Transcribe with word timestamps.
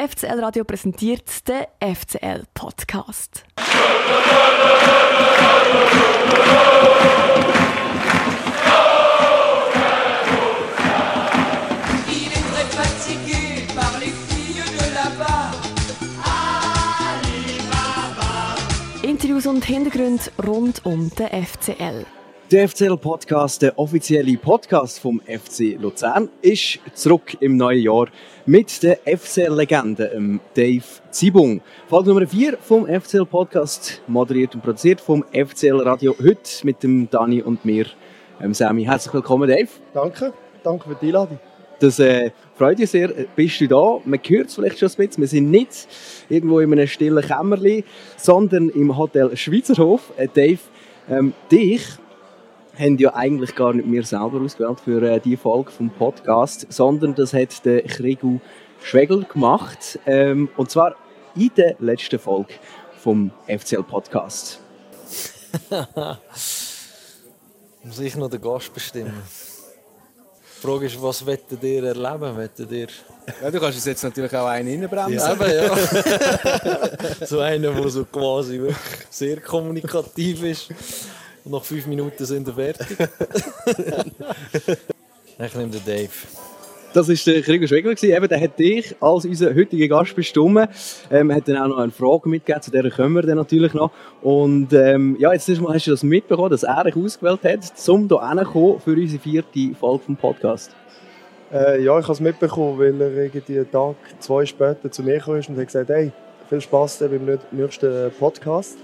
FCL 0.00 0.42
Radio 0.42 0.64
präsentiert 0.64 1.46
den 1.46 1.66
FCL 1.94 2.44
Podcast. 2.54 3.44
Interviews 19.02 19.46
und 19.46 19.62
Hintergründe 19.66 20.22
rund 20.46 20.86
um 20.86 21.10
den 21.10 21.44
FCL. 21.44 22.06
Der 22.50 22.68
FCL-Podcast, 22.68 23.62
der 23.62 23.78
offizielle 23.78 24.36
Podcast 24.36 24.98
vom 24.98 25.20
FC 25.20 25.76
Luzern, 25.80 26.28
ist 26.42 26.80
zurück 26.94 27.36
im 27.38 27.56
neuen 27.56 27.80
Jahr 27.80 28.08
mit 28.44 28.82
der 28.82 28.98
FCL-Legende, 29.04 30.10
ähm, 30.16 30.40
Dave 30.54 30.82
Zibung. 31.12 31.60
Folge 31.86 32.08
Nummer 32.08 32.26
4 32.26 32.58
vom 32.58 32.88
FCL-Podcast, 32.88 34.02
moderiert 34.08 34.56
und 34.56 34.62
produziert 34.62 35.00
vom 35.00 35.24
FCL-Radio, 35.32 36.16
heute 36.18 36.50
mit 36.64 36.82
dem 36.82 37.08
Dani 37.08 37.40
und 37.40 37.64
mir, 37.64 37.86
ähm, 38.42 38.52
Sammy. 38.52 38.82
Herzlich 38.82 39.14
willkommen, 39.14 39.48
Dave. 39.48 39.68
Danke, 39.94 40.32
danke 40.64 40.88
für 40.88 40.96
die 40.96 41.06
Einladung. 41.06 41.38
Das 41.78 42.00
äh, 42.00 42.32
freut 42.56 42.80
mich 42.80 42.90
sehr, 42.90 43.10
bist 43.36 43.60
du 43.60 43.68
da. 43.68 44.00
Man 44.04 44.18
hört 44.26 44.48
es 44.48 44.56
vielleicht 44.56 44.80
schon 44.80 44.88
ein 44.88 44.96
bisschen. 44.96 45.22
Wir 45.22 45.28
sind 45.28 45.52
nicht 45.52 45.86
irgendwo 46.28 46.58
in 46.58 46.72
einem 46.72 46.88
stillen 46.88 47.24
Kämmerli, 47.24 47.84
sondern 48.16 48.70
im 48.70 48.98
Hotel 48.98 49.36
Schweizerhof. 49.36 50.12
Äh, 50.16 50.26
Dave, 50.34 50.58
ähm, 51.08 51.32
dich 51.52 51.82
haben 52.80 52.96
ja 52.98 53.14
eigentlich 53.14 53.54
gar 53.54 53.74
nicht 53.74 53.90
wir 53.90 54.02
selber 54.04 54.40
ausgewählt 54.40 54.80
für 54.80 55.02
äh, 55.02 55.20
die 55.20 55.36
Folge 55.36 55.70
vom 55.70 55.90
Podcast, 55.90 56.66
sondern 56.70 57.14
das 57.14 57.34
hat 57.34 57.64
der 57.64 57.82
Krigu 57.82 58.40
Schwegel 58.82 59.24
gemacht. 59.24 59.98
Ähm, 60.06 60.48
und 60.56 60.70
zwar 60.70 60.96
in 61.36 61.50
der 61.56 61.76
letzten 61.78 62.18
Folge 62.18 62.54
vom 62.98 63.30
FCL 63.46 63.82
Podcast. 63.82 64.60
Muss 67.84 67.98
ich 68.00 68.16
noch 68.16 68.30
den 68.30 68.40
Gast 68.40 68.72
bestimmen? 68.72 69.22
Die 70.42 70.66
Frage 70.66 70.86
ist, 70.86 71.02
was 71.02 71.24
wettet 71.24 71.62
ihr 71.62 71.84
erleben? 71.84 72.36
Wettet 72.36 72.70
ihr... 72.70 72.88
Ja, 73.42 73.50
du 73.50 73.60
kannst 73.60 73.76
uns 73.76 73.84
jetzt 73.86 74.02
natürlich 74.02 74.34
auch 74.34 74.46
einen 74.46 74.82
reinbremsen. 74.82 75.18
Ja, 75.18 75.32
eben, 75.32 75.50
ja. 77.20 77.26
so 77.26 77.40
einer, 77.40 77.72
der 77.72 77.88
so 77.88 78.04
quasi 78.04 78.58
wirklich 78.58 78.76
sehr 79.08 79.40
kommunikativ 79.40 80.42
ist. 80.42 80.68
Und 81.44 81.52
nach 81.52 81.62
fünf 81.62 81.86
Minuten 81.86 82.24
sind 82.24 82.46
wir 82.46 82.54
fertig. 82.54 82.86
ich 85.38 85.54
nehme 85.54 85.70
den 85.70 85.84
Dave. 85.84 86.10
Das 86.92 87.08
war 87.08 87.14
der 87.14 87.42
Gregor 87.42 87.68
Schwegler. 87.68 88.02
Eben, 88.02 88.28
der 88.28 88.40
hat 88.40 88.58
dich 88.58 88.96
als 89.00 89.24
unser 89.24 89.54
heutiger 89.54 89.86
Gast 89.86 90.16
bestimmt. 90.16 90.68
Ähm, 91.10 91.32
hat 91.32 91.46
dann 91.46 91.56
auch 91.58 91.68
noch 91.68 91.78
eine 91.78 91.92
Frage 91.92 92.28
mitgegeben, 92.28 92.62
zu 92.62 92.72
der 92.72 92.90
kommen 92.90 93.14
wir 93.14 93.22
dann 93.22 93.36
natürlich 93.36 93.72
noch. 93.74 93.92
Und 94.22 94.72
ähm, 94.72 95.16
ja, 95.20 95.32
jetzt 95.32 95.48
mal 95.60 95.74
hast 95.74 95.86
du 95.86 95.92
das 95.92 96.02
mitbekommen, 96.02 96.50
dass 96.50 96.64
er 96.64 96.82
dich 96.84 96.96
ausgewählt 96.96 97.44
hat, 97.44 97.88
um 97.88 98.08
hier 98.08 98.18
hinzukommen 98.18 98.80
für 98.80 98.90
unsere 98.90 99.22
vierte 99.22 99.74
Folge 99.78 100.04
vom 100.04 100.16
Podcast. 100.16 100.74
Äh, 101.52 101.82
ja, 101.82 101.96
ich 101.98 102.04
habe 102.04 102.12
es 102.12 102.20
mitbekommen, 102.20 102.78
weil 102.78 103.00
er 103.00 103.16
irgendwie 103.16 103.58
einen 103.58 103.70
Tag, 103.70 103.94
zwei 104.18 104.44
später 104.44 104.90
zu 104.90 105.02
mir 105.04 105.18
kam 105.20 105.34
und 105.34 105.56
hat 105.58 105.66
gesagt, 105.66 105.90
hey, 105.90 106.10
viel 106.48 106.60
Spaß 106.60 106.98
beim 106.98 107.38
nächsten 107.52 108.10
Podcast. 108.18 108.76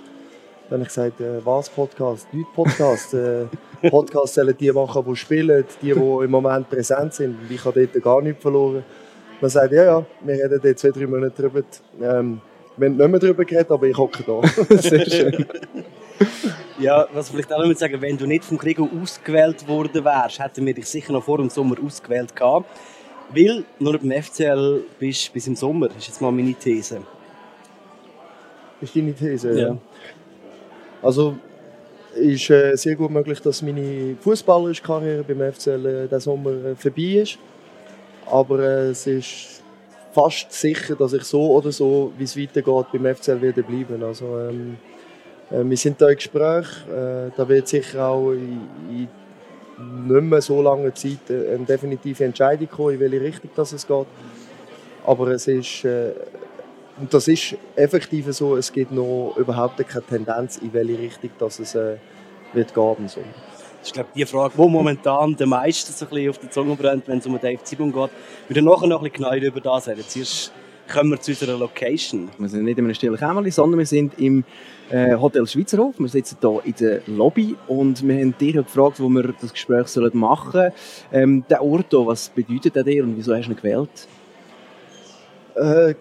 Dann 0.69 0.81
habe 0.81 0.83
ich 0.83 0.89
gesagt, 0.89 1.20
äh, 1.20 1.45
was 1.45 1.70
Podcast? 1.70 2.33
Nicht 2.33 2.53
Podcast. 2.53 3.14
äh, 3.14 3.45
Podcast 3.89 4.34
sollen 4.34 4.56
die 4.59 4.73
machen, 4.73 5.05
die 5.06 5.17
spielen, 5.17 5.64
die, 5.81 5.92
die 5.92 6.00
im 6.00 6.31
Moment 6.31 6.69
präsent 6.69 7.14
sind. 7.14 7.36
Ich 7.48 7.64
habe 7.64 7.86
dort 7.86 8.03
gar 8.03 8.20
nichts 8.20 8.42
verloren. 8.42 8.84
Man 9.41 9.50
sagt, 9.50 9.73
ja, 9.73 9.84
ja, 9.84 10.06
wir 10.25 10.34
reden 10.34 10.61
dort 10.62 10.78
zwei, 10.78 10.91
drei 10.91 11.06
Monate 11.06 11.42
drüber. 11.42 11.62
Ähm, 12.03 12.41
wir 12.77 12.89
haben 12.89 12.97
nicht 12.97 13.08
mehr 13.08 13.20
darüber 13.20 13.45
geredet, 13.45 13.70
aber 13.70 13.86
ich 13.86 13.97
hocke 13.97 14.25
da. 14.25 14.77
Sehr 14.78 15.08
schön. 15.08 15.47
Ja, 16.78 17.06
was 17.12 17.30
vielleicht 17.30 17.53
auch 17.53 17.64
noch 17.64 17.75
sagen, 17.77 18.01
wenn 18.01 18.19
du 18.19 18.27
nicht 18.27 18.45
vom 18.45 18.58
Gregor 18.58 18.89
ausgewählt 19.01 19.67
worden 19.69 20.05
wärst, 20.05 20.40
hätten 20.40 20.67
wir 20.67 20.74
dich 20.74 20.86
sicher 20.86 21.13
noch 21.13 21.23
vor 21.23 21.39
dem 21.39 21.48
Sommer 21.48 21.77
ausgewählt 21.85 22.35
gehabt. 22.35 22.67
Weil 23.30 23.64
nur 23.79 23.98
beim 23.98 24.23
FCL 24.23 24.83
bist 24.98 25.33
bis 25.33 25.46
im 25.46 25.57
Sommer, 25.57 25.89
ist 25.96 26.08
jetzt 26.08 26.20
mal 26.20 26.33
meine 26.33 26.55
These. 26.55 27.01
Ist 28.80 28.95
deine 28.95 29.14
These? 29.14 29.58
Ja. 29.58 29.77
Also 31.06 31.36
ist 32.17 32.50
äh, 32.50 32.74
sehr 32.74 32.96
gut 32.96 33.12
möglich, 33.12 33.40
dass 33.40 33.62
meine 33.62 34.17
fußballerische 34.20 34.83
Karriere 34.83 35.22
beim 35.22 35.52
FCL 35.52 35.86
äh, 35.86 36.02
diesen 36.08 36.20
Sommer 36.20 36.50
äh, 36.50 36.74
vorbei 36.74 37.22
ist. 37.22 37.39
Aber 38.28 38.58
äh, 38.58 38.89
es 38.89 39.06
ist 39.06 39.62
fast 40.12 40.52
sicher, 40.52 40.96
dass 40.96 41.12
ich 41.12 41.22
so 41.22 41.52
oder 41.52 41.70
so, 41.70 42.12
wie 42.18 42.24
es 42.24 42.36
weitergeht, 42.36 42.86
beim 42.92 43.14
FCL 43.14 43.40
werde 43.40 43.62
bleiben. 43.62 44.02
Also, 44.02 44.36
ähm, 44.36 44.78
äh, 45.52 45.62
wir 45.62 45.77
sind 45.77 46.00
da 46.00 46.08
im 46.08 46.16
Gespräch. 46.16 46.66
Äh, 46.89 47.30
da 47.36 47.48
wird 47.48 47.68
sicher 47.68 48.08
auch 48.08 48.33
in, 48.33 48.61
in 48.90 49.08
nicht 50.08 50.22
mehr 50.22 50.40
so 50.40 50.61
langer 50.61 50.92
Zeit 50.92 51.30
äh, 51.30 51.55
eine 51.55 51.66
definitive 51.66 52.24
Entscheidung 52.24 52.68
kommen, 52.68 52.95
in 52.95 53.00
welche 53.00 53.20
Richtung 53.20 53.50
das 53.55 53.72
es 53.72 53.86
geht. 53.86 54.06
Aber 55.05 55.28
es 55.28 55.46
ist 55.46 55.86
und 56.98 57.12
das 57.12 57.29
ist 57.29 57.57
effektiv 57.74 58.27
so, 58.33 58.57
es 58.57 58.73
gibt 58.73 58.92
noch 58.92 59.34
überhaupt 59.36 59.77
keine 59.86 60.05
Tendenz, 60.07 60.57
in 60.58 60.73
welche 60.73 60.98
Richtung 60.98 61.30
das 61.39 61.58
es 61.58 61.74
äh, 61.74 61.96
wird 62.52 62.74
gehen 62.74 63.08
soll. 63.08 63.24
Das 63.80 63.89
ist, 63.89 63.95
glaube 63.95 64.08
ich, 64.14 64.24
die 64.24 64.30
Frage, 64.30 64.55
die 64.57 64.68
momentan 64.68 65.36
den 65.36 65.48
meisten 65.48 65.92
so 65.92 66.07
ein 66.07 66.08
bisschen 66.08 66.30
auf 66.30 66.39
die 66.39 66.51
Zunge 66.51 66.74
brennt, 66.74 67.07
wenn 67.07 67.18
es 67.18 67.27
um 67.27 67.39
Dave 67.39 67.62
Zibung 67.62 67.92
geht. 67.92 68.11
Wir 68.48 68.57
werden 68.57 68.64
nachher 68.64 68.86
noch 68.86 69.02
ein 69.02 69.11
bisschen 69.11 69.24
genauer 69.24 69.36
über 69.36 69.61
das 69.61 69.89
reden. 69.89 70.05
Zuerst 70.08 70.52
kommen 70.92 71.11
wir 71.11 71.20
zu 71.20 71.33
unserer 71.33 71.58
Location. 71.58 72.29
Wir 72.39 72.48
sind 72.48 72.64
nicht 72.64 72.79
in 72.79 72.84
einem 72.84 72.95
stillen 72.95 73.17
Kämmerli, 73.17 73.51
sondern 73.51 73.78
wir 73.78 73.86
sind 73.86 74.18
im 74.18 74.45
äh, 74.90 75.14
Hotel 75.17 75.46
Schweizerhof. 75.46 75.95
Wir 75.98 76.08
sitzen 76.08 76.39
hier 76.40 76.61
in 76.64 76.74
der 76.80 77.01
Lobby 77.07 77.57
und 77.68 78.07
wir 78.07 78.14
haben 78.17 78.36
dich 78.39 78.55
gefragt, 78.55 79.01
wo 79.01 79.08
wir 79.08 79.34
das 79.40 79.52
Gespräch 79.52 79.89
sollen 79.89 80.17
machen 80.17 80.52
sollen. 80.52 80.73
Ähm, 81.13 81.45
der 81.48 81.63
Ort 81.63 81.86
hier, 81.90 82.07
was 82.07 82.28
bedeutet 82.28 82.74
der 82.74 82.84
dir 82.84 83.05
und 83.05 83.17
wieso 83.17 83.34
hast 83.34 83.46
du 83.46 83.52
ihn 83.52 83.57
gewählt? 83.57 84.08
Äh, 85.55 85.95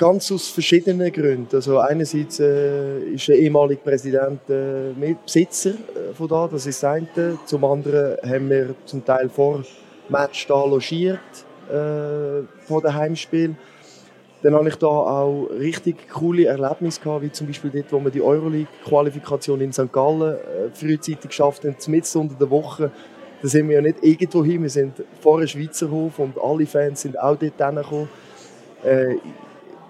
ganz 0.00 0.32
aus 0.32 0.48
verschiedenen 0.48 1.12
Gründen. 1.12 1.54
Also 1.54 1.78
einerseits 1.78 2.40
äh, 2.40 3.00
ist 3.00 3.28
der 3.28 3.38
ehemalige 3.38 3.82
Präsident 3.82 4.40
äh, 4.48 5.14
Besitzer 5.24 5.70
äh, 5.70 6.14
von 6.14 6.26
da, 6.26 6.48
das 6.48 6.66
ist 6.66 6.82
das 6.82 6.90
eine. 6.90 7.38
Zum 7.44 7.62
anderen 7.64 8.16
haben 8.24 8.48
wir 8.48 8.74
zum 8.86 9.04
Teil 9.04 9.28
vor 9.28 9.62
Match 10.08 10.46
da 10.46 10.64
logiert 10.64 11.20
äh, 11.68 12.46
vor 12.66 12.80
dem 12.80 12.94
Heimspiel. 12.94 13.54
Dann 14.42 14.54
habe 14.54 14.70
ich 14.70 14.76
da 14.76 14.86
auch 14.86 15.48
richtig 15.50 16.08
coole 16.08 16.46
Erlebnisse 16.46 16.98
gehabt, 17.02 17.22
wie 17.22 17.30
zum 17.30 17.46
Beispiel 17.46 17.70
dort, 17.70 17.92
wo 17.92 18.02
wir 18.02 18.10
die 18.10 18.22
Euroleague-Qualifikation 18.22 19.60
in 19.60 19.70
St. 19.70 19.92
Gallen 19.92 20.32
äh, 20.32 20.38
frühzeitig 20.72 21.28
geschafft 21.28 21.62
haben, 21.64 21.76
mitten 21.88 22.18
unter 22.18 22.36
der 22.36 22.48
Woche. 22.48 22.90
Da 23.42 23.48
sind 23.48 23.68
wir 23.68 23.76
ja 23.76 23.82
nicht 23.82 23.98
irgendwo 24.00 24.42
hin, 24.42 24.62
wir 24.62 24.70
sind 24.70 24.94
vor 25.20 25.36
einem 25.36 25.46
Schweizer 25.46 25.90
Hof 25.90 26.18
und 26.18 26.38
alle 26.42 26.64
Fans 26.64 27.02
sind 27.02 27.18
auch 27.18 27.36
dort 27.36 27.58
hingekommen. 27.58 28.08
Äh, 28.82 29.16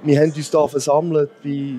wir 0.03 0.21
haben 0.21 0.33
uns 0.33 0.51
hier 0.51 0.69
versammelt 0.69 1.31
bei, 1.43 1.75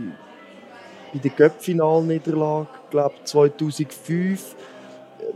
bei 1.13 1.19
der 1.19 1.31
Cup-Final-Niederlage, 1.31 2.67
glaube 2.89 3.15
2005. 3.23 4.55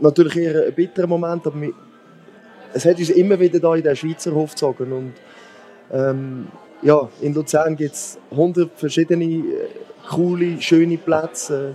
Natürlich 0.00 0.36
eher 0.36 0.66
ein 0.66 0.74
bitterer 0.74 1.06
Moment, 1.06 1.46
aber 1.46 1.60
wir, 1.60 1.72
es 2.72 2.84
hat 2.84 2.98
uns 2.98 3.10
immer 3.10 3.38
wieder 3.40 3.58
da 3.58 3.74
in 3.74 3.82
den 3.82 3.96
Schweizer 3.96 4.32
Hof 4.32 4.50
gezogen. 4.50 4.92
Und, 4.92 5.14
ähm, 5.92 6.48
ja, 6.82 7.08
in 7.20 7.34
Luzern 7.34 7.76
gibt 7.76 7.94
es 7.94 8.18
100 8.30 8.70
verschiedene 8.76 9.24
äh, 9.24 9.68
coole, 10.08 10.60
schöne 10.60 10.98
Plätze. 10.98 11.74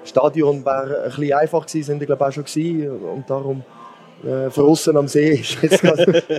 Das 0.00 0.10
Stadion 0.10 0.64
wäre 0.64 1.04
ein 1.04 1.10
bisschen 1.10 1.32
einfach 1.34 1.66
gewesen, 1.66 1.86
sind 1.86 2.04
glaube 2.04 2.26
auch 2.26 2.32
schon 2.32 2.44
gewesen. 2.44 2.90
Und 2.90 3.30
darum 3.30 3.62
äh, 4.24 4.50
am 4.96 5.08
See 5.08 5.30
ist 5.40 5.62
jetzt 5.62 5.82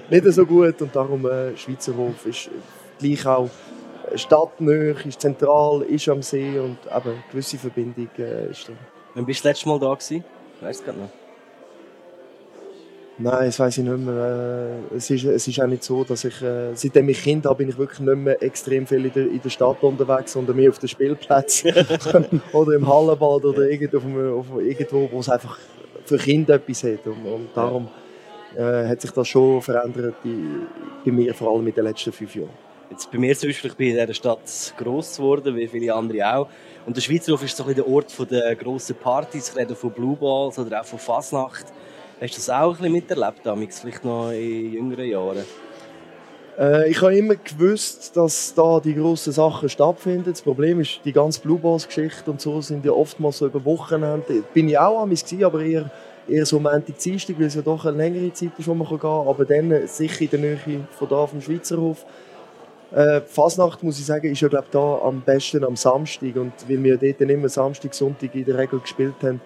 nicht 0.09 0.25
so 0.25 0.45
gut 0.45 0.81
und 0.81 0.95
darum 0.95 1.25
äh, 1.25 1.55
Schweizer 1.55 1.95
Hof 1.95 2.25
ist 2.25 2.49
gleich 3.01 3.25
auch 3.25 3.49
stadtnah, 4.15 4.93
ist 5.05 5.21
zentral, 5.21 5.81
ist 5.83 6.07
am 6.09 6.21
See 6.21 6.59
und 6.59 6.77
eben 6.85 7.09
eine 7.09 7.23
gewisse 7.31 7.57
Verbindung 7.57 8.09
äh, 8.17 8.51
ist 8.51 8.69
da. 8.69 8.73
Wann 9.15 9.25
bist 9.25 9.39
du 9.39 9.49
das 9.49 9.57
letzte 9.57 9.69
Mal 9.69 9.79
da 9.79 9.93
gewesen? 9.93 10.23
Weißt 10.61 10.83
du 10.87 10.91
noch? 10.93 11.09
Nein, 13.17 13.45
das 13.45 13.59
weiß 13.59 13.77
ich 13.77 13.83
nicht 13.83 13.97
mehr. 13.97 14.81
Äh, 14.91 14.95
es 14.95 15.09
ist, 15.09 15.25
es 15.25 15.47
ist 15.47 15.61
auch 15.61 15.67
nicht 15.67 15.83
so, 15.83 16.03
dass 16.03 16.23
ich, 16.23 16.41
äh, 16.41 16.73
seitdem 16.73 17.09
ich 17.09 17.21
Kind 17.21 17.45
habe, 17.45 17.55
bin 17.55 17.69
ich 17.69 17.77
wirklich 17.77 17.99
nicht 17.99 18.17
mehr 18.17 18.41
extrem 18.41 18.87
viel 18.87 19.05
in 19.05 19.13
der, 19.13 19.27
in 19.27 19.41
der 19.41 19.49
Stadt 19.49 19.83
unterwegs, 19.83 20.31
sondern 20.33 20.55
mehr 20.55 20.69
auf 20.69 20.79
den 20.79 20.89
Spielplätzen 20.89 21.73
oder 22.53 22.73
im 22.73 22.87
Hallenbad 22.87 23.45
oder 23.45 23.69
irgendwo, 23.69 24.39
auf, 24.39 24.51
auf 24.51 24.61
irgendwo, 24.61 25.09
wo 25.11 25.19
es 25.19 25.29
einfach 25.29 25.59
für 26.05 26.17
Kinder 26.17 26.55
etwas 26.55 26.83
hat. 26.83 27.05
Und, 27.05 27.25
und 27.25 27.49
darum 27.53 27.89
äh, 28.55 28.87
hat 28.87 29.01
sich 29.01 29.11
das 29.11 29.27
schon 29.27 29.61
verändert 29.61 30.15
bei 30.23 31.11
mir, 31.11 31.33
vor 31.33 31.53
allem 31.53 31.67
in 31.67 31.73
den 31.73 31.83
letzten 31.83 32.11
fünf 32.11 32.35
Jahren. 32.35 32.70
Jetzt 32.91 33.09
bei 33.09 33.17
mir 33.17 33.37
zum 33.37 33.47
Beispiel, 33.47 33.71
ich 33.71 33.77
bin 33.77 33.87
in 33.91 33.95
dieser 33.95 34.13
Stadt 34.13 34.73
gross 34.77 35.15
geworden, 35.15 35.55
wie 35.55 35.65
viele 35.65 35.95
andere 35.95 36.35
auch. 36.35 36.47
Und 36.85 36.93
der 36.93 37.01
Schweizerhof 37.01 37.41
ist 37.41 37.55
so 37.55 37.63
ein 37.63 37.73
der 37.73 37.87
Ort 37.87 38.13
der 38.29 38.53
grossen 38.57 38.97
Partys. 38.97 39.47
Ich 39.47 39.55
rede 39.55 39.75
von 39.75 39.91
Blue 39.91 40.17
Balls 40.17 40.59
oder 40.59 40.81
auch 40.81 40.85
von 40.85 40.99
Fasnacht. 40.99 41.67
Hast 42.19 42.33
du 42.33 42.37
das 42.37 42.49
auch 42.49 42.71
ein 42.71 42.77
bisschen 42.77 42.91
miterlebt, 42.91 43.39
damals, 43.45 43.79
vielleicht 43.79 44.03
noch 44.03 44.31
in 44.31 44.73
jüngeren 44.73 45.05
Jahren? 45.05 45.45
Äh, 46.59 46.91
ich 46.91 47.01
habe 47.01 47.17
immer 47.17 47.35
gewusst, 47.35 48.17
dass 48.17 48.53
da 48.53 48.81
die 48.81 48.93
grossen 48.93 49.31
Sachen 49.31 49.69
stattfinden. 49.69 50.29
Das 50.29 50.41
Problem 50.41 50.81
ist, 50.81 50.99
die 51.05 51.13
ganze 51.13 51.39
Blue 51.39 51.59
Balls 51.59 51.87
Geschichte 51.87 52.29
und 52.29 52.41
so 52.41 52.59
sind 52.59 52.83
ja 52.83 52.91
oftmals 52.91 53.37
so 53.37 53.45
über 53.45 53.63
Wochenende. 53.63 54.43
Bin 54.53 54.67
ich 54.67 54.77
auch 54.77 55.01
am 55.01 55.13
aber 55.43 55.61
eher, 55.61 55.89
eher 56.27 56.45
so 56.45 56.59
Montag, 56.59 56.97
Dienstag, 56.99 57.39
weil 57.39 57.47
es 57.47 57.55
ja 57.55 57.61
doch 57.61 57.85
eine 57.85 57.95
längere 57.95 58.33
Zeit 58.33 58.51
ist, 58.57 58.67
wo 58.67 58.73
man 58.73 58.85
gehen 58.89 58.99
kann. 58.99 59.27
Aber 59.29 59.45
dann 59.45 59.87
sicher 59.87 60.23
in 60.23 60.29
der 60.29 60.39
Nähe 60.39 60.87
von 60.91 61.07
da 61.07 61.25
vom 61.25 61.39
Schweizerhof. 61.39 62.05
Äh, 62.91 63.21
Fasnacht, 63.21 63.83
muss 63.83 63.99
ich 63.99 64.05
sagen, 64.05 64.29
ist 64.29 64.41
ja 64.41 64.49
glaub, 64.49 64.69
da 64.71 64.99
am 65.03 65.21
besten 65.21 65.63
am 65.63 65.75
Samstag. 65.75 66.35
Und 66.35 66.53
weil 66.67 66.83
wir 66.83 66.97
dort 66.97 67.21
immer 67.21 67.49
Samstag, 67.49 67.93
Sonntag 67.93 68.35
in 68.35 68.45
der 68.45 68.57
Regel 68.57 68.79
gespielt 68.79 69.15
haben, 69.23 69.39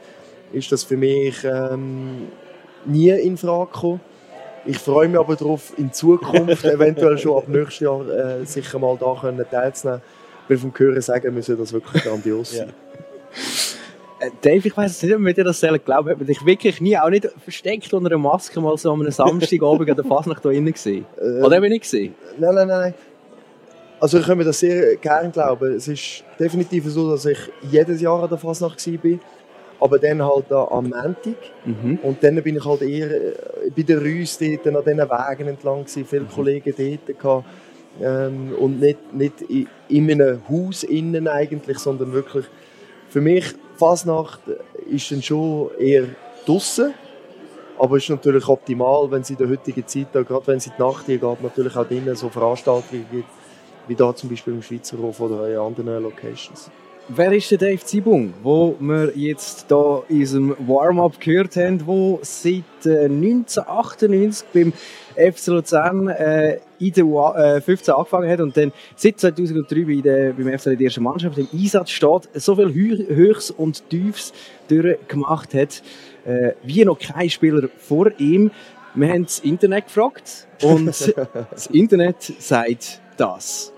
ist 0.52 0.72
das 0.72 0.84
für 0.84 0.98
mich 0.98 1.44
ähm, 1.44 2.28
nie 2.86 3.10
in 3.10 3.38
Frage 3.38 3.72
gekommen. 3.72 4.02
Ich 4.66 4.80
freue 4.80 5.08
mich 5.08 5.20
aber 5.20 5.36
darauf, 5.36 5.74
in 5.78 5.94
Zukunft, 5.94 6.66
eventuell 6.66 7.20
schon 7.20 7.38
ab 7.38 7.48
nächstes 7.48 7.82
Jahr, 7.82 8.08
äh, 8.10 8.46
sicher 8.46 8.80
mal 8.80 8.98
da 9.00 9.16
können 9.22 9.46
teilzunehmen. 9.50 10.02
Weil 10.48 10.58
vom 10.58 10.74
Hören 10.76 11.02
sagen 11.02 11.34
müssen 11.34 11.58
das 11.58 11.74
wirklich 11.74 12.04
grandios 12.04 12.52
sein. 12.52 12.74
Äh, 14.20 14.30
Dave, 14.42 14.68
ich 14.68 14.78
weiss 14.78 15.02
nicht, 15.04 15.14
ob 15.14 15.22
wir 15.22 15.34
dir 15.34 15.44
das 15.44 15.60
selber 15.60 15.78
glauben, 15.78 16.10
hat 16.10 16.18
man 16.18 16.26
dich 16.26 16.44
wirklich 16.46 16.82
nie, 16.82 16.98
auch 16.98 17.10
nicht 17.10 17.28
versteckt 17.44 17.94
unter 17.94 18.10
einer 18.10 18.18
Maske 18.18 18.60
mal 18.62 18.78
so 18.78 18.92
am 18.92 19.10
Samstagabend 19.10 19.90
an 19.90 19.96
der 19.96 20.06
Fasnacht 20.06 20.44
da 20.44 20.50
drinnen 20.50 20.72
gesehen? 20.72 21.06
Äh, 21.20 21.44
Oder 21.44 21.58
eben 21.58 21.70
nicht 21.70 21.82
gesehen? 21.82 22.16
Nein, 22.40 22.56
nein, 22.56 22.68
nein. 22.68 22.94
Also 24.06 24.20
ich 24.20 24.26
kann 24.28 24.38
mir 24.38 24.44
das 24.44 24.60
sehr 24.60 24.98
gerne 24.98 25.32
glauben. 25.32 25.74
Es 25.74 25.88
ist 25.88 26.24
definitiv 26.40 26.86
so, 26.86 27.10
dass 27.10 27.26
ich 27.26 27.40
jedes 27.72 28.00
Jahr 28.00 28.22
an 28.22 28.30
der 28.30 28.38
Fasnacht 28.38 28.86
war. 28.86 29.20
Aber 29.80 29.98
dann 29.98 30.24
halt 30.24 30.46
da 30.48 30.64
am 30.66 30.90
Montag. 30.90 31.38
Mhm. 31.66 31.98
Und 32.04 32.24
dann 32.24 32.36
bin 32.44 32.56
ich 32.56 32.64
halt 32.64 32.84
eher 32.84 33.10
äh, 33.10 33.34
bei 33.76 33.82
den 33.82 33.98
dort, 33.98 34.68
an 34.68 34.84
diesen 34.86 35.10
Wegen 35.10 35.48
entlang 35.48 35.80
gewesen, 35.86 36.06
viele 36.06 36.26
Kollegen 36.26 36.72
dort 36.78 37.20
gehabt. 37.20 37.46
Ähm, 38.00 38.54
und 38.60 38.80
nicht, 38.80 39.12
nicht 39.12 39.42
in, 39.42 39.68
in 39.90 40.12
einem 40.12 40.40
Haus 40.48 40.84
innen 40.84 41.28
eigentlich, 41.28 41.80
sondern 41.80 42.14
wirklich, 42.14 42.46
für 43.10 43.22
mich, 43.22 43.56
Fasnacht 43.76 44.42
ist 44.88 45.12
dann 45.12 45.24
schon 45.24 45.72
eher 45.80 46.04
draussen. 46.46 46.94
Aber 47.80 47.98
es 47.98 48.04
ist 48.04 48.10
natürlich 48.12 48.48
optimal, 48.48 49.10
wenn 49.10 49.22
es 49.22 49.32
in 49.32 49.38
der 49.38 49.50
heutigen 49.50 49.88
Zeit, 49.88 50.14
gerade 50.14 50.46
wenn 50.46 50.58
es 50.58 50.68
in 50.68 50.74
die 50.78 50.84
Nacht 50.84 51.08
hier 51.08 51.18
geht, 51.18 51.42
natürlich 51.42 51.76
auch 51.76 51.88
drinnen 51.88 52.16
so 52.16 52.30
Veranstaltungen 52.30 53.08
gibt, 53.12 53.30
wie 53.88 53.96
da 53.96 54.16
zum 54.16 54.30
Beispiel 54.30 54.54
im 54.54 54.62
Schweizer 54.62 54.98
Hof 54.98 55.20
oder 55.20 55.50
in 55.50 55.58
anderen 55.58 56.04
Locations. 56.04 56.70
Wer 57.08 57.34
ist 57.34 57.52
der 57.52 57.60
Dave 57.60 57.84
Zibung, 57.84 58.34
wo 58.42 58.76
wir 58.80 59.16
jetzt 59.16 59.70
da 59.70 60.02
in 60.10 60.22
unserem 60.22 60.56
Warm-up 60.58 61.20
gehört 61.20 61.56
haben, 61.56 61.86
wo 61.86 62.18
seit 62.24 62.64
äh, 62.84 63.06
1998 63.06 64.48
beim 64.52 64.74
FC 65.16 65.48
Luzern 65.48 66.08
äh, 66.08 66.58
in 66.80 66.94
der 66.94 67.06
U 67.06 67.22
äh, 67.32 67.62
15 67.62 67.94
angefangen 67.94 68.28
hat 68.28 68.40
und 68.40 68.58
dann 68.58 68.72
seit 68.96 69.20
2003 69.20 69.86
bei 69.86 70.02
der, 70.02 70.34
beim 70.34 70.58
FC 70.58 70.64
der 70.64 70.82
ersten 70.82 71.04
Mannschaft 71.04 71.38
im 71.38 71.48
Einsatz 71.54 71.92
steht, 71.92 72.28
so 72.34 72.56
viel 72.56 72.74
Hö 72.74 73.16
Höchst 73.16 73.52
und 73.52 73.88
Tiefs 73.88 74.34
durchgemacht 74.68 75.54
hat, 75.54 75.84
äh, 76.26 76.54
wie 76.64 76.84
noch 76.86 76.98
kein 76.98 77.30
Spieler 77.30 77.70
vor 77.78 78.10
ihm. 78.18 78.50
Wir 78.96 79.10
haben 79.10 79.26
das 79.26 79.40
Internet 79.40 79.86
gefragt 79.86 80.48
und 80.64 80.88
das 81.52 81.68
Internet 81.68 82.34
sagt 82.40 83.00
das. 83.16 83.75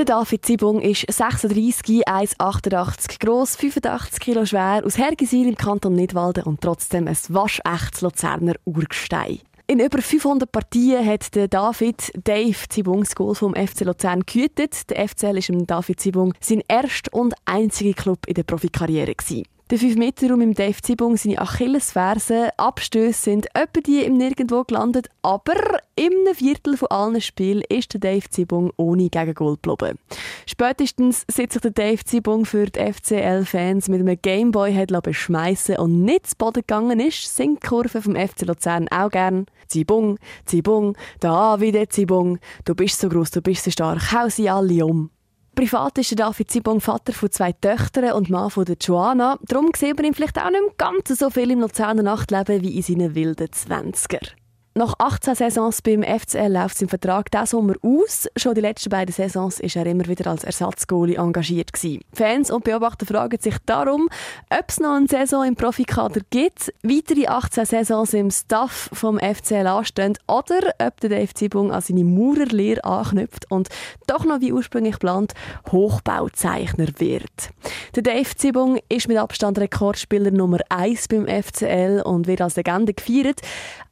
Der 0.00 0.06
David 0.06 0.46
Zibung 0.46 0.80
ist 0.80 1.04
36, 1.12 2.08
1,88 2.08 3.20
gross, 3.20 3.54
85 3.56 4.18
Kilo 4.18 4.46
schwer, 4.46 4.80
aus 4.82 4.96
Hergiswil 4.96 5.46
im 5.46 5.56
Kanton 5.56 5.94
Nidwalden 5.94 6.44
und 6.44 6.62
trotzdem 6.62 7.06
ein 7.06 7.18
waschechtes 7.28 8.00
Luzerner 8.00 8.54
Urgestein. 8.64 9.40
In 9.66 9.78
über 9.78 10.00
500 10.00 10.50
Partien 10.50 11.04
hat 11.04 11.34
der 11.34 11.48
David 11.48 12.12
Dave 12.24 12.56
Zibung 12.70 13.00
das 13.00 13.14
Goal 13.14 13.34
vom 13.34 13.54
FC 13.54 13.82
Luzern 13.82 14.22
gehütet. 14.24 14.88
Der 14.88 15.06
FCL 15.06 15.36
ist 15.36 15.52
David 15.66 16.00
Zibung 16.00 16.32
sein 16.40 16.62
erster 16.66 17.12
und 17.12 17.34
einziger 17.44 17.92
Club 17.92 18.20
in 18.26 18.32
der 18.32 18.44
Profikarriere 18.44 19.14
gewesen. 19.14 19.44
Der 19.70 19.78
5-Meter-Raum 19.78 20.40
im 20.40 20.54
Dave 20.54 20.82
Zibung, 20.82 21.16
seine 21.16 21.38
Achillesfersen, 21.38 22.48
Abstöße 22.56 23.22
sind 23.22 23.46
etwa 23.54 23.80
die 23.80 24.02
im 24.02 24.16
Nirgendwo 24.16 24.64
gelandet, 24.64 25.06
aber 25.22 25.78
im 25.94 26.34
Viertel 26.34 26.76
von 26.76 26.88
allen 26.88 27.20
Spielen 27.20 27.62
ist 27.68 27.92
der 27.92 28.00
Dave 28.00 28.28
Zibung 28.28 28.72
ohne 28.76 29.08
Gegengol 29.08 29.58
geblieben. 29.62 30.00
Spätestens 30.44 31.24
seit 31.30 31.52
sich 31.52 31.62
der 31.62 31.70
Dave 31.70 32.04
Zibung 32.04 32.46
für 32.46 32.66
die 32.66 32.80
FCL-Fans 32.80 33.86
mit 33.86 34.00
einem 34.00 34.20
Gameboy 34.20 34.74
hat 34.74 34.90
beschmeißen 35.04 35.76
und 35.76 36.02
nicht 36.02 36.26
zu 36.26 36.36
Boden 36.36 36.62
gegangen 36.62 36.98
ist, 36.98 37.36
singt 37.36 37.62
die 37.62 37.68
Kurve 37.68 38.02
vom 38.02 38.16
FC 38.16 38.46
Luzern 38.46 38.88
auch 38.88 39.10
gern. 39.10 39.46
Zibung, 39.68 40.18
Zibung, 40.46 40.96
da 41.20 41.60
wieder 41.60 41.88
Zibung, 41.88 42.40
du 42.64 42.74
bist 42.74 42.98
so 42.98 43.08
groß, 43.08 43.30
du 43.30 43.40
bist 43.40 43.62
so 43.62 43.70
stark, 43.70 44.10
hau 44.10 44.28
sie 44.28 44.50
alle 44.50 44.84
um. 44.84 45.10
Privat 45.54 45.98
ist 45.98 46.18
David 46.18 46.50
Zibong 46.50 46.80
Vater 46.80 47.12
von 47.12 47.30
zwei 47.30 47.52
Töchtern 47.52 48.12
und 48.12 48.30
Mann 48.30 48.50
von 48.50 48.64
der 48.64 48.76
Joanna. 48.80 49.38
Darum 49.42 49.70
sieht 49.76 49.96
man 49.96 50.06
ihn 50.06 50.14
vielleicht 50.14 50.38
auch 50.38 50.50
nicht 50.50 50.78
ganz 50.78 51.08
so 51.08 51.28
viel 51.28 51.50
im 51.50 51.60
Luzerner 51.60 52.02
Nachtleben 52.02 52.62
wie 52.62 52.76
in 52.76 52.82
seinen 52.82 53.14
wilden 53.14 53.48
20er. 53.48 54.39
Nach 54.72 54.94
18 54.98 55.34
Saisons 55.34 55.82
beim 55.82 56.04
FCL 56.04 56.52
läuft 56.52 56.78
sein 56.78 56.88
Vertrag 56.88 57.28
diesen 57.28 57.46
Sommer 57.46 57.74
aus. 57.82 58.28
Schon 58.36 58.54
die 58.54 58.60
letzten 58.60 58.90
beiden 58.90 59.12
Saisons 59.12 59.58
ist 59.58 59.74
er 59.74 59.84
immer 59.84 60.06
wieder 60.06 60.30
als 60.30 60.44
Ersatzgoalie 60.44 61.18
engagiert 61.18 61.72
gewesen. 61.72 62.04
Fans 62.12 62.52
und 62.52 62.62
Beobachter 62.62 63.04
fragen 63.04 63.40
sich 63.40 63.56
darum, 63.66 64.08
ob 64.48 64.68
es 64.68 64.78
noch 64.78 64.94
eine 64.94 65.08
Saison 65.08 65.44
im 65.44 65.56
Profikader 65.56 66.20
gibt, 66.30 66.72
weitere 66.84 67.26
18 67.26 67.64
Saisons 67.64 68.14
im 68.14 68.30
Staff 68.30 68.90
vom 68.92 69.18
FCL 69.18 69.66
anstehen 69.66 70.16
oder 70.28 70.60
ob 70.80 71.00
der 71.00 71.10
Dave 71.10 71.34
Zibung 71.34 71.72
an 71.72 71.80
seine 71.80 72.04
Maurerlehre 72.04 72.84
anknüpft 72.84 73.50
und 73.50 73.70
doch 74.06 74.24
noch 74.24 74.40
wie 74.40 74.52
ursprünglich 74.52 74.94
geplant 74.94 75.32
Hochbauzeichner 75.72 76.86
wird. 76.98 77.50
Der 77.96 78.04
Dave 78.04 78.36
Zibung 78.36 78.78
ist 78.88 79.08
mit 79.08 79.16
Abstand 79.16 79.58
Rekordspieler 79.58 80.30
Nummer 80.30 80.58
1 80.68 81.08
beim 81.08 81.26
FCL 81.26 82.02
und 82.04 82.28
wird 82.28 82.40
als 82.40 82.54
Legende 82.54 82.94
gefeiert. 82.94 83.40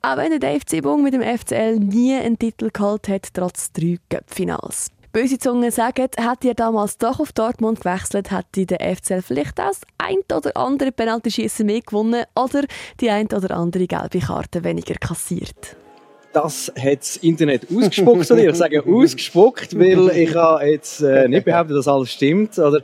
Auch 0.09 0.17
wenn 0.17 0.31
der 0.31 0.39
Dave 0.39 0.65
Zibung 0.65 1.03
mit 1.03 1.13
dem 1.13 1.21
FCL 1.21 1.81
nie 1.81 2.15
einen 2.15 2.39
Titel 2.39 2.71
geholt 2.73 3.09
hat, 3.09 3.29
trotz 3.35 3.73
drei 3.73 3.99
Cup-Finals. 4.09 4.89
Böse 5.13 5.37
Zungen 5.37 5.71
sagen, 5.71 6.09
hätte 6.17 6.49
er 6.49 6.55
damals 6.55 6.97
doch 6.97 7.21
auf 7.21 7.33
Dortmund 7.33 7.83
gewechselt, 7.83 8.31
hätte 8.31 8.65
der 8.65 8.97
FCL 8.97 9.21
vielleicht 9.21 9.61
auch 9.61 9.67
das 9.67 9.81
ein 9.99 10.17
oder 10.35 10.57
andere 10.57 10.93
Penaltyschießen 10.93 11.67
mehr 11.67 11.83
gewonnen 11.83 12.25
oder 12.35 12.63
die 13.01 13.11
ein 13.11 13.27
oder 13.27 13.55
andere 13.55 13.87
gelbe 13.87 14.21
Karte 14.21 14.65
weniger 14.65 14.95
kassiert. 14.95 15.77
Das 16.33 16.73
hat 16.75 17.01
das 17.01 17.19
Internet 17.19 17.67
ausgespuckt? 17.71 18.31
Ich 18.31 18.55
sage 18.57 18.83
ausgespuckt, 18.87 19.79
weil 19.79 20.09
ich 20.17 20.35
habe 20.35 20.65
jetzt 20.65 21.03
äh, 21.03 21.29
nicht 21.29 21.45
behauptet, 21.45 21.77
dass 21.77 21.87
alles 21.87 22.11
stimmt. 22.13 22.59
Oder 22.59 22.81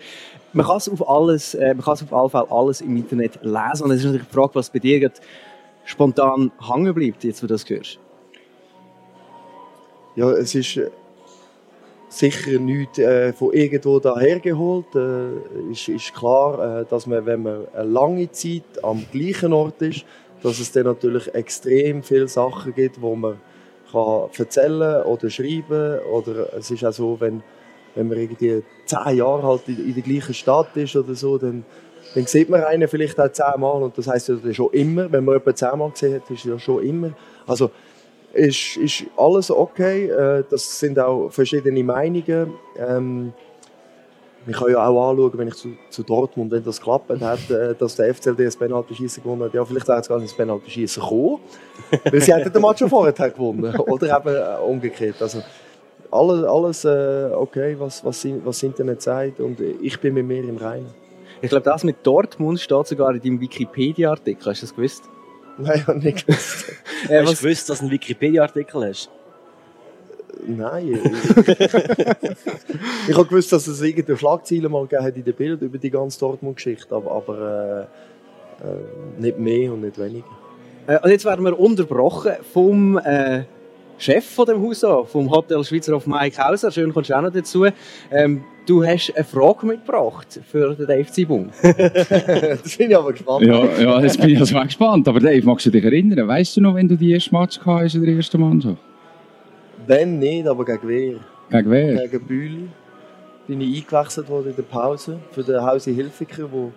man 0.53 0.67
kann 0.67 0.77
es 0.77 0.91
auf 0.91 1.09
alles, 1.09 1.55
äh, 1.55 1.73
man 1.73 1.83
kann 1.83 1.95
es 1.95 2.03
auf 2.03 2.11
jeden 2.11 2.31
Fall 2.31 2.47
alles 2.51 2.83
im 2.83 2.97
Internet 2.99 3.39
lesen. 3.43 3.85
Und 3.85 3.93
es 3.93 4.01
ist 4.01 4.05
natürlich 4.05 4.29
die 4.29 4.35
Frage, 4.35 4.55
was 4.57 4.69
bei 4.69 4.79
dir 4.79 5.11
spontan 5.85 6.51
hängen 6.61 6.95
bleibt, 6.95 7.25
jetzt 7.25 7.43
wo 7.43 7.47
du 7.47 7.55
das 7.55 7.69
hörst. 7.69 7.99
Ja, 10.17 10.31
es 10.31 10.55
ist 10.55 10.77
äh, 10.77 10.91
sicher 12.09 12.59
nichts 12.59 12.99
äh, 12.99 13.33
von 13.33 13.53
irgendwo 13.53 13.99
daher 13.99 14.41
geholt. 14.41 14.95
Äh, 14.95 15.73
ist, 15.73 15.89
ist 15.89 16.15
klar, 16.15 16.81
äh, 16.81 16.85
dass 16.85 17.07
man, 17.07 17.27
wenn 17.27 17.43
man 17.43 17.67
eine 17.75 17.89
lange 17.89 18.31
Zeit 18.31 18.83
am 18.83 19.05
gleichen 19.13 19.53
Ort 19.53 19.83
ist, 19.83 20.05
dass 20.43 20.61
es 20.61 20.71
dann 20.73 20.85
natürlich 20.85 21.35
extrem 21.35 22.03
viele 22.03 22.29
Sachen 22.29 22.75
gibt, 22.75 23.01
wo 23.01 23.17
man 23.17 23.41
kann 23.91 24.29
erzählen 24.37 25.05
oder 25.05 25.31
schreiben 25.31 26.01
oder 26.13 26.53
es 26.55 26.71
ist 26.71 26.85
auch 26.85 26.93
so, 26.93 27.17
wenn, 27.21 27.43
wenn 27.95 28.09
man 28.09 28.19
irgendwie 28.19 28.63
zehn 28.85 29.17
Jahre 29.17 29.43
halt 29.43 29.69
in, 29.69 29.87
in 29.89 29.95
der 29.95 30.03
gleichen 30.03 30.35
Stadt 30.35 30.77
ist 30.77 30.97
oder 30.97 31.15
so, 31.15 31.39
dann, 31.39 31.65
dann 32.15 32.27
sieht 32.27 32.49
man 32.49 32.63
einen 32.65 32.89
vielleicht 32.89 33.19
auch 33.19 33.31
zehnmal 33.31 33.83
und 33.83 33.99
das 33.99 34.07
heißt 34.07 34.29
ja 34.29 34.55
schon 34.55 34.73
immer, 34.73 35.11
wenn 35.11 35.25
man 35.25 35.35
jemanden 35.35 35.57
zehnmal 35.57 35.91
gesehen 35.91 36.15
hat, 36.15 36.31
ist 36.31 36.45
ja 36.45 36.59
schon 36.59 36.83
immer. 36.83 37.11
Also 37.47 37.71
ist, 38.33 38.77
ist 38.77 39.05
alles 39.17 39.51
okay. 39.51 40.07
Äh, 40.09 40.45
das 40.49 40.79
sind 40.79 40.99
auch 40.99 41.31
verschiedene 41.31 41.83
Meinungen. 41.83 42.53
Ähm, 42.77 43.33
ich 44.47 44.57
kann 44.57 44.71
ja 44.71 44.87
auch 44.87 45.11
anschauen, 45.11 45.33
wenn 45.39 45.49
ich 45.49 45.55
zu, 45.55 45.71
zu 45.89 46.03
Dortmund, 46.03 46.53
wenn 46.53 46.63
das 46.63 46.81
klappt 46.81 47.09
hat, 47.21 47.51
äh, 47.51 47.75
dass 47.75 47.97
der 47.97 48.15
FCL 48.15 48.35
das 48.35 48.57
Penalty-Schießen 48.57 49.23
gewonnen 49.23 49.45
hat. 49.45 49.55
Ja, 49.55 49.65
vielleicht 49.65 49.89
wäre 49.89 50.01
es 50.01 50.09
gar 50.09 50.19
nicht 50.19 50.31
das 50.31 50.37
Penalty-Schießen 50.37 51.03
gekommen, 51.03 51.39
weil 52.11 52.21
sie 52.21 52.35
hätten 52.35 52.53
den 52.53 52.63
Match 52.63 52.81
schon 52.81 52.91
vorher 52.91 53.13
gewonnen. 53.13 53.75
Oder 53.79 54.17
eben 54.17 54.35
äh, 54.35 54.63
umgekehrt. 54.63 55.17
Also, 55.21 55.43
alles, 56.11 56.45
alles 56.45 56.85
äh, 56.85 57.31
okay, 57.35 57.75
was, 57.79 58.05
was, 58.05 58.27
was 58.45 58.63
Internet 58.63 59.03
sagt 59.03 59.41
und 59.41 59.59
ich 59.61 59.99
bin 59.99 60.15
mit 60.15 60.27
mir 60.27 60.45
im 60.45 60.57
Reinen. 60.57 61.04
Ich 61.45 61.51
glaube, 61.51 61.65
das 61.65 61.85
mit 61.85 61.97
Dortmund 62.05 62.59
steht 62.61 62.87
sogar 62.87 63.15
in 63.15 63.21
deinem 63.21 63.41
Wikipedia-Artikel. 63.41 64.47
Hast 64.51 64.63
du 64.63 64.67
das 64.67 64.75
gewusst? 64.75 65.05
Nein, 65.59 65.77
ich 65.81 65.87
habe 65.87 65.99
nicht 65.99 66.27
gewusst. 66.27 66.73
Äh, 67.09 67.21
Hast 67.21 67.29
was- 67.33 67.39
du 67.41 67.45
gewusst, 67.45 67.69
dass 67.71 67.79
du 67.79 67.85
einen 67.85 67.93
Wikipedia-Artikel 67.93 68.89
hast? 68.89 69.11
Nein. 70.47 71.01
ich 73.09 73.15
habe 73.15 73.27
gewusst, 73.27 73.53
dass 73.53 73.67
es 73.67 73.81
irgendeine 73.83 74.17
Schlagzeile 74.19 74.69
mal 74.71 74.87
gegeben 74.87 75.05
hat 75.05 75.17
in 75.17 75.25
den 75.25 75.35
Bild 75.35 75.61
über 75.63 75.77
die 75.79 75.91
ganze 75.91 76.19
Dortmund-Geschichte, 76.21 76.95
aber, 76.95 77.13
aber 77.13 77.89
äh, 78.63 78.67
äh, 78.67 79.21
nicht 79.21 79.39
mehr 79.39 79.73
und 79.73 79.83
nicht 79.83 79.99
weniger. 79.99 80.25
Äh, 80.87 80.99
und 81.03 81.11
jetzt 81.11 81.25
werden 81.27 81.45
wir 81.45 81.59
unterbrochen 81.59 82.33
vom 82.53 82.99
äh, 82.99 83.45
Chef 83.99 84.25
von 84.25 84.47
dem 84.47 84.63
Haus 84.63 84.83
an, 84.85 85.07
vom 85.07 85.31
Hotel 85.31 85.63
Schweizer 85.65 85.97
auf 85.97 86.07
Mike 86.07 86.37
Hauser. 86.43 86.71
Schön, 86.71 86.93
kommst 86.93 87.11
du 87.11 87.17
auch 87.17 87.23
noch 87.23 87.33
dazu. 87.33 87.67
Ähm, 88.11 88.43
du 88.67 88.85
hast 88.85 89.15
eine 89.15 89.25
Frage 89.25 89.67
mitgebracht 89.67 90.41
für 90.51 90.75
den 90.75 90.87
Dave 90.87 91.07
Zibung. 91.07 91.51
das 91.63 92.77
bin 92.77 92.91
ich 92.91 92.97
aber 92.97 93.13
gespannt. 93.13 93.47
Ja, 93.47 93.65
ja, 93.79 94.01
jetzt 94.01 94.21
bin 94.21 94.31
ich 94.31 94.41
also 94.41 94.59
auch 94.59 94.65
gespannt. 94.65 95.07
Aber 95.09 95.21
Dave, 95.21 95.45
magst 95.47 95.67
du 95.67 95.71
dich 95.71 95.85
erinnern? 95.85 96.27
Weißt 96.27 96.57
du 96.57 96.61
noch, 96.61 96.75
wenn 96.75 96.89
du 96.89 96.97
die 96.97 97.13
erste 97.13 97.35
Match 97.35 97.59
gehabt 97.59 97.85
hast 97.85 97.95
in 97.95 98.05
der 98.05 98.15
ersten 98.15 98.41
Mannschaft? 98.41 98.79
Wenn 99.87 100.19
nicht, 100.19 100.47
aber 100.47 100.65
gegen 100.65 100.89
wer? 100.89 101.15
Gegen 101.51 101.71
wer? 101.71 102.09
Gegen 102.09 102.27
Bühl 102.27 102.69
bin 103.47 103.61
ich 103.61 103.83
eingewechselt 103.83 104.29
worden 104.29 104.51
in 104.51 104.57
der 104.57 104.63
Pause 104.63 105.21
für 105.31 105.43
den 105.43 105.63
Hausi 105.63 105.95
Hilfiger, 105.95 106.49
der 106.49 106.71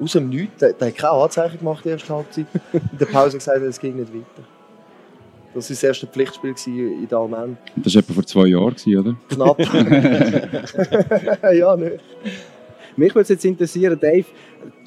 aus 0.00 0.12
dem 0.12 0.28
Nichts, 0.28 0.58
der, 0.60 0.72
der 0.72 0.88
hat 0.88 0.96
keine 0.96 1.12
Anzeichen 1.12 1.58
gemacht 1.58 1.84
in 1.84 1.90
der 1.90 1.92
ersten 1.94 2.14
Halbzeit, 2.14 2.46
in 2.72 2.98
der 2.98 3.06
Pause 3.06 3.38
gesagt 3.38 3.60
hat, 3.60 3.66
es 3.66 3.80
ging 3.80 3.96
nicht 3.96 4.14
weiter. 4.14 4.57
Das 5.58 5.68
war 5.70 5.74
das 5.74 5.82
erste 5.82 6.06
Pflichtspiel 6.06 6.54
in 6.66 7.08
der 7.08 7.18
Almen. 7.18 7.58
Das 7.76 7.94
war 7.94 8.00
etwa 8.00 8.12
vor 8.14 8.24
zwei 8.24 8.46
Jahren, 8.46 8.76
oder? 8.86 9.16
Knapp. 9.28 9.58
ja, 11.52 11.76
nicht. 11.76 11.98
Mich 12.96 13.14
würde 13.14 13.28
jetzt 13.32 13.44
interessieren, 13.44 13.98
Dave, 14.00 14.24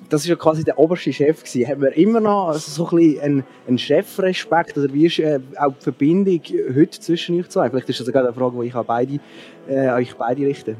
das 0.09 0.23
war 0.23 0.29
ja 0.29 0.35
quasi 0.35 0.63
der 0.63 0.79
oberste 0.79 1.11
Chef. 1.11 1.43
Gewesen. 1.43 1.69
Haben 1.69 1.81
wir 1.81 1.97
immer 1.97 2.21
noch 2.21 2.53
so 2.53 2.87
ein 2.89 2.97
bisschen 2.97 3.21
einen, 3.21 3.43
einen 3.67 3.77
Chefrespekt? 3.77 4.77
Oder 4.77 4.93
wie 4.93 5.07
ist 5.07 5.19
äh, 5.19 5.39
auch 5.57 5.73
die 5.73 5.83
Verbindung 5.83 6.41
heute 6.75 6.99
zwischen 6.99 7.39
euch 7.39 7.49
zwei? 7.49 7.69
Vielleicht 7.69 7.89
ist 7.89 7.99
das 7.99 8.07
sogar 8.07 8.23
eine 8.23 8.33
Frage, 8.33 8.61
die 8.61 8.67
ich 8.67 8.75
an 8.75 8.85
beide, 8.85 9.19
äh, 9.67 9.89
euch 9.89 10.15
beide 10.15 10.45
richte. 10.45 10.75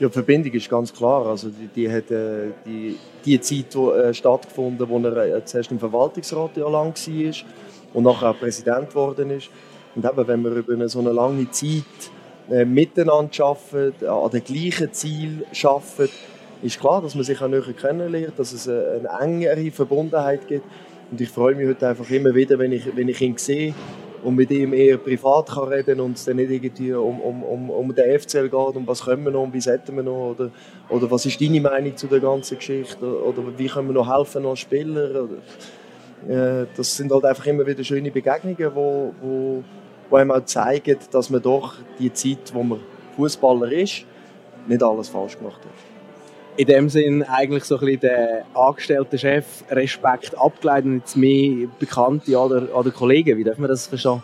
Ja, 0.00 0.08
die 0.08 0.12
Verbindung 0.12 0.52
ist 0.52 0.68
ganz 0.68 0.92
klar. 0.92 1.26
Also 1.26 1.50
die, 1.50 1.68
die 1.68 1.92
hat 1.92 2.10
äh, 2.10 2.50
die, 2.66 2.96
die 3.24 3.40
Zeit 3.40 3.74
wo, 3.74 3.92
äh, 3.92 4.12
stattgefunden, 4.12 4.88
wo 4.88 4.98
er 4.98 5.36
äh, 5.36 5.44
zuerst 5.44 5.70
im 5.70 5.78
Verwaltungsrat 5.78 6.56
ja 6.56 6.68
lang 6.68 6.94
war 6.94 7.34
und 7.92 8.04
nachher 8.04 8.30
auch 8.30 8.38
Präsident 8.38 8.90
geworden 8.90 9.30
ist. 9.30 9.50
Und 9.94 10.04
eben, 10.04 10.28
wenn 10.28 10.42
wir 10.42 10.52
über 10.52 10.72
eine, 10.72 10.88
so 10.88 11.00
eine 11.00 11.12
lange 11.12 11.50
Zeit 11.50 11.84
äh, 12.50 12.64
miteinander 12.64 13.44
arbeiten, 13.44 14.06
an 14.06 14.30
dem 14.30 14.44
gleichen 14.44 14.92
Ziel 14.92 15.44
arbeiten, 15.64 16.10
ist 16.62 16.78
klar, 16.78 17.00
dass 17.02 17.14
man 17.14 17.24
sich 17.24 17.40
auch 17.40 17.48
näher 17.48 17.62
kennenlernt, 17.78 18.38
dass 18.38 18.52
es 18.52 18.68
eine, 18.68 19.08
eine 19.08 19.20
engere 19.20 19.70
Verbundenheit 19.70 20.46
gibt. 20.46 20.64
Und 21.10 21.20
ich 21.20 21.28
freue 21.28 21.54
mich 21.54 21.66
heute 21.66 21.88
einfach 21.88 22.08
immer 22.10 22.34
wieder, 22.34 22.58
wenn 22.58 22.72
ich, 22.72 22.84
wenn 22.94 23.08
ich 23.08 23.20
ihn 23.20 23.36
sehe 23.36 23.74
und 24.22 24.36
mit 24.36 24.50
ihm 24.50 24.72
eher 24.72 24.98
privat 24.98 25.48
kann 25.48 25.68
reden 25.68 26.00
und 26.00 26.16
es 26.16 26.24
dann 26.24 26.36
nicht 26.36 26.50
irgendwie 26.50 26.92
um, 26.92 27.20
um, 27.20 27.42
um, 27.42 27.70
um 27.70 27.94
den 27.94 28.18
FCL 28.18 28.48
geht, 28.48 28.76
um 28.76 28.86
was 28.86 29.04
können 29.04 29.24
wir 29.24 29.32
noch, 29.32 29.42
um 29.42 29.52
wie 29.52 29.60
sollten 29.60 29.96
wir 29.96 30.02
noch, 30.02 30.30
oder, 30.30 30.50
oder 30.88 31.10
was 31.10 31.26
ist 31.26 31.40
deine 31.40 31.60
Meinung 31.60 31.96
zu 31.96 32.06
der 32.06 32.20
ganzen 32.20 32.58
Geschichte, 32.58 33.24
oder 33.24 33.42
wie 33.56 33.66
können 33.66 33.88
wir 33.88 33.94
noch 33.94 34.18
helfen 34.18 34.44
als 34.46 34.60
Spieler, 34.60 35.10
oder, 35.10 35.38
äh, 36.28 36.66
das 36.76 36.96
sind 36.96 37.12
halt 37.12 37.24
einfach 37.24 37.46
immer 37.46 37.66
wieder 37.66 37.84
schöne 37.84 38.10
Begegnungen, 38.10 38.74
wo, 38.74 39.14
wo, 39.20 39.64
wo 40.08 40.16
einem 40.16 40.30
auch 40.30 40.44
zeigen, 40.44 40.96
dass 41.10 41.30
man 41.30 41.42
doch 41.42 41.76
die 41.98 42.12
Zeit, 42.12 42.52
wo 42.52 42.62
man 42.62 42.80
Fußballer 43.16 43.70
ist, 43.72 44.04
nicht 44.66 44.82
alles 44.82 45.08
falsch 45.08 45.38
gemacht 45.38 45.60
hat 45.64 45.90
in 46.60 46.66
dem 46.66 46.88
Sinn 46.90 47.22
eigentlich 47.22 47.64
so 47.64 47.76
ein 47.76 47.80
bisschen 47.80 48.00
der 48.00 48.44
angestellte 48.54 49.16
Chef 49.16 49.64
Respekt 49.70 50.36
abgeleitet 50.36 50.84
und 50.84 50.98
jetzt 50.98 51.16
mehr 51.16 51.68
Bekannte 51.78 52.36
oder, 52.38 52.76
oder 52.76 52.90
Kollegen. 52.90 53.38
Wie 53.38 53.44
darf 53.44 53.56
man 53.56 53.70
das 53.70 53.86
verstehen? 53.86 54.22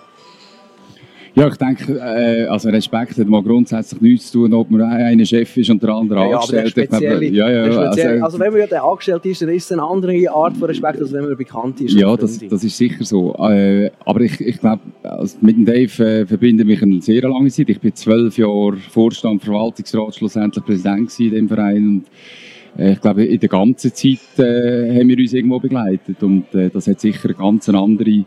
Ja, 1.38 1.48
ich 1.48 1.56
denke, 1.56 1.98
äh, 1.98 2.46
also 2.46 2.70
Respekt 2.70 3.18
hat 3.18 3.26
mal 3.26 3.42
grundsätzlich 3.42 4.00
nichts 4.00 4.30
zu 4.30 4.38
tun, 4.38 4.54
ob 4.54 4.70
man 4.70 4.80
einer 4.80 5.24
Chef 5.26 5.54
ist 5.58 5.68
und 5.68 5.82
der 5.82 5.90
andere 5.90 6.30
ja, 6.30 6.38
angestellt. 6.38 6.74
Ja, 6.74 6.98
glaube, 6.98 7.26
ja, 7.26 7.50
ja, 7.50 7.62
also, 7.62 8.00
also, 8.24 8.38
wenn 8.38 8.52
man 8.52 8.60
ja 8.60 8.66
der 8.66 8.82
angestellt 8.82 9.26
ist, 9.26 9.42
dann 9.42 9.50
ist 9.50 9.66
es 9.66 9.72
eine 9.72 9.82
andere 9.82 10.30
Art 10.30 10.56
von 10.56 10.66
Respekt, 10.66 10.98
als 10.98 11.12
wenn 11.12 11.26
man 11.26 11.36
bekannt 11.36 11.78
ist. 11.82 11.92
Ja, 11.92 12.16
das, 12.16 12.38
das 12.38 12.64
ist 12.64 12.74
sicher 12.78 13.04
so. 13.04 13.34
Äh, 13.34 13.90
aber 14.06 14.22
ich, 14.22 14.40
ich 14.40 14.58
glaube, 14.58 14.80
also 15.02 15.36
mit 15.42 15.56
dem 15.56 15.66
Dave 15.66 16.04
äh, 16.04 16.26
verbinde 16.26 16.64
mich 16.64 16.82
eine 16.82 17.02
sehr 17.02 17.28
lange 17.28 17.50
Zeit. 17.50 17.68
Ich 17.68 17.80
bin 17.80 17.94
zwölf 17.94 18.38
Jahre 18.38 18.78
Vorstand, 18.90 19.44
Verwaltungsrat, 19.44 20.14
schlussendlich 20.14 20.64
Präsident 20.64 21.20
in 21.20 21.30
dem 21.32 21.48
Verein. 21.48 21.86
Und, 21.86 22.82
äh, 22.82 22.92
ich 22.92 23.00
glaube, 23.02 23.26
in 23.26 23.38
der 23.38 23.50
ganzen 23.50 23.92
Zeit 23.92 24.38
äh, 24.38 24.98
haben 24.98 25.08
wir 25.08 25.18
uns 25.18 25.34
irgendwo 25.34 25.60
begleitet 25.60 26.22
und 26.22 26.54
äh, 26.54 26.70
das 26.70 26.86
hat 26.86 26.98
sicher 26.98 27.28
eine 27.28 27.34
ganz 27.34 27.68
andere 27.68 28.24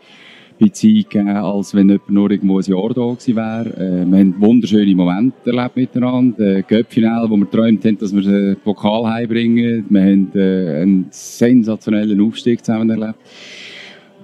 Beziehung 0.59 1.05
gegeben, 1.09 1.29
als 1.29 1.73
wenn 1.73 1.89
jemand 1.89 2.09
nur 2.09 2.29
irgendwo 2.29 2.59
ein 2.59 2.65
Jahr 2.65 2.89
da 2.89 3.13
gewesen 3.13 3.35
wäre. 3.35 3.69
Äh, 3.77 4.05
wir 4.05 4.19
haben 4.19 4.35
wunderschöne 4.39 4.93
Momente 4.93 5.49
erlebt 5.49 5.75
miteinander. 5.75 6.57
Äh, 6.57 6.63
Göppfinale, 6.63 7.29
wo 7.29 7.37
wir 7.37 7.45
geträumt 7.45 7.83
haben, 7.85 7.97
dass 7.97 8.13
wir 8.13 8.21
den 8.21 8.57
Pokal 8.57 9.07
heimbringen. 9.07 9.85
Wir 9.89 10.01
haben 10.01 10.31
äh, 10.35 10.81
einen 10.81 11.07
sensationellen 11.09 12.21
Aufstieg 12.21 12.63
zusammen 12.63 12.89
erlebt, 12.89 13.19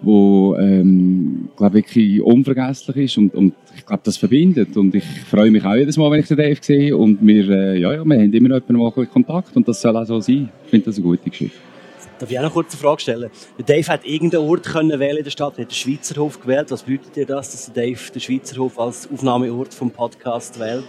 wo 0.01 0.55
ähm, 0.57 1.47
glaube 1.55 1.75
wirklich 1.75 2.21
unvergesslich 2.21 2.97
ist 2.97 3.17
und, 3.17 3.33
und 3.33 3.53
ich 3.77 3.85
glaube, 3.85 4.01
das 4.03 4.17
verbindet. 4.17 4.75
Und 4.75 4.93
ich 4.93 5.05
freue 5.05 5.51
mich 5.51 5.63
auch 5.63 5.75
jedes 5.75 5.97
Mal, 5.97 6.11
wenn 6.11 6.19
ich 6.19 6.27
den 6.27 6.37
Dave 6.37 6.59
sehe. 6.59 6.95
Und 6.97 7.25
wir, 7.25 7.49
äh, 7.49 7.79
ja, 7.79 7.93
ja, 7.93 8.03
wir 8.03 8.17
haben 8.17 8.33
immer 8.33 8.49
noch 8.49 8.69
mal 8.95 9.05
Kontakt 9.05 9.55
und 9.55 9.67
das 9.67 9.81
soll 9.81 9.95
auch 9.95 10.05
so 10.05 10.19
sein. 10.19 10.49
Ich 10.65 10.69
finde 10.69 10.87
das 10.87 10.97
eine 10.97 11.05
gute 11.05 11.29
Geschichte. 11.29 11.74
Darf 12.17 12.31
ich 12.31 12.39
auch 12.39 12.43
noch 12.43 12.53
kurz 12.53 12.71
eine 12.71 12.81
Frage 12.81 13.01
stellen? 13.01 13.29
Dave 13.65 13.87
hat 13.87 14.05
irgendeinen 14.05 14.47
Ort 14.47 14.63
können 14.63 14.99
wählen 14.99 15.17
in 15.17 15.23
der 15.25 15.31
Stadt, 15.31 15.57
hat 15.57 15.69
den 15.69 15.75
Schweizer 15.75 16.21
Hof 16.21 16.39
gewählt. 16.39 16.71
Was 16.71 16.83
bedeutet 16.83 17.15
dir 17.15 17.25
das, 17.25 17.51
dass 17.51 17.73
Dave 17.73 17.99
den 18.13 18.21
Schweizer 18.21 18.57
Hof 18.57 18.79
als 18.79 19.09
Aufnahmeort 19.11 19.73
vom 19.73 19.91
Podcast 19.91 20.57
wählt? 20.59 20.85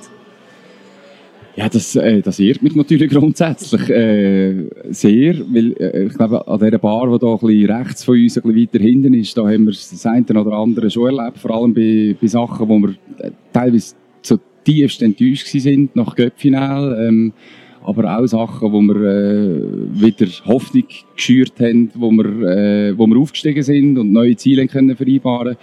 Ja, 1.56 1.68
das, 1.68 1.96
äh, 1.96 2.20
das 2.20 2.38
ehrt 2.38 2.62
mich 2.62 2.76
natürlich 2.76 3.10
grundsätzlich 3.12 3.88
äh, 3.88 4.68
sehr, 4.90 5.38
weil 5.52 5.72
äh, 5.80 6.04
ich 6.04 6.14
glaube, 6.14 6.46
an 6.46 6.60
dieser 6.60 6.78
Bar, 6.78 7.06
die 7.18 7.46
bisschen 7.46 7.70
rechts 7.70 8.04
von 8.04 8.14
uns, 8.14 8.38
ein 8.38 8.56
weiter 8.56 8.78
hinten 8.78 9.14
ist, 9.14 9.36
da 9.36 9.48
haben 9.48 9.64
wir 9.64 9.72
das 9.72 10.06
eine 10.06 10.40
oder 10.40 10.52
andere 10.52 10.90
schon 10.90 11.16
erlebt, 11.16 11.38
vor 11.38 11.50
allem 11.52 11.74
bei, 11.74 12.14
bei 12.20 12.26
Sachen, 12.26 12.68
wo 12.68 12.78
wir 12.78 12.90
äh, 13.18 13.30
teilweise 13.52 13.96
so 14.22 14.38
tiefst 14.64 15.02
enttäuscht 15.02 15.46
sind 15.46 15.96
nach 15.96 16.14
Göppfinal. 16.14 17.06
Ähm, 17.08 17.32
aber 17.86 18.18
auch 18.18 18.26
Sachen, 18.26 18.72
wo 18.72 18.80
wir 18.80 18.96
äh, 18.96 19.62
wieder 19.92 20.26
Hoffnung 20.44 20.84
geschürt 21.14 21.54
haben, 21.60 21.90
wo 21.94 22.10
wir, 22.10 22.26
äh, 22.48 22.98
wo 22.98 23.06
wir 23.06 23.16
aufgestiegen 23.16 23.62
sind 23.62 23.96
und 23.98 24.12
neue 24.12 24.36
Ziele 24.36 24.66
können 24.66 24.96
vereinbaren 24.96 25.56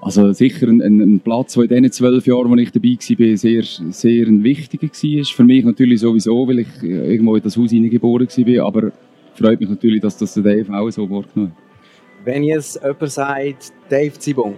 also 0.00 0.32
sicher 0.32 0.68
ein, 0.68 0.80
ein, 0.80 1.20
Platz, 1.20 1.54
der 1.54 1.64
in 1.64 1.82
diesen 1.82 1.92
zwölf 1.92 2.26
Jahren, 2.26 2.50
wo 2.50 2.54
ich 2.56 2.70
dabei 2.70 2.90
war, 2.90 3.36
sehr, 3.36 3.62
sehr 3.62 4.26
ein 4.26 4.44
wichtiger 4.44 4.86
war. 4.86 5.24
Für 5.24 5.44
mich 5.44 5.64
natürlich 5.64 6.00
sowieso, 6.00 6.46
weil 6.46 6.60
ich 6.60 6.82
irgendwo 6.82 7.36
in 7.36 7.42
das 7.42 7.56
Haus 7.56 7.70
hineingeboren 7.70 8.28
war, 8.28 8.66
aber 8.66 8.92
freut 9.34 9.60
mich 9.60 9.68
natürlich, 9.68 10.00
dass 10.00 10.16
das 10.16 10.34
der 10.34 10.42
Dave 10.44 10.72
auch 10.72 10.90
so 10.90 11.02
wahrgenommen 11.10 11.52
hat. 11.52 12.24
Wenn 12.24 12.44
jetzt 12.44 12.80
jemand 12.82 13.10
sagt, 13.10 13.72
Dave 13.88 14.12
Zibong, 14.18 14.54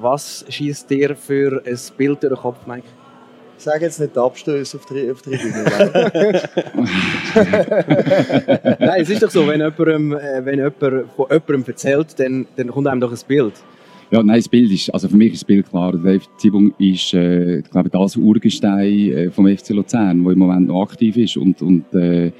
was 0.00 0.44
schießt 0.48 0.90
dir 0.90 1.14
für 1.14 1.62
ein 1.64 1.78
Bild 1.96 2.22
durch 2.22 2.32
den 2.32 2.40
Kopf, 2.40 2.66
Mike? 2.66 2.86
Sag 3.56 3.82
jetzt 3.82 4.00
nicht 4.00 4.18
Abstöße 4.18 4.76
auf 4.76 4.86
die, 4.86 5.10
auf 5.10 5.22
Tribüne. 5.22 5.64
Nein, 8.78 9.00
es 9.00 9.10
ist 9.10 9.22
doch 9.22 9.30
so, 9.30 9.46
wenn 9.46 9.60
jemand, 9.60 9.78
äh, 9.78 10.44
wenn 10.44 10.58
jemand 10.58 10.78
von 10.78 11.26
jemandem 11.30 11.64
erzählt, 11.66 12.18
dann, 12.18 12.46
dann 12.56 12.68
kommt 12.68 12.88
einem 12.88 13.00
doch 13.00 13.12
ein 13.12 13.18
Bild. 13.26 13.54
Ja, 14.10 14.22
nein, 14.22 14.36
das 14.36 14.48
Bild 14.48 14.70
ist, 14.70 14.90
also 14.90 15.08
für 15.08 15.16
mich 15.16 15.32
ist 15.32 15.42
das 15.42 15.46
Bild 15.46 15.68
klar. 15.68 15.92
Dave 15.92 16.20
Zibung 16.36 16.74
ist, 16.78 17.14
äh, 17.14 17.62
glaube 17.62 17.88
ich, 17.88 17.92
das 17.92 18.16
Urgestein 18.16 19.10
äh, 19.10 19.30
vom 19.30 19.46
FC 19.46 19.70
Luzern, 19.70 20.22
der 20.22 20.32
im 20.32 20.38
Moment 20.38 20.68
noch 20.68 20.82
aktiv 20.82 21.16
ist 21.16 21.36
und, 21.36 21.62
und 21.62 21.92
äh, 21.94 22.32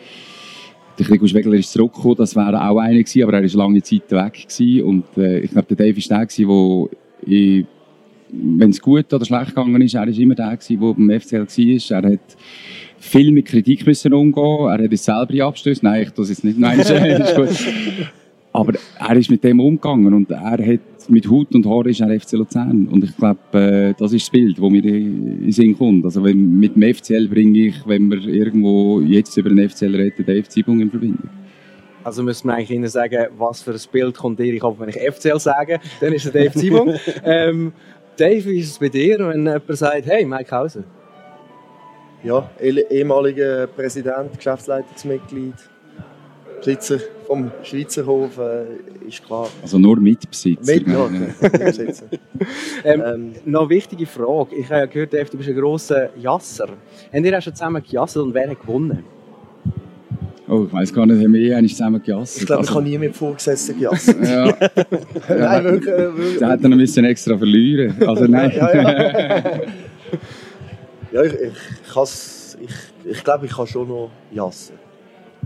der 0.98 1.06
Gregor 1.06 1.26
Schwegler 1.26 1.54
ist 1.54 1.72
zurückgekommen, 1.72 2.16
das 2.16 2.36
wäre 2.36 2.68
auch 2.68 2.78
einer 2.78 3.00
gewesen, 3.00 3.22
aber 3.24 3.34
er 3.34 3.42
war 3.42 3.58
lange 3.58 3.82
Zeit 3.82 4.10
weg 4.10 4.46
gewesen 4.48 4.82
und 4.82 5.04
äh, 5.16 5.40
ich 5.40 5.50
glaube, 5.50 5.74
der 5.74 5.86
Dave 5.86 5.98
ist 5.98 6.10
der 6.10 6.26
gewesen, 6.26 6.88
der 7.26 7.64
wenn 8.56 8.70
es 8.70 8.80
gut 8.80 9.12
oder 9.12 9.24
schlecht 9.24 9.48
gegangen 9.48 9.80
ist, 9.82 9.94
er 9.94 10.06
ist 10.08 10.18
immer 10.18 10.34
der 10.34 10.56
gewesen, 10.56 10.80
der 10.80 10.94
beim 10.94 11.20
FCL 11.20 11.46
war. 11.46 12.02
Er 12.02 12.12
hat 12.12 12.36
viel 12.98 13.32
mit 13.32 13.46
Kritik 13.46 13.86
müssen 13.86 14.12
umgehen. 14.12 14.68
Er 14.68 14.84
hat 14.84 14.92
es 14.92 15.04
selber 15.04 15.46
abstößt. 15.46 15.82
Nein, 15.82 16.02
ich 16.02 16.18
es 16.18 16.28
jetzt 16.28 16.44
nicht. 16.44 16.58
Nein, 16.58 16.78
ist 16.80 17.36
gut. 17.36 17.48
Aber 18.52 18.74
er 19.00 19.16
ist 19.16 19.30
mit 19.30 19.42
dem 19.42 19.58
umgegangen 19.58 20.14
und 20.14 20.30
er 20.30 20.64
hat 20.64 20.80
mit 21.08 21.28
Hut 21.28 21.54
und 21.54 21.66
Haar 21.66 21.86
ist 21.86 22.00
er 22.00 22.20
FC 22.20 22.32
Luzern. 22.34 22.86
Und 22.86 23.02
ich 23.02 23.16
glaube, 23.16 23.40
äh, 23.52 23.94
das 23.98 24.12
ist 24.12 24.26
das 24.26 24.30
Bild, 24.30 24.58
das 24.58 24.70
mir 24.70 24.84
in 24.84 25.40
den 25.40 25.52
Sinn 25.52 25.76
kommt. 25.76 26.04
Also 26.04 26.22
wenn, 26.22 26.58
mit 26.58 26.76
dem 26.76 26.94
FCL 26.94 27.28
bringe 27.28 27.58
ich, 27.58 27.74
wenn 27.86 28.08
wir 28.08 28.24
irgendwo 28.26 29.00
jetzt 29.00 29.36
über 29.36 29.48
den 29.48 29.68
FCL 29.68 29.96
reden, 29.96 30.24
den 30.24 30.44
FC 30.44 30.58
in 30.68 30.88
Verbindung. 30.88 31.28
Also 32.04 32.22
müssen 32.22 32.48
wir 32.48 32.54
eigentlich 32.54 32.70
Ihnen 32.70 32.88
sagen, 32.88 33.26
was 33.38 33.62
für 33.62 33.72
ein 33.72 33.80
Bild 33.90 34.16
kommt 34.16 34.38
ihr? 34.38 34.52
Ich 34.52 34.62
hoffe, 34.62 34.80
wenn 34.80 34.90
ich 34.90 34.96
FCL 34.96 35.40
sage, 35.40 35.80
dann 36.00 36.12
ist 36.12 36.26
es 36.26 36.32
Dave 36.32 36.52
Zibung. 36.52 36.94
ähm, 37.24 37.72
Dave, 38.16 38.44
wie 38.44 38.60
ist 38.60 38.70
es 38.70 38.78
bei 38.78 38.88
dir, 38.88 39.18
wenn 39.18 39.44
jemand 39.44 39.76
sagt, 39.76 40.06
hey, 40.06 40.24
Mike 40.24 40.50
Hauser? 40.54 40.84
Ja, 42.22 42.48
ehemaliger 42.60 43.66
Präsident, 43.66 44.36
Geschäftsleitungsmitglied, 44.36 45.54
Besitzer 46.58 46.98
vom 47.26 47.50
Schweizer 47.62 48.06
Hof, 48.06 48.38
äh, 48.38 49.06
ist 49.06 49.24
klar. 49.24 49.48
Also 49.60 49.78
nur 49.78 49.98
Mitbesitzer? 49.98 50.74
Mit, 50.74 50.88
ja, 50.88 51.08
Mitbesitzer. 51.08 52.06
ähm, 52.84 53.02
ähm, 53.04 53.32
noch 53.44 53.62
eine 53.62 53.68
wichtige 53.68 54.06
Frage. 54.06 54.56
Ich 54.56 54.66
habe 54.66 54.80
ja 54.80 54.86
gehört, 54.86 55.12
Dave, 55.12 55.28
du 55.30 55.36
bist 55.36 55.50
ein 55.50 55.56
grosser 55.56 56.16
Jasser. 56.16 56.68
Habt 57.12 57.26
ihr 57.26 57.38
auch 57.38 57.42
schon 57.42 57.54
zusammen 57.54 57.82
gejassert 57.82 58.22
und 58.22 58.32
wer 58.32 58.48
hat 58.48 58.60
gewonnen? 58.60 59.04
Oh, 60.46 60.64
ich 60.66 60.72
weiß 60.72 60.92
gar 60.92 61.06
nicht, 61.06 61.24
haben 61.24 61.32
wir 61.32 61.40
eh 61.40 61.54
eigentlich 61.54 61.74
zusammen 61.74 62.02
gejasst? 62.02 62.38
Ich 62.38 62.46
glaube, 62.46 62.62
ich 62.62 62.68
Also, 62.68 62.80
habe 62.80 62.88
nie 62.88 62.98
mit 62.98 63.16
Vorgesetzten 63.16 63.78
gejasst. 63.78 64.14
ja, 64.22 64.44
Nein, 65.28 65.64
wirklich. 65.64 65.94
äh, 65.94 66.16
wirklich. 66.16 66.38
da 66.38 66.48
hat 66.50 66.62
er 66.62 66.68
noch 66.68 66.76
ein 66.76 66.80
bisschen 66.80 67.04
extra 67.06 67.38
verlieren. 67.38 67.94
Also 68.06 68.26
nein. 68.26 68.52
Ja, 68.54 68.74
ja. 68.74 69.38
ja, 71.12 71.22
ich, 71.22 71.32
ich, 71.32 71.40
ich, 71.42 72.56
ich, 72.60 73.10
ich 73.12 73.24
glaube, 73.24 73.46
ich 73.46 73.52
kann 73.56 73.66
schon 73.66 73.88
noch 73.88 74.10
jassen. 74.32 74.74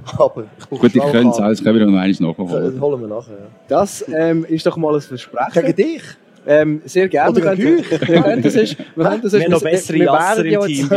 Aber 0.18 0.44
ich 0.58 0.68
Gut, 0.68 0.94
ich 0.94 1.02
könnte 1.02 1.28
es 1.28 1.36
auch, 1.38 1.48
das 1.48 1.62
können 1.62 1.78
wir 1.78 1.86
noch 1.86 1.92
einmal 1.92 2.08
Das 2.08 2.20
nachholen. 2.20 2.80
holen 2.80 3.00
wir 3.02 3.08
nachher. 3.08 3.34
Ja. 3.34 3.46
Das 3.68 4.04
ähm, 4.12 4.44
ist 4.48 4.66
doch 4.66 4.76
mal 4.76 4.94
ein 4.94 5.00
Versprechen. 5.00 5.62
Gegen 5.64 5.76
dich? 5.76 6.02
Ähm, 6.46 6.82
sehr 6.86 7.08
gerne. 7.08 7.30
Oder 7.30 7.56
wir 7.58 7.82
können, 7.82 7.84
wir 8.08 8.22
können 8.22 8.42
das 8.42 8.54
ist, 8.54 8.76
wir 8.96 9.04
können 9.04 9.20
das 9.22 9.32
Wir 9.32 9.42
haben 9.44 9.50
noch 9.50 9.62
bessere 9.62 9.98
wir 9.98 10.04
Jasser 10.06 10.44
im 10.44 10.60
Team 10.62 10.88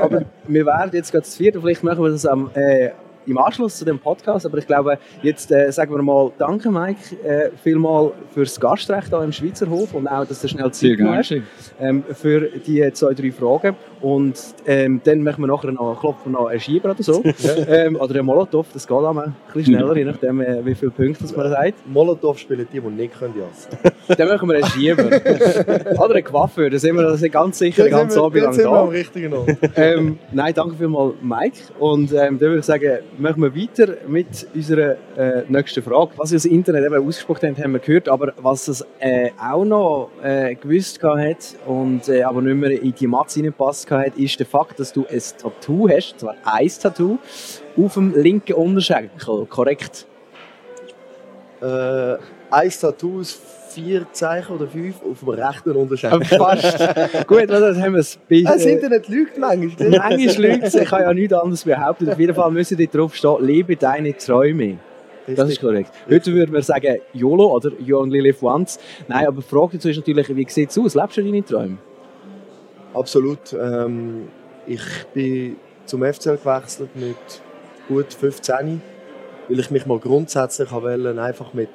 aber 0.00 0.22
wir 0.46 0.66
werden 0.66 0.90
jetzt 0.92 1.10
gerade 1.12 1.24
das 1.24 1.34
vierte, 1.36 1.60
vielleicht 1.60 1.82
machen 1.82 2.02
wir 2.04 2.10
das 2.10 2.26
am, 2.26 2.50
äh, 2.54 2.90
im 3.28 3.38
Anschluss 3.38 3.76
zu 3.76 3.84
dem 3.84 3.98
Podcast, 3.98 4.46
aber 4.46 4.58
ich 4.58 4.66
glaube, 4.66 4.98
jetzt 5.22 5.50
äh, 5.52 5.70
sagen 5.70 5.94
wir 5.94 6.02
mal 6.02 6.32
Danke 6.38 6.70
Mike 6.70 7.16
äh, 7.24 7.50
vielmal 7.62 8.12
fürs 8.32 8.58
Gastrecht 8.58 9.08
hier 9.08 9.22
im 9.22 9.32
Schweizer 9.32 9.68
Hof 9.68 9.94
und 9.94 10.06
auch, 10.06 10.24
dass 10.24 10.40
du 10.40 10.48
schnell 10.48 10.70
Zeit 10.72 10.98
hast 11.00 11.34
ähm, 11.80 12.04
für 12.12 12.40
die 12.40 12.90
zwei, 12.92 13.14
drei 13.14 13.32
Fragen 13.32 13.76
und 14.00 14.38
ähm, 14.66 15.00
dann 15.04 15.22
machen 15.22 15.42
wir 15.42 15.48
nachher 15.48 15.72
noch, 15.72 15.98
klopfen 16.00 16.32
wir 16.32 16.40
noch 16.40 16.46
einen 16.46 16.60
Schieber 16.60 16.90
oder 16.90 17.02
so 17.02 17.22
ähm, 17.68 17.96
oder 17.96 18.14
einen 18.14 18.26
Molotow, 18.26 18.66
das 18.72 18.86
geht 18.86 18.96
auch 18.96 19.12
mal 19.12 19.26
ein 19.26 19.34
bisschen 19.52 19.74
schneller, 19.74 19.96
je 19.96 20.04
nachdem 20.04 20.40
äh, 20.40 20.64
wie 20.64 20.74
viele 20.74 20.90
Punkte 20.90 21.22
das 21.22 21.36
man 21.36 21.50
sagt. 21.50 21.74
Molotow 21.86 22.38
spielen 22.38 22.66
die, 22.72 22.80
die 22.80 22.86
nicht 22.88 23.18
können 23.18 23.34
jassen 23.36 23.78
Dann 24.16 24.28
machen 24.28 24.48
wir 24.48 24.56
einen 24.56 24.66
Schieber. 24.66 25.04
Oder 26.04 26.14
einen 26.14 26.24
Coiffeur, 26.24 26.70
da 26.70 26.78
sind 26.78 26.96
wir, 26.96 27.02
da 27.02 27.16
sind 27.16 27.32
ganz 27.32 27.58
sicher 27.58 27.84
den 27.84 27.92
ganzen 27.92 28.20
Abend 28.20 28.42
lang 28.42 28.52
sind 28.52 28.64
wir 28.64 28.70
am 28.70 28.86
da. 28.86 28.92
richtigen 28.92 29.34
Ort. 29.34 29.56
Ähm, 29.76 30.18
nein, 30.32 30.54
danke 30.54 30.76
vielmals, 30.76 31.14
Mike. 31.20 31.58
Und 31.78 32.12
ähm, 32.12 32.38
dann 32.38 32.40
würde 32.40 32.58
ich 32.58 32.64
sagen, 32.64 32.98
machen 33.18 33.42
wir 33.42 33.54
weiter 33.54 33.94
mit 34.06 34.46
unserer 34.54 34.96
äh, 35.16 35.42
nächsten 35.48 35.82
Frage. 35.82 36.12
Was 36.16 36.30
wir 36.30 36.36
das 36.36 36.44
Internet 36.44 36.84
eben 36.84 37.06
ausgesprochen 37.06 37.48
haben, 37.48 37.62
haben 37.62 37.72
wir 37.72 37.80
gehört, 37.80 38.08
aber 38.08 38.32
was 38.40 38.68
es 38.68 38.84
äh, 39.00 39.30
auch 39.40 39.64
noch 39.64 40.10
äh, 40.22 40.54
gewusst 40.54 41.02
hat 41.02 41.56
und 41.66 42.08
äh, 42.08 42.22
aber 42.22 42.42
nicht 42.42 42.56
mehr 42.56 42.82
in 42.82 42.94
die 42.94 43.06
Matze 43.06 43.40
reingepasst 43.40 43.87
gehabt 43.88 44.12
hat, 44.12 44.18
ist 44.18 44.38
der 44.38 44.46
Fakt, 44.46 44.78
dass 44.78 44.92
du 44.92 45.06
ein 45.06 45.22
Tattoo 45.40 45.88
hast, 45.88 46.20
zwar 46.20 46.34
ein 46.44 46.68
Tattoo, 46.68 47.18
auf 47.76 47.94
dem 47.94 48.14
linken 48.14 48.54
Unterschenkel, 48.54 49.46
korrekt? 49.46 50.06
Äh, 51.60 52.16
ein 52.50 52.70
Tattoo 52.70 53.20
aus 53.20 53.38
vier 53.70 54.06
Zeichen 54.12 54.56
oder 54.56 54.66
fünf 54.66 54.96
auf 55.02 55.20
dem 55.20 55.28
rechten 55.28 55.72
Unterschenkel. 55.72 56.38
Fast. 56.38 57.26
Gut, 57.26 57.48
das 57.48 57.76
haben 57.78 57.92
wir 57.92 58.00
es 58.00 58.18
bis, 58.28 58.44
Das 58.44 58.64
Internet 58.64 59.08
lügt 59.08 59.38
manchmal. 59.38 59.90
Manchmal 59.90 60.52
lügt 60.52 60.64
es, 60.64 60.74
ich 60.74 60.88
kann 60.88 61.02
ja 61.02 61.12
nichts 61.12 61.34
anderes 61.34 61.64
behaupten. 61.64 62.10
Auf 62.10 62.18
jeden 62.18 62.34
Fall 62.34 62.50
müssen 62.50 62.78
dort 62.78 62.94
drauf 62.94 63.14
stehen, 63.14 63.36
lebe 63.40 63.76
deine 63.76 64.16
Träume. 64.16 64.78
Das 65.26 65.50
ist 65.50 65.60
korrekt. 65.60 65.92
Heute 66.08 66.32
würde 66.32 66.52
man 66.52 66.62
sagen 66.62 66.98
YOLO 67.12 67.54
oder 67.54 67.70
You 67.84 67.98
Only 67.98 68.20
Live 68.20 68.42
Once. 68.42 68.78
Nein, 69.08 69.26
aber 69.26 69.42
die 69.42 69.48
Frage 69.48 69.76
dazu 69.76 69.90
ist 69.90 69.98
natürlich, 69.98 70.34
wie 70.34 70.46
sieht 70.48 70.70
es 70.70 70.78
aus? 70.78 70.94
Lebst 70.94 71.18
du 71.18 71.22
deine 71.22 71.44
Träume? 71.44 71.76
Absolut. 72.98 73.52
Ähm, 73.52 74.28
ich 74.66 74.82
bin 75.14 75.56
zum 75.86 76.02
FCL 76.02 76.38
gewechselt 76.38 76.96
mit 76.96 77.16
gut 77.86 78.12
15, 78.12 78.82
weil 79.48 79.60
ich 79.60 79.70
mich 79.70 79.86
mal 79.86 80.00
grundsätzlich 80.00 80.72
wollte, 80.72 81.22
einfach 81.22 81.54
mit 81.54 81.70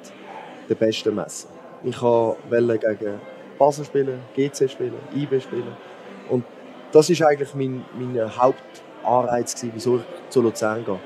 den 0.68 0.76
Besten 0.76 1.14
messen. 1.14 1.48
Ich 1.82 2.00
wollte 2.02 2.78
gegen 2.78 3.20
Basel 3.58 3.86
spielen, 3.86 4.20
GC 4.36 4.70
spielen, 4.70 4.92
IB 5.16 5.40
spielen. 5.40 5.74
Und 6.28 6.44
das 6.92 7.08
ist 7.08 7.22
eigentlich 7.22 7.54
mein, 7.54 7.82
mein 7.98 8.30
Hauptanreiz, 8.36 9.54
gewesen, 9.54 9.72
wieso 9.74 9.96
ich 9.96 10.02
zu 10.28 10.42
Luzern 10.42 10.84
gehe. 10.84 10.98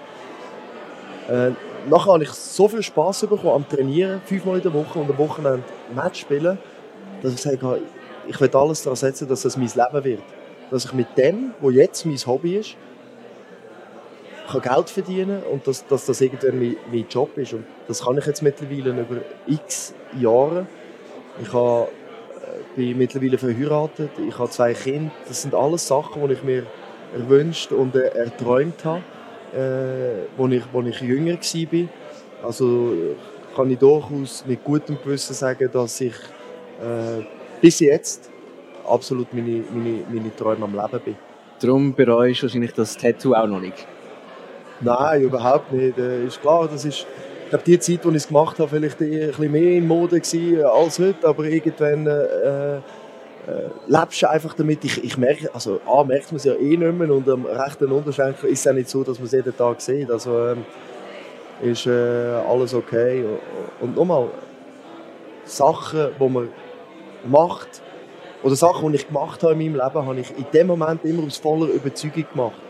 Äh, 1.28 1.52
nachher 1.88 2.14
habe 2.14 2.24
ich 2.24 2.30
so 2.30 2.66
viel 2.66 2.82
Spass 2.82 3.20
bekommen 3.20 3.50
am 3.50 3.68
Trainieren, 3.68 4.20
fünfmal 4.24 4.56
in 4.56 4.62
der 4.62 4.74
Woche 4.74 4.98
und 4.98 5.08
am 5.08 5.18
Wochenende 5.18 5.62
Match 5.94 6.22
spielen, 6.22 6.58
dass 7.22 7.46
ich 7.46 7.62
habe, 7.62 7.80
ich 8.28 8.40
will 8.40 8.50
alles 8.54 8.82
daran 8.82 8.96
setzen, 8.96 9.26
dass 9.28 9.42
das 9.42 9.56
mein 9.56 9.70
Leben 9.74 10.04
wird. 10.04 10.22
Dass 10.70 10.84
ich 10.84 10.92
mit 10.92 11.16
dem, 11.16 11.52
was 11.60 11.74
jetzt 11.74 12.04
mein 12.04 12.16
Hobby 12.18 12.56
ist, 12.56 12.76
kann 14.48 14.60
Geld 14.62 14.90
verdienen 14.90 15.42
und 15.50 15.66
dass, 15.66 15.86
dass 15.86 16.06
das 16.06 16.20
irgendwann 16.20 16.58
mein, 16.58 16.76
mein 16.90 17.06
Job 17.08 17.36
ist. 17.36 17.52
Und 17.54 17.64
das 17.86 18.04
kann 18.04 18.18
ich 18.18 18.26
jetzt 18.26 18.42
mittlerweile 18.42 18.90
über 18.90 19.20
x 19.46 19.94
Jahre. 20.18 20.66
Ich 21.42 21.52
habe, 21.52 21.88
äh, 22.36 22.76
bin 22.76 22.98
mittlerweile 22.98 23.38
verheiratet, 23.38 24.10
ich 24.26 24.38
habe 24.38 24.50
zwei 24.50 24.74
Kinder. 24.74 25.10
Das 25.26 25.42
sind 25.42 25.54
alles 25.54 25.86
Sachen, 25.86 26.26
die 26.26 26.34
ich 26.34 26.42
mir 26.42 26.66
erwünscht 27.14 27.72
und 27.72 27.94
äh, 27.94 28.08
erträumt 28.08 28.84
habe, 28.84 29.02
äh, 29.54 30.42
als 30.42 30.52
ich, 30.52 30.62
wo 30.72 30.82
ich 30.82 31.00
jünger 31.00 31.36
war. 31.36 31.88
Also 32.46 32.92
kann 33.54 33.70
ich 33.70 33.78
durchaus 33.78 34.44
mit 34.46 34.64
gutem 34.64 34.98
Gewissen 35.02 35.34
sagen, 35.34 35.68
dass 35.72 36.00
ich 36.00 36.14
äh, 36.80 37.37
bis 37.60 37.80
jetzt 37.80 38.30
absolut 38.86 39.32
meine, 39.32 39.62
meine, 39.72 40.04
meine 40.10 40.34
Träume 40.34 40.64
am 40.64 40.74
Leben 40.74 41.00
bin. 41.04 41.16
Darum 41.60 41.94
bereust 41.94 42.40
du 42.40 42.42
wahrscheinlich 42.44 42.72
das 42.72 42.96
Tattoo 42.96 43.34
auch 43.34 43.46
noch 43.46 43.60
nicht. 43.60 43.86
Nein, 44.80 45.22
überhaupt 45.22 45.72
nicht. 45.72 45.98
Äh, 45.98 46.26
ist 46.26 46.40
klar, 46.40 46.68
das 46.70 46.84
ist, 46.84 47.06
ich 47.44 47.50
glaube, 47.50 47.64
die 47.64 47.78
Zeit, 47.78 48.06
als 48.06 48.14
ich 48.14 48.22
es 48.22 48.28
gemacht 48.28 48.58
habe, 48.58 48.68
vielleicht 48.68 49.00
ein 49.00 49.08
bisschen 49.08 49.52
mehr 49.52 49.78
in 49.78 49.86
Mode 49.86 50.20
gewesen 50.20 50.64
als 50.64 50.98
heute, 50.98 51.26
aber 51.26 51.44
irgendwann 51.44 52.06
äh, 52.06 52.76
äh, 52.76 52.80
lebst 53.86 54.22
du 54.22 54.30
einfach 54.30 54.54
damit. 54.54 54.84
Ich, 54.84 55.02
ich 55.02 55.16
merke, 55.16 55.52
also 55.52 55.80
A, 55.86 56.04
merkt 56.04 56.30
man 56.30 56.36
es 56.36 56.44
ja 56.44 56.54
eh 56.54 56.76
nicht 56.76 56.80
mehr 56.80 57.10
und 57.10 57.28
am 57.28 57.44
rechten 57.46 57.90
Unterschenkel 57.90 58.50
ist 58.50 58.60
es 58.60 58.68
auch 58.68 58.74
nicht 58.74 58.88
so, 58.88 59.02
dass 59.02 59.18
man 59.18 59.26
es 59.26 59.32
jeden 59.32 59.56
Tag 59.56 59.80
sieht. 59.80 60.10
Also 60.10 60.48
ähm, 60.48 60.64
ist 61.62 61.86
äh, 61.86 61.90
alles 62.48 62.74
okay. 62.74 63.24
Und 63.80 63.96
nochmal, 63.96 64.28
Sachen, 65.44 66.10
die 66.20 66.28
man 66.28 66.48
macht, 67.24 67.82
oder 68.42 68.54
Sachen, 68.54 68.92
die 68.92 68.96
ich 68.96 69.08
gemacht 69.08 69.42
habe 69.42 69.52
in 69.54 69.58
meinem 69.58 69.84
Leben, 69.84 70.06
habe 70.06 70.20
ich 70.20 70.30
in 70.36 70.46
dem 70.52 70.66
Moment 70.68 71.04
immer 71.04 71.26
aus 71.26 71.38
voller 71.38 71.66
Überzeugung 71.66 72.24
gemacht. 72.32 72.60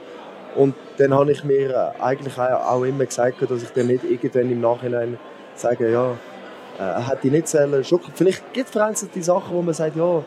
Und 0.57 0.75
dann 0.97 1.13
habe 1.15 1.31
ich 1.31 1.45
mir 1.45 1.71
äh, 1.71 2.03
eigentlich 2.03 2.39
auch 2.39 2.83
immer 2.83 3.05
gesagt, 3.05 3.37
dass 3.49 3.63
ich 3.63 3.71
dann 3.71 3.89
nicht 3.89 4.03
irgendwann 4.05 4.51
im 4.51 4.61
Nachhinein 4.61 5.19
sage, 5.55 5.91
ja, 5.91 6.13
äh, 6.79 7.03
hätte 7.03 7.27
ich 7.27 7.33
nicht 7.33 7.49
sollen. 7.49 7.85
Vielleicht 8.15 8.53
gibt 8.53 8.67
es 8.67 8.73
vereinzelte 8.73 9.23
Sachen, 9.23 9.55
wo 9.55 9.63
man 9.63 9.75
sagt, 9.75 9.97
ja, 9.97 10.19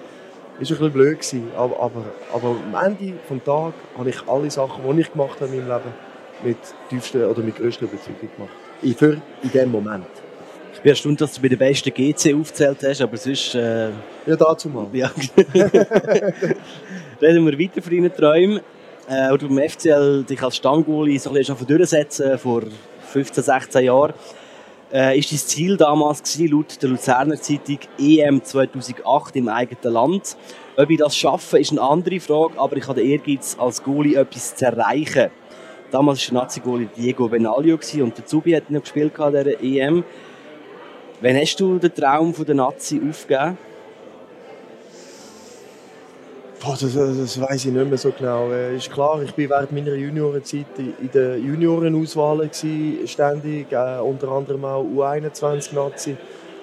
ist 0.60 0.72
ein 0.72 0.78
bisschen 0.78 0.92
blöd 0.92 1.20
gewesen. 1.20 1.50
Aber, 1.58 1.80
aber, 1.80 2.04
aber 2.34 2.56
am 2.72 2.86
Ende 2.86 3.14
des 3.30 3.44
Tages 3.44 3.74
habe 3.98 4.10
ich 4.10 4.28
alle 4.28 4.52
Sachen, 4.52 4.84
die 4.96 5.02
ich 5.02 5.12
gemacht 5.12 5.42
habe 5.42 5.56
in 5.56 5.68
meinem 5.68 5.78
Leben, 5.78 5.94
mit 6.44 6.58
tiefster 6.90 7.30
oder 7.30 7.42
mit 7.42 7.56
größter 7.56 7.86
Überzeugung 7.86 8.30
gemacht. 8.36 8.98
Für 8.98 9.22
in 9.44 9.52
dem 9.52 9.72
Moment. 9.72 10.21
Ich 10.82 10.84
bin 10.84 10.90
erstaunt, 10.94 11.22
dass 11.22 11.34
du 11.34 11.42
bei 11.44 11.48
den 11.48 11.60
besten 11.60 11.94
GC 11.94 12.34
aufgezählt 12.34 12.80
hast, 12.82 13.02
aber 13.02 13.16
sonst... 13.16 13.54
Äh, 13.54 13.90
Ja, 14.26 14.36
dazu 14.36 14.68
mal. 14.68 14.88
ja. 14.94 15.12
Reden 17.22 17.46
wir 17.46 17.60
weiter 17.60 17.84
von 17.84 17.92
deinen 17.94 18.12
Träumen. 18.12 18.62
Äh, 19.08 19.38
du 19.38 19.48
beim 19.48 19.70
FCL 19.70 20.24
dich 20.24 20.42
als 20.42 20.56
Stammgoalie 20.56 21.20
so 21.20 21.30
ein 21.30 21.36
bisschen 21.36 21.56
schon 21.56 21.68
durchsetzen 21.68 22.36
vor 22.40 22.64
15, 23.12 23.44
16 23.44 23.86
Jahren. 23.86 24.14
Äh, 24.92 25.20
ist 25.20 25.32
dein 25.32 25.38
Ziel 25.38 25.78
damals 25.78 26.24
gewesen, 26.24 26.52
laut 26.52 26.82
der 26.82 26.90
Luzerner 26.90 27.40
Zeitung 27.40 27.78
EM 28.00 28.44
2008 28.44 29.36
im 29.36 29.50
eigenen 29.50 29.94
Land? 29.94 30.36
Ob 30.78 30.90
ich 30.90 30.98
das 30.98 31.16
schaffe, 31.16 31.60
ist 31.60 31.70
eine 31.70 31.82
andere 31.82 32.20
Frage, 32.20 32.60
aber 32.60 32.76
ich 32.78 32.88
habe 32.88 33.00
den 33.00 33.12
Ehrgeiz, 33.12 33.56
als 33.60 33.84
Goalie 33.84 34.16
etwas 34.16 34.56
zu 34.56 34.66
erreichen. 34.66 35.30
Damals 35.92 36.28
war 36.28 36.34
der 36.34 36.42
Nazi-Goalie 36.42 36.90
Diego 36.98 37.28
Benaglio 37.28 37.78
und 38.00 38.18
der 38.18 38.26
Zubi 38.26 38.54
hat 38.54 38.72
noch 38.72 38.82
gespielt 38.82 39.20
an 39.20 39.32
dieser 39.32 39.62
EM. 39.62 40.04
Wann 41.22 41.36
hast 41.36 41.60
du 41.60 41.78
den 41.78 41.94
Traum 41.94 42.34
von 42.34 42.46
der 42.46 42.56
Nazi 42.56 43.00
aufgegeben? 43.08 43.56
Boah, 46.60 46.76
das, 46.80 46.94
das, 46.96 47.40
weiß 47.40 47.66
ich 47.66 47.72
nicht 47.72 47.90
mehr 47.90 47.98
so 47.98 48.12
genau. 48.12 48.52
Äh, 48.52 48.76
ist 48.76 48.92
klar, 48.92 49.22
ich 49.22 49.34
bin 49.34 49.50
während 49.50 49.72
meiner 49.72 49.94
Juniorenzeit 49.94 50.66
in 50.78 50.94
in 51.00 51.12
der 51.12 51.38
Juniorenauswahl 51.38 52.38
gewesen, 52.38 53.08
ständig, 53.08 53.72
äh, 53.72 54.00
unter 54.00 54.30
anderem 54.30 54.66
auch 54.66 54.84
U21-Nazi. 54.84 56.18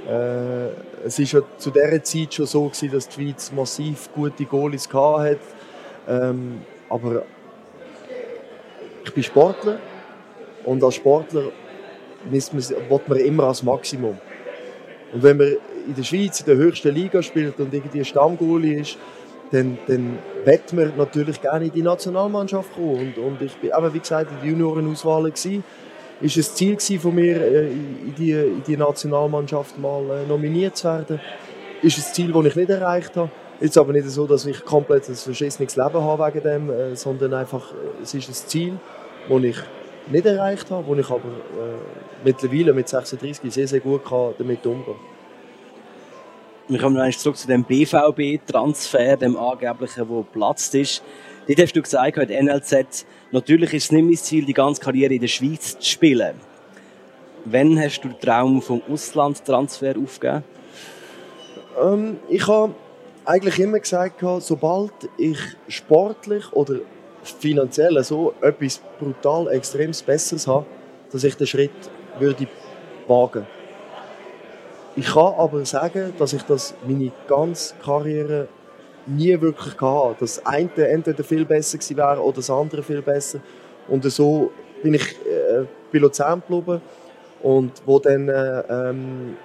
Äh, 0.08 0.68
es 1.04 1.18
ist 1.20 1.32
ja 1.32 1.40
zu 1.56 1.70
dieser 1.70 2.02
Zeit 2.02 2.34
schon 2.34 2.46
so 2.46 2.64
gewesen, 2.66 2.90
dass 2.92 3.08
die 3.08 3.14
Schweiz 3.14 3.52
massiv 3.52 4.08
gute 4.12 4.44
Goalies 4.44 4.88
hatte. 4.92 5.38
Ähm, 6.08 6.62
aber 6.88 7.22
ich 9.04 9.14
bin 9.14 9.22
Sportler 9.22 9.78
und 10.64 10.82
als 10.82 10.96
Sportler 10.96 11.44
misst 12.28 12.52
man, 12.52 12.62
will 12.62 13.00
man 13.06 13.18
immer 13.18 13.44
als 13.44 13.62
Maximum. 13.62 14.18
Und 15.12 15.22
wenn 15.22 15.36
man 15.36 15.56
in 15.86 15.94
der 15.96 16.02
Schweiz 16.02 16.40
in 16.40 16.46
der 16.46 16.56
höchsten 16.56 16.94
Liga 16.94 17.22
spielt 17.22 17.58
und 17.58 17.72
irgendwie 17.72 18.04
Stammgoalie 18.04 18.80
ist, 18.80 18.98
dann, 19.50 19.78
dann 19.86 20.18
wett 20.44 20.72
man 20.72 20.92
natürlich 20.96 21.40
gerne 21.40 21.66
in 21.66 21.72
die 21.72 21.82
Nationalmannschaft 21.82 22.74
kommen. 22.74 23.14
Und, 23.16 23.18
und 23.18 23.42
ich 23.42 23.56
bin 23.56 23.70
eben, 23.76 23.94
wie 23.94 23.98
gesagt, 23.98 24.30
in 24.30 24.36
der 24.40 24.48
Juniorenauswahl 24.50 25.24
gewesen. 25.24 25.64
Ist 26.20 26.36
ein 26.36 26.78
Ziel 26.78 26.98
von 26.98 27.14
mir, 27.14 27.40
äh, 27.40 27.68
in 27.68 28.14
die, 28.18 28.32
in 28.32 28.62
die 28.66 28.76
Nationalmannschaft 28.76 29.78
mal 29.78 30.02
äh, 30.10 30.26
nominiert 30.28 30.76
zu 30.76 30.88
werden. 30.88 31.20
Ist 31.80 31.96
ein 31.96 32.12
Ziel, 32.12 32.32
das 32.32 32.44
ich 32.44 32.56
nicht 32.56 32.70
erreicht 32.70 33.16
habe. 33.16 33.30
Jetzt 33.60 33.78
aber 33.78 33.92
nicht 33.92 34.08
so, 34.08 34.26
dass 34.26 34.44
ich 34.44 34.64
komplett 34.64 35.08
ein 35.08 35.14
verschissenes 35.14 35.76
Leben 35.76 36.02
habe 36.02 36.26
wegen 36.26 36.42
dem, 36.42 36.70
äh, 36.70 36.96
sondern 36.96 37.34
einfach, 37.34 37.72
es 38.02 38.14
ist 38.14 38.28
ein 38.28 38.34
Ziel, 38.34 38.78
das 39.28 39.42
ich 39.42 39.56
nicht 40.10 40.26
erreicht 40.26 40.70
habe, 40.70 40.86
wo 40.86 40.94
ich 40.94 41.08
aber 41.08 41.18
äh, 41.18 42.24
mittlerweile 42.24 42.72
mit 42.72 42.88
36 42.88 43.52
sehr, 43.52 43.68
sehr 43.68 43.80
gut 43.80 44.04
kann 44.04 44.34
damit 44.38 44.64
umgehen 44.66 44.96
Wir 46.68 46.78
kommen 46.78 46.96
noch 46.96 47.16
zurück 47.16 47.36
zu 47.36 47.46
dem 47.46 47.64
BVB-Transfer, 47.64 49.16
dem 49.16 49.36
angeblichen, 49.36 50.08
der 50.08 50.16
geplatzt 50.16 50.74
ist. 50.74 51.02
Dort 51.46 51.60
hast 51.60 51.72
du 51.74 51.82
gesagt, 51.82 52.16
der 52.16 52.42
NLZ, 52.42 53.06
natürlich 53.32 53.72
ist 53.72 53.84
es 53.84 53.92
nicht 53.92 54.04
mein 54.04 54.16
Ziel, 54.16 54.44
die 54.44 54.52
ganze 54.52 54.80
Karriere 54.80 55.14
in 55.14 55.20
der 55.20 55.28
Schweiz 55.28 55.78
zu 55.78 55.90
spielen. 55.90 56.34
Wann 57.44 57.80
hast 57.80 58.00
du 58.02 58.08
den 58.08 58.20
Traum 58.20 58.60
vom 58.60 58.82
Auslandtransfer 58.90 59.94
aufgegeben? 59.96 60.44
Ähm, 61.82 62.18
ich 62.28 62.46
habe 62.46 62.74
eigentlich 63.24 63.58
immer 63.58 63.78
gesagt, 63.78 64.22
sobald 64.40 64.92
ich 65.16 65.38
sportlich 65.68 66.52
oder 66.52 66.80
finanziell 67.22 68.02
so 68.02 68.34
etwas 68.40 68.80
brutal 68.98 69.48
extremes 69.48 70.02
Besseres 70.02 70.46
habe, 70.46 70.66
dass 71.10 71.24
ich 71.24 71.36
den 71.36 71.46
Schritt 71.46 71.70
würde 72.18 72.46
wagen. 73.06 73.46
Ich 74.96 75.06
kann 75.06 75.34
aber 75.38 75.64
sagen, 75.64 76.12
dass 76.18 76.32
ich 76.32 76.42
das 76.42 76.74
meine 76.86 77.12
ganze 77.28 77.74
Karriere 77.76 78.48
nie 79.06 79.40
wirklich 79.40 79.80
hatte. 79.80 80.16
Das 80.20 80.44
eine 80.44 80.70
entweder 80.76 81.22
viel 81.24 81.44
besser 81.44 81.78
gewesen 81.78 81.96
wäre 81.96 82.20
oder 82.22 82.36
das 82.36 82.50
andere 82.50 82.82
viel 82.82 83.02
besser. 83.02 83.40
Und 83.86 84.04
so 84.04 84.50
bin 84.82 84.94
ich 84.94 85.12
äh, 85.24 85.64
bei 85.92 85.98
Luzern 85.98 86.42
geblieben. 86.46 86.80
Und 87.42 87.72
wo 87.86 87.98
dann, 87.98 88.28
äh, 88.28 88.62
ähm, 88.68 89.36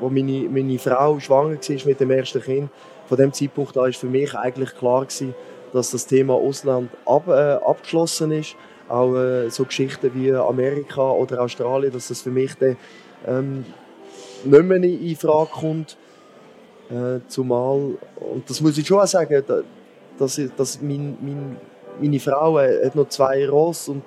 wo 0.00 0.08
meine, 0.08 0.48
meine 0.48 0.78
Frau 0.78 1.20
schwanger 1.20 1.56
war 1.56 1.86
mit 1.86 2.00
dem 2.00 2.10
ersten 2.10 2.40
Kind, 2.40 2.70
von 3.06 3.18
dem 3.18 3.32
Zeitpunkt 3.32 3.76
an 3.76 3.90
ist 3.90 3.98
für 3.98 4.06
mich 4.06 4.34
eigentlich 4.34 4.74
klar 4.74 5.04
gewesen, 5.04 5.34
dass 5.76 5.90
das 5.90 6.06
Thema 6.06 6.32
Ausland 6.32 6.90
ab, 7.04 7.28
äh, 7.28 7.32
abgeschlossen 7.32 8.32
ist. 8.32 8.56
Auch 8.88 9.14
äh, 9.14 9.50
so 9.50 9.64
Geschichten 9.64 10.10
wie 10.14 10.32
Amerika 10.32 11.10
oder 11.10 11.42
Australien, 11.42 11.92
dass 11.92 12.08
das 12.08 12.22
für 12.22 12.30
mich 12.30 12.54
dann, 12.54 12.76
ähm, 13.26 13.64
nicht 14.44 14.62
mehr 14.64 14.82
in 14.82 15.16
Frage 15.16 15.50
kommt. 15.50 15.98
Äh, 16.88 17.20
zumal, 17.28 17.96
und 18.16 18.48
das 18.48 18.60
muss 18.60 18.78
ich 18.78 18.86
schon 18.86 19.00
auch 19.00 19.06
sagen, 19.06 19.42
dass, 20.18 20.40
dass 20.56 20.80
mein, 20.80 21.18
mein, 21.20 21.56
meine 22.00 22.20
Frau 22.20 22.58
hat 22.58 22.94
noch 22.94 23.08
zwei 23.08 23.46
Ross 23.48 23.88
und 23.88 24.04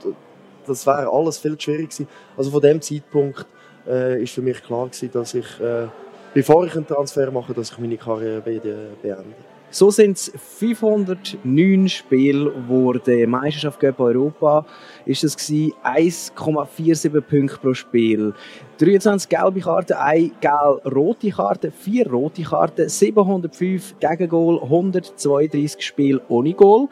das 0.66 0.88
wäre 0.88 1.08
alles 1.08 1.38
viel 1.38 1.60
schwierig 1.60 1.90
gewesen. 1.90 2.08
Also 2.36 2.50
von 2.50 2.62
dem 2.62 2.82
Zeitpunkt 2.82 3.46
äh, 3.86 4.24
ist 4.24 4.34
für 4.34 4.42
mich 4.42 4.64
klar 4.64 4.88
gewesen, 4.88 5.12
dass 5.12 5.34
ich, 5.34 5.60
äh, 5.60 5.88
bevor 6.34 6.66
ich 6.66 6.76
einen 6.76 6.88
Transfer 6.88 7.30
mache, 7.32 7.54
dass 7.54 7.72
ich 7.72 7.78
meine 7.78 7.98
Karriere 7.98 8.42
beende. 8.42 9.24
So 9.72 9.92
sind 9.92 10.18
es 10.18 10.32
509 10.36 11.90
Spiele, 11.90 12.52
wo 12.68 12.92
Meisterschaft 13.28 13.80
Cup 13.80 14.00
Europa 14.00 14.66
ist 15.06 15.24
es 15.24 15.38
1,47 15.38 17.22
Punkte 17.22 17.58
pro 17.62 17.74
Spiel. 17.76 18.34
23 18.80 19.30
gelbe 19.30 19.60
Karten, 19.60 19.94
1 19.94 20.32
gelb 20.42 20.96
rote 20.96 21.30
Karte, 21.30 21.72
4 21.72 22.10
rote 22.10 22.42
Karten, 22.42 22.90
705 22.90 24.00
Gegengol, 24.00 24.60
132 24.64 25.86
Spiele 25.86 26.22
ohne 26.30 26.54
Goal. 26.54 26.88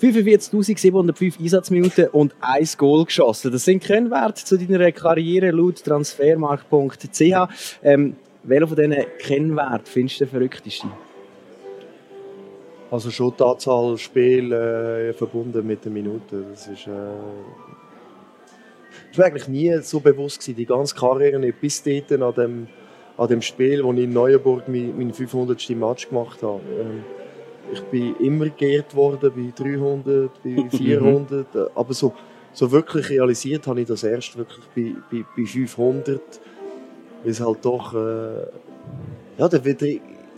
45.705 0.00 1.40
Einsatzminuten 1.40 2.06
und 2.08 2.34
ein 2.40 2.66
Goal 2.78 3.04
geschossen. 3.04 3.52
Das 3.52 3.64
sind 3.64 3.82
Kennwerte 3.82 4.44
zu 4.44 4.56
deiner 4.56 4.92
Karriere 4.92 5.50
laut 5.50 5.84
transfermarkt.ch. 5.84 7.80
Ähm, 7.82 8.16
welcher 8.44 8.68
von 8.68 8.76
diesen 8.76 8.96
Kennwerten 9.18 9.86
findest 9.86 10.20
du 10.20 10.24
der 10.24 10.30
verrückteste? 10.30 10.86
Also 12.90 13.10
schon 13.10 13.34
die 13.38 13.44
Anzahl 13.44 13.96
Spiele 13.98 15.10
äh, 15.10 15.12
verbunden 15.12 15.64
mit 15.66 15.84
den 15.84 15.92
Minuten. 15.92 16.46
Das 16.50 16.66
ist, 16.66 16.86
äh, 16.88 16.90
das 19.10 19.18
war 19.18 19.26
eigentlich 19.26 19.48
nie 19.48 19.76
so 19.82 20.00
bewusst 20.00 20.40
gewesen, 20.40 20.56
die 20.56 20.66
ganze 20.66 20.96
Karriere 20.96 21.38
nicht. 21.38 21.60
Bis 21.60 21.82
dort 21.82 22.10
an 22.12 22.34
dem, 22.34 22.68
an 23.16 23.28
dem 23.28 23.42
Spiel, 23.42 23.84
wo 23.84 23.92
ich 23.92 24.00
in 24.00 24.12
Neuenburg 24.12 24.68
mein, 24.68 24.96
mein 24.96 25.12
500. 25.12 25.70
Match 25.70 26.08
gemacht 26.08 26.42
habe. 26.42 26.60
Ähm, 26.80 27.04
ich 27.72 27.80
bin 27.82 28.16
immer 28.16 28.48
geehrt 28.48 28.94
worden 28.96 29.32
bei 29.34 29.52
300, 29.54 30.42
bei 30.42 30.68
400, 30.76 31.46
aber 31.76 31.94
so, 31.94 32.12
so 32.52 32.72
wirklich 32.72 33.10
realisiert 33.10 33.66
habe 33.68 33.82
ich 33.82 33.86
das 33.86 34.02
erst 34.02 34.36
wirklich 34.36 34.64
bei, 34.74 34.96
bei, 35.10 35.24
bei 35.36 35.46
500, 35.46 36.20
weil 37.22 37.30
es 37.30 37.40
halt 37.40 37.64
doch, 37.64 37.94
äh, 37.94 38.46
ja, 39.38 39.48
da 39.48 39.64
wird 39.64 39.82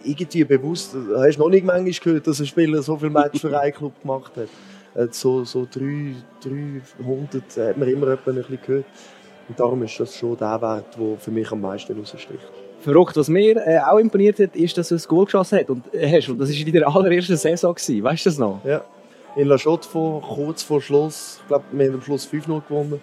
irgendwie 0.05 0.45
bewusst, 0.45 0.95
hast 1.17 1.37
du 1.37 1.43
noch 1.43 1.49
nicht 1.49 1.65
manchmal 1.65 1.93
gehört, 1.93 2.27
dass 2.27 2.41
ein 2.41 2.47
Spieler 2.47 2.83
so 2.83 2.97
viel 2.97 3.11
Match 3.11 3.41
für 3.41 3.59
einen 3.59 3.73
Club 3.73 4.01
gemacht 4.01 4.33
hat. 4.37 4.49
Äh, 4.95 5.09
so, 5.11 5.45
so 5.45 5.67
3, 5.71 6.15
300 6.43 7.69
hat 7.69 7.77
man 7.77 7.89
immer 7.89 8.09
ein 8.09 8.19
bisschen 8.25 8.59
gehört. 8.65 8.87
Und 9.49 9.59
darum 9.59 9.83
ist 9.83 9.99
das 9.99 10.17
schon 10.17 10.37
der 10.37 10.61
Wert, 10.61 10.97
der 10.99 11.19
für 11.19 11.31
mich 11.31 11.51
am 11.51 11.61
meisten 11.61 11.99
raussticht 11.99 12.29
verrückt. 12.83 13.17
Was 13.17 13.29
mir 13.29 13.57
äh, 13.67 13.79
auch 13.79 13.99
imponiert 13.99 14.39
hat, 14.39 14.55
ist, 14.57 14.77
dass 14.77 14.89
du 14.89 14.97
ein 14.97 15.03
Goal 15.09 15.25
geschossen 15.25 15.59
hast. 15.59 15.71
Und, 15.71 15.95
äh, 15.95 16.11
hast. 16.11 16.29
Und 16.29 16.39
das 16.39 16.51
war 16.51 16.67
in 16.67 16.73
deiner 16.73 16.95
allerersten 16.95 17.37
Saison. 17.37 17.75
Gewesen. 17.75 18.03
Weißt 18.03 18.27
du 18.27 18.31
das 18.31 18.39
noch? 18.39 18.61
Ja. 18.65 18.85
In 19.37 19.49
La 19.49 19.57
Chaux, 19.57 19.89
kurz 19.91 20.63
vor 20.63 20.83
Schluss, 20.83 21.39
ich 21.41 21.49
glaube, 21.49 21.65
wir 21.73 21.87
haben 21.87 21.95
am 21.95 22.03
Schluss 22.03 22.29
5-0 22.31 22.63
gewonnen. 22.69 23.01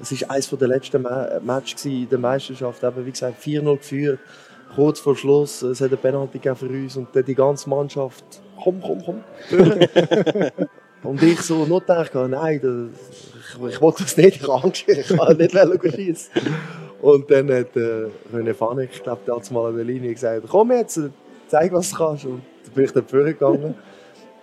Es 0.00 0.20
war 0.20 0.30
eines 0.32 0.50
der 0.50 0.68
letzten 0.68 1.02
Ma 1.02 1.40
Matches 1.42 1.84
in 1.86 2.08
der 2.08 2.18
Meisterschaft. 2.18 2.82
Eben, 2.82 3.06
wie 3.06 3.10
gesagt, 3.10 3.42
4-0 3.42 3.76
geführt. 3.76 4.18
Kurz 4.74 5.00
vor 5.00 5.16
Schluss, 5.16 5.62
es 5.62 5.80
hat 5.80 5.88
eine 5.88 5.96
Penalty 5.96 6.38
für 6.54 6.66
uns 6.66 6.96
und 6.96 7.08
dann 7.14 7.24
die 7.24 7.34
ganze 7.34 7.68
Mannschaft, 7.68 8.24
komm, 8.62 8.80
komm, 8.80 9.02
komm. 9.04 9.22
und 11.02 11.22
ich 11.22 11.40
so 11.40 11.66
nur 11.66 11.80
gedacht, 11.80 12.14
nein, 12.14 12.60
das, 12.62 13.58
ich, 13.58 13.74
ich 13.74 13.80
wollte 13.80 14.02
das 14.04 14.16
nicht, 14.16 14.36
ich 14.36 14.48
habe 14.48 14.64
Angst, 14.64 14.84
ich 14.88 15.08
kann 15.08 15.36
nicht 15.36 15.94
schießen. 15.94 16.30
Und 17.02 17.30
dann 17.30 17.52
hat 17.52 17.76
äh, 17.76 18.06
René 18.32 18.54
Fanek, 18.54 18.90
ich 18.92 19.02
glaube, 19.02 19.20
hat 19.34 19.50
mal 19.50 19.68
an 19.68 19.76
der 19.76 19.84
Linie 19.84 20.14
gesagt, 20.14 20.46
komm 20.48 20.70
jetzt, 20.70 21.00
zeig, 21.48 21.72
was 21.72 21.90
du 21.90 21.96
kannst. 21.96 22.24
Und 22.24 22.42
dann 22.64 22.74
bin 22.74 22.84
ich 22.84 22.92
dann 22.92 23.06
vorgegangen. 23.06 23.74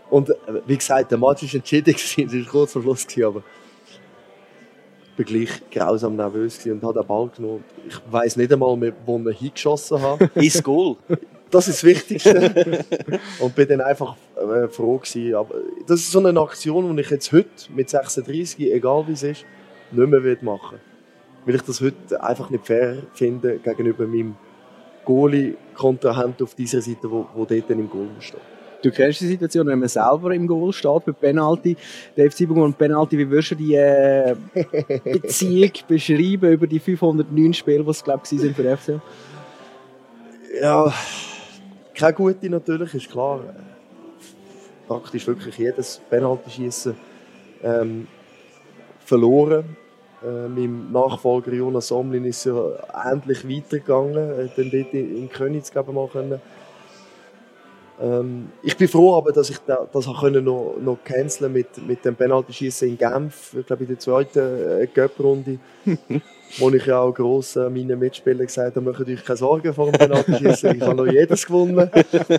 Und 0.09 0.29
äh, 0.29 0.35
wie 0.65 0.77
gesagt, 0.77 1.11
der 1.11 1.17
Match 1.17 1.43
war 1.43 1.55
entschieden, 1.55 1.95
es 1.95 2.17
war 2.17 2.51
kurz 2.51 2.73
vor 2.73 2.81
Schluss, 2.81 3.07
aber 3.23 3.43
ich 5.19 5.25
war 5.25 5.25
gleich 5.25 5.61
grausam 5.69 6.15
nervös 6.15 6.65
und 6.65 6.81
habe 6.81 6.99
den 6.99 7.07
Ball 7.07 7.29
genommen. 7.35 7.63
Ich 7.87 7.99
weiss 8.09 8.37
nicht 8.37 8.51
einmal 8.53 8.77
mehr, 8.77 8.93
wo 9.05 9.19
ich 9.29 9.37
hingeschossen 9.37 10.01
habe. 10.01 10.29
Ins 10.35 10.63
Goal? 10.63 10.95
Das 11.51 11.67
ist 11.67 11.77
das 11.77 11.83
Wichtigste. 11.83 12.85
und 13.39 13.55
bin 13.55 13.67
dann 13.67 13.81
einfach 13.81 14.15
äh, 14.37 14.67
froh 14.69 14.97
gewesen. 14.97 15.35
Aber 15.35 15.55
das 15.85 15.99
ist 15.99 16.11
so 16.11 16.25
eine 16.25 16.39
Aktion, 16.39 16.95
die 16.95 17.01
ich 17.01 17.09
jetzt 17.09 17.31
heute 17.31 17.49
mit 17.75 17.89
36, 17.89 18.71
egal 18.71 19.07
wie 19.07 19.13
es 19.13 19.23
ist, 19.23 19.45
nicht 19.91 20.09
mehr 20.09 20.37
machen 20.41 20.71
will 20.71 20.79
weil 21.45 21.55
ich 21.55 21.61
das 21.63 21.81
heute 21.81 22.21
einfach 22.21 22.49
nicht 22.49 22.65
fair 22.65 22.97
finde 23.13 23.57
gegenüber 23.57 24.05
meinem 24.05 24.35
Goalie-Kontrahent 25.05 26.41
auf 26.43 26.53
dieser 26.53 26.81
Seite, 26.81 27.09
wo, 27.09 27.27
wo 27.33 27.45
dort 27.45 27.69
dann 27.69 27.79
im 27.79 27.89
Goal 27.89 28.09
steht. 28.19 28.39
Du 28.81 28.91
kennst 28.91 29.21
die 29.21 29.27
Situation, 29.27 29.67
wenn 29.67 29.79
man 29.79 29.89
selber 29.89 30.33
im 30.33 30.47
Goal 30.47 30.71
steht 30.71 31.05
bei 31.05 31.11
Penalty. 31.11 31.75
Dave 32.15 32.29
Ziebung 32.29 32.61
und 32.61 32.77
Penalty, 32.77 33.17
wie 33.17 33.29
würdest 33.29 33.51
du 33.51 33.55
die 33.55 33.75
äh, 33.75 34.35
Beziehung 35.03 35.71
beschreiben 35.87 36.51
über 36.51 36.65
die 36.65 36.79
509 36.79 37.53
Spiele, 37.53 37.83
die 37.83 37.89
es 37.89 38.03
glaube 38.03 38.21
ich 38.23 38.39
sind 38.39 38.55
für 38.55 38.63
den 38.63 38.77
FC? 38.77 39.01
Ja, 40.61 40.93
keine 41.93 42.13
gute 42.13 42.49
natürlich, 42.49 42.93
ist 42.93 43.11
klar. 43.11 43.41
Praktisch 44.87 45.27
wirklich 45.27 45.57
jedes 45.57 46.01
Penalty-Schießen 46.09 46.95
ähm, 47.63 48.07
verloren. 48.99 49.77
Äh, 50.23 50.47
meinem 50.47 50.91
Nachfolger 50.91 51.53
Jonas 51.53 51.87
Somlin 51.87 52.25
ist 52.25 52.45
ja 52.45 52.71
endlich 53.09 53.47
weitergegangen, 53.47 54.17
äh, 54.17 54.49
dann 54.55 54.71
dort 54.71 54.93
in, 54.93 55.29
Königs 55.29 55.73
mal 55.73 56.07
können. 56.07 56.41
Ähm, 58.01 58.49
ich 58.63 58.77
bin 58.77 58.87
froh, 58.87 59.15
aber 59.15 59.31
dass 59.31 59.49
ich 59.49 59.57
das 59.65 60.07
auch 60.07 60.21
können 60.21 60.45
noch, 60.45 60.75
noch 60.81 60.97
canceln 61.03 61.51
mit, 61.51 61.85
mit 61.85 62.05
dem 62.05 62.15
Penalty-Schießen 62.15 62.87
in 62.87 62.97
Genf, 62.97 63.55
ich 63.59 63.65
glaube 63.65 63.83
in 63.83 63.89
der 63.89 63.99
zweiten 63.99 64.39
äh, 64.39 64.87
Cup-Runde, 64.87 65.59
wo 66.59 66.69
ich 66.69 66.85
ja 66.85 66.99
auch 66.99 67.13
gross 67.13 67.57
äh, 67.57 67.69
meinen 67.69 67.99
Mitspielern 67.99 68.45
gesagt 68.45 68.77
habe, 68.77 68.89
macht 68.89 69.01
euch 69.01 69.23
keine 69.23 69.37
Sorgen 69.37 69.73
vor 69.73 69.91
dem 69.91 69.99
Penalty-Schießen, 69.99 70.75
ich 70.77 70.81
habe 70.81 70.95
noch 70.95 71.11
jedes 71.11 71.45
gewonnen. 71.45 71.89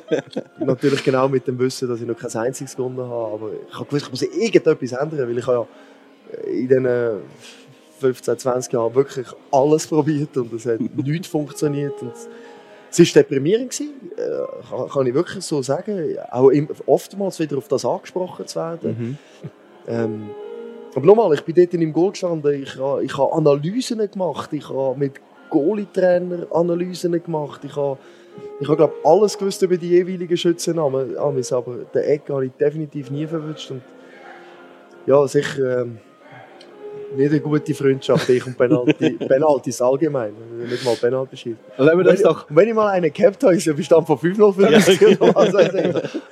Natürlich 0.58 1.04
genau 1.04 1.28
mit 1.28 1.46
dem 1.46 1.58
Wissen, 1.58 1.88
dass 1.88 2.00
ich 2.00 2.06
noch 2.06 2.16
kein 2.16 2.34
einziges 2.34 2.74
gewonnen 2.74 2.98
habe, 2.98 3.34
aber 3.34 3.50
ich 3.68 3.74
habe 3.74 3.84
gewusst, 3.84 4.06
ich 4.06 4.10
muss 4.10 4.22
irgendetwas 4.22 4.92
ändern, 4.92 5.28
weil 5.28 5.38
ich 5.38 5.46
habe 5.46 5.66
ja 5.66 6.50
in 6.50 6.68
diesen 6.68 6.86
15, 8.00 8.38
20 8.38 8.72
Jahren 8.72 8.94
wirklich 8.94 9.26
alles 9.50 9.86
probiert 9.86 10.36
und 10.36 10.52
es 10.54 10.66
hat 10.66 10.80
nichts 10.80 11.28
funktioniert. 11.28 12.00
Und 12.00 12.12
es 12.90 12.98
war 12.98 13.22
deprimierend, 13.22 13.70
gewesen, 13.70 14.10
äh, 14.16 14.88
kann, 14.88 15.06
ich 15.06 15.14
wirklich 15.14 15.44
so 15.44 15.62
sagen. 15.62 16.16
Auch 16.30 16.50
oftmals 16.86 17.38
wieder 17.38 17.58
auf 17.58 17.68
das 17.68 17.84
angesprochen 17.84 18.46
zu 18.46 18.58
werden. 18.58 18.96
Mhm. 18.98 19.18
Ähm, 19.86 20.30
aber 20.94 21.06
nochmal, 21.06 21.32
ich 21.34 21.42
bin 21.42 21.54
dort 21.54 21.72
im 21.74 21.92
Goal 21.92 22.10
gestanden, 22.10 22.62
ich 22.62 22.76
habe, 22.76 23.04
ich 23.04 23.16
habe 23.16 23.32
Analysen 23.32 23.98
gemacht, 24.10 24.52
ich 24.52 24.68
habe 24.68 24.98
mit 24.98 25.20
Goalie-Trainer 25.48 26.46
Analysen 26.50 27.12
gemacht, 27.22 27.60
ich 27.64 27.76
habe, 27.76 27.98
ich 28.60 28.66
habe 28.66 28.76
glaube 28.76 28.94
alles 29.04 29.38
gewusst 29.38 29.62
über 29.62 29.76
die 29.76 29.90
jeweiligen 29.90 30.36
Schützennamen, 30.36 31.16
aber 31.16 31.40
den 31.94 32.02
Eck 32.02 32.22
habe 32.28 32.46
ich 32.46 32.52
definitiv 32.52 33.10
nie 33.10 33.26
verwünscht. 33.26 33.70
Und 33.70 33.82
ja, 35.06 35.26
sicher... 35.28 35.82
Ähm, 35.82 35.98
nicht 37.16 37.30
eine 37.30 37.40
gute 37.40 37.74
Freundschaft, 37.74 38.28
ich 38.28 38.46
und 38.46 38.56
Penalty, 38.56 39.10
Penaltys 39.28 39.80
allgemein, 39.80 40.32
nicht 40.68 40.84
mal 40.84 40.94
Penalty 40.94 41.36
schießen. 41.36 41.58
Also, 41.76 41.98
wenn 41.98 42.04
das 42.04 42.22
doch, 42.22 42.46
wenn 42.48 42.68
ich 42.68 42.74
mal 42.74 42.88
einen 42.88 43.12
gehabt 43.12 43.42
habe, 43.42 43.54
ist 43.54 43.66
der 43.66 43.72
Bestand 43.72 44.06
von 44.06 44.18
5-0 44.18 44.54
für 44.54 44.70
mich. 44.70 45.20
Also, 45.40 45.58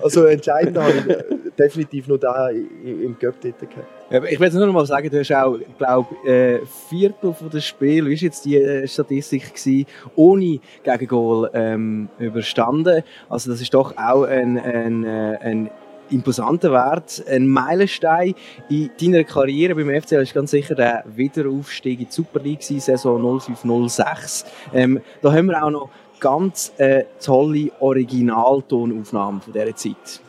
also 0.02 0.24
entscheidend 0.24 0.76
habe 0.76 0.92
ich 0.92 1.08
äh, 1.08 1.24
definitiv 1.58 2.08
nur 2.08 2.18
da 2.18 2.48
im 2.50 3.18
Cup 3.18 3.34
dort 3.40 3.60
gehabt. 3.60 3.86
Ja, 4.10 4.22
ich 4.24 4.40
will 4.40 4.50
nur 4.50 4.66
noch 4.66 4.72
mal 4.72 4.86
sagen, 4.86 5.10
du 5.10 5.18
hast 5.18 5.32
auch, 5.32 5.58
glaube 5.76 6.14
äh, 6.26 6.60
Viertel 6.88 7.32
von 7.32 7.50
des 7.50 7.64
Spiel, 7.64 8.06
wie 8.06 8.14
war 8.14 8.22
jetzt 8.22 8.44
die 8.44 8.56
äh, 8.56 8.86
Statistik 8.86 9.54
gewesen, 9.54 9.86
ohne 10.16 10.60
Gegengol 10.82 11.50
ähm, 11.52 12.08
überstanden. 12.18 13.02
Also 13.28 13.50
das 13.50 13.60
ist 13.60 13.72
doch 13.74 13.94
auch 13.96 14.22
ein, 14.22 14.58
ein, 14.58 15.04
ein 15.04 15.70
imposanter 16.10 16.72
Wert, 16.72 17.24
ein 17.28 17.46
Meilenstein 17.48 18.34
in 18.68 18.90
deiner 19.00 19.24
Karriere 19.24 19.74
beim 19.74 19.90
FCL 19.90 20.22
ist 20.22 20.34
ganz 20.34 20.50
sicher 20.50 20.74
der 20.74 21.04
Wiederaufstieg 21.06 22.00
in 22.00 22.06
die 22.06 22.12
Super 22.12 22.40
League 22.40 22.62
Saison 22.62 23.40
0506. 23.40 24.44
Ähm, 24.74 25.00
da 25.22 25.32
haben 25.32 25.46
wir 25.46 25.62
auch 25.62 25.70
noch 25.70 25.90
ganz 26.20 26.72
äh, 26.78 27.04
tolle 27.22 27.70
Originaltonaufnahmen 27.80 29.40
von 29.40 29.52
dieser 29.52 29.76
Zeit. 29.76 30.20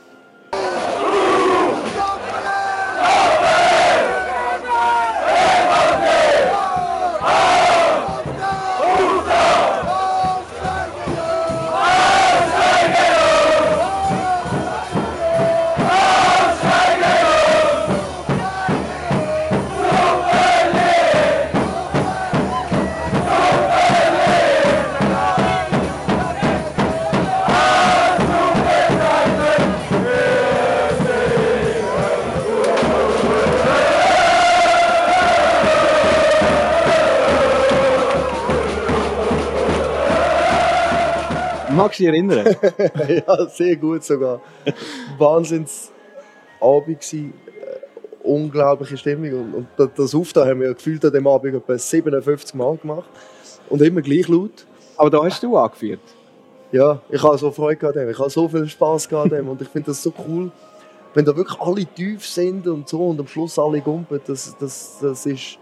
Magst 41.83 41.99
du 41.99 42.03
dich 42.03 42.11
erinnern? 42.13 42.55
ja, 43.27 43.47
sehr 43.47 43.75
gut 43.75 44.03
sogar. 44.03 44.41
Wahnsinns 45.17 45.91
Abend 46.61 46.99
gsi, 46.99 47.31
äh, 47.47 48.27
unglaubliche 48.27 48.97
Stimmung 48.97 49.31
und, 49.33 49.53
und 49.55 49.67
das- 49.77 49.89
das 49.95 50.15
Auftrag 50.15 50.47
haben 50.49 50.61
wir 50.61 50.73
gefühlt 50.73 51.03
an 51.05 51.11
dem 51.13 51.25
Abend 51.27 51.55
etwa 51.55 51.77
57 51.77 52.53
Mal 52.55 52.77
gemacht 52.77 53.09
und 53.69 53.81
immer 53.81 54.01
gleich 54.01 54.27
laut. 54.27 54.65
Aber 54.97 55.09
da 55.09 55.23
hast 55.23 55.41
du 55.43 55.55
angeführt. 55.57 56.01
Ja, 56.71 57.01
ich 57.09 57.23
habe 57.23 57.37
so 57.37 57.49
Freude 57.51 57.87
an 57.87 57.93
dem. 57.93 58.09
ich 58.09 58.19
habe 58.19 58.29
so 58.29 58.47
viel 58.47 58.67
Spaß 58.67 59.09
gehabt 59.09 59.31
an 59.31 59.37
dem 59.39 59.47
und 59.49 59.61
ich 59.61 59.69
finde 59.69 59.87
das 59.87 60.03
so 60.03 60.13
cool, 60.27 60.51
wenn 61.13 61.25
da 61.25 61.35
wirklich 61.35 61.59
alle 61.59 61.85
tief 61.85 62.27
sind 62.27 62.67
und 62.67 62.87
so 62.87 63.07
und 63.07 63.19
am 63.19 63.27
Schluss 63.27 63.57
alle 63.57 63.81
gumpen, 63.81 64.19
das, 64.27 64.55
das, 64.59 64.97
das 65.01 65.25
ist 65.25 65.57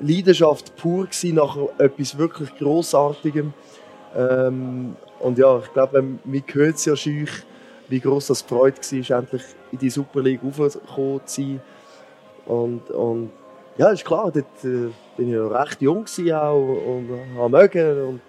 Leidenschaft 0.00 0.76
pur 0.76 1.06
gewesen 1.06 1.34
nach 1.36 1.56
etwas 1.78 2.16
wirklich 2.18 2.54
Grossartigem. 2.56 3.52
Ähm, 4.16 4.96
und 5.20 5.38
ja, 5.38 5.58
ich 5.58 5.72
glaube, 5.72 6.04
mir 6.24 6.40
gehört 6.40 6.76
es 6.76 6.84
ja 6.84 6.96
wie 7.88 8.00
gross 8.00 8.28
das 8.28 8.42
Freude 8.42 8.76
war, 8.78 9.18
endlich 9.18 9.42
in 9.72 9.78
die 9.78 9.90
Super 9.90 10.22
League 10.22 10.40
raufgekommen 10.42 11.20
zu 11.26 11.42
sein. 11.42 11.60
Und, 12.46 12.90
und 12.90 13.30
ja, 13.76 13.88
ist 13.88 14.04
klar, 14.04 14.30
dort 14.32 14.46
äh, 14.62 14.90
bin 15.16 15.28
ich 15.28 15.34
noch 15.34 15.50
recht 15.50 15.82
jung 15.82 16.04
auch 16.32 16.54
und 16.54 17.08
habe 17.36 17.48
mögen 17.48 18.02
und, 18.04 18.20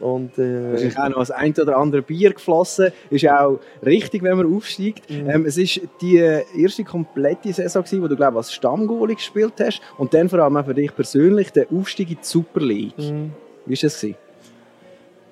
und 0.00 0.38
äh, 0.38 0.86
ist 0.86 0.98
auch 0.98 1.08
noch 1.08 1.18
das 1.18 1.30
ein 1.30 1.52
oder 1.52 1.76
andere 1.76 2.00
Bier 2.00 2.32
geflossen. 2.32 2.90
Ist 3.10 3.28
auch 3.28 3.60
richtig, 3.84 4.22
wenn 4.22 4.38
man 4.38 4.54
aufsteigt. 4.54 5.10
Mhm. 5.10 5.28
Ähm, 5.28 5.44
es 5.44 5.58
ist 5.58 5.82
die 6.00 6.16
erste 6.16 6.84
komplette 6.84 7.52
Saison, 7.52 7.82
gewesen, 7.82 8.02
wo 8.02 8.08
du 8.08 8.16
glaube 8.16 8.38
als 8.38 8.52
Stammgoalie 8.52 9.16
gespielt 9.16 9.54
hast. 9.60 9.82
Und 9.98 10.14
dann 10.14 10.28
vor 10.28 10.38
allem 10.38 10.56
auch 10.56 10.64
für 10.64 10.74
dich 10.74 10.94
persönlich 10.94 11.52
der 11.52 11.66
Aufstieg 11.70 12.10
in 12.10 12.16
die 12.16 12.24
Super 12.24 12.60
League. 12.60 12.96
Mhm. 12.98 13.32
Wie 13.66 13.74
war 13.74 13.82
das? 13.82 14.00
Gewesen? 14.00 14.29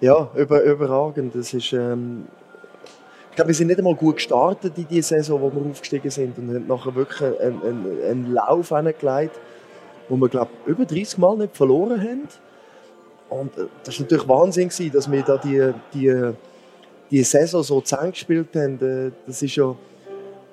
Ja, 0.00 0.30
über, 0.36 0.62
überragend. 0.62 1.34
Das 1.34 1.52
ist, 1.52 1.72
ähm, 1.72 2.28
ich 3.30 3.36
glaube, 3.36 3.48
wir 3.48 3.54
sind 3.54 3.66
nicht 3.66 3.78
einmal 3.78 3.96
gut 3.96 4.16
gestartet 4.16 4.74
in 4.76 4.86
die 4.86 5.02
Saison, 5.02 5.40
wo 5.40 5.52
wir 5.52 5.70
aufgestiegen 5.70 6.10
sind 6.10 6.38
und 6.38 6.54
haben 6.54 6.66
nachher 6.68 6.94
wirklich 6.94 7.20
einen, 7.40 7.62
einen, 7.62 8.02
einen 8.04 8.32
Lauf 8.32 8.68
hingelegt, 8.68 9.40
wo 10.08 10.16
wir, 10.16 10.28
glaube 10.28 10.50
über 10.66 10.84
30 10.84 11.18
Mal 11.18 11.36
nicht 11.38 11.56
verloren 11.56 12.00
haben. 12.00 12.28
Und 13.28 13.58
äh, 13.58 13.66
das 13.82 13.98
war 13.98 14.04
natürlich 14.04 14.28
Wahnsinn, 14.28 14.68
gewesen, 14.68 14.92
dass 14.92 15.10
wir 15.10 15.22
da 15.22 15.36
die, 15.36 15.72
die, 15.92 16.32
die 17.10 17.22
Saison 17.24 17.64
so 17.64 17.80
zusammengespielt 17.80 18.54
haben. 18.54 18.80
Äh, 18.80 19.10
Das 19.26 19.42
ist 19.42 19.56
ja 19.56 19.74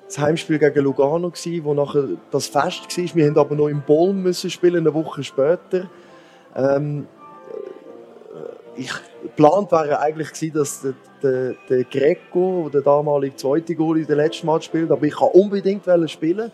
das 0.06 0.18
Heimspiel 0.18 0.58
gegen 0.58 0.84
Lugano, 0.84 1.30
gewesen, 1.30 1.64
wo 1.64 1.72
nachher 1.72 2.08
das 2.32 2.48
Fest 2.48 2.98
war. 2.98 3.14
Wir 3.14 3.26
haben 3.26 3.38
aber 3.38 3.54
noch 3.54 3.68
im 3.68 3.82
Bolm 3.82 4.32
spielen, 4.32 4.78
eine 4.86 4.94
Woche 4.94 5.22
später. 5.22 5.88
Ähm, 6.56 7.06
ich 8.76 8.92
geplant 9.26 9.72
wäre 9.72 10.00
eigentlich 10.00 10.32
gewesen, 10.32 10.54
dass 10.54 10.82
der, 10.82 10.94
der, 11.22 11.54
der 11.68 11.84
Greco, 11.84 12.70
der 12.72 12.82
damalige 12.82 13.36
zweite 13.36 13.74
Goalie, 13.74 14.04
den 14.04 14.16
letzten 14.16 14.46
Match 14.46 14.66
spielt, 14.66 14.90
aber 14.90 15.04
ich 15.04 15.16
kann 15.16 15.28
unbedingt 15.28 15.84
spielen. 16.06 16.50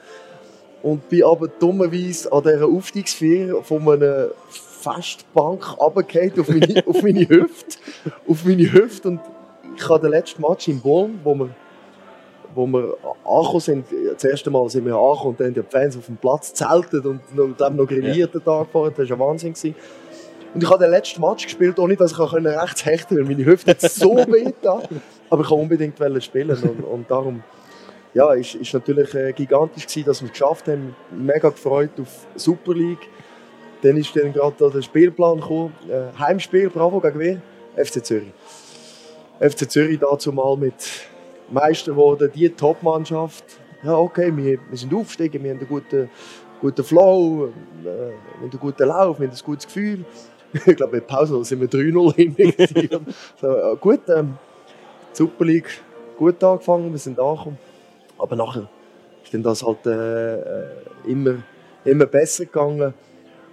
Und 0.82 1.08
bin 1.08 1.22
aber 1.22 1.46
dummerweise 1.46 2.32
an 2.32 2.42
dieser 2.42 2.66
Aufstiegsfeier 2.66 3.62
von 3.62 3.88
einer 3.88 4.30
Festbank 4.50 5.78
runtergefallen 5.78 6.40
auf 6.40 6.48
meine, 6.48 6.82
auf 6.86 7.02
meine 7.02 7.28
Hüfte, 7.28 7.76
auf 8.26 8.44
meine 8.44 8.72
Hüfte. 8.72 9.08
Und 9.08 9.20
ich 9.76 9.88
habe 9.88 10.00
den 10.00 10.10
letzten 10.10 10.42
Match 10.42 10.66
in 10.66 10.80
Bonn, 10.80 11.20
wo 11.22 11.34
wir 11.36 11.50
wo 12.54 12.66
wir 12.66 12.96
angekommen 13.24 13.60
sind, 13.60 13.86
das 14.14 14.24
erste 14.24 14.50
Mal 14.50 14.68
sind 14.68 14.84
wir 14.84 14.94
angekommen 14.94 15.30
und 15.30 15.40
dann 15.40 15.46
haben 15.48 15.54
die 15.54 15.62
Fans 15.62 15.96
auf 15.96 16.06
dem 16.06 16.16
Platz 16.16 16.52
zeltet 16.52 17.06
und 17.06 17.20
dann 17.58 17.76
noch 17.76 17.86
grilliert 17.86 18.34
den 18.34 18.44
Tag 18.44 18.66
vorher, 18.70 18.90
das 18.90 19.08
war 19.08 19.16
ja 19.16 19.18
Wahnsinn. 19.18 19.54
Gewesen. 19.54 19.74
Und 20.54 20.62
ich 20.62 20.68
habe 20.68 20.84
den 20.84 20.90
letzten 20.90 21.20
Match 21.20 21.44
gespielt, 21.44 21.78
ohne 21.78 21.96
dass 21.96 22.12
ich 22.12 22.18
rechts 22.18 22.84
hechten 22.84 23.16
konnte, 23.16 23.28
weil 23.28 23.36
meine 23.36 23.46
Hüfte 23.46 23.76
so 23.88 24.16
weh 24.28 24.44
getan. 24.44 24.82
Aber 25.30 25.42
ich 25.42 25.50
wollte 25.50 25.62
unbedingt 25.62 26.22
spielen 26.22 26.58
und, 26.62 26.80
und 26.84 27.10
darum 27.10 27.42
ja, 28.14 28.32
ist, 28.34 28.54
ist 28.54 28.74
natürlich 28.74 29.14
äh, 29.14 29.32
gigantisch 29.32 29.86
gewesen, 29.86 30.06
dass 30.06 30.20
wir 30.20 30.26
es 30.26 30.32
geschafft 30.32 30.68
haben. 30.68 30.94
Mega 31.10 31.48
gefreut 31.48 31.92
auf 31.98 32.26
Super 32.34 32.74
League. 32.74 33.08
Dann 33.82 33.96
ist 33.96 34.14
dann 34.14 34.32
gerade 34.32 34.54
da 34.58 34.68
der 34.68 34.82
Spielplan 34.82 35.40
gekommen. 35.40 35.72
Äh, 35.88 36.18
Heimspiel, 36.18 36.68
Bravo, 36.68 37.00
gegen 37.00 37.18
wer? 37.18 37.84
FC 37.84 38.04
Zürich. 38.04 38.32
FC 39.40 39.70
Zürich 39.70 39.98
dazu 39.98 40.30
mal 40.32 40.56
mit 40.56 40.74
Meister 41.50 41.92
geworden, 41.92 42.30
die 42.34 42.50
Top-Mannschaft. 42.50 43.44
Ja, 43.82 43.96
okay, 43.96 44.30
wir, 44.36 44.58
wir 44.68 44.78
sind 44.78 44.94
aufgestiegen, 44.94 45.42
wir 45.42 45.50
haben 45.50 45.58
einen 45.58 45.68
guten, 45.68 46.10
guten 46.60 46.84
Flow, 46.84 47.46
äh, 47.46 47.84
wir 47.84 47.92
haben 47.92 48.42
einen 48.42 48.60
guten 48.60 48.86
Lauf, 48.86 49.18
wir 49.18 49.26
haben 49.26 49.34
ein 49.34 49.44
gutes 49.44 49.66
Gefühl. 49.66 50.04
ich 50.66 50.76
glaube, 50.76 51.00
der 51.00 51.06
Pause 51.06 51.42
sind 51.44 51.60
wir 51.60 51.68
3-0 51.68 52.14
hinten. 52.16 53.14
so, 53.40 53.48
äh, 53.48 53.76
gut, 53.80 54.00
ähm, 54.08 54.36
Super 55.12 55.44
League 55.44 55.82
gut 56.16 56.42
angefangen, 56.44 56.92
wir 56.92 56.98
sind 56.98 57.18
angekommen. 57.18 57.58
Aber 58.18 58.36
nachher 58.36 58.68
ist 59.24 59.44
das 59.44 59.62
halt 59.64 59.86
äh, 59.86 60.34
äh, 60.36 60.66
immer, 61.06 61.42
immer 61.84 62.06
besser 62.06 62.44
gegangen. 62.44 62.94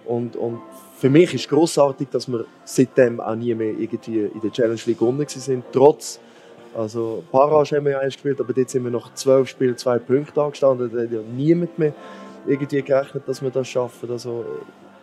Und, 0.05 0.35
und 0.35 0.59
für 0.97 1.09
mich 1.09 1.33
ist 1.33 1.49
großartig, 1.49 2.09
dass 2.09 2.27
wir 2.27 2.45
seitdem 2.65 3.21
auch 3.21 3.35
nie 3.35 3.55
mehr 3.55 3.73
irgendwie 3.77 4.25
in 4.25 4.41
der 4.41 4.51
Challenge 4.51 4.79
League 4.85 4.99
gewonnen 4.99 5.25
sind. 5.27 5.63
Trotz, 5.71 6.19
also 6.75 7.23
Parage 7.31 7.77
haben 7.77 7.85
wir 7.85 7.93
ja 7.93 8.03
gespielt, 8.03 8.39
aber 8.39 8.55
jetzt 8.55 8.73
sind 8.73 8.83
wir 8.83 8.91
nach 8.91 9.13
zwölf 9.13 9.49
Spielen 9.49 9.77
zwei 9.77 9.97
Punkte 9.97 10.41
angestanden. 10.41 10.91
Da 10.93 11.03
hat 11.03 11.11
ja 11.11 11.21
niemand 11.35 11.77
mehr 11.79 11.93
irgendwie 12.45 12.81
gerechnet, 12.81 13.23
dass 13.27 13.41
wir 13.41 13.49
das 13.49 13.67
schaffen. 13.67 14.11
Also 14.11 14.45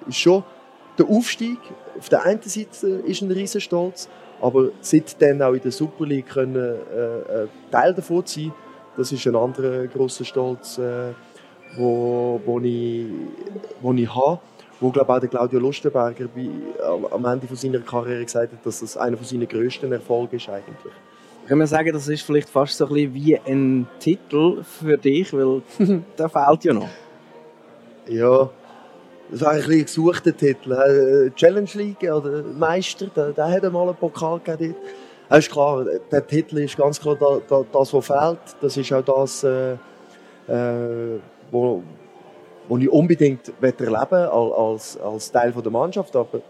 ist 0.06 0.18
schon 0.18 0.44
der 0.98 1.08
Aufstieg 1.08 1.58
auf 1.98 2.08
der 2.08 2.24
einen 2.24 2.42
Seite 2.42 2.86
ist 2.86 3.22
ein 3.22 3.30
Riesenstolz, 3.30 4.08
aber 4.40 4.70
seitdem 4.80 5.40
auch 5.42 5.52
in 5.52 5.62
der 5.62 5.72
Super 5.72 6.06
League 6.06 6.28
können 6.28 6.56
äh, 6.56 7.42
äh, 7.44 7.48
Teil 7.70 7.94
davon 7.94 8.24
zu 8.24 8.40
sein, 8.40 8.52
das 8.96 9.12
ist 9.12 9.26
ein 9.26 9.36
anderer 9.36 9.86
großer 9.86 10.24
Stolz, 10.24 10.78
äh, 10.78 11.12
wo, 11.76 12.40
wo, 12.44 12.58
ich, 12.60 13.06
wo 13.80 13.92
ich 13.92 14.14
habe. 14.14 14.40
Wo 14.78 14.90
glaube 14.90 15.14
auch 15.14 15.20
der 15.20 15.28
Claudio 15.28 15.58
Lustenberger 15.58 16.26
bei, 16.34 16.48
am, 17.10 17.24
Ende 17.24 17.46
von 17.46 17.56
seiner 17.56 17.78
Karriere 17.78 18.24
gesagt 18.24 18.52
hat, 18.52 18.64
dass 18.64 18.80
das 18.80 18.96
einer 18.96 19.16
von 19.16 19.24
seinen 19.24 19.48
grössten 19.48 19.90
Erfolge 19.90 20.36
ist 20.36 20.48
eigentlich. 20.50 20.92
Kann 21.46 21.58
man 21.58 21.66
sagen, 21.66 21.92
das 21.92 22.08
ist 22.08 22.22
vielleicht 22.22 22.48
fast 22.50 22.76
so 22.76 22.86
ein 22.86 22.92
bisschen 22.92 23.14
wie 23.14 23.38
ein 23.38 23.86
Titel 24.00 24.62
für 24.64 24.98
dich, 24.98 25.32
weil 25.32 25.62
der 26.18 26.28
fehlt 26.28 26.64
ja 26.64 26.74
noch. 26.74 26.88
Ja, 28.08 28.50
das 29.30 29.40
war 29.40 29.52
eigentlich 29.52 29.80
ein 29.80 29.84
gesuchter 29.84 30.36
Titel. 30.36 30.72
Äh, 30.72 31.30
Challenge 31.34 31.68
League 31.74 32.02
oder 32.02 32.42
Meister, 32.42 33.06
der, 33.06 33.32
der 33.32 33.48
hat 33.48 33.72
mal 33.72 33.88
einen 33.88 33.96
Pokal 33.96 34.40
gegeben. 34.40 34.76
Das 35.28 35.40
ist 35.40 35.50
klar, 35.50 35.84
der 35.84 36.26
Titel 36.26 36.58
ist 36.58 36.76
ganz 36.76 37.00
klar 37.00 37.16
da, 37.16 37.40
da, 37.48 37.64
das, 37.72 37.92
was 37.92 38.06
fehlt. 38.06 38.38
Das 38.60 38.76
ist 38.76 38.92
auch 38.92 39.02
das, 39.02 39.42
äh, 39.42 39.72
äh, 40.46 41.18
wo, 41.50 41.82
die 42.70 42.84
ich 42.84 42.90
unbedingt 42.90 43.52
erleben 43.60 43.92
möchte, 43.92 44.32
als, 44.32 44.96
als 45.00 45.32
Teil 45.32 45.52
der 45.52 45.72
Mannschaft. 45.72 46.14
Aber 46.14 46.40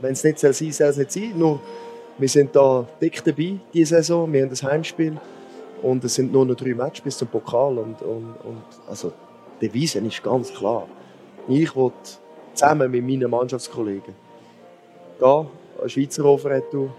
wenn 0.00 0.12
es 0.12 0.24
nicht 0.24 0.38
sein 0.38 0.52
soll, 0.52 0.72
soll 0.72 0.88
es 0.88 0.96
nicht 0.96 1.12
sein. 1.12 1.34
Nur, 1.36 1.60
wir 2.16 2.28
sind 2.28 2.56
da 2.56 2.86
dick 3.00 3.22
dabei, 3.22 3.58
diese 3.74 3.96
Saison. 3.96 4.32
Wir 4.32 4.42
haben 4.42 4.50
das 4.50 4.62
Heimspiel. 4.62 5.18
Und 5.82 6.02
es 6.02 6.14
sind 6.14 6.32
nur 6.32 6.46
noch 6.46 6.56
drei 6.56 6.74
Matches 6.74 7.02
bis 7.02 7.18
zum 7.18 7.28
Pokal. 7.28 7.78
Und, 7.78 8.00
und, 8.00 8.34
und 8.44 8.62
also, 8.88 9.12
die 9.60 9.68
Devise 9.68 9.98
ist 9.98 10.22
ganz 10.22 10.52
klar. 10.52 10.88
Ich 11.48 11.74
will 11.74 11.92
zusammen 12.54 12.90
mit 12.90 13.06
meinen 13.06 13.30
Mannschaftskollegen 13.30 14.14
gehen, 15.18 15.46
ein 15.82 15.88
Schweizer 15.88 16.24
Hofretto 16.24 16.90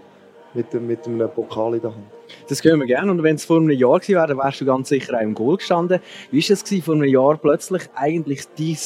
mit, 0.54 0.72
mit 0.74 1.06
einem 1.06 1.30
Pokal 1.30 1.74
in 1.74 1.80
der 1.80 1.90
Hand. 1.90 2.06
Das 2.48 2.62
können 2.62 2.80
wir 2.80 2.86
gerne. 2.86 3.10
Und 3.10 3.22
wenn 3.22 3.36
es 3.36 3.44
vor 3.44 3.58
einem 3.58 3.70
Jahr 3.70 4.00
gewesen 4.00 4.16
wäre, 4.16 4.26
dann 4.26 4.38
wärst 4.38 4.60
du 4.60 4.64
ganz 4.64 4.88
sicher 4.88 5.16
auch 5.16 5.20
im 5.20 5.34
Goal 5.34 5.56
gestanden. 5.56 6.00
Wie 6.30 6.42
war 6.48 6.54
es 6.54 6.84
vor 6.84 6.94
einem 6.94 7.04
Jahr 7.04 7.36
plötzlich 7.36 7.82
eigentlich 7.94 8.42
dein 8.58 8.76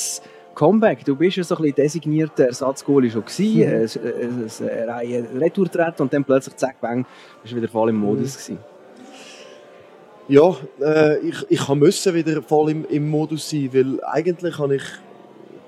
Comeback? 0.54 1.04
Du 1.04 1.16
bist 1.16 1.36
ja 1.36 1.44
so 1.44 1.56
ein 1.56 1.62
bisschen 1.62 1.76
designierter 1.76 2.46
Ersatzgoalie 2.46 3.10
schon 3.10 3.24
gewesen, 3.24 4.00
mhm. 4.02 4.68
eine 4.68 4.88
Reihe 4.88 5.26
Retourtreten 5.40 6.02
und 6.02 6.12
dann 6.12 6.24
plötzlich 6.24 6.56
zack, 6.56 6.80
bang, 6.80 7.06
bist 7.42 7.52
du 7.52 7.56
wieder 7.56 7.68
voll 7.68 7.90
im 7.90 7.96
Modus 7.96 8.34
gewesen. 8.34 8.58
Ja, 10.26 10.56
äh, 10.80 11.18
ich, 11.18 11.36
ich 11.50 11.68
musste 11.68 12.14
wieder 12.14 12.40
voll 12.42 12.70
im, 12.70 12.86
im 12.88 13.10
Modus 13.10 13.50
sein, 13.50 13.68
weil 13.72 14.02
eigentlich 14.04 14.58
habe 14.58 14.76
ich, 14.76 14.82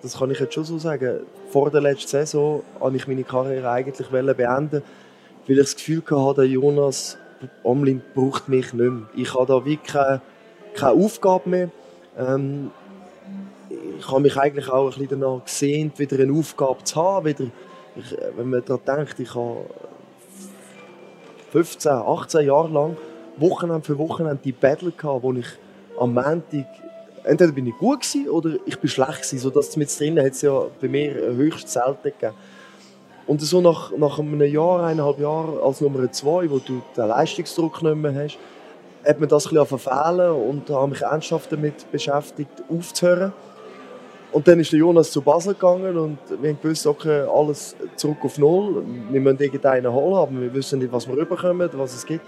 das 0.03 0.19
kann 0.19 0.31
ich 0.31 0.39
jetzt 0.39 0.55
schon 0.55 0.65
so 0.65 0.79
sagen, 0.79 1.21
vor 1.51 1.71
der 1.71 1.81
letzten 1.81 2.09
Saison 2.09 2.63
habe 2.81 2.97
ich 2.97 3.07
meine 3.09 3.25
Karriere 3.25 3.71
eigentlich 3.71 4.09
beenden 4.09 4.83
weil 5.47 5.59
ich 5.59 5.65
das 5.65 5.77
Gefühl 5.77 6.03
hatte, 6.11 6.43
Jonas 6.43 7.19
Omlin 7.63 8.03
braucht 8.15 8.49
mich 8.49 8.73
nicht 8.73 8.75
mehr. 8.75 9.03
Ich 9.15 9.35
habe 9.35 9.47
da 9.47 9.65
wirklich 9.65 9.83
keine, 9.85 10.21
keine 10.75 11.05
Aufgabe 11.05 11.49
mehr. 11.49 11.71
Ähm, 12.19 12.71
ich 13.99 14.09
habe 14.09 14.21
mich 14.21 14.37
eigentlich 14.37 14.69
auch 14.69 14.93
ein 14.93 14.99
bisschen 14.99 15.21
danach 15.21 15.45
gesehnt, 15.45 15.99
wieder 15.99 16.19
eine 16.19 16.33
Aufgabe 16.33 16.83
zu 16.85 16.97
haben. 16.97 17.27
Wieder, 17.27 17.45
ich, 17.95 18.17
wenn 18.37 18.51
man 18.51 18.65
daran 18.65 18.83
denkt, 18.85 19.21
ich 19.21 19.35
habe 19.35 19.67
15, 21.53 21.93
18 21.93 22.47
Jahre 22.47 22.69
lang 22.69 22.97
Wochenende 23.37 23.85
für 23.85 23.99
Wochenende 23.99 24.41
die 24.43 24.53
Battle 24.53 24.91
gehabt, 24.91 25.23
wo 25.23 25.33
ich 25.33 25.47
am 25.99 26.15
Montag 26.15 26.67
entweder 27.27 27.53
bin 27.53 27.67
ich 27.67 27.77
gut 27.77 28.01
gewesen 28.01 28.29
oder 28.29 28.57
ich 28.65 28.79
bin 28.79 28.89
schlecht 28.89 29.23
gewesen. 29.23 29.39
So 29.39 29.51
dass 29.51 29.77
mit 29.77 29.99
drinnen 29.99 30.25
hat 30.25 30.33
es 30.33 30.43
ja 30.43 30.67
bei 30.81 30.89
mir 30.89 31.13
höchst 31.15 31.69
selten 31.69 32.03
gegeben. 32.03 32.35
Und 33.27 33.43
so 33.43 33.61
nach, 33.61 33.91
nach 33.97 34.19
einem 34.21 34.41
Jahr, 34.43 34.85
eineinhalb 34.85 35.19
Jahren 35.19 35.59
als 35.59 35.81
Nummer 35.81 36.11
zwei, 36.13 36.49
wo 36.49 36.59
du 36.59 36.81
den 36.97 37.09
Leistungsdruck 37.09 37.83
nicht 37.83 37.97
mehr 37.97 38.15
hast, 38.15 38.39
hat 39.05 39.19
man 39.19 39.29
das 39.29 39.47
ein 39.47 39.51
bisschen 39.51 39.79
verfehlen 39.79 40.31
und 40.31 40.71
habe 40.71 40.89
mich 40.89 41.03
ernsthaft 41.03 41.51
damit 41.51 41.91
beschäftigt, 41.91 42.63
aufzuhören. 42.69 43.33
Und 44.33 44.47
dann 44.47 44.61
ist 44.61 44.73
der 44.73 44.81
Jonas 44.81 45.11
zu 45.11 45.23
Basel 45.23 45.55
gegangen 45.55 45.97
und 45.97 46.19
wir 46.41 46.51
haben 46.51 46.59
gewusst, 46.61 46.87
okay, 46.87 47.23
alles 47.23 47.75
zurück 47.97 48.19
auf 48.23 48.39
Null. 48.39 48.85
Wir 49.11 49.21
müssen 49.21 49.41
irgendeinen 49.41 49.93
holen, 49.93 50.15
aber 50.15 50.41
wir 50.41 50.53
wissen 50.55 50.79
nicht, 50.79 50.93
was 50.93 51.09
wir 51.09 51.17
rüberkommen, 51.17 51.71
was 51.73 51.95
es 51.95 52.05
gibt. 52.05 52.27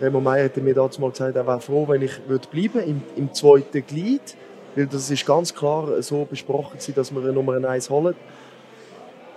Remo 0.00 0.20
Meyer 0.20 0.44
hat 0.44 0.56
mir 0.58 0.74
damals 0.74 0.98
mal 0.98 1.10
gesagt, 1.10 1.36
er 1.36 1.46
wäre 1.46 1.60
froh, 1.60 1.86
wenn 1.88 2.02
ich 2.02 2.18
bleiben 2.20 2.74
würde 2.74 2.86
im, 2.86 3.02
im 3.16 3.32
zweiten 3.34 3.84
Glied. 3.86 4.36
Weil 4.76 4.86
das 4.86 5.10
ist 5.10 5.26
ganz 5.26 5.54
klar 5.54 6.00
so 6.02 6.24
besprochen, 6.24 6.78
dass 6.94 7.12
wir 7.12 7.20
eine 7.20 7.32
Nummer 7.32 7.68
1 7.68 7.90
holen. 7.90 8.14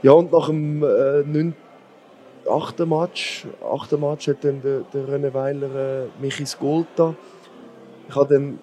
Ja, 0.03 0.11
und 0.11 0.31
nach 0.31 0.47
dem 0.47 0.83
äh, 0.83 1.23
9, 1.23 1.55
8. 2.49 2.79
Match, 2.79 3.45
8. 3.63 3.91
Match 3.99 4.27
hat 4.27 4.43
dann 4.43 4.61
der, 4.61 4.81
der 4.93 5.07
René 5.07 5.33
Weiler 5.33 6.03
äh, 6.03 6.21
mich 6.21 6.39
ins 6.39 6.57
Goal 6.57 6.85
da. 6.95 7.15
Ich 8.09 8.15
habe 8.15 8.33
dann 8.33 8.59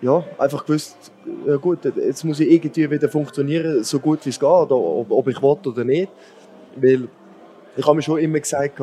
ja, 0.00 0.24
einfach 0.38 0.66
gewusst, 0.66 1.12
ja 1.46 1.56
gut, 1.56 1.78
jetzt 1.84 2.24
muss 2.24 2.40
ich 2.40 2.50
irgendwie 2.50 2.90
wieder 2.90 3.08
funktionieren, 3.08 3.82
so 3.84 3.98
gut 3.98 4.24
wie 4.24 4.30
es 4.30 4.38
geht, 4.38 4.48
ob, 4.48 5.10
ob 5.10 5.28
ich 5.28 5.40
will 5.42 5.56
oder 5.64 5.84
nicht. 5.84 6.10
Weil 6.76 7.08
ich 7.76 7.86
habe 7.86 7.96
mir 7.96 8.02
schon 8.02 8.18
immer 8.18 8.40
gesagt, 8.40 8.80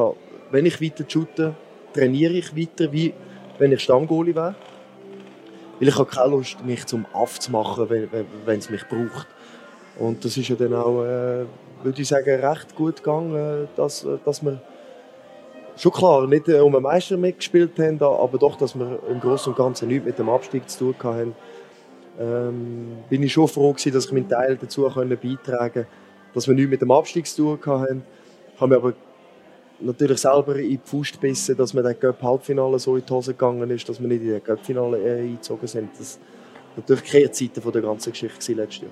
wenn 0.52 0.65
ich 0.65 0.82
weiter 0.82 1.06
shoote, 1.08 1.54
trainiere 1.94 2.34
ich 2.34 2.56
weiter, 2.56 2.92
wie 2.92 3.14
wenn 3.58 3.72
ich 3.72 3.82
Stammgoalie 3.82 4.36
wäre. 4.36 4.56
Weil 5.80 5.88
ich 5.88 5.98
habe 5.98 6.10
keine 6.10 6.32
Lust, 6.32 6.64
mich 6.64 6.86
zum 6.86 7.06
Aff 7.14 7.40
zu 7.40 7.52
machen, 7.52 7.90
wenn, 7.90 8.60
es 8.60 8.70
mich 8.70 8.88
braucht. 8.88 9.28
Und 9.98 10.24
das 10.24 10.38
ist 10.38 10.48
ja 10.48 10.56
dann 10.56 10.74
auch, 10.74 11.04
äh, 11.04 11.46
würde 11.84 12.02
ich 12.02 12.08
sagen, 12.08 12.40
recht 12.40 12.76
gut 12.76 12.98
gegangen, 12.98 13.68
dass, 13.76 14.06
dass 14.24 14.44
wir 14.44 14.62
schon 15.78 15.92
klar 15.92 16.28
nicht 16.28 16.48
äh, 16.48 16.60
um 16.60 16.76
einen 16.76 16.84
Meister 16.84 17.18
mitgespielt 17.18 17.78
haben, 17.80 18.02
aber 18.02 18.38
doch, 18.38 18.56
dass 18.58 18.76
wir 18.76 19.00
im 19.10 19.20
Großen 19.20 19.52
und 19.52 19.58
Ganzen 19.58 19.88
nichts 19.88 20.06
mit 20.06 20.20
dem 20.20 20.30
Abstieg 20.30 20.70
zu 20.70 20.94
tun 20.94 21.12
hatten. 21.12 21.36
Ähm, 22.20 22.98
bin 23.10 23.24
ich 23.24 23.34
schon 23.34 23.48
froh 23.48 23.72
gewesen, 23.72 23.94
dass 23.94 24.06
ich 24.06 24.12
meinen 24.12 24.30
Teil 24.30 24.58
dazu 24.58 24.84
beitragen 24.84 25.38
konnte, 25.48 25.88
dass 26.34 26.48
wir 26.48 26.54
nichts 26.54 26.70
mit 26.70 26.82
dem 26.82 26.92
Abstieg 26.92 27.26
zu 27.26 27.56
tun 27.56 27.82
hatten. 27.82 28.04
Ich 28.54 28.62
habe 28.62 28.70
mir 28.70 28.78
aber 28.78 28.94
natürlich 29.82 30.20
selber 30.20 30.56
in 30.58 30.70
die 30.70 30.80
Fuß 30.84 31.13
gebissen, 31.13 31.58
dass 31.58 31.74
mir 31.74 31.84
der 31.84 31.96
Cup-Halbfinale 31.96 32.80
so 32.80 32.96
in 32.96 33.04
die 33.06 33.13
Hose 33.13 33.34
gegangen 33.34 33.70
ist, 33.70 33.88
dass 33.88 34.00
wir 34.00 34.08
nicht 34.08 34.22
in 34.22 34.30
der 34.30 34.39
Cup-Finale 34.39 34.98
äh, 34.98 35.22
eingezogen 35.22 35.67
sind. 35.67 35.89
Das 35.98 36.17
war 36.17 36.78
natürlich 36.78 37.04
die 37.04 37.10
Kehrseite 37.10 37.62
von 37.62 37.72
der 37.72 37.82
ganzen 37.82 38.12
Geschichte 38.12 38.54
letztes 38.54 38.82
Jahr. 38.82 38.91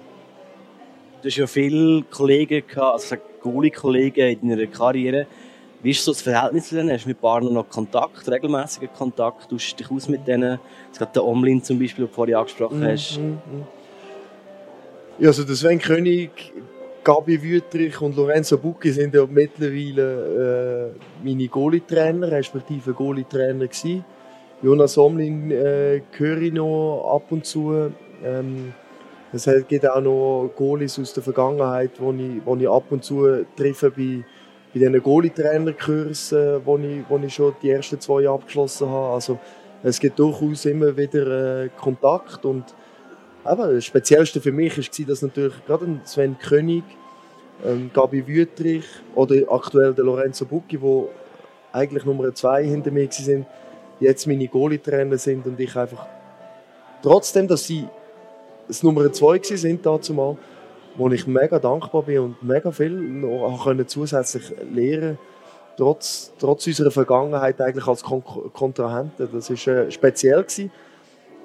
Du 1.22 1.28
hast 1.28 1.36
ja 1.36 1.48
viele 1.48 2.04
Kollegen 2.04 2.64
gehabt, 2.66 2.94
also 2.94 3.16
Goalie-Kollegen 3.42 4.40
in 4.42 4.50
deiner 4.50 4.68
Karriere. 4.68 5.28
Wie 5.82 5.92
ist 5.92 6.04
so 6.04 6.12
das 6.12 6.22
Verhältnis 6.22 6.70
zu 6.70 6.76
denen? 6.76 6.92
Hast 6.92 7.06
du 7.06 7.10
mit 7.10 7.22
Barnen 7.22 7.54
noch 7.54 7.70
Kontakt, 7.70 8.30
regelmäßigen 8.30 8.90
Kontakt? 8.98 9.50
Du 9.50 9.56
dich 9.56 9.76
aus 9.90 10.10
mit 10.10 10.28
denen? 10.28 10.60
Es 10.92 11.00
gibt 11.00 11.16
der 11.16 11.24
Omlin 11.24 11.64
zum 11.64 11.80
Beispiel, 11.80 12.06
den 12.06 12.10
du 12.10 12.16
vorhin 12.16 12.36
angesprochen 12.36 12.86
hast. 12.86 13.18
Mm, 13.18 13.22
mm, 13.22 13.34
mm. 13.34 13.68
Ja, 15.20 15.28
also 15.28 15.44
der 15.44 15.56
Sven 15.56 15.80
König, 15.80 16.54
Gabi 17.04 17.42
Wüttrich 17.42 18.00
und 18.02 18.16
Lorenzo 18.16 18.58
Bucchi 18.58 18.92
sind 18.92 19.16
ja 19.16 19.26
mittlerweile 19.26 20.94
äh, 20.96 21.26
meine 21.26 21.48
Goalie-Trainer, 21.48 22.32
respektive 22.32 22.94
Goalie-Trainer 22.94 23.68
gewesen. 23.68 24.04
Jonas 24.62 24.98
Omlin 24.98 25.52
äh, 25.52 26.02
höre 26.18 26.42
ich 26.42 26.54
noch 26.54 27.12
ab 27.16 27.32
und 27.32 27.46
zu. 27.46 27.92
Ähm, 28.24 28.74
es 29.32 29.48
gibt 29.68 29.88
auch 29.88 30.02
noch 30.02 30.52
Goalies 30.56 31.00
aus 31.00 31.14
der 31.14 31.24
Vergangenheit, 31.24 31.92
wo 32.00 32.12
ich, 32.12 32.42
wo 32.44 32.56
ich 32.56 32.70
ab 32.70 32.86
und 32.90 33.04
zu 33.04 33.46
treffe 33.56 33.92
bei, 33.92 34.26
bei 34.74 34.80
diesen 34.80 35.02
Goalie-Trainer-Kursen, 35.02 36.62
wo 36.66 36.78
ich, 36.78 37.04
wo 37.08 37.18
ich 37.18 37.34
schon 37.34 37.56
die 37.62 37.70
ersten 37.70 38.00
zwei 38.00 38.28
abgeschlossen 38.28 38.90
habe. 38.90 39.14
Also 39.14 39.40
es 39.84 40.00
gibt 40.00 40.20
durchaus 40.20 40.66
immer 40.66 40.96
wieder 40.98 41.64
äh, 41.64 41.70
Kontakt 41.80 42.44
und 42.46 42.66
aber 43.44 43.74
das 43.74 43.86
Speziellste 43.86 44.42
für 44.42 44.52
mich 44.52 44.78
war, 44.78 45.06
dass 45.08 45.22
natürlich 45.22 45.66
gerade 45.66 46.00
Sven 46.06 46.38
König, 46.38 46.84
ähm, 47.66 47.90
Gabi 47.94 48.26
Wüttrich 48.28 48.86
oder 49.16 49.36
aktuell 49.50 49.94
der 49.94 50.06
Lorenzo 50.06 50.46
Bucchi, 50.46 50.82
wo 50.82 51.10
eigentlich 51.72 52.06
Nummer 52.06 52.34
zwei 52.34 52.64
hinter 52.64 52.92
mir 52.92 53.10
sind, 53.12 53.46
jetzt 54.00 54.28
meine 54.28 54.48
Goalie-Trainer 54.48 55.18
sind 55.18 55.46
und 55.46 55.60
ich 55.60 55.76
einfach 55.76 56.06
trotzdem, 57.02 57.48
dass 57.48 57.66
sie 57.66 57.88
das 58.68 58.84
Nummer 58.84 59.12
zwei 59.12 59.40
sind 59.42 59.86
dazu 59.86 60.14
mal, 60.14 60.38
wo 60.96 61.10
ich 61.10 61.28
mega 61.28 61.60
dankbar 61.60 62.04
bin 62.04 62.20
und 62.20 62.44
mega 62.44 62.72
viel 62.72 62.92
noch 62.92 63.64
können 63.64 63.88
zusätzlich 63.88 64.52
lernen 64.72 65.18
trotz, 65.80 66.34
trotz 66.38 66.68
unserer 66.68 66.92
Vergangenheit 66.92 67.60
eigentlich 67.62 67.88
als 67.88 68.04
Kon 68.04 68.22
Kontrahenten. 68.54 69.30
Das 69.32 69.50
war 69.50 69.74
äh, 69.74 69.92
speziell 69.92 70.44
gewesen. 70.44 70.72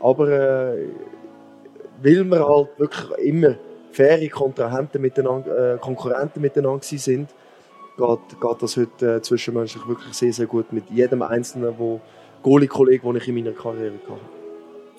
Aber 0.02 0.28
äh, 0.28 0.88
weil 2.04 2.24
wir 2.24 2.46
halt 2.46 2.68
wirklich 2.78 3.10
immer 3.18 3.54
faire 3.92 4.28
Kontrahenten 4.28 5.00
miteinander, 5.00 5.74
äh, 5.74 5.78
Konkurrenten 5.78 6.40
miteinander 6.42 6.82
sind, 6.82 7.30
geht, 7.96 8.40
geht 8.40 8.62
das 8.62 8.76
heute 8.76 9.16
äh, 9.16 9.22
zwischenmenschlich 9.22 9.86
wirklich 9.88 10.12
sehr, 10.14 10.32
sehr 10.32 10.46
gut 10.46 10.72
mit 10.72 10.90
jedem 10.90 11.22
einzelnen 11.22 11.74
Goalie-Kollegen, 12.42 13.06
den 13.06 13.16
ich 13.16 13.28
in 13.28 13.34
meiner 13.34 13.52
Karriere 13.52 13.94
hatte. 14.06 14.20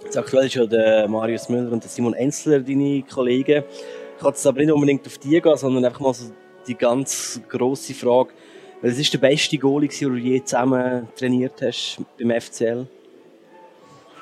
Jetzt 0.03 0.17
aktuell 0.17 0.47
ist 0.47 0.55
ja 0.55 0.65
der 0.65 1.07
Marius 1.07 1.47
Müller 1.49 1.71
und 1.71 1.83
der 1.83 1.89
Simon 1.89 2.13
Enzler 2.13 2.59
deine 2.59 3.03
Kollegen. 3.03 3.63
Ich 4.15 4.21
kann 4.21 4.29
jetzt 4.29 4.47
aber 4.47 4.59
nicht 4.59 4.71
unbedingt 4.71 5.05
auf 5.05 5.17
die 5.19 5.39
gehen, 5.39 5.57
sondern 5.57 5.85
einfach 5.85 5.99
mal 5.99 6.13
so 6.13 6.31
die 6.67 6.75
ganz 6.75 7.39
grosse 7.47 7.93
Frage. 7.93 8.31
Welches 8.81 8.99
ist 8.99 9.13
der 9.13 9.19
beste 9.19 9.57
Goalie, 9.57 9.89
den 9.89 10.09
du 10.09 10.15
je 10.15 10.43
zusammen 10.43 11.07
trainiert 11.15 11.61
hast 11.61 11.99
beim 12.19 12.39
FCL? 12.39 12.87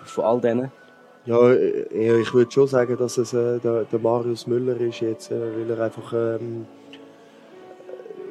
Von 0.06 0.24
all 0.24 0.42
denen? 0.42 0.83
Ja, 1.26 1.54
ich 1.54 2.34
würde 2.34 2.52
schon 2.52 2.68
sagen, 2.68 2.98
dass 2.98 3.18
es 3.18 3.34
äh, 3.34 3.60
der, 3.60 3.86
der, 3.86 4.00
Marius 4.00 4.46
Müller 4.46 4.80
ist 4.82 5.00
jetzt, 5.00 5.32
äh, 5.32 5.40
weil 5.40 5.70
er 5.70 5.86
einfach 5.86 6.12
ähm, 6.14 6.66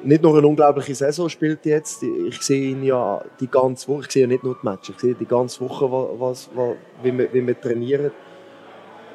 nicht 0.03 0.23
nur 0.23 0.37
eine 0.37 0.47
unglaubliche 0.47 0.95
Saison 0.95 1.29
spielt 1.31 1.65
jetzt. 1.65 2.03
Ich 2.03 2.43
sehe 2.43 2.71
ihn 2.71 2.83
ja 2.83 3.25
die 3.41 3.47
ganze 3.47 3.89
Woche, 3.89 4.03
ich 4.03 4.11
sehe 4.13 4.23
ja 4.23 4.29
nicht 4.29 4.45
nur 4.45 4.57
die 4.61 4.67
Matches, 4.67 4.95
ich 4.97 5.01
sehe 5.01 5.15
die 5.15 5.25
ganze 5.25 5.61
Woche, 5.63 5.91
was, 5.91 6.51
was, 6.55 6.75
wie, 7.03 7.17
wir, 7.17 7.33
wie 7.33 7.47
wir 7.47 7.59
trainieren. 7.59 8.11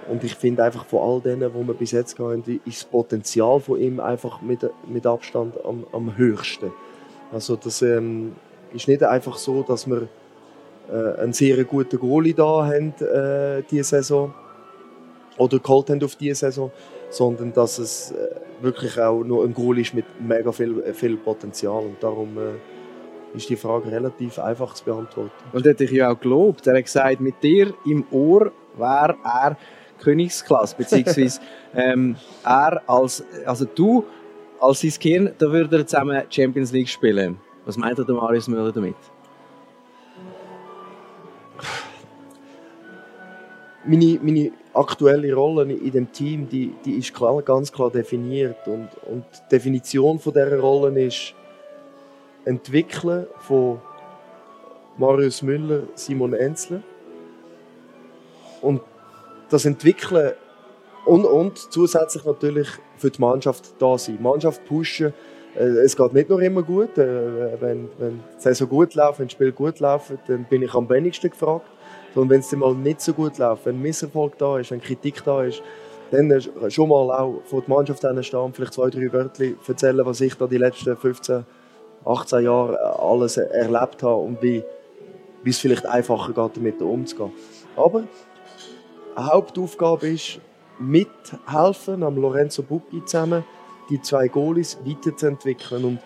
Und 0.09 0.23
ich 0.23 0.33
finde 0.33 0.63
einfach 0.63 0.85
von 0.85 0.99
all 0.99 1.21
denen, 1.21 1.51
die 1.53 1.67
wir 1.67 1.73
bis 1.75 1.91
jetzt 1.91 2.17
haben, 2.17 2.43
ist 2.65 2.81
das 2.81 2.85
Potenzial 2.85 3.59
von 3.59 3.79
ihm 3.79 3.99
einfach 3.99 4.41
mit, 4.41 4.67
mit 4.87 5.05
Abstand 5.05 5.53
am, 5.63 5.85
am 5.91 6.17
höchsten. 6.17 6.71
Also 7.31 7.55
das 7.57 7.83
ähm, 7.83 8.35
ist 8.73 8.87
nicht 8.87 9.03
einfach 9.03 9.37
so, 9.37 9.61
dass 9.61 9.85
wir 9.85 10.07
äh, 10.89 11.21
einen 11.21 11.33
sehr 11.33 11.63
guten 11.63 11.99
Goalie 11.99 12.33
da 12.33 12.65
haben 12.65 12.93
äh, 13.01 13.63
diese 13.69 13.83
Saison. 13.83 14.33
oder 15.37 15.59
geholt 15.59 15.89
haben 15.89 16.03
auf 16.03 16.15
diese 16.15 16.35
Saison, 16.35 16.71
sondern 17.09 17.53
dass 17.53 17.77
es 17.79 18.11
äh, 18.11 18.35
wirklich 18.61 18.99
auch 18.99 19.23
noch 19.23 19.43
ein 19.43 19.53
Goal 19.53 19.79
ist 19.79 19.93
mit 19.93 20.05
mega 20.19 20.51
viel, 20.51 20.81
äh, 20.81 20.93
viel 20.93 21.17
Potenzial. 21.17 21.83
Und 21.83 22.01
darum 22.01 22.37
äh, 22.37 23.35
ist 23.37 23.49
die 23.49 23.55
Frage 23.55 23.91
relativ 23.91 24.39
einfach 24.39 24.73
zu 24.73 24.85
beantworten. 24.85 25.31
Und 25.53 25.65
er 25.65 25.71
hat 25.71 25.79
dich 25.79 25.91
ja 25.91 26.11
auch 26.11 26.19
gelobt. 26.19 26.65
Er 26.67 26.77
hat 26.77 26.85
gesagt, 26.85 27.19
mit 27.19 27.41
dir 27.43 27.73
im 27.85 28.05
Ohr 28.11 28.51
wäre 28.77 29.15
er 29.23 29.57
Königsklasse, 29.99 30.75
beziehungsweise 30.77 31.39
ähm, 31.75 32.15
er 32.43 32.81
als, 32.87 33.23
also 33.45 33.65
du 33.65 34.05
als 34.59 34.81
sein 34.81 34.91
Kind, 34.91 35.33
da 35.37 35.51
würde 35.51 35.77
er 35.77 35.87
zusammen 35.87 36.23
Champions 36.29 36.71
League 36.71 36.89
spielen. 36.89 37.39
Was 37.65 37.77
meint 37.77 37.97
der 37.97 38.05
Marius 38.05 38.47
Müller 38.47 38.71
damit? 38.71 38.95
Meine, 43.85 44.19
meine 44.21 44.51
aktuelle 44.73 45.33
Rolle 45.33 45.71
in 45.71 45.91
dem 45.91 46.11
Team, 46.11 46.49
die, 46.49 46.73
die 46.83 46.97
ist 46.97 47.13
klar, 47.13 47.41
ganz 47.41 47.71
klar 47.71 47.89
definiert. 47.89 48.67
Und, 48.67 48.89
und 49.09 49.25
die 49.33 49.49
Definition 49.55 50.19
von 50.19 50.33
dieser 50.33 50.59
Rolle 50.59 51.05
ist 51.05 51.33
Entwickeln 52.45 53.27
von 53.39 53.79
Marius 54.97 55.41
Müller, 55.41 55.83
Simon 55.95 56.33
Enzler. 56.33 56.81
Und 58.61 58.81
das 59.49 59.65
Entwickeln 59.65 60.33
und, 61.05 61.23
und 61.23 61.57
zusätzlich 61.57 62.25
natürlich 62.25 62.67
für 62.97 63.09
die 63.09 63.21
Mannschaft 63.21 63.73
da 63.79 63.97
sein. 63.97 64.17
Die 64.17 64.23
Mannschaft 64.23 64.65
pushen. 64.65 65.13
Äh, 65.57 65.63
es 65.83 65.95
geht 65.95 66.13
nicht 66.13 66.29
nur 66.29 66.41
immer 66.41 66.63
gut. 66.63 66.97
Äh, 66.97 67.61
wenn, 67.61 67.89
wenn 67.97 68.19
die 68.37 68.41
Saison 68.41 68.69
gut 68.69 68.95
läuft, 68.95 69.19
wenn 69.19 69.27
die 69.27 69.33
Spiele 69.33 69.51
gut 69.51 69.79
laufen, 69.79 70.19
dann 70.27 70.45
bin 70.45 70.61
ich 70.61 70.73
am 70.73 70.89
wenigsten 70.89 71.29
gefragt. 71.29 71.65
Und 72.15 72.29
wenn 72.29 72.39
es 72.39 72.51
mal 72.53 72.73
nicht 72.73 73.01
so 73.01 73.13
gut 73.13 73.37
läuft, 73.37 73.65
wenn 73.65 73.81
Misserfolg 73.81 74.37
da 74.37 74.57
ist, 74.57 74.71
wenn 74.71 74.81
Kritik 74.81 75.23
da 75.23 75.43
ist, 75.43 75.61
dann 76.11 76.41
schon 76.69 76.89
mal 76.89 77.11
auch 77.11 77.41
vor 77.45 77.61
der 77.61 77.69
Mannschaft 77.69 77.99
stehen, 77.99 78.53
vielleicht 78.53 78.73
zwei, 78.73 78.89
drei 78.89 79.11
Wörter 79.11 79.43
erzählen, 79.67 80.05
was 80.05 80.21
ich 80.21 80.33
da 80.35 80.47
die 80.47 80.57
letzten 80.57 80.95
15, 80.95 81.45
18 82.05 82.43
Jahre 82.43 82.99
alles 82.99 83.37
erlebt 83.37 84.01
habe 84.03 84.15
und 84.15 84.41
wie, 84.41 84.63
wie 85.43 85.49
es 85.49 85.59
vielleicht 85.59 85.85
einfacher 85.85 86.33
geht, 86.33 86.57
damit 86.57 86.81
umzugehen. 86.81 87.33
Aber 87.75 88.03
eine 89.15 89.27
Hauptaufgabe 89.27 90.07
ist, 90.07 90.39
mithelfen, 90.79 92.03
am 92.03 92.15
Lorenzo 92.15 92.63
Bucchi 92.63 93.03
zusammen, 93.03 93.43
die 93.89 94.01
zwei 94.01 94.27
Goalies 94.27 94.77
weiterzuentwickeln. 94.85 95.83
Und 95.83 95.99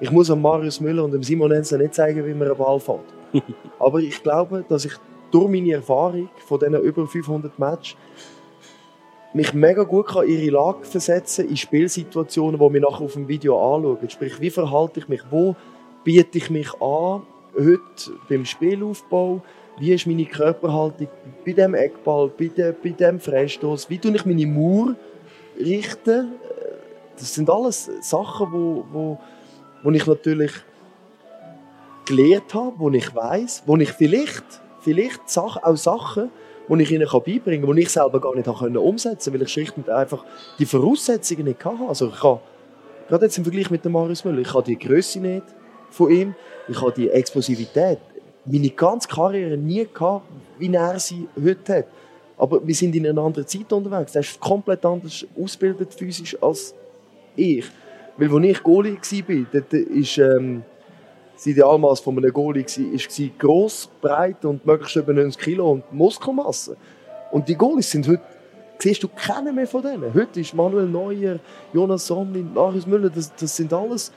ich 0.00 0.10
muss 0.10 0.30
am 0.30 0.42
Marius 0.42 0.80
Müller 0.80 1.04
und 1.04 1.12
dem 1.12 1.22
Simon 1.22 1.52
Ensler 1.52 1.78
nicht 1.78 1.94
zeigen, 1.94 2.24
wie 2.24 2.34
man 2.34 2.48
einen 2.48 2.56
Ball 2.56 2.78
fährt. 2.80 3.04
Aber 3.78 3.98
ich 3.98 4.22
glaube, 4.22 4.64
dass 4.68 4.84
ich 4.84 4.92
durch 5.30 5.48
meine 5.48 5.72
Erfahrung 5.72 6.28
von 6.46 6.58
diesen 6.58 6.80
über 6.80 7.06
500 7.06 7.58
Matches 7.58 7.96
mich 9.34 9.52
mega 9.52 9.82
gut 9.82 10.06
kann 10.06 10.26
in 10.26 10.40
ihre 10.40 10.52
Lage 10.52 10.84
versetzen 10.84 11.48
in 11.48 11.56
Spielsituationen, 11.56 12.58
die 12.58 12.72
wir 12.74 12.80
nachher 12.80 13.04
auf 13.04 13.12
dem 13.12 13.28
Video 13.28 13.56
anschauen. 13.56 14.08
Sprich, 14.08 14.40
wie 14.40 14.50
verhalte 14.50 15.00
ich 15.00 15.08
mich, 15.08 15.22
wo 15.30 15.54
biete 16.02 16.38
ich 16.38 16.48
mich 16.48 16.72
an, 16.80 17.22
heute 17.54 18.12
beim 18.28 18.44
Spielaufbau, 18.44 19.42
wie 19.78 19.92
ist 19.92 20.06
meine 20.06 20.24
Körperhaltung 20.24 21.08
bei 21.44 21.52
dem 21.52 21.74
Eckball, 21.74 22.30
bei, 22.36 22.46
de, 22.48 22.72
bei 22.82 22.90
dem 22.90 23.20
Freistoß, 23.20 23.90
wie 23.90 23.98
tue 23.98 24.14
ich 24.14 24.24
meine 24.24 24.46
Mauer 24.46 24.96
richten. 25.58 26.32
Das 27.18 27.34
sind 27.34 27.50
alles 27.50 27.90
Sachen, 28.00 28.52
wo, 28.52 28.84
wo, 28.92 29.18
wo 29.82 29.90
ich 29.90 30.06
natürlich 30.06 30.52
gelernt 32.06 32.54
habe, 32.54 32.72
wo 32.78 32.90
ich 32.90 33.14
weiß, 33.14 33.64
wo 33.66 33.76
ich 33.76 33.92
vielleicht 33.92 34.44
vielleicht 34.80 35.28
Sachen, 35.28 35.62
auch 35.62 35.76
Sachen, 35.76 36.30
die 36.68 36.82
ich 36.82 36.90
ihnen 36.90 37.06
beibringen 37.08 37.66
kann, 37.66 37.76
die 37.76 37.82
ich 37.82 37.90
selber 37.90 38.20
gar 38.20 38.34
nicht 38.34 38.48
umsetzen 38.48 39.32
konnte, 39.32 39.32
weil 39.32 39.42
ich 39.42 39.52
schlicht 39.52 39.76
und 39.76 39.88
einfach 39.90 40.24
die 40.58 40.66
Voraussetzungen 40.66 41.44
nicht 41.44 41.64
hatte. 41.64 41.84
Also 41.86 42.08
ich 42.08 42.22
habe, 42.22 42.40
gerade 43.08 43.26
jetzt 43.26 43.38
im 43.38 43.44
Vergleich 43.44 43.70
mit 43.70 43.84
dem 43.84 43.92
Marius 43.92 44.24
Müller, 44.24 44.38
ich 44.38 44.52
habe 44.52 44.64
die 44.64 44.78
Größe 44.78 45.20
nicht 45.20 45.44
von 45.90 46.10
ihm, 46.10 46.34
ich 46.68 46.80
habe 46.80 46.92
die 46.92 47.08
Explosivität, 47.08 47.98
meine 48.44 48.70
ganze 48.70 49.08
Karriere 49.08 49.56
nie 49.56 49.86
gehabt, 49.92 50.26
wie 50.58 50.72
er 50.72 50.98
sie 50.98 51.28
heute 51.42 51.78
hat. 51.78 51.86
Aber 52.36 52.66
wir 52.66 52.74
sind 52.74 52.94
in 52.94 53.06
einer 53.06 53.20
anderen 53.20 53.46
Zeit 53.46 53.72
unterwegs. 53.72 54.14
Er 54.14 54.20
ist 54.20 54.38
komplett 54.38 54.84
anders 54.86 55.26
ausgebildet 55.36 55.92
physisch 55.92 56.40
als 56.40 56.74
ich. 57.38 57.64
Weil, 58.16 58.34
als 58.34 58.44
ich 58.44 58.62
Goalie 58.62 58.96
war, 58.96 59.46
dort 59.52 59.72
ist, 59.72 60.18
ähm, 60.18 60.62
das 61.34 61.46
Idealmaß 61.46 62.00
von 62.00 62.18
einem 62.18 62.32
Goalie 62.32 62.64
war, 62.64 63.28
gross, 63.38 63.88
breit 64.00 64.44
und 64.44 64.66
möglichst 64.66 64.96
über 64.96 65.12
90 65.12 65.40
Kilo 65.40 65.70
und 65.70 65.92
Muskelmasse. 65.92 66.76
Und 67.30 67.48
die 67.48 67.54
Goalies 67.54 67.90
sind 67.90 68.08
heute, 68.08 68.22
siehst 68.78 69.02
du 69.02 69.08
keinen 69.08 69.54
mehr 69.54 69.66
von 69.66 69.82
denen. 69.82 70.12
Heute 70.12 70.40
ist 70.40 70.52
Manuel 70.52 70.86
Neuer, 70.86 71.38
Jonas 71.72 72.06
Somlin, 72.06 72.52
Marius 72.52 72.86
Müller, 72.86 73.10
das, 73.10 73.32
das 73.34 73.54
sind 73.56 73.72
alles 73.72 74.12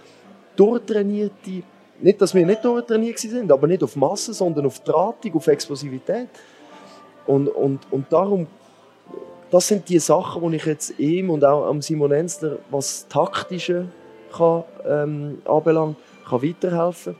durchtrainierte, 0.55 1.63
nicht, 1.99 2.19
dass 2.19 2.33
wir 2.33 2.45
nicht 2.45 2.65
durchtrainiert 2.65 3.19
sind, 3.19 3.51
aber 3.51 3.67
nicht 3.67 3.83
auf 3.83 3.95
Masse, 3.95 4.33
sondern 4.33 4.65
auf 4.65 4.79
Drahtung, 4.79 5.35
auf 5.35 5.45
Explosivität. 5.47 6.29
Und, 7.27 7.47
und, 7.49 7.79
und 7.91 8.11
darum, 8.11 8.47
das 9.51 9.67
sind 9.67 9.89
die 9.89 9.99
Sachen, 9.99 10.49
die 10.49 10.55
ich 10.55 10.65
jetzt 10.65 10.97
ihm 10.97 11.29
und 11.29 11.43
auch 11.43 11.67
am 11.67 11.81
Simon 11.81 12.11
Enzler, 12.11 12.57
was 12.69 13.07
Taktische 13.09 13.85
kann, 14.35 14.63
ähm, 14.87 15.41
anbelangt, 15.45 15.97
kann 16.27 16.41
weiterhelfen 16.41 17.17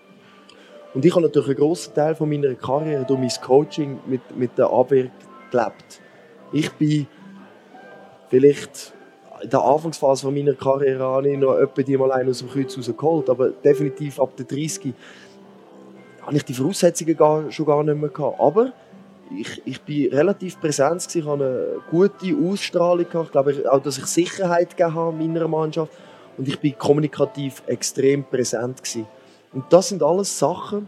Und 0.94 1.04
ich 1.04 1.12
habe 1.12 1.24
natürlich 1.24 1.50
einen 1.50 1.58
grossen 1.58 1.94
Teil 1.94 2.16
von 2.16 2.30
meiner 2.30 2.56
Karriere 2.56 3.04
durch 3.04 3.20
mein 3.20 3.32
Coaching 3.42 4.00
mit, 4.08 4.22
mit 4.36 4.58
der 4.58 4.70
Abwehr 4.70 5.12
gelebt. 5.52 6.02
Ich 6.54 6.72
bin 6.72 7.06
vielleicht 8.30 8.94
in 9.44 9.50
der 9.50 9.62
Anfangsphase 9.62 10.24
von 10.24 10.34
meiner 10.34 10.54
Karriere 10.54 11.04
habe 11.04 11.38
noch 11.38 11.58
etwa 11.58 11.82
die 11.82 11.98
mal 11.98 12.12
aus 12.12 12.40
dem 12.40 12.50
Kreuz 12.50 12.78
rausgeholt, 12.78 13.30
aber 13.30 13.50
definitiv 13.50 14.20
ab 14.22 14.38
der 14.38 14.46
30 14.46 14.94
habe 16.22 16.38
ich 16.38 16.46
die 16.46 16.54
Voraussetzungen 16.54 17.18
gar, 17.18 17.52
schon 17.52 17.66
gar 17.66 17.84
nicht 17.84 18.00
mehr 18.00 18.10
gehabt. 18.10 18.40
Aber 18.40 18.72
ich, 19.38 19.62
ich 19.66 19.82
bin 19.82 20.14
relativ 20.14 20.60
präsent 20.60 21.16
ich 21.16 21.26
habe 21.26 21.44
eine 21.44 21.82
gute 21.90 22.36
Ausstrahlung 22.36 23.06
gehabt. 23.10 23.28
Ich 23.28 23.32
glaube 23.32 23.72
auch, 23.72 23.82
dass 23.82 23.98
ich 23.98 24.06
Sicherheit 24.06 24.76
gegeben 24.76 24.96
habe 24.96 25.16
meiner 25.18 25.48
Mannschaft 25.48 25.92
und 26.38 26.48
ich 26.48 26.60
bin 26.60 26.78
kommunikativ 26.78 27.64
extrem 27.68 28.24
präsent 28.24 28.84
gewesen. 28.84 29.08
Und 29.54 29.66
das 29.70 29.90
sind 29.90 30.02
alles 30.02 30.38
Sachen, 30.38 30.88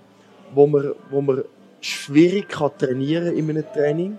wo 0.54 0.68
man, 0.68 0.94
wo 1.10 1.22
man 1.22 1.44
schwierig 1.82 2.50
kann 2.50 2.72
trainieren 2.78 3.36
in 3.36 3.50
einem 3.50 3.66
Training, 3.74 4.18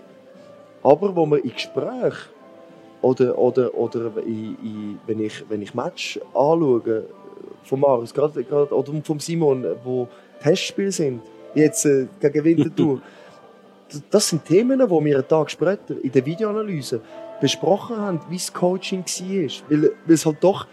aber 0.83 1.15
wo 1.15 1.25
man 1.25 1.39
in 1.39 1.51
Gesprächen 1.51 2.29
oder, 3.01 3.37
oder, 3.37 3.73
oder 3.75 4.11
in, 4.25 4.57
in, 4.63 4.99
wenn, 5.07 5.19
ich, 5.19 5.43
wenn 5.49 5.61
ich 5.61 5.73
Match 5.73 6.19
anschaue, 6.33 7.05
von 7.63 7.79
Marius, 7.79 8.13
gerade, 8.13 8.43
gerade, 8.43 8.75
oder 8.75 8.93
von 9.03 9.19
Simon, 9.19 9.65
wo 9.83 10.07
Testspiele 10.41 10.91
sind, 10.91 11.21
jetzt 11.55 11.85
äh, 11.85 12.07
gegen 12.19 12.43
Winterthur, 12.43 13.01
das 14.09 14.29
sind 14.29 14.45
Themen, 14.45 14.79
die 14.79 14.89
wir 14.89 15.15
einen 15.15 15.27
Tag 15.27 15.51
später 15.51 15.95
in 16.01 16.11
der 16.11 16.25
Videoanalyse 16.25 17.01
besprochen 17.41 17.97
haben, 17.97 18.19
wie 18.29 18.37
das 18.37 18.53
Coaching 18.53 19.03
war. 19.03 19.69
Weil, 19.69 19.91
weil 20.05 20.13
es 20.13 20.25
halt 20.25 20.37
doch 20.41 20.67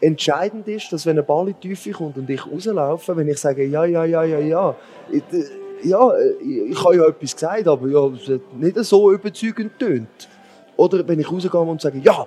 entscheidend 0.00 0.68
ist, 0.68 0.92
dass 0.92 1.06
wenn 1.06 1.18
ein 1.18 1.24
Ball 1.24 1.48
in 1.48 1.54
die 1.60 1.68
Tiefe 1.68 1.92
kommt 1.92 2.16
und 2.18 2.28
ich 2.28 2.46
rauslaufe, 2.46 3.16
wenn 3.16 3.28
ich 3.28 3.38
sage, 3.38 3.64
ja, 3.64 3.84
ja, 3.84 4.04
ja, 4.04 4.22
ja, 4.22 4.38
ja, 4.38 4.76
ich, 5.10 5.22
äh, 5.32 5.88
ja, 5.88 6.12
ich 6.40 6.84
habe 6.84 6.96
ja 6.96 7.06
etwas 7.06 7.34
gesagt, 7.34 7.68
aber 7.68 7.88
ja, 7.88 8.06
es 8.06 8.28
hat 8.28 8.54
nicht 8.54 8.76
so 8.84 9.12
überzeugend 9.12 9.78
tönt. 9.78 10.28
Oder 10.76 11.06
wenn 11.06 11.20
ich 11.20 11.30
rausgehe 11.30 11.60
und 11.60 11.80
sage, 11.80 12.00
ja, 12.02 12.26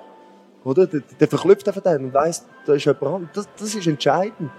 oder, 0.63 0.85
der, 0.85 1.01
der 1.19 1.27
verklüpft 1.27 1.67
einfach 1.67 1.81
den 1.81 2.05
und 2.05 2.13
weiss, 2.13 2.45
da 2.65 2.73
ist 2.73 2.85
jemand 2.85 3.29
das, 3.33 3.47
das 3.57 3.75
ist 3.75 3.87
entscheidend. 3.87 4.49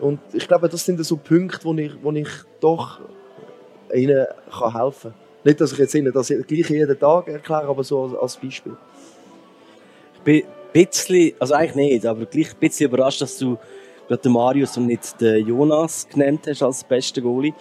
Und 0.00 0.20
ich 0.32 0.48
glaube, 0.48 0.68
das 0.68 0.84
sind 0.84 1.04
so 1.04 1.16
Punkte, 1.16 1.64
wo 1.64 1.74
ich, 1.74 1.92
wo 2.02 2.10
ich 2.12 2.28
doch 2.60 3.00
ihnen 3.94 4.26
kann 4.50 4.72
helfen 4.72 5.10
kann. 5.10 5.20
Nicht, 5.44 5.60
dass 5.60 5.72
ich 5.72 5.78
jetzt 5.78 5.94
ihnen 5.94 6.12
das 6.12 6.28
gleich 6.28 6.70
jeden 6.70 6.98
Tag 6.98 7.28
erkläre, 7.28 7.68
aber 7.68 7.82
so 7.82 8.16
als 8.20 8.36
Beispiel. 8.36 8.76
Ich 10.14 10.20
bin 10.20 10.42
bisschen, 10.72 11.32
also 11.38 11.54
eigentlich 11.54 11.74
nicht, 11.74 12.06
aber 12.06 12.26
gleich 12.26 12.52
ein 12.52 12.58
bisschen 12.58 12.88
überrascht, 12.88 13.20
dass 13.20 13.38
du 13.38 13.58
gerade 14.08 14.22
den 14.22 14.32
Marius 14.32 14.76
und 14.76 14.86
nicht 14.86 15.20
den 15.20 15.46
Jonas 15.46 16.08
genannt 16.08 16.46
hast 16.46 16.62
als 16.62 16.84
besten 16.84 17.22
Goalie. 17.22 17.54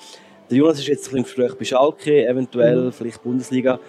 Der 0.50 0.58
Jonas 0.58 0.80
ist 0.80 0.88
jetzt 0.88 1.12
im 1.14 1.24
Gespräch 1.24 1.56
bei 1.56 1.66
Schalke, 1.66 2.26
eventuell 2.28 2.86
mhm. 2.86 2.92
vielleicht 2.92 3.24
Bundesliga. 3.24 3.80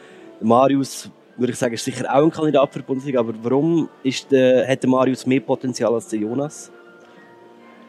Der 0.41 0.47
Marius, 0.47 1.11
würde 1.37 1.53
ich 1.53 1.59
sagen, 1.59 1.75
ist 1.75 1.85
sicher 1.85 2.05
auch 2.13 2.23
ein 2.23 2.31
Kandidat 2.31 2.73
für 2.73 2.79
die 2.81 2.85
Bundesliga, 2.85 3.21
aber 3.21 3.35
warum 3.43 3.89
ist 4.03 4.31
der, 4.31 4.67
hat 4.67 4.83
der 4.83 4.91
Marius 4.91 5.27
mehr 5.27 5.41
Potenzial 5.41 5.93
als 5.95 6.09
der 6.09 6.21
Jonas? 6.21 6.71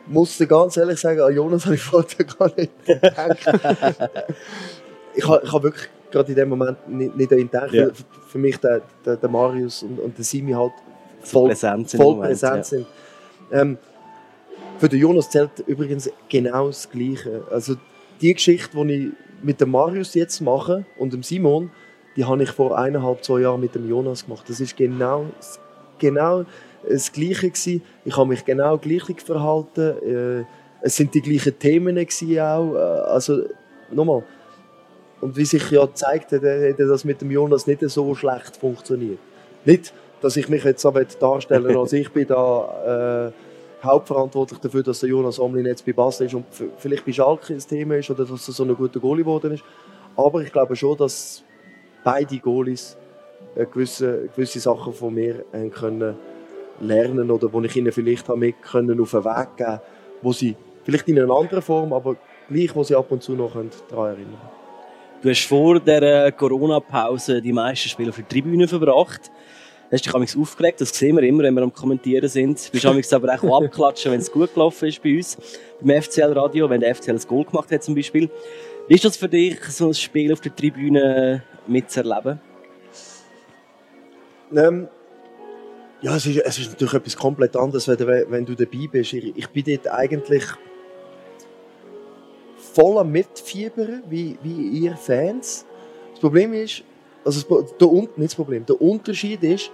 Ich 0.06 0.14
muss 0.14 0.38
dir 0.38 0.48
ganz 0.48 0.78
ehrlich 0.78 1.00
sagen, 1.00 1.22
an 1.22 1.34
Jonas 1.34 1.66
habe 1.66 1.76
ich 1.76 1.82
vorher 1.82 2.26
gar 2.26 2.52
nicht 2.56 2.86
gedacht. 2.86 3.38
ich 5.16 5.28
habe, 5.28 5.42
ich 5.44 5.52
habe 5.52 5.64
wirklich 5.64 5.90
gerade 6.12 6.30
in 6.30 6.36
dem 6.36 6.50
Moment 6.50 6.90
nicht, 6.90 7.16
nicht 7.16 7.30
gedacht. 7.30 7.74
Ja. 7.74 7.88
Für, 8.28 8.38
mich 8.38 8.58
der, 8.58 8.82
der, 9.06 9.18
der 9.18 9.30
Marius 9.30 9.84
und, 9.84 10.00
und 10.00 10.18
der 10.18 10.26
Simi 10.26 10.52
halt 10.52 10.74
voll 11.22 11.50
präsent 11.50 11.90
sind. 11.90 12.02
Voll 12.02 12.20
präsent 12.20 12.58
ja. 12.58 12.64
sind. 12.64 12.86
Ähm, 13.52 13.78
für 14.78 14.90
den 14.90 15.00
Jonas 15.00 15.30
zählt 15.30 15.60
übrigens 15.66 16.10
genau 16.30 16.68
das 16.68 16.90
Gleiche. 16.90 17.44
Also 17.50 17.76
die 18.22 18.34
Geschichte, 18.34 18.86
die 18.86 18.94
ich 18.94 19.12
mit 19.44 19.62
dem 19.62 19.72
Marius 19.72 20.14
jetzt 20.14 20.42
mache 20.42 20.86
und 20.98 21.14
dem 21.14 21.24
Simon, 21.24 21.72
die 22.16 22.26
habe 22.26 22.44
ich 22.44 22.52
vor 22.52 22.78
eineinhalb, 22.78 23.24
zwei 23.24 23.42
Jahren 23.42 23.62
mit 23.62 23.76
dem 23.76 23.90
Jonas 23.90 24.26
gemacht. 24.26 24.46
Das 24.48 24.60
ist 24.60 24.78
genau, 24.78 25.28
genau 26.00 26.46
das 26.88 27.12
Gleiche 27.12 27.50
gewesen. 27.50 27.82
Ich 28.06 28.16
habe 28.16 28.30
mich 28.30 28.44
genau 28.46 28.78
gleich 28.78 29.04
verhalten. 29.24 30.42
Äh, 30.42 30.46
es 30.82 30.96
sind 30.96 31.14
die 31.14 31.22
gleichen 31.22 31.58
Themen 31.58 31.96
gewesen 31.96 32.40
auch. 32.40 32.76
Äh, 32.76 32.78
also, 32.78 33.44
nochmal. 33.92 34.24
Und 35.22 35.38
wie 35.38 35.46
sich 35.46 35.72
ja 35.72 35.86
gezeigt 35.86 36.32
hat, 36.34 36.44
hätte 36.44 36.86
das 36.86 37.06
mit 37.06 37.22
dem 37.22 37.32
Jonas 37.32 37.66
nicht 37.66 37.82
so 37.82 38.14
schlecht 38.14 38.58
funktioniert. 38.58 39.20
Nicht, 39.64 39.94
dass 40.22 40.36
ich 40.36 40.50
mich 40.50 40.64
jetzt 40.66 40.86
aber 40.86 41.06
darstellen 41.06 41.78
als 41.78 41.94
ich 41.94 42.12
bin 42.12 42.28
da 42.28 43.32
äh, 43.32 43.86
hauptverantwortlich 43.86 44.60
dafür, 44.60 44.84
dass 44.84 45.00
der 45.00 45.10
Jonas 45.10 45.40
Omlin 45.40 45.66
jetzt 45.66 45.86
bei 45.86 45.94
Basel 45.94 46.28
ist 46.28 46.34
und 46.34 46.46
vielleicht 46.78 47.06
bei 47.06 47.14
Schalke 47.14 47.54
ein 47.54 47.60
Thema 47.60 47.96
ist 47.96 48.10
oder 48.10 48.26
dass 48.26 48.48
er 48.48 48.54
so 48.54 48.64
ein 48.64 48.76
guter 48.76 49.00
Goalie 49.00 49.24
geworden 49.24 49.54
ist. 49.54 49.64
Aber 50.18 50.42
ich 50.42 50.52
glaube 50.52 50.76
schon, 50.76 50.98
dass 50.98 51.44
beide 52.04 52.38
Goalies 52.40 52.98
gewisse, 53.72 54.30
gewisse 54.36 54.60
Sachen 54.60 54.94
von 54.94 55.14
mir 55.14 55.46
haben 55.54 55.72
können 55.72 56.16
lernen 56.84 57.32
oder 57.32 57.52
wo 57.52 57.62
ich 57.62 57.76
ihnen 57.76 57.92
vielleicht 57.92 58.28
mit 58.36 58.62
können 58.62 59.00
auf 59.02 59.12
den 59.12 59.26
Weg 59.26 59.58
geben, 59.58 59.80
wo 60.22 60.32
sie 60.34 60.56
vielleicht 60.84 61.08
in 61.08 61.20
einer 61.20 61.34
anderen 61.34 61.62
Form, 61.62 61.94
aber 61.94 62.16
gleich, 62.50 62.76
wo 62.76 62.84
sie 62.84 62.96
ab 62.96 63.12
und 63.12 63.24
zu 63.24 63.34
noch 63.34 63.54
daran 63.54 64.08
erinnern 64.08 64.18
können. 64.18 64.64
Du 65.22 65.30
hast 65.30 65.46
vor 65.46 65.80
der 65.80 66.32
Corona-Pause 66.34 67.42
die 67.42 67.54
meisten 67.54 67.88
Spiele 67.88 68.10
auf 68.10 68.18
der 68.18 68.28
Tribüne 68.28 68.68
verbracht. 68.68 69.32
Hast 69.90 70.06
dich 70.06 70.14
amigs 70.14 70.36
aufgeregt, 70.36 70.82
das 70.82 70.90
sehen 70.90 71.16
wir 71.16 71.24
immer, 71.24 71.44
wenn 71.44 71.54
wir 71.54 71.62
am 71.62 71.72
Kommentieren 71.72 72.28
sind. 72.28 72.68
Du 72.68 72.72
bist 72.72 72.86
amigs 72.86 73.14
aber 73.14 73.34
auch 73.34 73.64
abklatschen, 73.64 74.12
wenn 74.12 74.20
es 74.20 74.32
gut 74.32 74.54
gelaufen 74.54 74.90
ist 74.90 75.02
bei 75.02 75.16
uns. 75.16 75.38
Beim 75.80 76.02
FCL-Radio, 76.02 76.70
wenn 76.70 76.82
der 76.82 76.96
FCL 76.96 77.12
ein 77.12 77.22
Goal 77.28 77.46
gemacht 77.46 77.72
hat 77.72 77.84
zum 77.84 77.96
Beispiel. 77.96 78.30
Wie 78.88 78.96
ist 78.96 79.06
das 79.06 79.16
für 79.16 79.30
dich, 79.30 79.64
so 79.66 79.88
ein 79.88 79.94
Spiel 79.94 80.34
auf 80.34 80.42
der 80.42 80.54
Tribüne 80.54 81.44
mitzuerleben? 81.68 82.42
Ähm, 84.56 84.88
ja, 86.04 86.18
es 86.18 86.26
ist, 86.26 86.38
es 86.38 86.60
ist 86.60 86.72
natürlich 86.72 86.94
etwas 86.94 87.16
komplett 87.16 87.56
anderes, 87.56 87.88
wenn, 87.88 88.30
wenn 88.30 88.46
du 88.46 88.56
dabei 88.56 88.90
bist. 88.92 89.14
Ich, 89.14 89.38
ich 89.38 89.48
bin 89.48 89.64
dort 89.66 89.88
eigentlich 89.88 90.44
voller 92.58 93.06
Mitfiebern, 93.06 94.04
wie, 94.10 94.38
wie 94.44 94.68
ihr 94.80 94.98
Fans. 94.98 95.66
Das 96.12 96.20
Problem 96.20 96.52
ist, 96.54 96.84
also 97.24 97.64
der, 97.80 97.88
nicht 97.88 98.18
das 98.18 98.36
Problem, 98.36 98.66
der 98.66 98.82
Unterschied 98.82 99.42
ist, 99.44 99.72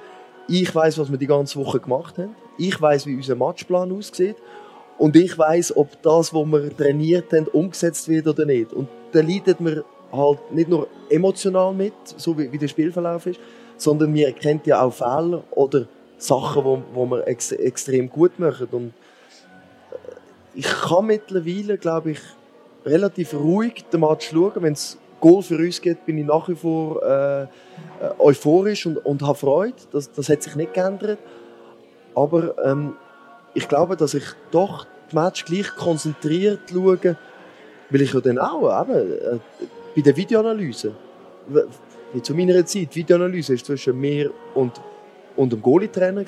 ich 0.48 0.74
weiß, 0.74 1.00
was 1.00 1.10
wir 1.10 1.18
die 1.18 1.28
ganze 1.28 1.58
Woche 1.60 1.80
gemacht 1.80 2.20
haben. 2.20 2.36
Ich 2.60 2.80
weiß, 2.80 3.08
wie 3.08 3.16
unser 3.16 3.36
Matchplan 3.36 3.92
aussieht. 3.92 4.36
Und 5.00 5.16
ich 5.16 5.36
weiß, 5.36 5.78
ob 5.78 6.00
das, 6.04 6.32
was 6.32 6.46
wir 6.46 6.76
trainiert 6.76 7.34
haben, 7.34 7.48
umgesetzt 7.48 8.08
wird 8.08 8.28
oder 8.28 8.46
nicht. 8.46 8.72
Und 8.74 8.88
da 9.14 9.22
leidet 9.22 9.60
man 9.62 9.84
halt 10.12 10.52
nicht 10.52 10.70
nur 10.70 10.88
emotional 11.10 11.74
mit, 11.74 11.94
so 12.18 12.38
wie, 12.38 12.52
wie 12.52 12.58
der 12.58 12.68
Spielverlauf 12.68 13.26
ist, 13.26 13.40
sondern 13.78 14.14
wir 14.14 14.28
erkennen 14.28 14.62
ja 14.66 14.82
auch 14.82 14.94
Fehler 14.94 15.44
oder 15.52 15.88
Sachen, 16.20 16.64
wo, 16.64 16.82
wo 16.94 17.06
wir 17.06 17.28
ex, 17.28 17.52
extrem 17.52 18.10
gut 18.10 18.40
machen. 18.40 18.68
Und 18.72 18.88
äh, 19.92 19.96
ich 20.56 20.68
kann 20.68 21.08
mittlerweile, 21.08 21.78
glaube 21.78 22.12
ich, 22.12 22.20
relativ 22.86 23.34
ruhig 23.34 23.86
den 23.92 24.02
Match 24.02 24.30
schauen. 24.30 24.54
Wenn 24.56 24.74
es 24.74 24.98
Goal 25.20 25.42
für 25.42 25.58
uns 25.58 25.82
geht, 25.82 26.06
bin 26.06 26.18
ich 26.18 26.26
nach 26.26 26.48
wie 26.48 26.56
vor 26.56 27.02
äh, 27.04 27.44
äh, 27.44 27.48
euphorisch 28.20 28.86
und, 28.86 28.98
und 28.98 29.22
habe 29.22 29.38
Freude. 29.38 29.76
Das, 29.92 30.12
das 30.12 30.30
hat 30.30 30.44
sich 30.44 30.56
nicht 30.56 30.74
geändert. 30.74 31.20
Aber 32.16 32.56
ähm, 32.66 32.96
ich 33.54 33.68
glaube, 33.68 33.96
dass 33.96 34.14
ich 34.14 34.26
doch 34.52 34.86
das 35.06 35.14
Match 35.14 35.46
gleich 35.46 35.76
konzentriert 35.76 36.62
schaue, 36.72 37.18
weil 37.90 38.02
ich 38.02 38.14
ja 38.14 38.20
dann 38.22 38.38
auch 38.38 38.82
eben, 38.82 39.12
äh, 39.14 39.40
bei 39.96 40.02
der 40.02 40.16
Videoanalyse, 40.16 40.94
wie 42.14 42.22
zu 42.22 42.34
meiner 42.36 42.66
Zeit, 42.66 42.94
die 42.94 42.96
Videoanalyse 42.96 43.56
ist 43.56 43.66
zwischen 43.66 44.00
mir 44.00 44.32
und, 44.54 44.80
und 45.40 45.54
dem 45.54 45.62
Goalie-Trainer. 45.62 46.26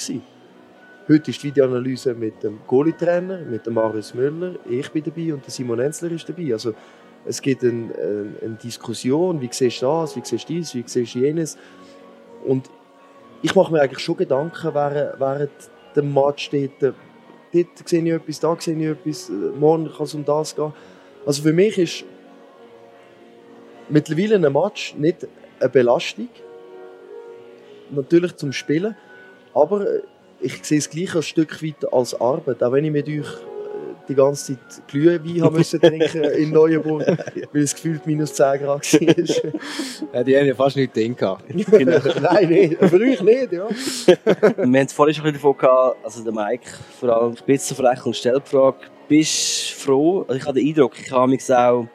Heute 1.10 1.32
ist 1.32 1.44
die 1.44 1.48
Videoanalyse 1.48 2.14
mit 2.14 2.42
dem 2.44 2.62
Goalie-Trainer, 2.66 3.40
mit 3.40 3.66
dem 3.66 3.74
Marius 3.74 4.14
Müller, 4.14 4.56
ich 4.70 4.90
bin 4.90 5.04
dabei 5.04 5.34
und 5.34 5.44
der 5.46 5.52
Simon 5.52 5.80
Enzler 5.80 6.12
ist 6.12 6.30
dabei. 6.30 6.54
Also, 6.54 6.74
es 7.26 7.42
gibt 7.42 7.62
eine, 7.62 7.92
eine, 8.42 8.56
Diskussion, 8.56 9.42
wie 9.42 9.50
siehst 9.52 9.82
du 9.82 9.86
das, 9.86 10.16
wie 10.16 10.22
siehst 10.24 10.48
du 10.48 10.54
dies, 10.54 10.74
wie 10.74 10.84
siehst 10.86 11.14
du 11.14 11.20
jenes. 11.20 11.58
Und 12.46 12.70
ich 13.42 13.54
mache 13.54 13.74
mir 13.74 13.82
eigentlich 13.82 14.00
schon 14.00 14.16
Gedanken, 14.16 14.74
während, 14.74 15.20
während 15.20 15.52
der 15.94 16.04
Match 16.04 16.46
steht, 16.46 16.82
dort 16.82 16.96
sehe 17.52 18.02
ich 18.02 18.14
etwas, 18.14 18.40
da 18.40 18.56
sehe 18.58 18.78
ich 18.78 18.98
etwas, 18.98 19.30
morgen 19.60 19.92
kann 19.92 20.06
es 20.06 20.16
um 20.16 20.24
das 20.24 20.56
gehen. 20.56 20.72
Also 21.26 21.44
für 21.44 21.52
mich 21.52 21.78
ist 21.78 22.06
mittlerweile 23.90 24.36
ein 24.36 24.54
Match 24.54 24.96
nicht 24.96 25.28
eine 25.60 25.70
Belastung, 25.70 26.30
natürlich 27.92 28.36
zum 28.36 28.52
Spielen, 28.52 28.96
aber 29.54 29.86
ich 30.42 30.64
sehe 30.64 30.80
es 30.80 30.90
gleich 30.90 31.16
ein 31.16 31.22
Stück 31.22 31.64
weit 31.64 31.94
als 31.94 32.20
Arbeit, 32.20 32.64
auch 32.64 32.72
wenn 32.72 32.86
ich 32.86 32.92
mit 32.92 33.08
euch 33.08 33.18
äh, 33.18 33.24
die 34.10 34.16
ganze 34.16 34.58
Zeit 34.58 34.88
Glühwein 34.88 35.44
haben 35.44 35.56
müssen 35.56 35.80
trinken 35.82 36.24
in 36.24 36.52
Neuenburg, 36.52 37.06
weil 37.54 37.62
es 37.62 37.76
gefühlt 37.76 38.06
minus 38.08 38.34
10 38.34 38.60
Grad 38.60 38.68
war. 38.68 38.82
ja, 40.14 40.24
die 40.24 40.38
haben 40.38 40.46
ja 40.48 40.56
fast 40.56 40.76
nicht 40.76 40.94
gedacht. 40.94 41.44
genau. 41.50 42.00
Nein, 42.22 42.50
nicht. 42.50 42.78
Für 42.78 43.00
euch 43.00 43.22
nicht, 43.22 43.52
ja. 43.52 43.70
Wir 43.70 44.64
haben 44.64 44.76
es 44.76 44.94
vorhin 44.94 45.16
schon 45.16 45.26
ein 45.26 45.34
bisschen 45.34 45.54
davon 45.54 45.58
gehabt, 45.58 45.98
also 46.04 46.24
der 46.24 46.34
Mike, 46.34 46.68
vor 47.00 47.10
allem 47.10 47.38
Spitzenfrech 47.38 48.06
und 48.06 48.16
Stellfrage, 48.16 48.78
bist 49.08 49.72
du 49.72 49.76
froh, 49.76 50.26
also 50.28 50.36
ich 50.36 50.46
habe 50.46 50.60
den 50.60 50.68
Eindruck, 50.68 50.94
ich 51.00 51.12
habe 51.12 51.30
mich 51.30 51.44
auch, 51.54 51.88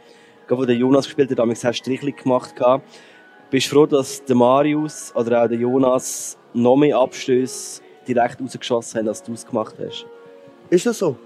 gerade 0.47 0.63
wo 0.63 0.65
der 0.65 0.77
Jonas 0.77 1.07
gespielt 1.07 1.31
hat, 1.31 1.39
habe 1.39 1.53
ich 1.53 1.67
auch 1.67 1.75
Strichli 1.75 2.13
gemacht 2.13 2.55
gehabt. 2.55 2.85
Bist 3.51 3.67
du 3.67 3.77
froh, 3.77 3.87
dass 3.87 4.25
der 4.25 4.35
Marius 4.35 5.15
oder 5.15 5.45
auch 5.45 5.49
der 5.49 5.59
Jonas 5.59 6.37
noch 6.53 6.77
mehr 6.77 6.97
Abstöße 6.99 7.81
direkt 8.07 8.41
rausgeschossen 8.41 8.99
haben, 8.99 9.09
als 9.09 9.23
du 9.23 9.33
es 9.33 9.47
gemacht 9.47 9.77
hast. 9.79 10.07
Ist 10.69 10.87
das 10.87 10.99
so? 10.99 11.17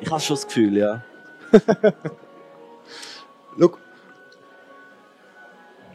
Ich 0.00 0.08
habe 0.10 0.20
schon 0.20 0.36
das 0.36 0.46
Gefühl, 0.46 0.76
ja. 0.76 1.02
Schau, 3.58 3.70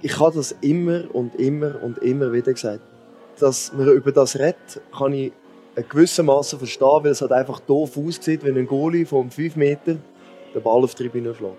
ich 0.02 0.20
habe 0.20 0.36
das 0.36 0.56
immer 0.62 1.04
und 1.14 1.36
immer 1.36 1.82
und 1.82 1.98
immer 2.00 2.32
wieder 2.32 2.54
gesagt. 2.54 2.82
Dass 3.40 3.72
man 3.74 3.88
über 3.88 4.12
das 4.12 4.38
redet, 4.38 4.82
kann 4.98 5.14
ich 5.14 5.32
Maße 6.22 6.58
verstehen, 6.58 7.04
weil 7.04 7.12
es 7.12 7.22
halt 7.22 7.32
einfach 7.32 7.60
doof 7.62 7.98
aussieht, 7.98 8.44
wenn 8.44 8.58
ein 8.58 8.68
Goalie 8.68 9.06
von 9.06 9.30
5 9.30 9.56
Meter 9.56 9.98
den 10.54 10.62
Ball 10.62 10.84
auf 10.84 10.94
die 10.96 11.04
Tribüne 11.04 11.34
schlägt. 11.34 11.58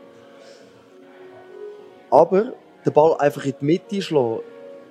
Aber 2.11 2.53
den 2.85 2.93
Ball 2.93 3.17
einfach 3.19 3.45
in 3.45 3.55
die 3.61 3.65
Mitte 3.65 4.03
schlagen, 4.03 4.41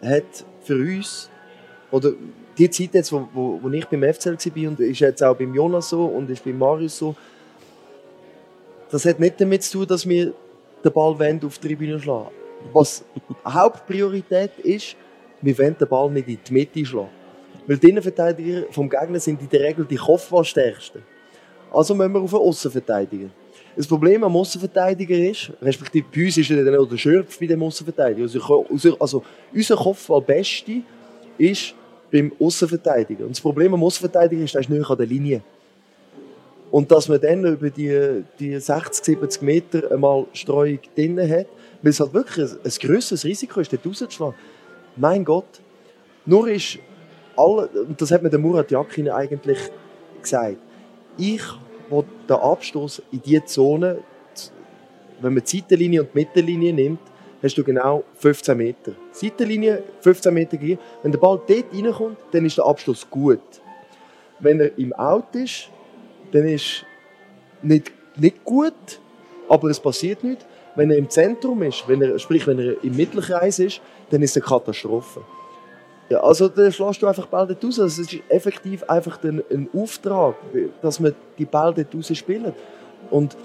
hat 0.01 0.45
für 0.61 0.75
uns, 0.75 1.29
oder 1.91 2.11
die 2.57 2.69
Zeit 2.69 2.93
jetzt, 2.93 3.11
wo, 3.11 3.27
wo, 3.33 3.59
wo 3.61 3.69
ich 3.69 3.85
beim 3.85 4.03
FCL 4.03 4.37
war 4.37 4.69
und 4.69 4.79
ist 4.79 4.99
jetzt 4.99 5.23
auch 5.23 5.35
beim 5.35 5.53
Jonas 5.53 5.89
so 5.89 6.05
und 6.05 6.29
ist 6.29 6.43
beim 6.43 6.57
Marius 6.57 6.97
so, 6.97 7.15
das 8.91 9.05
hat 9.05 9.19
nicht 9.19 9.39
damit 9.39 9.63
zu 9.63 9.79
tun, 9.79 9.87
dass 9.87 10.07
wir 10.07 10.33
den 10.83 10.91
Ball 10.91 11.39
auf 11.43 11.57
die 11.57 11.67
Tribüne 11.67 11.99
schlagen. 11.99 12.29
Was 12.73 13.03
Hauptpriorität 13.45 14.57
ist, 14.59 14.95
wir 15.41 15.57
wollen 15.57 15.77
den 15.77 15.87
Ball 15.87 16.09
nicht 16.11 16.27
in 16.27 16.39
die 16.47 16.53
Mitte 16.53 16.85
schlagen. 16.85 17.09
Weil 17.67 17.77
die 17.77 17.89
Innenverteidiger 17.89 18.63
vom 18.71 18.89
Gegner 18.89 19.19
sind 19.19 19.41
in 19.41 19.49
der 19.49 19.61
Regel 19.61 19.85
die 19.85 19.95
Kopfballstärksten. 19.95 21.03
Also 21.71 21.93
müssen 21.93 22.13
wir 22.13 22.21
auf 22.21 22.33
einen 22.33 22.43
Außenverteidiger. 22.43 23.29
Das 23.79 23.87
Problem 23.87 24.21
am 24.25 24.35
Außenverteidiger 24.35 25.15
ist, 25.15 25.53
respektive 25.61 26.05
bei 26.13 26.25
uns 26.25 26.35
ist 26.35 26.51
er 26.51 26.65
dann 26.65 26.75
auch 26.75 26.85
der 26.85 26.97
Schürpf 26.97 27.39
bei 27.39 27.45
dem 27.45 27.63
Außenverteidiger. 27.63 28.23
Also, 28.23 28.97
also 28.99 29.23
unser 29.53 29.77
Kopfballbeste 29.77 30.81
ist 31.37 31.73
beim 32.11 32.29
Außenverteidiger. 32.41 33.23
Und 33.23 33.29
das 33.29 33.39
Problem 33.39 33.73
am 33.73 33.81
Außenverteidiger 33.81 34.43
ist, 34.43 34.53
er 34.53 34.59
ist 34.59 34.69
nicht 34.69 34.89
an 34.89 34.97
der 34.97 35.05
Linie. 35.05 35.41
Und 36.69 36.91
dass 36.91 37.07
man 37.07 37.21
dann 37.21 37.45
über 37.45 37.69
die, 37.69 38.25
die 38.37 38.59
60, 38.59 39.05
70 39.05 39.41
Meter 39.43 39.89
einmal 39.89 40.25
Streuung 40.33 40.79
drin 40.93 41.17
hat, 41.17 41.47
weil 41.81 41.91
es 41.91 42.01
halt 42.01 42.13
wirklich 42.13 42.51
ein, 42.51 42.57
ein 42.61 42.71
grösseres 42.81 43.23
Risiko 43.23 43.61
ist, 43.61 43.71
dort 43.71 43.85
rauszuschlagen. 43.85 44.35
Mein 44.97 45.23
Gott. 45.23 45.61
Nur 46.25 46.49
ist 46.49 46.79
alle, 47.37 47.69
und 47.69 48.01
das 48.01 48.11
hat 48.11 48.23
mir 48.23 48.29
der 48.29 48.39
Murat 48.39 48.69
Yakin 48.71 49.09
eigentlich 49.09 49.59
gesagt, 50.21 50.57
ich 51.17 51.43
will 51.89 52.05
den 52.27 52.35
Abstoß 52.35 53.01
in 53.11 53.21
diese 53.21 53.45
Zone, 53.45 53.99
wenn 55.21 55.33
man 55.33 55.43
die 55.43 55.57
Seitenlinie 55.57 56.01
und 56.01 56.09
die 56.13 56.19
Mittellinie 56.19 56.73
nimmt, 56.73 56.99
hast 57.41 57.57
du 57.57 57.63
genau 57.63 58.03
15 58.15 58.57
Meter. 58.57 58.93
Seitenlinie 59.11 59.83
15 60.01 60.33
Meter. 60.33 60.57
Wenn 60.61 61.11
der 61.11 61.19
Ball 61.19 61.39
dort 61.47 61.65
reinkommt, 61.73 62.17
dann 62.31 62.45
ist 62.45 62.57
der 62.57 62.65
Abschluss 62.65 63.09
gut. 63.09 63.39
Wenn 64.39 64.59
er 64.59 64.77
im 64.77 64.93
Out 64.93 65.35
ist, 65.35 65.69
dann 66.31 66.47
ist 66.47 66.85
nicht, 67.61 67.91
nicht 68.15 68.43
gut, 68.43 68.99
aber 69.47 69.69
es 69.69 69.79
passiert 69.79 70.23
nichts. 70.23 70.45
Wenn 70.75 70.91
er 70.91 70.97
im 70.97 71.09
Zentrum 71.09 71.63
ist, 71.63 71.87
wenn 71.87 72.01
er, 72.01 72.17
sprich 72.19 72.45
wenn 72.47 72.59
er 72.59 72.83
im 72.83 72.95
Mittelkreis 72.95 73.59
ist, 73.59 73.81
dann 74.11 74.21
ist 74.21 74.31
es 74.31 74.37
eine 74.37 74.47
Katastrophe. 74.47 75.21
Ja, 76.09 76.21
also 76.21 76.47
dann 76.47 76.71
schlägst 76.71 77.01
du 77.01 77.07
einfach 77.07 77.27
Ball 77.27 77.45
dort 77.45 77.63
raus. 77.63 77.77
Es 77.77 77.99
ist 77.99 78.15
effektiv 78.29 78.83
einfach 78.83 79.23
ein, 79.23 79.43
ein 79.51 79.69
Auftrag, 79.73 80.35
dass 80.81 80.99
man 80.99 81.13
die 81.37 81.45
dort 81.45 81.95
raus 81.95 82.11
spielt. 82.17 82.53
Und 83.11 83.37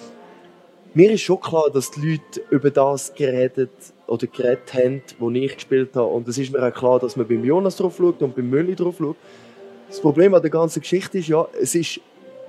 mir 0.94 1.10
ist 1.10 1.22
schon 1.22 1.40
klar, 1.40 1.70
dass 1.70 1.90
die 1.90 2.12
Leute 2.12 2.40
über 2.50 2.70
das 2.70 3.12
geredet 3.14 3.70
oder 4.06 4.26
geredet 4.26 4.72
haben, 4.72 5.02
wo 5.18 5.30
ich 5.30 5.54
gespielt 5.54 5.94
habe. 5.94 6.06
Und 6.06 6.26
es 6.28 6.38
ist 6.38 6.52
mir 6.52 6.66
auch 6.66 6.72
klar, 6.72 7.00
dass 7.00 7.16
man 7.16 7.26
beim 7.26 7.44
Jonas 7.44 7.76
drauf 7.76 7.96
schaut 7.98 8.22
und 8.22 8.34
beim 8.34 8.48
Mülli 8.48 8.74
drauf 8.74 8.96
schaut. 8.98 9.16
Das 9.88 10.00
Problem 10.00 10.32
an 10.34 10.40
der 10.40 10.50
ganzen 10.50 10.80
Geschichte 10.80 11.18
ist 11.18 11.28
ja, 11.28 11.46
es 11.60 11.74
ist 11.74 12.00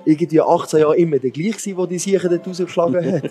irgendwie 0.04 0.40
18 0.40 0.80
Jahre 0.80 0.96
immer 0.96 1.18
der 1.18 1.30
gleiche, 1.30 1.74
der 1.74 1.86
die 1.86 1.98
Sicher 1.98 2.28
dort 2.28 2.46
rausgeschlagen 2.46 3.12
hat. 3.12 3.30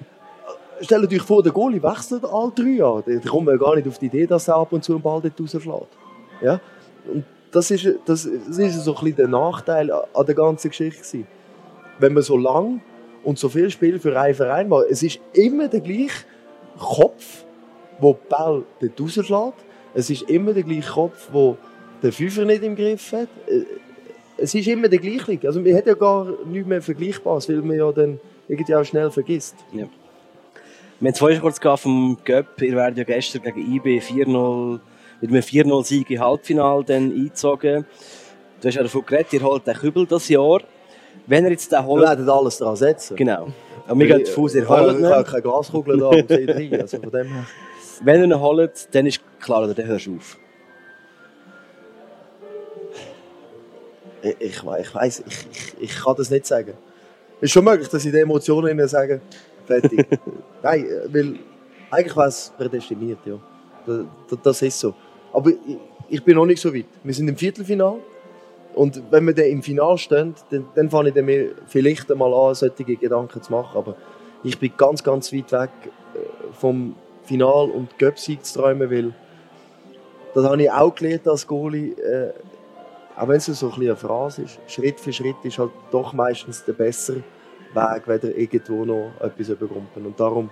Stellt 0.80 1.12
euch 1.12 1.22
vor, 1.22 1.42
der 1.42 1.52
Goalie 1.52 1.82
wechselt 1.82 2.24
alle 2.24 2.52
drei 2.52 2.76
Jahre. 2.76 3.02
Da 3.04 3.28
kommt 3.28 3.46
man 3.46 3.58
gar 3.58 3.74
nicht 3.76 3.88
auf 3.88 3.98
die 3.98 4.06
Idee, 4.06 4.26
dass 4.26 4.48
er 4.48 4.56
ab 4.56 4.72
und 4.72 4.84
zu 4.84 4.92
einen 4.92 5.02
Ball 5.02 5.20
dort 5.20 5.40
rausschlägt. 5.40 6.05
Ja? 6.42 6.60
Und 7.12 7.24
das 7.52 7.70
ist, 7.70 7.88
das, 8.04 8.24
ist 8.24 8.84
so 8.84 8.94
ein 8.94 9.04
bisschen 9.04 9.16
der 9.16 9.28
Nachteil 9.28 9.90
an 9.90 10.26
der 10.26 10.34
ganzen 10.34 10.68
Geschichte. 10.68 11.24
Wenn 11.98 12.12
man 12.12 12.22
so 12.22 12.36
lang 12.36 12.82
und 13.24 13.38
so 13.38 13.48
viel 13.48 13.70
Spiel 13.70 13.98
für 13.98 14.18
einen 14.18 14.34
Verein 14.34 14.68
macht, 14.68 14.86
es 14.90 15.02
ist 15.02 15.20
immer 15.32 15.68
der 15.68 15.80
gleiche 15.80 16.24
Kopf, 16.78 17.44
der 18.02 18.12
den 18.12 18.28
Ball 18.28 18.62
dort 18.80 19.00
rausschlägt. 19.00 19.64
Es 19.94 20.10
ist 20.10 20.22
immer 20.28 20.52
der 20.52 20.62
gleiche 20.62 20.92
Kopf, 20.92 21.30
der 21.32 21.56
den 22.02 22.12
Fünfer 22.12 22.44
nicht 22.44 22.62
im 22.62 22.76
Griff 22.76 23.12
hat. 23.12 23.28
Es 24.36 24.54
ist 24.54 24.68
immer 24.68 24.88
der 24.88 24.98
gleiche. 24.98 25.46
Also 25.46 25.60
man 25.60 25.74
hat 25.74 25.86
ja 25.86 25.94
gar 25.94 26.26
nichts 26.44 26.68
mehr 26.68 26.82
Vergleichbares, 26.82 27.48
weil 27.48 27.62
man 27.62 27.76
ja 27.76 27.90
dann 27.92 28.20
irgendwie 28.48 28.74
auch 28.74 28.84
schnell 28.84 29.10
vergisst. 29.10 29.56
Ja. 29.72 29.88
Wir 30.98 31.08
haben 31.08 31.12
es 31.12 31.18
vorhin 31.18 31.40
kurz 31.40 31.58
vom 31.80 32.18
Göpp. 32.24 32.60
Ihr 32.60 32.76
werdet 32.76 32.98
ja 32.98 33.04
gestern 33.04 33.42
gegen 33.42 33.74
IB 33.74 34.00
4-0 34.00 34.80
mit 35.20 35.30
einem 35.30 35.42
4-0-Sieg 35.42 36.10
im 36.10 36.20
Halbfinale 36.20 36.84
dann 36.84 37.10
eingezogen. 37.10 37.86
Du 38.60 38.68
hast 38.68 38.74
ja 38.74 38.82
davon 38.82 39.04
geredet, 39.04 39.32
ihr 39.32 39.42
holt 39.42 39.66
den 39.66 39.74
Kübel 39.74 40.06
das 40.06 40.28
Jahr. 40.28 40.60
Wenn 41.26 41.44
ihr 41.44 41.50
jetzt 41.50 41.72
den 41.72 41.84
holt... 41.84 42.02
Wir 42.02 42.08
werden 42.08 42.28
alles 42.28 42.58
daran 42.58 42.76
setzen. 42.76 43.16
Genau. 43.16 43.48
Und 43.88 43.98
wir 44.00 44.06
gehen 44.06 44.24
davon 44.24 44.44
aus, 44.44 44.54
ihr 44.54 44.68
holt 44.68 44.98
Ich 44.98 45.04
habe 45.04 45.24
keine 45.24 45.42
Glaskugel 45.42 45.98
da 45.98 46.08
und 46.08 46.30
rein. 46.30 46.80
Also 46.80 46.98
von 46.98 47.10
dem 47.10 47.26
her. 47.26 47.46
Wenn 48.02 48.20
ihr 48.20 48.24
ihn 48.26 48.40
holt, 48.40 48.94
dann 48.94 49.06
ist 49.06 49.20
klar, 49.40 49.66
dann 49.66 49.86
hörst 49.86 50.06
du 50.06 50.16
auf. 50.16 50.38
Ich, 54.22 54.36
ich, 54.40 54.62
ich 54.80 54.94
weiss, 54.94 55.22
ich, 55.26 55.46
ich, 55.50 55.82
ich 55.82 55.96
kann 55.96 56.14
das 56.16 56.30
nicht 56.30 56.46
sagen. 56.46 56.74
Es 57.36 57.44
ist 57.44 57.52
schon 57.52 57.64
möglich, 57.64 57.88
dass 57.88 58.04
ich 58.04 58.12
die 58.12 58.18
Emotionen 58.18 58.88
sage, 58.88 59.20
fertig. 59.66 60.06
Nein, 60.62 60.86
weil 61.08 61.38
eigentlich 61.90 62.16
war 62.16 62.26
es 62.26 62.52
prädestiniert, 62.56 63.18
ja. 63.24 63.38
Das, 63.86 64.38
das 64.42 64.62
ist 64.62 64.80
so. 64.80 64.94
Aber 65.36 65.50
ich, 65.50 65.78
ich 66.08 66.24
bin 66.24 66.34
noch 66.36 66.46
nicht 66.46 66.62
so 66.62 66.74
weit. 66.74 66.86
Wir 67.04 67.12
sind 67.12 67.28
im 67.28 67.36
Viertelfinal. 67.36 67.98
Und 68.74 69.02
wenn 69.10 69.26
wir 69.26 69.34
dann 69.34 69.44
im 69.44 69.62
Finale 69.62 69.98
stehen, 69.98 70.34
dann, 70.50 70.66
dann 70.74 70.88
fange 70.88 71.10
ich 71.10 71.14
dann 71.14 71.26
mir 71.26 71.50
vielleicht 71.66 72.10
einmal 72.10 72.32
an, 72.32 72.54
solche 72.54 72.84
Gedanken 72.84 73.42
zu 73.42 73.52
machen. 73.52 73.76
Aber 73.76 73.96
ich 74.42 74.58
bin 74.58 74.72
ganz, 74.76 75.04
ganz 75.04 75.32
weit 75.34 75.52
weg 75.52 75.70
äh, 75.84 76.18
vom 76.52 76.94
Final 77.24 77.70
und 77.70 77.98
Göpsieg 77.98 78.44
zu 78.46 78.60
träumen, 78.60 78.90
weil 78.90 79.12
das 80.34 80.44
habe 80.44 80.62
ich 80.62 80.70
auch 80.70 80.94
gelernt 80.94 81.28
als 81.28 81.46
Goalie. 81.46 81.92
Äh, 81.92 82.32
auch 83.14 83.28
wenn 83.28 83.36
es 83.36 83.46
so 83.46 83.70
ein 83.70 83.80
eine 83.80 83.96
Phrase 83.96 84.42
ist, 84.42 84.58
Schritt 84.68 85.00
für 85.00 85.12
Schritt 85.12 85.36
ist 85.42 85.58
halt 85.58 85.70
doch 85.90 86.14
meistens 86.14 86.64
der 86.64 86.74
bessere 86.74 87.22
Weg, 87.74 88.02
wenn 88.06 88.20
irgendwo 88.22 88.86
noch 88.86 89.10
etwas 89.20 89.50
überrumpeln. 89.50 90.06
Und 90.06 90.18
darum 90.18 90.50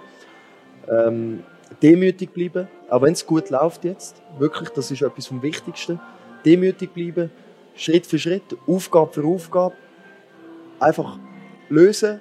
ähm, 0.90 1.42
demütig 1.82 2.32
bleiben, 2.32 2.68
auch 2.88 3.02
wenn 3.02 3.12
es 3.12 3.26
gut 3.26 3.50
läuft 3.50 3.84
jetzt, 3.84 4.22
wirklich, 4.38 4.68
das 4.70 4.90
ist 4.90 5.02
etwas 5.02 5.26
vom 5.26 5.42
Wichtigsten, 5.42 6.00
demütig 6.44 6.92
bleiben, 6.92 7.30
Schritt 7.74 8.06
für 8.06 8.18
Schritt, 8.18 8.56
Aufgabe 8.66 9.12
für 9.12 9.24
Aufgabe, 9.24 9.74
einfach 10.78 11.18
lösen, 11.68 12.20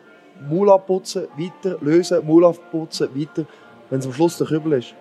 Maul 0.50 0.72
abputzen, 0.72 1.28
weiter, 1.38 1.78
lösen, 1.82 2.26
Maul 2.26 2.46
abputzen, 2.46 3.10
weiter. 3.16 3.46
Wenn 3.90 4.00
es 4.00 4.06
am 4.06 4.14
Schluss 4.14 4.38
der 4.38 4.48
Kübel 4.48 4.74
ist, 4.74 4.96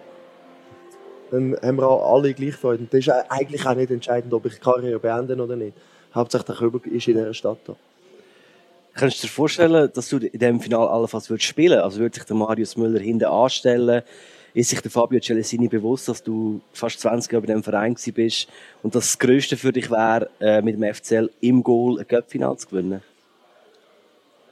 dann 1.31 1.57
haben 1.63 1.77
wir 1.79 1.89
alle 1.89 2.35
gleich 2.35 2.55
Freude. 2.55 2.87
Das 2.91 3.01
ist 3.01 3.09
eigentlich 3.09 3.67
auch 3.67 3.75
nicht 3.75 3.91
entscheidend, 3.91 4.35
ob 4.35 4.45
ich 4.47 4.55
die 4.55 4.61
Karriere 4.61 4.99
beende 4.99 5.35
oder 5.43 5.57
nicht. 5.57 5.77
Hauptsache 6.15 6.45
der 6.45 6.57
Kübel 6.57 6.81
ist 6.93 7.09
in 7.09 7.15
dieser 7.15 7.33
Stadt 7.33 7.59
da. 7.65 7.75
Kannst 8.95 9.23
du 9.23 9.27
dir 9.27 9.33
vorstellen, 9.33 9.91
dass 9.93 10.09
du 10.09 10.19
in 10.19 10.39
diesem 10.39 10.61
Finale 10.61 10.91
allenfalls 10.91 11.31
würdest 11.31 11.49
spielen 11.49 11.81
Also 11.81 12.01
würde 12.01 12.15
sich 12.15 12.25
der 12.25 12.37
Marius 12.37 12.77
Müller 12.77 13.01
hinten 13.01 13.25
anstellen? 13.25 14.03
Ist 14.55 14.69
sich 14.69 14.83
der 14.83 14.91
Fabio 14.91 15.19
Celestini 15.19 15.67
bewusst, 15.67 16.09
dass 16.09 16.23
du 16.23 16.61
fast 16.75 17.01
20 17.01 17.33
Jahre 17.33 17.41
bei 17.41 17.47
diesem 17.47 17.63
Verein 17.63 17.97
bist 18.15 18.49
und 18.83 18.95
dass 18.95 19.07
das 19.07 19.19
Größte 19.19 19.57
für 19.57 19.73
dich 19.73 19.91
wäre, 19.91 20.29
äh, 20.41 20.61
mit 20.61 20.75
dem 20.75 20.95
FCL 20.95 21.31
im 21.41 21.63
Goal 21.63 21.99
ein 21.99 22.07
Cup-Final 22.07 22.59
zu 22.59 22.69
gewinnen? 22.69 23.01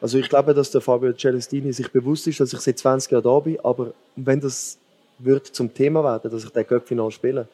Also 0.01 0.18
ich 0.18 0.30
glaube, 0.30 0.55
dass 0.55 0.70
der 0.70 0.80
Fabio 0.80 1.12
Celestini 1.12 1.70
sich 1.74 1.93
bewusst 1.93 2.26
ist, 2.26 2.41
dass 2.41 2.55
ich 2.55 2.61
seit 2.61 2.78
20 2.78 3.12
Jahren 3.12 3.24
da 3.24 3.38
bin, 3.41 3.61
aber 3.62 3.93
wenn 4.16 4.41
das 4.41 4.78
wird 5.18 5.49
zum 5.49 5.74
Thema 5.74 6.03
werden, 6.03 6.30
dass 6.30 6.45
ich 6.45 6.51
den 6.51 6.66
Cup-Final 6.66 7.11
spiele, 7.11 7.47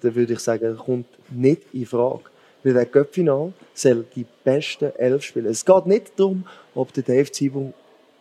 dann 0.00 0.14
würde 0.16 0.32
ich 0.32 0.40
sagen, 0.40 0.76
kommt 0.76 1.06
nicht 1.30 1.62
in 1.72 1.86
Frage. 1.86 2.24
Weil 2.64 2.74
der 2.74 2.86
Cup-Final 2.86 3.52
soll 3.74 4.04
die 4.14 4.26
besten 4.44 4.92
elf 4.96 5.22
spielen. 5.22 5.46
Es 5.46 5.64
geht 5.64 5.86
nicht 5.86 6.12
darum, 6.16 6.44
ob 6.74 6.92
der 6.92 7.04
Dave 7.04 7.30
Zibung 7.30 7.72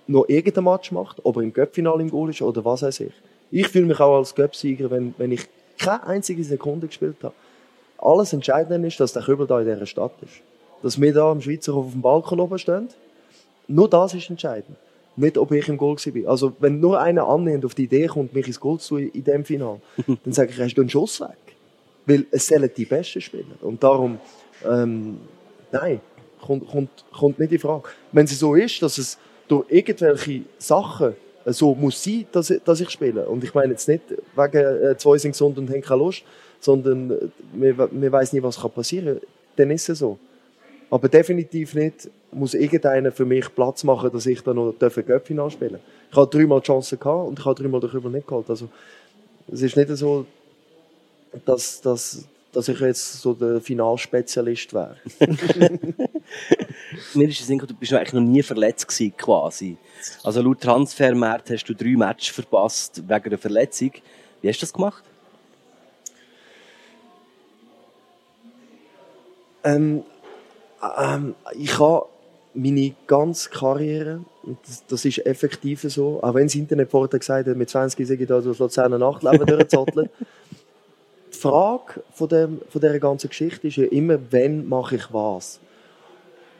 noch 0.08 0.26
irgendein 0.28 0.64
Match 0.64 0.92
macht, 0.92 1.20
ob 1.24 1.38
er 1.38 1.44
im 1.44 1.54
Cup-Final 1.54 2.02
im 2.02 2.10
Goal 2.10 2.30
ist 2.30 2.42
oder 2.42 2.64
was 2.64 2.82
weiß 2.82 3.02
ich. 3.02 3.14
Ich 3.52 3.68
fühle 3.68 3.86
mich 3.86 4.00
auch 4.00 4.18
als 4.18 4.36
Cup-Sieger, 4.36 4.92
wenn, 4.92 5.14
wenn 5.18 5.32
ich 5.32 5.48
keine 5.78 6.06
einzige 6.06 6.44
Sekunde 6.44 6.88
gespielt 6.88 7.18
habe. 7.24 7.34
Alles 7.98 8.34
Entscheidende 8.34 8.88
ist, 8.88 9.00
dass 9.00 9.14
der 9.14 9.24
Kübel 9.24 9.48
da 9.48 9.60
in 9.60 9.68
dieser 9.68 9.86
Stadt 9.86 10.14
ist. 10.22 10.42
Dass 10.84 11.00
wir 11.00 11.14
da 11.14 11.32
am 11.32 11.42
Schweizer 11.42 11.74
Hof 11.74 11.88
auf 11.88 11.92
dem 11.92 12.02
Balkon 12.02 12.40
oben 12.40 12.60
stehen. 12.60 12.90
Nur 13.68 13.90
das 13.90 14.14
ist 14.14 14.30
entscheidend. 14.30 14.78
Nicht, 15.16 15.38
ob 15.38 15.52
ich 15.52 15.68
im 15.68 15.78
Goal 15.78 15.96
war. 15.96 16.32
Also, 16.32 16.54
wenn 16.60 16.80
nur 16.80 17.02
einer 17.02 17.28
annimmt 17.28 17.66
auf 17.66 17.74
die 17.74 17.86
Idee 17.86 18.06
kommt, 18.06 18.34
mich 18.34 18.48
ins 18.48 18.60
Goal 18.60 18.80
zu 18.80 18.98
in 18.98 19.12
diesem 19.12 19.44
Final, 19.44 19.82
dann 20.24 20.34
sage 20.34 20.52
ich, 20.52 20.60
hast 20.60 20.76
du 20.76 20.82
einen 20.82 20.90
Schuss 20.90 21.20
weg. 21.20 21.47
Weil 22.08 22.26
es 22.32 22.48
sollen 22.48 22.72
die 22.76 22.86
Besten 22.86 23.22
spielen. 23.22 23.52
Und 23.62 23.84
darum, 23.84 24.18
ähm, 24.66 25.18
nein, 25.72 26.02
kommt, 26.42 26.68
kommt, 26.68 26.90
kommt 27.12 27.38
nicht 27.38 27.52
in 27.52 27.60
Frage. 27.60 27.84
Wenn 28.12 28.26
es 28.26 28.40
so 28.40 28.56
ist, 28.56 28.82
dass 28.82 28.98
es 28.98 29.18
durch 29.48 29.66
irgendwelche 29.70 30.42
Sachen 30.58 31.16
so 31.46 31.76
muss 31.76 32.04
sein, 32.04 32.26
dass 32.32 32.50
ich, 32.50 32.62
dass 32.64 32.82
ich 32.82 32.90
spiele. 32.90 33.28
Und 33.28 33.44
ich 33.44 33.54
meine 33.54 33.74
jetzt 33.74 33.88
nicht 33.88 34.02
wegen 34.36 34.58
äh, 34.58 34.98
zwei 34.98 35.18
sind 35.18 35.32
gesund 35.32 35.58
und 35.58 35.70
haben 35.70 35.82
keine 35.82 36.00
Lust, 36.00 36.24
sondern 36.60 37.32
wir, 37.54 37.90
wir 37.92 38.12
weiß 38.12 38.34
nie, 38.34 38.42
was 38.42 38.58
passieren 38.58 39.20
kann. 39.20 39.28
Dann 39.56 39.72
ist 39.72 39.90
es 39.90 40.00
so. 40.00 40.18
Aber 40.90 41.10
definitiv 41.10 41.74
nicht 41.74 42.10
muss 42.32 42.54
irgendeiner 42.54 43.12
für 43.12 43.26
mich 43.26 43.54
Platz 43.54 43.84
machen, 43.84 44.10
dass 44.12 44.26
ich 44.26 44.42
dann 44.42 44.56
noch 44.56 44.74
ein 44.80 45.06
Göppfinal 45.06 45.50
spielen 45.52 45.74
darf. 45.74 45.82
Ich 46.10 46.18
hatte 46.18 46.38
dreimal 46.38 46.62
die 46.62 46.68
Chance 46.68 46.98
und 46.98 47.40
ich 47.40 47.46
habe 47.46 47.62
dreimal 47.62 47.82
darüber 47.82 48.10
nicht 48.10 48.28
geholt. 48.28 48.50
Also, 48.50 48.70
es 49.52 49.62
ist 49.62 49.76
nicht 49.76 49.90
so, 49.90 50.26
dass, 51.46 51.82
dass, 51.82 52.26
dass 52.52 52.68
ich 52.68 52.80
jetzt 52.80 53.22
so 53.22 53.34
der 53.34 53.62
Finalspezialist 53.62 54.74
wäre. 54.74 54.98
Mir 57.14 57.30
ist 57.30 57.42
es 57.42 57.48
du 57.48 57.74
bist 57.76 57.94
eigentlich 57.94 58.14
noch 58.14 58.22
nie 58.22 58.44
verletzt 58.44 58.88
gewesen, 58.88 59.16
quasi. 59.18 59.78
Also 60.24 60.42
laut 60.42 60.62
Transfermarkt 60.62 61.50
hast 61.50 61.66
du 61.66 61.74
drei 61.74 61.96
Matches 61.96 62.34
verpasst 62.34 63.04
wegen 63.08 63.26
einer 63.26 63.38
Verletzung. 63.38 63.92
Wie 64.42 64.50
hast 64.50 64.58
du 64.58 64.66
das 64.66 64.74
gemacht? 64.74 65.04
Ähm, 69.64 70.04
ähm, 70.98 71.36
ich 71.56 71.78
habe 71.80 72.06
meine 72.54 72.96
ganze 73.06 73.50
Karriere, 73.50 74.22
das, 74.66 74.86
das, 74.88 75.06
ist 75.06 75.26
effektiv 75.26 75.82
so, 75.82 76.22
auch 76.24 76.34
wenn 76.34 76.48
das 76.48 76.56
Internet 76.56 76.90
vorher 76.90 77.20
gesagt 77.20 77.48
hat, 77.48 77.58
mit 77.58 77.70
20 77.70 78.08
sage 78.08 78.24
ich 78.24 78.28
da 78.28 78.42
so 78.42 78.50
das 78.50 78.60
Luzerner 78.60 78.98
Nachtleben 78.98 79.46
durchzottelt. 79.46 80.10
Die 81.38 81.42
Frage 81.42 82.02
von, 82.14 82.30
dem, 82.30 82.62
von 82.68 82.82
dieser 82.82 82.98
ganzen 82.98 83.30
Geschichte 83.30 83.68
ist 83.68 83.76
ja 83.76 83.86
immer, 83.86 84.18
wann 84.32 84.68
mache 84.68 84.96
ich 84.96 85.14
was? 85.14 85.60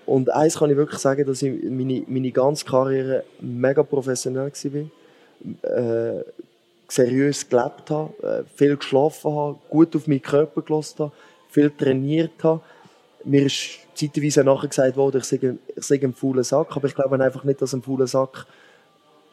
Und 0.06 0.30
eins 0.30 0.60
kann 0.60 0.70
ich 0.70 0.78
wirklich 0.78 1.00
sagen, 1.00 1.26
dass 1.26 1.42
ich 1.42 1.64
meine, 1.64 2.04
meine 2.08 2.32
ganze 2.32 2.64
Karriere 2.64 3.24
mega 3.40 3.82
professionell 3.82 4.52
war. 4.52 5.80
Äh, 5.80 6.24
seriös 6.88 7.50
gelebt 7.50 7.90
habe, 7.90 8.14
äh, 8.22 8.44
viel 8.56 8.78
geschlafen 8.78 9.32
habe, 9.32 9.58
gut 9.68 9.96
auf 9.96 10.06
meinen 10.06 10.22
Körper 10.22 10.62
gelassen 10.62 11.06
habe, 11.06 11.12
viel 11.50 11.72
trainiert 11.72 12.44
habe. 12.44 12.62
Mir 13.24 13.48
ist 13.48 13.80
zeitweise 13.96 14.44
nachher 14.44 14.68
gesagt 14.68 14.96
worden, 14.96 15.18
ich 15.18 15.24
sage, 15.26 15.58
ich 15.76 15.84
sage 15.84 16.06
ein 16.06 16.14
fauler 16.14 16.44
Sack, 16.44 16.78
aber 16.78 16.88
ich 16.88 16.94
glaube 16.94 17.20
einfach 17.20 17.44
nicht, 17.44 17.64
dass 17.64 17.74
ein 17.74 17.82
fauler 17.82 18.06
Sack 18.06 18.46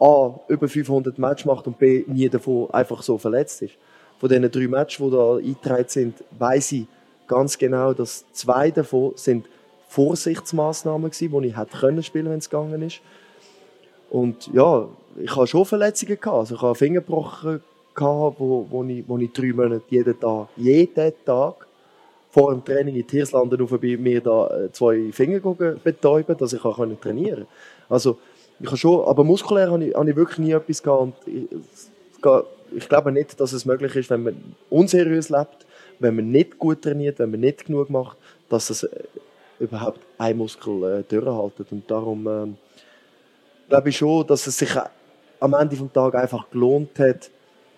A, 0.01 0.41
über 0.49 0.69
500 0.69 1.19
Matches 1.19 1.45
macht 1.45 1.67
und 1.67 1.79
B, 1.79 2.03
nie 2.07 2.31
davon 2.31 2.71
einfach 2.71 3.03
so 3.03 3.19
verletzt 3.19 3.61
ist. 3.61 3.75
Von 4.19 4.29
diesen 4.29 4.51
drei 4.51 4.69
Matches, 4.69 5.05
die 5.05 5.11
da 5.11 5.37
eingetragen 5.37 5.89
sind, 5.89 6.25
weiß 6.39 6.73
ich 6.73 6.87
ganz 7.27 7.59
genau, 7.59 7.93
dass 7.93 8.25
zwei 8.33 8.71
davon 8.71 9.13
sind 9.17 9.47
Vorsichtsmaßnahmen 9.89 11.11
gewesen, 11.11 11.43
die 11.43 11.49
ich 11.49 11.57
hätte 11.57 11.79
können 11.79 12.05
wenn 12.13 12.39
es 12.39 12.51
gegangen 12.51 12.83
ist. 12.83 13.01
Und 14.11 14.49
ja, 14.53 14.89
ich 15.21 15.35
habe 15.35 15.47
schon 15.47 15.65
Verletzungen 15.65 16.19
gehabt. 16.21 16.39
Also 16.39 16.55
ich 16.57 16.63
habe 16.63 16.75
Finger 16.75 17.01
gebrochen 17.01 17.63
wo, 17.97 18.67
wo, 18.71 18.85
ich, 18.85 19.05
wo 19.07 19.19
ich 19.19 19.33
drei 19.33 19.53
Monate 19.53 19.83
jeden 19.89 20.19
Tag, 20.19 20.49
jeden 20.57 21.13
Tag 21.25 21.67
vor 22.31 22.51
dem 22.53 22.65
Training 22.65 22.97
in 22.97 23.07
Tierslanden 23.07 23.63
auf 23.63 23.71
bei 23.71 23.97
mir 23.97 24.21
da 24.21 24.49
äh, 24.49 24.73
zwei 24.73 25.13
Finger 25.13 25.39
betäuben, 25.39 26.37
dass 26.37 26.53
ich 26.53 26.61
trainieren 26.61 26.97
konnte. 27.01 27.47
Also, 27.89 28.19
ich 28.59 28.67
habe 28.67 28.77
schon, 28.77 29.05
aber 29.05 29.23
muskulär 29.23 29.71
habe 29.71 29.85
ich, 29.85 29.95
habe 29.95 30.11
ich 30.11 30.17
wirklich 30.17 30.39
nie 30.39 30.53
etwas 30.53 30.83
gehabt. 30.83 31.03
Und 31.03 31.15
ich, 31.27 31.49
ich 32.75 32.89
glaube 32.89 33.13
nicht, 33.13 33.41
dass 33.41 33.53
es 33.53 33.65
möglich 33.65 33.95
ist, 33.97 34.11
wenn 34.11 34.23
man 34.23 34.55
unseriös 34.71 35.29
lebt, 35.29 35.67
wenn 35.99 36.17
man 36.17 36.31
nicht 36.31 36.59
gut 36.59 36.83
trainiert, 36.83 37.19
wenn 37.19 37.31
man 37.31 37.41
nicht 37.41 37.67
genug 37.67 37.91
macht, 37.91 38.17
dass 38.49 38.71
es 38.71 38.85
äh, 38.85 39.05
überhaupt 39.59 40.01
ein 40.19 40.37
Muskel 40.37 40.83
äh, 40.85 41.03
durchhaltet. 41.03 41.71
Und 41.71 41.91
darum 41.91 42.27
ähm, 42.27 42.57
glaube 43.69 43.89
ich 43.89 43.97
schon, 43.97 44.27
dass 44.27 44.47
es 44.47 44.59
sich 44.59 44.77
am 45.41 45.55
Ende 45.55 45.77
des 45.77 45.93
Tages 45.93 46.21
einfach 46.21 46.51
gelohnt 46.51 46.99
hat, 46.99 47.31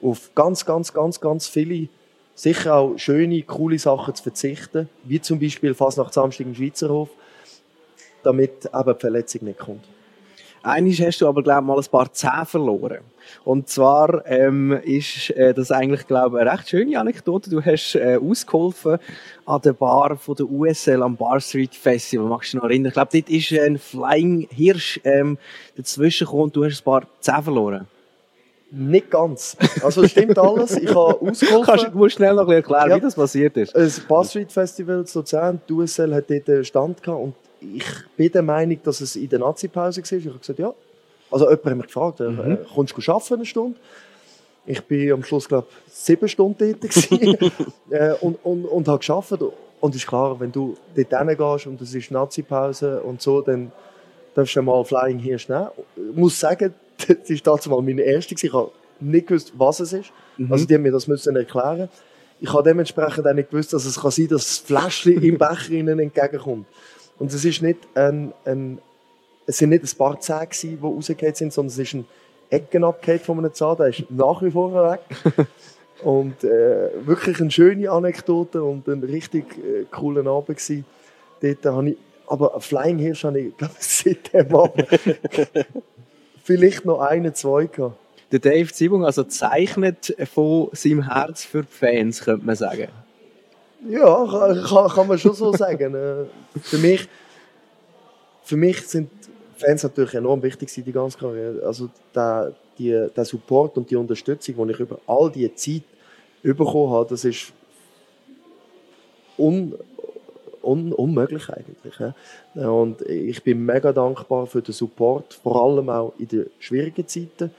auf 0.02 0.34
ganz, 0.34 0.64
ganz, 0.64 0.92
ganz, 0.92 1.20
ganz 1.20 1.48
viele, 1.48 1.88
sicher 2.34 2.74
auch 2.74 2.98
schöne, 2.98 3.42
coole 3.42 3.78
Sachen 3.78 4.14
zu 4.14 4.22
verzichten, 4.22 4.88
wie 5.04 5.20
zum 5.20 5.40
Beispiel 5.40 5.74
fast 5.74 5.98
nach 5.98 6.12
Samstag 6.12 6.46
im 6.46 6.54
Schweizerhof, 6.54 7.08
damit 8.22 8.66
eben 8.66 8.94
die 8.94 9.00
Verletzung 9.00 9.44
nicht 9.44 9.58
kommt. 9.58 9.84
Eines 10.66 11.00
hast 11.00 11.20
du 11.20 11.28
aber, 11.28 11.44
glaube 11.44 11.60
ich, 11.60 11.66
mal 11.66 11.78
ein 11.78 11.84
paar 11.90 12.12
Zähne 12.12 12.44
verloren. 12.44 12.98
Und 13.44 13.68
zwar 13.68 14.26
ähm, 14.26 14.72
ist 14.82 15.30
äh, 15.30 15.54
das 15.54 15.70
eigentlich, 15.70 16.08
glaube 16.08 16.36
ich, 16.38 16.42
eine 16.42 16.52
recht 16.58 16.68
schöne 16.68 16.98
Anekdote. 16.98 17.50
Du 17.50 17.64
hast 17.64 17.94
äh, 17.94 18.18
ausgeholfen 18.20 18.98
an 19.44 19.60
der 19.62 19.74
Bar 19.74 20.16
von 20.16 20.34
der 20.34 20.46
USL 20.50 21.02
am 21.04 21.16
Bar 21.16 21.40
Street 21.40 21.72
Festival. 21.74 22.26
Magst 22.26 22.52
du 22.52 22.56
dich 22.56 22.62
noch 22.62 22.68
erinnern? 22.68 22.88
Ich 22.88 22.94
glaube, 22.94 23.10
dort 23.12 23.30
ist 23.30 23.52
ein 23.52 23.78
Flying 23.78 24.48
Hirsch 24.50 25.00
ähm, 25.04 25.38
dazwischen 25.76 26.24
gekommen 26.24 26.42
und 26.44 26.56
du 26.56 26.64
hast 26.64 26.80
ein 26.80 26.84
paar 26.84 27.02
Zähne 27.20 27.42
verloren. 27.44 27.86
Nicht 28.72 29.10
ganz. 29.12 29.56
Also 29.84 30.06
stimmt 30.08 30.36
alles. 30.36 30.76
Ich 30.76 30.88
habe 30.88 31.20
ausgeholfen. 31.20 31.62
Kannst 31.64 31.86
du 31.86 31.90
musst 31.96 32.16
schnell 32.16 32.34
noch 32.34 32.48
erklären, 32.48 32.90
Ja. 32.90 32.96
wie 32.96 33.00
das 33.00 33.14
passiert 33.14 33.56
ist? 33.56 33.72
Das 33.76 34.00
Bar 34.00 34.24
Street 34.24 34.50
Festival 34.50 34.96
in 34.98 35.06
Luzern, 35.14 35.60
die 35.68 35.72
USL 35.72 36.12
hat 36.12 36.28
dort 36.28 36.48
einen 36.50 36.64
Stand 36.64 37.00
gehabt 37.02 37.22
und 37.22 37.34
ich 37.74 37.84
bin 38.16 38.32
der 38.32 38.42
Meinung, 38.42 38.78
dass 38.82 39.00
es 39.00 39.16
in 39.16 39.28
der 39.28 39.38
Nazi-Pause 39.38 40.02
war. 40.02 40.18
Ich 40.18 40.26
habe 40.26 40.38
gesagt, 40.38 40.58
ja. 40.58 40.74
Also 41.30 41.46
jemand 41.46 41.64
hat 41.66 41.76
mich 41.76 41.86
gefragt, 41.86 42.20
äh, 42.20 42.56
kommst 42.74 42.94
du 42.96 43.12
arbeiten 43.12 43.34
eine 43.34 43.46
Stunde? 43.46 43.78
Ich 44.64 44.82
bin 44.82 45.12
am 45.12 45.22
Schluss, 45.22 45.48
glaube 45.48 45.66
ich, 45.86 45.92
sieben 45.92 46.28
Stunden 46.28 46.58
dort 46.58 46.80
gewesen, 46.80 47.36
äh, 47.90 48.14
und, 48.20 48.36
und, 48.44 48.64
und 48.64 48.88
habe 48.88 49.04
gearbeitet. 49.04 49.52
Und 49.80 49.94
es 49.94 50.02
ist 50.02 50.06
klar, 50.06 50.38
wenn 50.40 50.52
du 50.52 50.76
dort 50.94 51.28
hingehst 51.28 51.66
und 51.66 51.80
es 51.80 51.94
ist 51.94 52.10
Nazi-Pause 52.10 53.00
und 53.02 53.20
so, 53.20 53.42
dann 53.42 53.70
darfst 54.34 54.56
du 54.56 54.62
mal 54.62 54.84
Flying 54.84 55.18
Hirsch 55.18 55.48
nehmen. 55.48 55.68
Ich 55.96 56.16
muss 56.16 56.38
sagen, 56.38 56.74
das 57.06 57.30
war 57.30 57.56
dazu 57.56 57.70
mal 57.70 57.82
meine 57.82 58.02
erste. 58.02 58.34
Ich 58.34 58.52
habe 58.52 58.70
nicht 59.00 59.26
gewusst, 59.26 59.52
was 59.56 59.80
es 59.80 59.92
ist. 59.92 60.12
Also 60.50 60.66
die 60.66 60.74
haben 60.74 60.82
mir 60.82 60.92
das 60.92 61.06
müssen 61.06 61.36
erklären. 61.36 61.88
Ich 62.40 62.52
habe 62.52 62.62
dementsprechend 62.62 63.26
auch 63.26 63.32
nicht 63.32 63.50
gewusst, 63.50 63.72
dass 63.72 63.84
es 63.84 64.00
kann 64.00 64.10
sein 64.10 64.28
dass 64.28 64.44
das 64.46 64.58
Fläschchen 64.58 65.22
im 65.22 65.38
Becher 65.38 65.70
ihnen 65.70 65.98
entgegenkommt. 65.98 66.66
Und 67.18 67.32
es 67.32 67.44
ist 67.44 67.62
nicht 67.62 67.78
ein, 67.94 68.32
ein 68.44 68.78
es 69.46 69.58
sind 69.58 69.70
nicht 69.70 69.84
ein 69.84 69.98
paar 69.98 70.18
Zähne 70.20 70.46
gewesen, 70.46 70.78
die 70.80 70.86
rausgefallen 70.86 71.34
sind, 71.34 71.52
sondern 71.52 71.72
es 71.72 71.78
ist 71.78 71.94
ein 71.94 72.04
Ecken 72.50 72.84
abgefallen 72.84 73.20
von 73.20 73.38
einem 73.38 73.54
Zahn, 73.54 73.76
der 73.76 73.88
ist 73.88 74.04
nach 74.10 74.42
wie 74.42 74.50
vor 74.50 74.72
weg. 74.72 75.00
und 76.02 76.44
äh, 76.44 76.90
wirklich 77.06 77.40
eine 77.40 77.50
schöne 77.50 77.90
Anekdote 77.90 78.62
und 78.62 78.86
ein 78.88 79.02
richtig 79.02 79.44
äh, 79.58 79.84
cooler 79.90 80.26
Abend 80.30 80.58
gewesen. 80.58 80.84
Dort 81.40 81.64
habe 81.64 81.90
ich, 81.90 81.96
aber 82.26 82.60
Flying 82.60 82.98
Hirsch 82.98 83.24
habe 83.24 83.40
ich, 83.40 83.56
glaube 83.56 83.74
ich, 83.78 83.86
seit 83.86 84.32
dem 84.32 84.54
Abend 84.54 84.86
vielleicht 86.44 86.84
noch 86.84 87.00
einen, 87.00 87.34
zwei 87.34 87.66
gehabt. 87.66 87.96
Der 88.32 88.40
Dave 88.40 88.72
Zibung 88.72 89.04
also 89.04 89.22
zeichnet 89.22 90.16
von 90.32 90.68
seinem 90.72 91.08
Herz 91.12 91.44
für 91.44 91.62
die 91.62 91.68
Fans, 91.70 92.24
könnte 92.24 92.44
man 92.44 92.56
sagen. 92.56 92.88
Ja, 93.88 94.26
kann, 94.66 94.88
kann, 94.88 95.08
man 95.08 95.18
schon 95.18 95.34
so 95.34 95.52
sagen. 95.52 95.94
Äh, 95.94 96.24
für 96.60 96.78
mich, 96.78 97.08
für 98.42 98.56
mich 98.56 98.80
sind 98.86 99.10
Fans 99.56 99.82
natürlich 99.82 100.14
enorm 100.14 100.42
wichtig 100.42 100.72
die 100.72 100.92
ganze 100.92 101.18
Karriere. 101.18 101.64
Also 101.64 101.88
der, 102.14 102.54
die, 102.78 103.08
der 103.14 103.24
Support 103.24 103.76
und 103.78 103.90
die 103.90 103.96
Unterstützung, 103.96 104.66
die 104.66 104.72
ich 104.72 104.80
über 104.80 104.98
all 105.06 105.30
diese 105.30 105.54
Zeit 105.54 105.82
bekommen 106.42 106.92
habe, 106.92 107.08
das 107.10 107.24
ist 107.24 107.52
un, 109.38 109.74
un, 110.62 110.92
unmöglich 110.92 111.48
eigentlich. 111.50 111.94
Und 112.54 113.02
ich 113.02 113.42
bin 113.42 113.64
mega 113.64 113.92
dankbar 113.92 114.46
für 114.46 114.62
den 114.62 114.72
Support, 114.72 115.34
vor 115.34 115.62
allem 115.64 115.88
auch 115.88 116.12
in 116.18 116.28
den 116.28 116.46
schwierigen 116.58 117.06
Zeiten. 117.06 117.50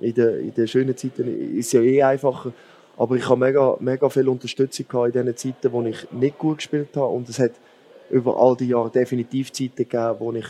In 0.00 0.14
den, 0.14 0.40
in 0.40 0.54
den 0.54 0.68
schönen 0.68 0.96
Zeiten 0.96 1.56
ist 1.56 1.66
es 1.66 1.72
ja 1.72 1.80
eh 1.80 2.02
einfacher. 2.02 2.52
Aber 2.96 3.16
ich 3.16 3.28
habe 3.28 3.40
mega, 3.40 3.76
mega 3.80 4.08
viel 4.08 4.28
Unterstützung 4.28 4.86
gehabt 4.88 5.16
in 5.16 5.26
den 5.26 5.36
Zeiten, 5.36 5.72
wo 5.72 5.82
ich 5.82 6.10
nicht 6.12 6.38
gut 6.38 6.58
gespielt 6.58 6.96
habe. 6.96 7.08
Und 7.08 7.28
es 7.28 7.38
hat 7.38 7.52
über 8.10 8.36
all 8.36 8.56
die 8.56 8.68
Jahre 8.68 8.90
definitiv 8.90 9.52
Zeiten 9.52 9.76
gegeben, 9.76 10.16
wo 10.18 10.32
ich 10.32 10.46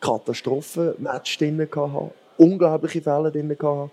Katastrophen-Match 0.00 1.38
drin 1.38 1.60
hatte. 1.60 2.10
Unglaubliche 2.36 3.00
Fälle 3.00 3.30
drin 3.30 3.50
hatte. 3.50 3.90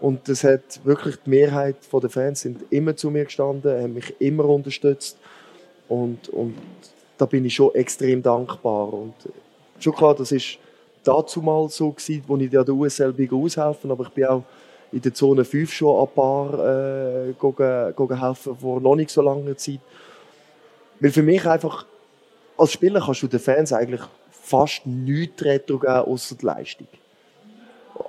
Und 0.00 0.28
das 0.28 0.44
hat 0.44 0.84
wirklich 0.84 1.16
die 1.24 1.30
Mehrheit 1.30 1.76
der 1.92 2.10
Fans 2.10 2.40
sind 2.42 2.62
immer 2.70 2.94
zu 2.94 3.10
mir 3.10 3.24
gestanden, 3.24 3.82
haben 3.82 3.94
mich 3.94 4.14
immer 4.20 4.44
unterstützt. 4.44 5.18
Und, 5.88 6.28
und 6.28 6.54
da 7.16 7.26
bin 7.26 7.44
ich 7.44 7.54
schon 7.54 7.74
extrem 7.74 8.22
dankbar. 8.22 8.92
Und 8.92 9.14
schon 9.80 9.94
klar, 9.94 10.14
das 10.14 10.30
ist 10.30 10.58
dazu 11.02 11.42
mal 11.42 11.68
so 11.68 11.94
wo 12.26 12.36
ich 12.36 12.50
der 12.50 12.68
USL 12.68 13.14
aushelfen, 13.32 13.90
aber 13.90 14.04
ich 14.04 14.10
bin 14.10 14.26
auch 14.26 14.44
in 14.92 15.02
der 15.02 15.14
Zone 15.14 15.44
5 15.44 15.72
schon 15.72 16.00
ein 16.00 16.14
paar 16.14 16.54
äh, 16.54 18.14
helfen 18.16 18.56
vor 18.56 18.80
noch 18.80 18.96
nicht 18.96 19.10
so 19.10 19.22
langer 19.22 19.56
Zeit. 19.56 19.80
Weil 21.00 21.10
für 21.10 21.22
mich 21.22 21.46
einfach, 21.46 21.86
als 22.56 22.72
Spieler 22.72 23.00
kannst 23.04 23.22
du 23.22 23.26
den 23.26 23.40
Fans 23.40 23.72
eigentlich 23.72 24.02
fast 24.30 24.86
nichts 24.86 25.44
retro 25.44 25.78
geben, 25.78 25.92
außer 25.92 26.36
die 26.36 26.46
Leistung. 26.46 26.88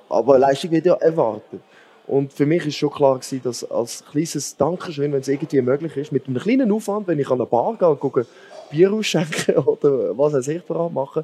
Aber 0.08 0.40
Leistung 0.40 0.72
wird 0.72 0.86
ja 0.86 0.94
erwartet. 0.96 1.62
Und 2.08 2.34
für 2.34 2.48
mich 2.48 2.66
ist 2.66 2.78
schon 2.78 2.90
klar 2.90 3.20
gewesen, 3.20 3.42
dass 3.44 3.70
als 3.70 4.04
kleines 4.04 4.58
Dankeschön, 4.58 5.12
wenn 5.12 5.20
es 5.20 5.28
irgendwie 5.28 5.62
möglich 5.62 5.96
ist, 5.96 6.12
mit 6.12 6.28
einem 6.28 6.38
kleinen 6.38 6.72
Aufwand, 6.72 7.08
wenn 7.08 7.20
ich 7.20 7.30
an 7.30 7.40
eine 7.40 7.46
Bar 7.46 7.76
gehe 7.78 7.88
und 7.88 8.28
Bier 8.72 8.92
ausschenken 8.92 9.58
oder 9.66 10.18
was 10.18 10.48
ich 10.48 10.64
daran 10.64 10.94
machen, 10.94 11.24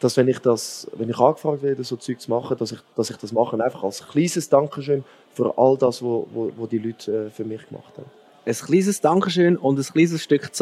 dass 0.00 0.16
wenn 0.16 0.28
ich 0.28 0.38
das, 0.38 0.88
wenn 0.96 1.08
ich 1.08 1.18
angefragt 1.18 1.62
werde, 1.62 1.82
so 1.84 1.96
Zeug 1.96 2.20
zu 2.20 2.30
machen, 2.30 2.56
dass 2.56 2.72
ich, 2.72 2.78
dass 2.94 3.10
ich 3.10 3.16
das 3.16 3.32
mache, 3.32 3.62
einfach 3.62 3.82
als 3.84 4.06
kleines 4.06 4.48
Dankeschön 4.48 5.04
für 5.32 5.56
all 5.56 5.76
das, 5.76 5.96
was 5.96 6.02
wo, 6.02 6.28
wo, 6.32 6.50
wo 6.56 6.66
die 6.66 6.78
Leute 6.78 7.26
äh, 7.26 7.30
für 7.30 7.44
mich 7.44 7.66
gemacht 7.68 7.92
haben. 7.96 8.10
Ein 8.46 8.54
kleines 8.54 9.00
Dankeschön 9.00 9.56
und 9.56 9.76
ein 9.76 9.82
kleines 9.82 10.22
Stück. 10.22 10.50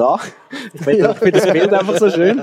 Ich 0.73 0.81
finde 0.81 1.11
ich 1.11 1.19
finde 1.19 1.39
das 1.39 1.53
Bild 1.53 1.73
einfach 1.73 1.99
so 1.99 2.11
schön. 2.11 2.41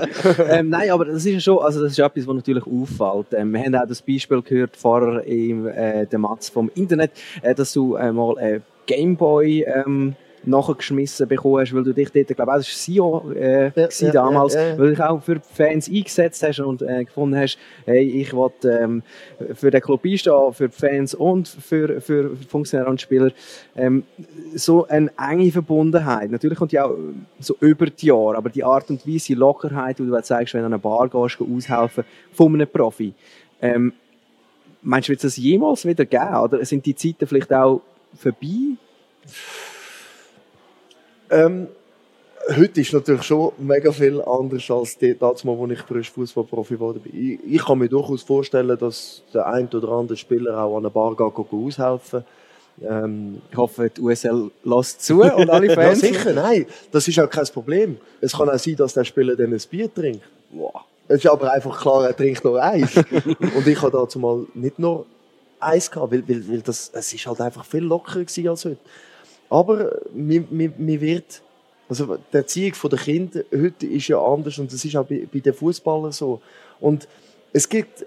Ähm, 0.48 0.70
nein, 0.70 0.90
aber 0.90 1.04
das 1.04 1.16
ist 1.16 1.32
ja 1.32 1.40
schon, 1.40 1.58
also 1.58 1.82
das 1.82 1.92
ist 1.92 1.98
etwas, 1.98 2.26
was 2.26 2.34
natürlich 2.36 2.64
auffällt. 2.64 3.26
Ähm, 3.32 3.52
wir 3.52 3.60
haben 3.60 3.74
auch 3.74 3.86
das 3.86 4.00
Beispiel 4.00 4.40
gehört 4.40 4.76
vorher 4.76 5.24
im 5.24 5.66
äh, 5.66 6.06
der 6.06 6.18
Matz 6.20 6.48
vom 6.48 6.70
Internet, 6.74 7.10
äh, 7.42 7.54
dass 7.54 7.72
du 7.72 7.96
äh, 7.96 8.12
mal 8.12 8.38
äh, 8.38 8.60
Gameboy 8.86 9.64
ähm, 9.64 10.14
nachgeschmissen 10.44 11.28
bekommen 11.28 11.60
hast, 11.60 11.74
weil 11.74 11.84
du 11.84 11.92
dich 11.92 12.10
dort, 12.10 12.28
glaube 12.28 12.60
ich, 12.60 12.76
Sio 12.76 13.30
äh, 13.32 13.70
Ja, 13.74 13.88
ja, 13.88 14.10
damals, 14.10 14.54
ja, 14.54 14.78
weil 14.78 14.88
du 14.88 14.90
dich 14.90 15.00
auch 15.00 15.22
für 15.22 15.36
die 15.36 15.40
Fans 15.52 15.88
eingesetzt 15.88 16.42
hast 16.42 16.60
und 16.60 16.82
äh, 16.82 17.04
gefunden 17.04 17.36
hast, 17.36 17.58
hey, 17.84 18.02
ich 18.02 18.32
will 18.32 18.50
ähm, 18.64 19.02
für 19.54 19.70
den 19.70 19.80
Club 19.80 20.04
einstehen, 20.04 20.52
für 20.52 20.68
die 20.68 20.74
Fans 20.74 21.14
und 21.14 21.48
für, 21.48 22.00
für 22.00 22.36
Funktionäre 22.48 22.90
und 22.90 23.00
Spieler. 23.00 23.30
Ähm, 23.76 24.04
so 24.54 24.86
eine 24.86 25.10
enge 25.18 25.50
Verbundenheit. 25.52 26.30
Natürlich 26.30 26.58
kommt 26.58 26.72
die 26.72 26.80
auch 26.80 26.94
so 27.38 27.56
über 27.60 27.86
die 27.86 28.06
Jahre, 28.06 28.36
aber 28.36 28.50
die 28.50 28.64
Art 28.64 28.90
und 28.90 29.06
Weise, 29.06 29.26
die 29.26 29.34
Lockerheit, 29.34 29.98
die 29.98 30.06
du 30.06 30.22
zeigst, 30.22 30.54
wenn 30.54 30.60
du 30.60 30.66
an 30.66 30.72
eine 30.72 30.80
Bar 30.80 31.08
gehst, 31.08 31.38
geh 31.38 31.44
aushelfen 31.44 32.04
von 32.32 32.54
einem 32.54 32.68
Profi. 32.68 33.14
Ähm, 33.60 33.92
meinst 34.82 35.08
du, 35.08 35.10
wird 35.10 35.24
es 35.24 35.34
das 35.34 35.42
jemals 35.42 35.86
wieder 35.86 36.04
geben? 36.04 36.36
Oder 36.36 36.64
sind 36.64 36.84
die 36.84 36.94
Zeiten 36.94 37.26
vielleicht 37.26 37.52
auch 37.52 37.80
vorbei? 38.14 38.76
Ähm, 41.32 41.68
heute 42.56 42.80
ist 42.80 42.92
natürlich 42.92 43.22
schon 43.22 43.52
mega 43.58 43.90
viel 43.90 44.20
anders 44.20 44.70
als 44.70 44.98
damals, 44.98 45.44
wo 45.46 45.66
ich 45.66 46.10
Fußballprofi 46.10 46.74
geworden 46.74 47.00
bin. 47.00 47.40
Ich, 47.42 47.54
ich 47.54 47.64
kann 47.64 47.78
mir 47.78 47.88
durchaus 47.88 48.22
vorstellen, 48.22 48.76
dass 48.78 49.22
der 49.32 49.46
ein 49.46 49.66
oder 49.68 49.88
andere 49.88 50.16
Spieler 50.16 50.62
auch 50.62 50.76
an 50.76 50.82
einer 50.84 50.90
Bar 50.90 51.16
geht, 51.16 51.52
aushelfen. 51.52 52.24
Ähm, 52.82 53.40
Ich 53.50 53.56
hoffe, 53.56 53.90
die 53.90 54.00
USL 54.00 54.50
lässt 54.64 55.02
zu 55.04 55.22
und 55.36 55.48
alle 55.48 55.68
ja, 55.68 55.74
Fans. 55.74 56.00
sicher, 56.00 56.32
nein, 56.34 56.66
das 56.90 57.08
ist 57.08 57.18
auch 57.18 57.30
kein 57.30 57.46
Problem. 57.46 57.96
Es 58.20 58.32
kann 58.32 58.50
auch 58.50 58.58
sein, 58.58 58.76
dass 58.76 58.92
der 58.92 59.04
Spieler 59.04 59.34
dann 59.34 59.52
ein 59.54 59.60
Bier 59.70 59.92
trinkt. 59.92 60.22
Es 61.08 61.24
ist 61.24 61.26
aber 61.26 61.50
einfach 61.50 61.80
klar, 61.80 62.06
er 62.06 62.16
trinkt 62.16 62.44
nur 62.44 62.62
eins. 62.62 62.94
und 63.56 63.66
ich 63.66 63.80
habe 63.80 63.90
dazu 63.90 64.18
mal 64.18 64.44
nicht 64.54 64.78
nur 64.78 65.06
eins 65.60 65.90
gehabt, 65.90 66.12
weil, 66.12 66.28
weil, 66.28 66.48
weil 66.48 66.60
das, 66.60 66.90
es 66.92 67.12
ist 67.12 67.26
halt 67.26 67.40
einfach 67.40 67.64
viel 67.64 67.84
lockerer 67.84 68.20
gewesen 68.24 68.48
als 68.48 68.64
heute. 68.66 68.78
Aber 69.52 70.00
mir, 70.14 70.44
mir, 70.48 70.72
mir 70.78 70.98
wird, 71.02 71.42
also 71.86 72.16
die 72.32 72.36
Erziehung 72.38 72.72
der 72.90 72.98
Kinder 72.98 73.42
heute 73.54 73.86
ist 73.86 74.08
ja 74.08 74.18
anders 74.18 74.58
und 74.58 74.72
das 74.72 74.82
ist 74.82 74.96
auch 74.96 75.04
bei, 75.04 75.28
bei 75.30 75.40
den 75.40 75.52
Fußballern 75.52 76.10
so. 76.10 76.40
Und 76.80 77.06
es 77.52 77.68
gibt, 77.68 78.06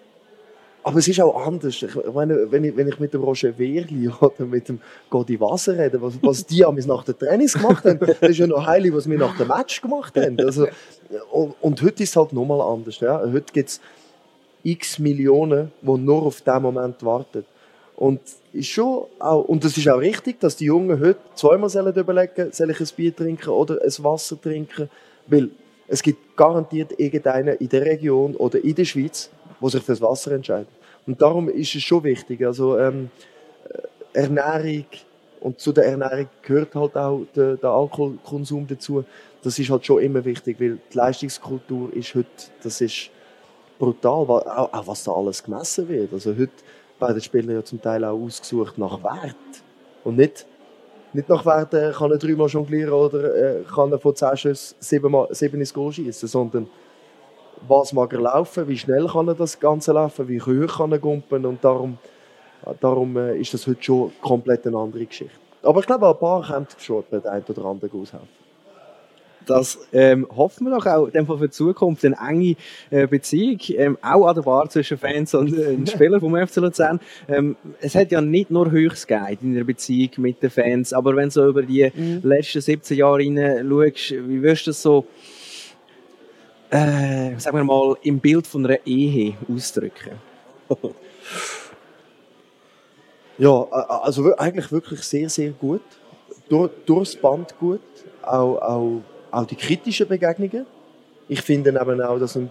aber 0.82 0.98
es 0.98 1.08
ist 1.08 1.22
auch 1.22 1.46
anders. 1.46 1.84
Ich 1.84 1.96
meine, 2.12 2.52
wenn 2.52 2.64
ich, 2.64 2.76
wenn 2.76 2.88
ich 2.88 3.00
mit 3.00 3.14
dem 3.14 3.22
Roger 3.22 3.56
Wehrli 3.60 4.10
oder 4.22 4.44
mit 4.44 4.70
dem 4.70 4.80
Godi 5.08 5.40
Wasser 5.40 5.78
rede, 5.78 6.02
was, 6.02 6.16
was 6.24 6.48
die 6.48 6.66
am 6.66 6.78
nach 6.78 7.04
den 7.04 7.16
Trainings 7.16 7.54
gemacht 7.54 7.86
haben, 7.86 8.00
das 8.20 8.22
ist 8.22 8.40
ja 8.40 8.48
noch 8.48 8.66
heilig, 8.66 8.92
was 8.96 9.08
wir 9.08 9.20
nach 9.20 9.38
dem 9.38 9.50
Match 9.50 9.80
gemacht 9.84 10.18
haben. 10.18 10.40
Also, 10.40 10.66
und, 11.32 11.54
und 11.62 11.80
heute 11.84 12.02
ist 12.02 12.10
es 12.10 12.16
halt 12.16 12.34
nochmal 12.34 12.60
anders. 12.60 13.00
Ja. 13.02 13.22
Heute 13.22 13.54
gibt 13.54 13.70
es 13.70 13.82
x 14.64 14.98
Millionen, 14.98 15.72
die 15.80 15.92
nur 15.92 16.24
auf 16.24 16.42
diesen 16.42 16.62
Moment 16.64 17.04
warten. 17.06 17.46
Und 17.96 18.20
ist 18.52 18.68
schon 18.68 19.06
auch, 19.20 19.46
und 19.46 19.64
das 19.64 19.78
ist 19.78 19.88
auch 19.88 20.00
richtig, 20.00 20.40
dass 20.40 20.58
die 20.58 20.66
Jungen 20.66 21.00
heute 21.00 21.20
zweimal 21.34 21.70
sollen 21.70 21.96
überlegen, 21.96 22.52
soll 22.52 22.72
ich 22.72 22.80
ein 22.80 22.88
Bier 22.96 23.16
trinken 23.16 23.50
oder 23.50 23.82
ein 23.82 24.04
Wasser 24.04 24.40
trinken, 24.40 24.90
weil 25.28 25.50
es 25.88 26.02
gibt 26.02 26.36
garantiert 26.36 27.00
irgendeinen 27.00 27.58
in 27.58 27.70
der 27.70 27.86
Region 27.86 28.36
oder 28.36 28.62
in 28.62 28.76
der 28.76 28.86
Schweiz, 28.86 29.30
wo 29.60 29.70
sich 29.70 29.84
fürs 29.84 30.02
Wasser 30.02 30.32
entscheidet. 30.32 30.68
Und 31.08 31.22
darum 31.22 31.48
ist 31.48 31.76
es 31.76 31.84
schon 31.84 32.04
wichtig. 32.04 32.46
Also 32.46 32.78
ähm, 32.78 33.10
äh, 33.70 34.20
Ernährung 34.20 34.86
und 35.40 35.60
zu 35.60 35.72
der 35.72 35.86
Ernährung 35.86 36.28
gehört 36.42 36.76
halt 36.76 36.96
auch 36.98 37.22
der, 37.36 37.56
der 37.56 37.70
Alkoholkonsum 37.70 38.66
dazu. 38.68 39.06
Das 39.44 39.60
ist 39.60 39.70
halt 39.70 39.86
schon 39.86 40.02
immer 40.02 40.26
wichtig, 40.26 40.60
weil 40.60 40.80
die 40.92 40.98
Leistungskultur 40.98 41.94
ist 41.94 42.16
heute, 42.16 42.28
das 42.64 42.82
ist 42.82 43.12
brutal, 43.78 44.26
auch, 44.28 44.74
auch 44.74 44.88
was 44.88 45.04
da 45.04 45.12
alles 45.12 45.44
gemessen 45.44 45.88
wird. 45.88 46.12
Also 46.12 46.32
heute 46.32 46.52
werden 47.08 47.22
Spieler 47.22 47.54
ja 47.54 47.64
zum 47.64 47.82
Teil 47.82 48.04
auch 48.04 48.20
ausgesucht 48.20 48.78
nach 48.78 49.02
Wert. 49.04 49.36
Und 50.04 50.18
nicht, 50.18 50.46
nicht 51.14 51.30
nach 51.30 51.46
Wert, 51.46 51.74
äh, 51.74 51.92
kann 51.92 52.12
er 52.12 52.18
dreimal 52.18 52.48
jonglieren 52.48 52.94
oder 52.94 53.36
äh, 53.36 53.64
kann 53.64 53.92
er 53.92 54.00
von 54.00 54.16
zehn 54.16 54.38
Schüssen 54.38 54.76
siebenmal, 54.80 55.28
sieben 55.32 55.60
ins 55.60 55.74
Goal 55.74 55.92
schießen, 55.92 56.28
sondern 56.28 56.68
was 57.68 57.94
mag 57.94 58.12
er 58.14 58.22
laufen, 58.22 58.68
wie 58.68 58.78
schnell 58.78 59.08
kann 59.08 59.28
er 59.28 59.36
das 59.36 59.60
Ganze 59.60 59.94
laufen, 59.94 60.28
wie 60.28 60.42
hoch 60.42 60.78
kann 60.78 60.92
er 60.92 61.00
gumpen 61.00 61.46
und 61.46 61.64
darum, 61.64 61.98
darum 62.80 63.18
äh, 63.18 63.38
ist 63.38 63.54
das 63.54 63.66
heute 63.66 63.82
schon 63.82 64.12
komplett 64.22 64.68
eine 64.68 64.78
andere 64.78 65.06
Geschichte. 65.06 65.36
Aber 65.64 65.80
ich 65.80 65.88
glaube, 65.88 66.08
ein 66.08 66.18
paar 66.18 66.46
kommen 66.46 66.68
schon 66.78 67.04
bei 67.10 67.20
der 67.20 67.32
einen 67.32 67.46
oder 67.46 67.66
anderen 67.66 68.02
aushelfen. 68.02 68.45
Das 69.46 69.80
ähm, 69.94 70.28
hoffen 70.36 70.68
wir 70.68 70.76
doch 70.76 70.86
auch 70.86 71.08
in 71.08 71.26
für 71.26 71.38
die 71.38 71.50
Zukunft 71.50 72.06
eine 72.06 72.18
enge 72.18 72.56
äh, 72.90 73.08
Beziehung, 73.08 73.60
ähm, 73.70 73.98
auch 74.02 74.28
an 74.28 74.36
der 74.36 74.42
Bar 74.42 74.70
zwischen 74.70 74.98
Fans 74.98 75.34
und 75.34 75.58
äh, 75.58 75.78
Spielern 75.88 76.20
vom 76.20 76.36
FC 76.36 76.58
Luzern. 76.58 77.00
Ähm, 77.28 77.56
es 77.82 77.96
hat 77.96 78.12
ja 78.12 78.22
nicht 78.22 78.52
nur 78.52 78.72
Höchst 78.72 79.08
gegeben 79.08 79.38
in 79.42 79.56
der 79.56 79.64
Beziehung 79.64 80.12
mit 80.18 80.42
den 80.42 80.50
Fans, 80.50 80.94
aber 80.94 81.16
wenn 81.16 81.30
du 81.30 81.32
so 81.32 81.48
über 81.48 81.64
die 81.64 81.92
mhm. 81.94 82.22
letzten 82.24 82.62
17 82.62 82.98
Jahre 82.98 83.22
hinein 83.22 83.68
schaust, 83.70 84.12
wie 84.12 84.42
wirst 84.42 84.68
du 84.68 84.70
das 84.72 84.82
so, 84.82 85.06
äh, 86.70 87.38
sagen 87.38 87.58
wir 87.58 87.64
mal, 87.64 87.96
im 88.04 88.20
Bild 88.20 88.48
von 88.48 88.66
einer 88.66 88.80
Ehe 88.86 89.36
ausdrücken? 89.54 90.20
ja, 93.38 93.64
also 93.72 94.36
eigentlich 94.36 94.72
wirklich 94.72 95.02
sehr, 95.02 95.30
sehr 95.30 95.52
gut. 95.52 95.82
Durch, 96.50 96.72
durchs 96.86 97.16
Band 97.16 97.58
gut. 97.60 97.82
Auch, 98.22 98.58
auch 98.58 99.02
auch 99.36 99.46
die 99.46 99.56
kritischen 99.56 100.08
Begegnungen. 100.08 100.66
Ich 101.28 101.42
finde 101.42 101.72
eben 101.72 102.02
auch, 102.02 102.18
dass 102.18 102.38
eine, 102.38 102.48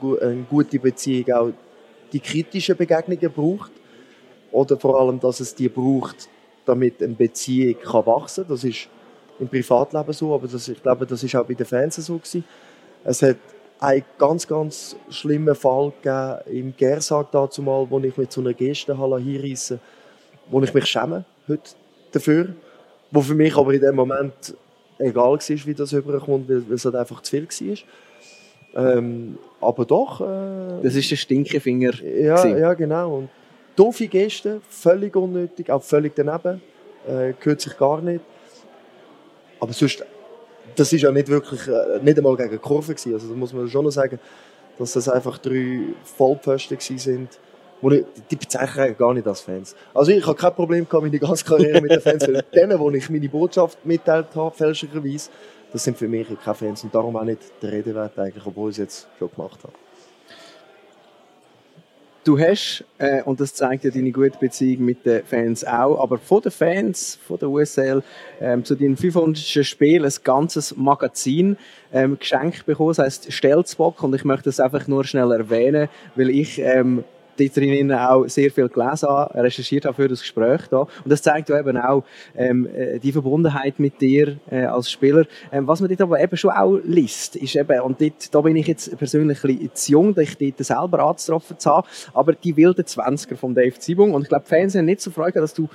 gute 0.50 0.78
Beziehung 0.78 1.32
auch 1.32 1.50
die 2.12 2.20
kritischen 2.20 2.76
Begegnungen 2.76 3.32
braucht. 3.32 3.72
Oder 4.52 4.78
vor 4.78 5.00
allem, 5.00 5.18
dass 5.18 5.40
es 5.40 5.54
die 5.54 5.68
braucht, 5.68 6.28
damit 6.66 7.02
eine 7.02 7.14
Beziehung 7.14 7.76
kann 7.80 8.06
wachsen 8.06 8.44
kann. 8.44 8.52
Das 8.52 8.64
ist 8.64 8.88
im 9.40 9.48
Privatleben 9.48 10.12
so, 10.12 10.34
aber 10.34 10.46
das, 10.46 10.68
ich 10.68 10.82
glaube, 10.82 11.06
das 11.06 11.22
ist 11.22 11.34
auch 11.34 11.46
bei 11.46 11.54
den 11.54 11.66
Fans 11.66 11.96
so 11.96 12.18
gewesen. 12.18 12.44
Es 13.02 13.22
hat 13.22 13.36
einen 13.80 14.04
ganz, 14.18 14.46
ganz 14.46 14.96
schlimmen 15.08 15.54
Fall 15.54 15.92
gegeben 16.02 16.58
im 16.58 16.76
Gersag 16.76 17.30
dazu 17.32 17.62
mal, 17.62 17.86
wo 17.88 17.98
ich 18.00 18.16
mit 18.16 18.30
so 18.30 18.40
einer 18.40 18.52
Geste 18.52 18.96
hinreissen 18.96 19.80
wo 20.50 20.62
ich 20.62 20.74
mich 20.74 20.84
schäme 20.84 21.24
heute 21.48 21.70
dafür, 22.12 22.54
wo 23.10 23.22
für 23.22 23.34
mich 23.34 23.56
aber 23.56 23.72
in 23.72 23.80
dem 23.80 23.96
Moment 23.96 24.54
egal 24.98 25.32
war, 25.32 25.38
wie 25.40 25.74
das 25.74 25.92
rüberkommt, 25.92 26.48
weil, 26.48 26.68
weil 26.68 26.74
es 26.74 26.84
halt 26.84 26.94
einfach 26.96 27.22
zu 27.22 27.30
viel 27.30 27.46
war. 27.48 28.96
Ähm, 28.96 29.38
aber 29.60 29.84
doch. 29.84 30.20
Äh, 30.20 30.82
das 30.82 30.94
ist 30.94 31.10
der 31.10 31.16
Stinkefinger. 31.16 31.92
Ja, 32.02 32.36
gewesen. 32.36 32.58
ja, 32.58 32.74
genau. 32.74 33.16
Und 33.16 33.28
doofe 33.76 34.08
Geste, 34.08 34.60
völlig 34.68 35.14
unnötig, 35.16 35.70
auch 35.70 35.82
völlig 35.82 36.14
daneben. 36.14 36.60
Äh, 37.06 37.34
gehört 37.38 37.60
sich 37.60 37.76
gar 37.76 38.00
nicht. 38.00 38.20
Aber 39.60 39.72
sonst, 39.72 40.04
das 40.74 40.92
ist 40.92 41.02
ja 41.02 41.10
nicht 41.12 41.28
wirklich, 41.28 41.68
äh, 41.68 42.00
nicht 42.02 42.18
einmal 42.18 42.36
gegen 42.36 42.60
Kurve 42.60 42.94
gewesen. 42.94 43.14
Also 43.14 43.28
da 43.28 43.34
muss 43.34 43.52
man 43.52 43.68
schon 43.68 43.84
noch 43.84 43.92
sagen, 43.92 44.18
dass 44.78 44.92
das 44.92 45.08
einfach 45.08 45.38
drei 45.38 45.80
Vollpfosten 46.02 46.78
sind 46.80 47.38
wo 47.84 47.90
ich, 47.90 48.04
die 48.30 48.36
bezeichne 48.36 48.88
ich 48.88 48.96
gar 48.96 49.12
nicht 49.12 49.26
als 49.26 49.42
Fans. 49.42 49.76
Also 49.92 50.10
ich 50.10 50.26
habe 50.26 50.34
kein 50.34 50.54
Problem 50.54 50.88
gehabt, 50.88 51.04
meine 51.04 51.18
ganze 51.18 51.44
Karriere 51.44 51.82
mit 51.82 51.90
den 51.90 52.00
Fans, 52.00 52.26
weil 52.26 52.42
denen, 52.54 52.78
wo 52.78 52.90
ich 52.90 53.10
meine 53.10 53.28
Botschaft 53.28 53.84
mitteilt 53.84 54.34
habe, 54.34 54.56
fälschlicherweise, 54.56 55.28
das 55.70 55.84
sind 55.84 55.98
für 55.98 56.08
mich 56.08 56.26
keine 56.42 56.54
Fans 56.54 56.82
und 56.82 56.94
darum 56.94 57.14
auch 57.14 57.24
nicht 57.24 57.40
der 57.60 57.72
Redewert 57.72 58.18
eigentlich, 58.18 58.46
obwohl 58.46 58.70
ich 58.70 58.76
es 58.76 58.78
jetzt 58.78 59.08
schon 59.18 59.30
gemacht 59.30 59.58
habe. 59.62 59.74
Du 62.24 62.38
hast, 62.38 62.82
äh, 62.96 63.22
und 63.22 63.38
das 63.38 63.52
zeigt 63.52 63.84
ja 63.84 63.90
deine 63.90 64.10
gute 64.10 64.38
Beziehung 64.38 64.86
mit 64.86 65.04
den 65.04 65.22
Fans 65.22 65.62
auch, 65.62 66.02
aber 66.02 66.16
von 66.16 66.40
den 66.40 66.52
Fans, 66.52 67.18
von 67.26 67.38
der 67.38 67.50
USL, 67.50 68.02
ähm, 68.40 68.64
zu 68.64 68.76
deinem 68.76 68.96
500. 68.96 69.36
Spiel 69.66 70.06
ein 70.06 70.12
ganzes 70.22 70.74
Magazin 70.74 71.58
ähm, 71.92 72.18
geschenkt 72.18 72.64
bekommen, 72.64 72.94
das 72.94 72.98
heisst 72.98 73.30
Stelzbock, 73.30 74.02
und 74.02 74.14
ich 74.14 74.24
möchte 74.24 74.44
das 74.44 74.58
einfach 74.58 74.88
nur 74.88 75.04
schnell 75.04 75.32
erwähnen, 75.32 75.90
weil 76.14 76.30
ich 76.30 76.58
ähm, 76.60 77.04
drinnen 77.36 77.92
auch 77.92 78.26
sehr 78.26 78.50
viel 78.50 78.68
gelesen 78.68 79.08
recherchiert 79.08 79.84
habe 79.84 79.94
für 79.94 80.08
das 80.08 80.20
Gespräch 80.20 80.62
da. 80.70 80.80
Und 80.80 80.90
das 81.06 81.22
zeigt 81.22 81.48
ja 81.48 81.58
eben 81.58 81.76
auch 81.76 82.04
ähm, 82.36 82.66
äh, 82.66 82.98
die 82.98 83.12
Verbundenheit 83.12 83.78
mit 83.78 84.00
dir 84.00 84.38
äh, 84.50 84.64
als 84.64 84.90
Spieler. 84.90 85.26
Ähm, 85.52 85.66
was 85.66 85.80
man 85.80 85.88
dort 85.88 86.00
aber 86.00 86.20
eben 86.20 86.36
schon 86.36 86.50
auch 86.50 86.78
liest, 86.84 87.36
ist 87.36 87.56
eben, 87.56 87.80
und 87.80 88.00
dort, 88.00 88.34
da 88.34 88.40
bin 88.40 88.56
ich 88.56 88.66
jetzt 88.66 88.96
persönlich 88.98 89.42
ein 89.44 89.56
bisschen 89.56 89.74
zu 89.74 89.92
jung, 89.92 90.14
dich 90.14 90.36
dort 90.36 90.58
selber 90.58 91.00
anzutroffen 91.00 91.58
zu 91.58 91.70
haben, 91.70 91.86
aber 92.12 92.32
die 92.32 92.56
wilden 92.56 92.86
Zwanziger 92.86 93.36
von 93.36 93.54
Dave 93.54 93.78
Zibung. 93.78 94.14
Und 94.14 94.22
ich 94.22 94.28
glaube, 94.28 94.44
die 94.44 94.50
Fans 94.50 94.72
sind 94.72 94.86
nicht 94.86 95.00
so 95.00 95.10
freuen, 95.10 95.32
dass 95.34 95.54
du 95.54 95.68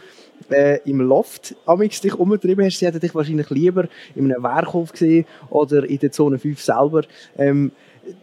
äh, 0.50 0.80
im 0.86 1.02
Loft 1.02 1.56
amix 1.66 2.02
dich 2.02 2.16
umgetrieben 2.16 2.66
hast. 2.66 2.80
Sie 2.80 2.86
hätten 2.86 3.00
dich 3.00 3.14
wahrscheinlich 3.14 3.50
lieber 3.50 3.88
in 4.16 4.32
einem 4.32 4.44
Werkhof 4.44 4.92
gesehen 4.92 5.26
oder 5.50 5.84
in 5.84 6.00
der 6.00 6.12
Zone 6.12 6.40
5 6.40 6.62
selber. 6.62 7.04
Ähm, 7.38 7.72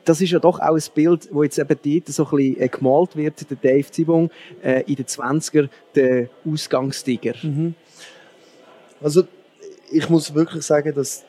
das 0.05 0.21
ist 0.21 0.31
ja 0.31 0.39
doch 0.39 0.61
auch 0.61 0.75
ein 0.75 0.83
Bild, 0.95 1.29
wo 1.33 1.43
jetzt 1.43 1.59
eben 1.59 1.69
dort 1.69 2.09
so 2.09 2.25
ein 2.25 2.31
bisschen 2.31 2.61
äh, 2.61 2.69
gemalt 2.69 3.17
wird, 3.17 3.51
der 3.51 3.57
Dave 3.57 3.91
Zibung, 3.91 4.31
äh, 4.63 4.83
in 4.87 4.97
den 4.97 5.07
20er, 5.07 5.69
der 5.95 6.29
Ausgangstiger. 6.45 7.35
Mhm. 7.43 7.75
Also, 9.01 9.25
ich 9.91 10.09
muss 10.09 10.35
wirklich 10.35 10.65
sagen, 10.65 10.95
dass 10.95 11.25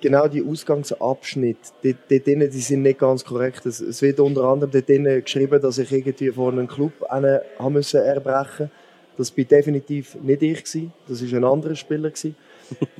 genau 0.00 0.28
die 0.28 0.44
Ausgangsabschnitte, 0.44 1.70
die, 1.82 1.96
die, 2.10 2.20
die, 2.20 2.48
die 2.48 2.60
sind 2.60 2.82
nicht 2.82 2.98
ganz 2.98 3.24
korrekt. 3.24 3.66
Es, 3.66 3.80
es 3.80 4.02
wird 4.02 4.20
unter 4.20 4.44
anderem 4.44 4.70
dort 4.70 5.24
geschrieben, 5.24 5.60
dass 5.60 5.78
ich 5.78 5.92
irgendwie 5.92 6.30
vor 6.30 6.52
einem 6.52 6.68
Club 6.68 6.92
einen 7.08 7.40
haben 7.58 7.72
müssen 7.72 8.00
erbrechen. 8.00 8.70
Das 9.16 9.36
war 9.36 9.44
definitiv 9.44 10.16
nicht 10.22 10.42
ich 10.42 10.64
gewesen. 10.64 10.92
Das 11.08 11.20
war 11.22 11.38
ein 11.38 11.44
anderer 11.44 11.74
Spieler 11.74 12.10
gewesen. 12.10 12.36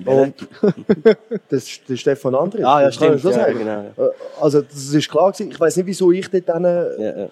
Und 0.05 0.35
das 1.49 1.65
ist 1.65 1.89
der 1.89 1.97
Stefan 1.97 2.35
Andres. 2.35 2.65
Ah, 2.65 2.83
ja, 2.83 2.93
stimmt. 2.93 3.23
Ja, 3.23 3.53
genau. 3.53 3.81
Äh, 3.97 4.11
also, 4.41 4.63
das 4.63 4.93
ist 4.93 5.09
klar 5.09 5.33
gewesen. 5.33 5.51
Ich 5.51 5.61
weiß 5.61 5.77
nicht, 5.77 5.87
wieso 5.87 6.11
ich 6.13 6.29
dort 6.29 6.49
dann, 6.49 6.65
ja, 6.65 7.19
ja. 7.19 7.29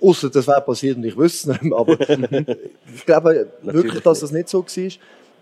Außer 0.00 0.30
das 0.30 0.48
wäre 0.48 0.60
passiert 0.60 0.96
und 0.96 1.04
ich 1.04 1.16
wüsste 1.16 1.52
es 1.52 1.60
nicht 1.60 1.70
mehr. 1.70 1.78
Aber 1.78 1.96
ich 2.94 3.06
glaube 3.06 3.48
wirklich, 3.62 4.02
dass 4.02 4.20
das 4.20 4.32
nicht 4.32 4.48
so 4.48 4.64
war. 4.64 4.90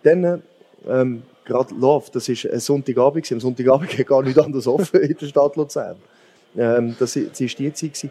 Dann, 0.02 0.42
ähm, 0.88 1.22
gerade 1.44 1.74
Love, 1.74 2.06
das 2.12 2.28
war 2.28 2.52
ein 2.52 2.60
Sonntagabend. 2.60 3.32
Am 3.32 3.40
Sonntagabend 3.40 3.90
geht 3.96 4.06
gar 4.06 4.22
nicht 4.22 4.38
anders 4.38 4.66
offen 4.66 5.00
in 5.00 5.16
der 5.16 5.26
Stadt 5.26 5.56
Luzern. 5.56 5.96
Ähm, 6.56 6.94
das 6.98 7.16
war 7.16 7.22
die 7.36 7.72
Zeit. 7.72 8.10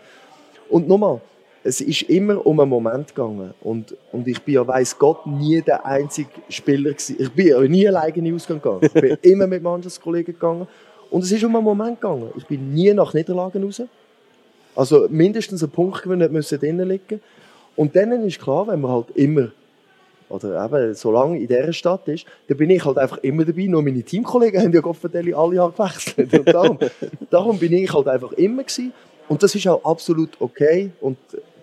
Und 0.69 0.88
nochmal, 0.88 1.21
es 1.64 1.82
ist 1.82 2.03
immer 2.03 2.45
um 2.45 2.60
einen 2.60 2.70
Moment 2.70 3.10
gegangen. 3.10 3.53
Und, 3.62 3.95
und 4.12 4.28
ich 4.28 4.41
bin 4.41 4.55
ja, 4.55 4.68
weiss 4.68 4.97
Gott, 4.97 5.26
nie 5.26 5.62
der 5.62 5.86
einzige 5.86 6.30
Spieler 6.47 6.91
gewesen. 6.91 7.18
Ich 7.20 7.32
bin 7.32 7.47
ja 7.47 7.60
nie 7.62 7.88
alleine 7.88 8.16
in 8.16 8.26
den 8.26 8.36
Ausgang 8.36 8.62
gegangen. 8.62 8.82
Ich 8.84 8.93
bin 8.93 9.18
immer 9.22 9.47
mit 9.47 9.62
Mannschaftskollegen 9.62 10.34
gegangen. 10.34 10.68
Und 11.10 11.24
es 11.24 11.32
ist 11.32 11.43
um 11.43 11.55
einen 11.55 11.66
Moment 11.66 11.99
gegangen. 11.99 12.30
Ich 12.38 12.45
bin 12.45 12.74
nie 12.74 12.93
nach 12.93 13.14
Niederlagen 13.14 13.64
raus. 13.64 13.82
Also 14.76 15.07
mindestens 15.10 15.64
einen 15.64 15.72
Punkt 15.72 16.03
gewinnen 16.03 16.32
müssen 16.32 16.60
drinnen 16.60 16.88
liegen. 16.88 17.20
Und 17.76 17.95
dann 17.95 18.12
ist 18.24 18.39
klar, 18.39 18.68
wenn 18.68 18.82
man 18.82 18.91
halt 18.91 19.10
immer, 19.16 19.49
oder 20.30 20.64
eben, 20.64 20.93
solange 20.93 21.39
in 21.39 21.47
dieser 21.47 21.74
Stadt 21.74 22.07
ist, 22.07 22.26
dann 22.47 22.57
bin 22.57 22.70
ich 22.70 22.86
halt 22.86 22.97
einfach 22.97 23.18
immer 23.20 23.43
dabei. 23.43 23.66
Nur 23.66 23.82
meine 23.82 24.03
Teamkollegen 24.03 24.62
haben 24.62 24.72
ja 24.72 24.82
Gott 24.82 24.97
alle 25.03 25.55
Jahre 25.55 25.72
gewechselt. 25.72 26.34
Und 26.34 26.47
darum, 26.47 26.78
darum 27.30 27.57
bin 27.57 27.74
ich 27.74 27.91
halt 27.93 28.07
einfach 28.07 28.32
immer 28.34 28.64
gewesen. 28.64 28.93
Und 29.28 29.43
das 29.43 29.53
ist 29.55 29.68
auch 29.68 29.84
absolut 29.84 30.30
okay. 30.39 30.91
Und 31.01 31.18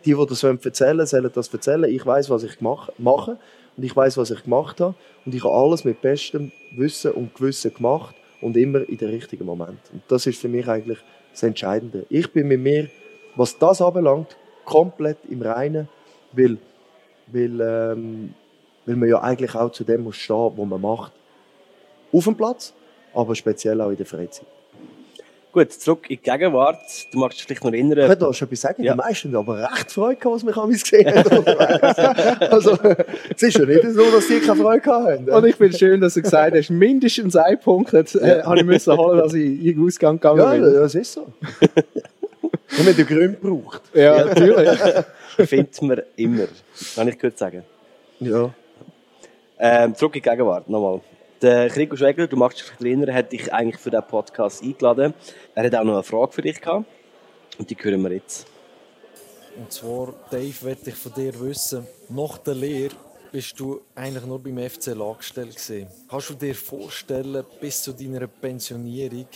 die, 0.07 0.15
die 0.15 0.27
das 0.27 0.43
erzählen 0.43 0.99
wollen, 0.99 1.07
sollen 1.07 1.31
das 1.35 1.53
erzählen. 1.53 1.85
Ich 1.85 2.07
weiß, 2.07 2.31
was 2.31 2.45
ich 2.45 2.61
mache 2.61 3.39
und 3.77 3.85
ich 3.85 3.95
weiß, 3.95 4.17
was 4.17 4.31
ich 4.31 4.45
gemacht 4.45 4.81
habe 4.81 4.95
und 5.25 5.35
ich 5.35 5.45
habe 5.45 5.55
alles 5.55 5.85
mit 5.85 6.01
bestem 6.01 6.53
Wissen 6.77 7.13
und 7.13 7.35
Gewissen 7.35 7.75
gemacht 7.75 8.15
und 8.41 8.57
immer 8.57 8.89
in 8.89 8.97
den 8.97 9.11
richtigen 9.11 9.45
Moment. 9.45 9.81
Und 9.93 10.03
das 10.09 10.27
ist 10.27 10.41
für 10.41 10.49
mich 10.49 10.67
eigentlich 10.69 10.99
das 11.33 11.43
Entscheidende. 11.43 12.07
Ich 12.09 12.33
bin 12.33 12.49
mit 12.49 12.61
mir, 12.61 12.89
was 13.35 13.59
das 13.59 13.83
anbelangt, 13.83 14.37
komplett 14.65 15.19
im 15.29 15.43
Reinen, 15.43 15.89
weil, 16.33 16.59
weil, 17.27 17.61
ähm, 17.61 18.35
weil 18.87 18.97
man 18.97 19.09
ja 19.09 19.21
eigentlich 19.21 19.55
auch 19.55 19.71
zu 19.73 19.85
dem 19.85 20.05
muss 20.05 20.17
stehen, 20.17 20.53
was 20.57 20.67
man 20.67 20.81
macht. 20.81 21.13
Auf 22.13 22.25
dem 22.25 22.37
Platz, 22.37 22.73
aber 23.13 23.35
speziell 23.35 23.81
auch 23.81 23.91
in 23.91 23.97
der 23.97 24.07
Freizeit. 24.07 24.47
Gut, 25.57 25.73
zurück 25.73 26.11
in 26.11 26.19
die 26.23 26.23
Gegenwart. 26.23 27.11
Du 27.11 27.19
magst 27.19 27.39
dich 27.39 27.47
vielleicht 27.47 27.65
noch 27.65 27.73
Ich 27.73 27.79
erinnern. 27.79 28.09
könnte 28.09 28.29
auch 28.29 28.35
schon 28.35 28.47
etwas 28.47 28.61
sagen. 28.61 28.83
Ja. 28.83 28.93
Die 28.93 28.99
meisten 28.99 29.35
haben 29.35 29.49
aber 29.49 29.73
recht 29.73 29.91
Freude 29.91 30.17
gehabt, 30.17 30.35
was 30.35 30.45
mich 30.45 30.55
an 30.55 30.69
gesehen 30.69 31.07
haben. 31.07 32.51
also, 32.53 32.79
es 33.35 33.43
ist 33.43 33.57
ja 33.57 33.65
nicht 33.65 33.83
so, 33.85 34.03
dass 34.11 34.27
die 34.27 34.41
keine 34.41 34.61
Freude 34.61 34.81
gehabt 34.83 35.07
haben. 35.07 35.31
Und 35.31 35.47
ich 35.47 35.57
finde 35.57 35.73
es 35.73 35.79
schön, 35.79 35.99
dass 36.03 36.13
du 36.13 36.21
gesagt 36.21 36.55
hast, 36.55 36.69
mindestens 36.69 37.37
einen 37.37 37.59
Punkt 37.59 37.95
äh, 37.95 38.43
habe 38.43 38.59
ich 38.59 38.65
müssen 38.67 38.99
holen, 38.99 39.17
dass 39.17 39.33
ich 39.33 39.47
in 39.47 39.65
den 39.65 39.87
Ausgang 39.87 40.17
gegangen 40.17 40.41
ja, 40.41 40.51
bin. 40.51 40.75
ja, 40.75 40.81
das 40.81 40.95
ist 40.95 41.15
so. 41.15 41.23
Und 41.23 41.33
wir 42.69 42.85
haben 42.85 42.97
den 42.97 43.07
Grün 43.07 43.37
gebraucht. 43.41 43.81
Ja, 43.95 44.27
natürlich. 44.27 44.79
Findet 45.49 45.81
man 45.81 46.03
immer. 46.17 46.49
Kann 46.95 47.09
ich 47.09 47.19
gut 47.19 47.39
sagen. 47.39 47.63
Ja. 48.21 48.51
Ähm, 49.59 49.95
zurück 49.95 50.17
in 50.17 50.23
die 50.23 50.29
Gegenwart, 50.29 50.69
nochmal. 50.69 51.01
Der 51.43 51.69
Gregor 51.69 51.99
Schwegler, 51.99 52.27
du 52.27 52.37
magst 52.37 52.61
dich 52.61 52.81
erinnern, 52.81 53.15
hat 53.15 53.31
dich 53.31 53.53
eigentlich 53.53 53.79
für 53.79 53.91
diesen 53.91 54.07
Podcast 54.07 54.63
eingeladen. 54.63 55.13
Er 55.55 55.65
hat 55.65 55.75
auch 55.75 55.85
noch 55.85 55.95
eine 55.95 56.03
Frage 56.03 56.33
für 56.33 56.43
dich 56.43 56.59
gehabt. 56.59 56.87
Und 57.59 57.69
die 57.69 57.77
hören 57.79 58.03
wir 58.03 58.13
jetzt. 58.13 58.47
Und 59.57 59.71
zwar, 59.71 60.15
Dave, 60.31 60.65
möchte 60.65 60.91
ich 60.91 60.97
von 60.97 61.13
dir 61.13 61.39
wissen, 61.41 61.87
nach 62.09 62.39
der 62.39 62.55
Lehre 62.55 62.95
bist 63.33 63.59
du 63.61 63.83
eigentlich 63.95 64.25
nur 64.25 64.43
beim 64.43 64.59
FCL 64.59 65.03
angestellt 65.03 65.57
gewesen. 65.57 65.89
Kannst 66.09 66.31
du 66.31 66.35
dir 66.35 66.55
vorstellen, 66.55 67.45
bis 67.61 67.83
zu 67.83 67.93
deiner 67.93 68.27
Pensionierung 68.27 69.27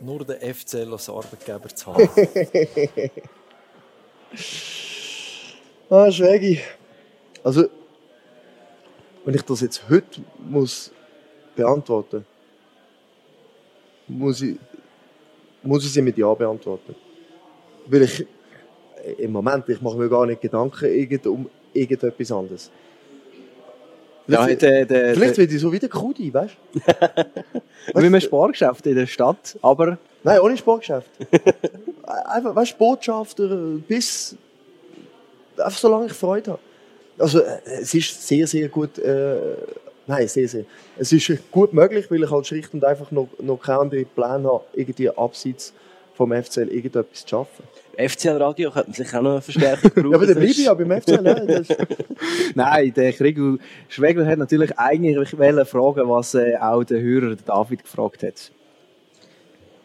nur 0.00 0.24
den 0.24 0.54
FCL 0.54 0.92
als 0.92 1.08
Arbeitgeber 1.08 1.68
zu 1.68 1.94
haben? 1.94 2.08
Ah, 5.90 6.12
Schwägi. 6.12 6.60
Also, 7.42 7.64
wenn 9.24 9.34
ich 9.34 9.40
das 9.40 9.62
jetzt 9.62 9.88
heute 9.88 10.20
muss 10.38 10.92
beantworten 11.58 12.24
muss 14.08 14.42
ich, 14.42 14.56
muss 15.62 15.84
ich 15.84 15.92
sie 15.92 16.02
mit 16.02 16.16
Ja 16.16 16.32
beantworten. 16.34 16.94
Weil 17.86 18.02
ich 18.02 18.26
im 19.18 19.32
Moment, 19.32 19.68
ich 19.68 19.80
mache 19.80 19.96
mir 19.96 20.08
gar 20.08 20.26
nicht 20.26 20.40
Gedanken 20.40 20.86
irgend, 20.86 21.26
um 21.26 21.48
irgendetwas 21.72 22.32
anderes. 22.32 22.70
Ja, 24.26 24.42
Vielleicht, 24.42 24.62
der, 24.62 24.84
der, 24.84 25.14
vielleicht 25.14 25.36
der, 25.36 25.44
wird 25.44 25.52
ich 25.52 25.60
so 25.60 25.72
wieder 25.72 25.88
Kudi, 25.88 26.32
weißt 26.34 26.56
du? 26.72 26.80
wie 28.00 28.06
einem 28.06 28.20
Sportgeschäft 28.20 28.86
in 28.86 28.96
der 28.96 29.06
Stadt, 29.06 29.56
aber 29.62 29.98
Nein, 30.22 30.40
ohne 30.40 30.56
Sportgeschäft. 30.56 31.10
einfach, 32.02 32.54
weißt 32.54 32.72
du, 32.72 32.76
Botschafter, 32.76 33.48
bis. 33.86 34.36
Einfach 35.56 35.78
solange 35.78 36.06
ich 36.06 36.12
Freude 36.12 36.52
habe. 36.52 36.62
Also, 37.18 37.40
äh, 37.40 37.60
es 37.80 37.94
ist 37.94 38.26
sehr, 38.26 38.46
sehr 38.46 38.68
gut. 38.68 38.98
Äh, 38.98 39.38
nein, 40.08 40.26
sehr, 40.26 40.48
sehr. 40.48 40.64
Es 40.96 41.12
ist 41.12 41.30
gut 41.50 41.72
möglich, 41.72 42.10
weil 42.10 42.24
ich 42.24 42.30
halt 42.30 42.46
schlicht 42.46 42.74
und 42.74 42.84
einfach 42.84 43.10
noch, 43.10 43.28
noch 43.40 43.58
keine 43.58 43.80
anderen 43.80 44.06
Pläne 44.06 44.48
habe, 44.48 44.64
irgendwie 44.74 45.10
abseits 45.10 45.72
vom 46.14 46.32
FCL 46.32 46.68
irgendetwas 46.68 47.24
zu 47.24 47.28
schaffen. 47.28 47.64
FCL-Radio 47.96 48.70
könnte 48.72 48.90
man 48.90 48.94
sich 48.94 49.14
auch 49.14 49.22
noch 49.22 49.30
eine 49.30 49.40
Verstärkung 49.40 49.90
brauchen. 49.90 50.10
Ja, 50.10 50.16
aber 50.16 50.26
dann 50.26 50.34
bleibe 50.34 50.50
ich 50.50 50.64
ja 50.64 50.74
beim 50.74 51.00
FCL. 51.00 51.22
Ne? 51.22 51.46
Das, 51.46 51.68
nein, 52.54 52.92
der 52.94 53.12
Gregor 53.12 53.58
Schwegler 53.88 54.26
hat 54.26 54.38
natürlich 54.38 54.76
eigentlich 54.76 55.30
fragen, 55.30 56.08
was 56.08 56.34
äh, 56.34 56.56
auch 56.56 56.82
der 56.82 57.00
Hörer 57.00 57.36
der 57.36 57.44
David 57.44 57.84
gefragt 57.84 58.22
hat. 58.24 58.50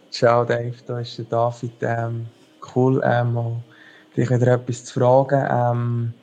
Ciao 0.09 0.43
Dave, 0.43 0.73
da 0.85 0.99
ist 0.99 1.17
der 1.17 1.25
David. 1.25 1.71
Ähm, 1.81 2.25
cool, 2.75 3.01
ähm, 3.03 3.57
dich 4.15 4.29
wieder 4.29 4.53
etwas 4.53 4.85
zu 4.85 4.99
fragen. 4.99 5.47
Ähm, 5.51 6.13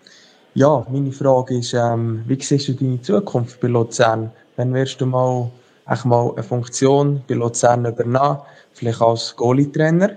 ja, 0.54 0.84
meine 0.90 1.12
Frage 1.12 1.58
ist, 1.58 1.74
ähm, 1.74 2.24
wie 2.26 2.42
siehst 2.42 2.68
du 2.68 2.72
deine 2.74 3.00
Zukunft 3.00 3.60
bei 3.60 3.68
Luzern? 3.68 4.32
Wann 4.56 4.74
wirst 4.74 5.00
du 5.00 5.06
mal, 5.06 5.50
echt 5.88 6.04
mal 6.04 6.32
eine 6.32 6.42
Funktion 6.42 7.22
bei 7.28 7.34
Luzern 7.34 7.86
übernehmen? 7.86 8.38
Vielleicht 8.72 9.00
als 9.00 9.36
Goalie-Trainer? 9.36 10.16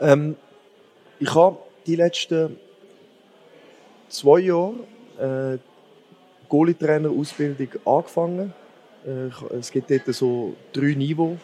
Ähm, 0.00 0.36
ich 1.20 1.32
habe 1.32 1.58
die 1.86 1.96
letzten 1.96 2.56
zwei 4.08 4.40
Jahre 4.40 4.74
äh, 5.20 5.58
Goalie-Trainer-Ausbildung 6.48 7.68
angefangen. 7.84 8.52
Äh, 9.06 9.56
es 9.56 9.70
gibt 9.70 9.90
dort 9.90 10.12
so 10.12 10.54
drei 10.72 10.94
Niveau, 10.94 11.36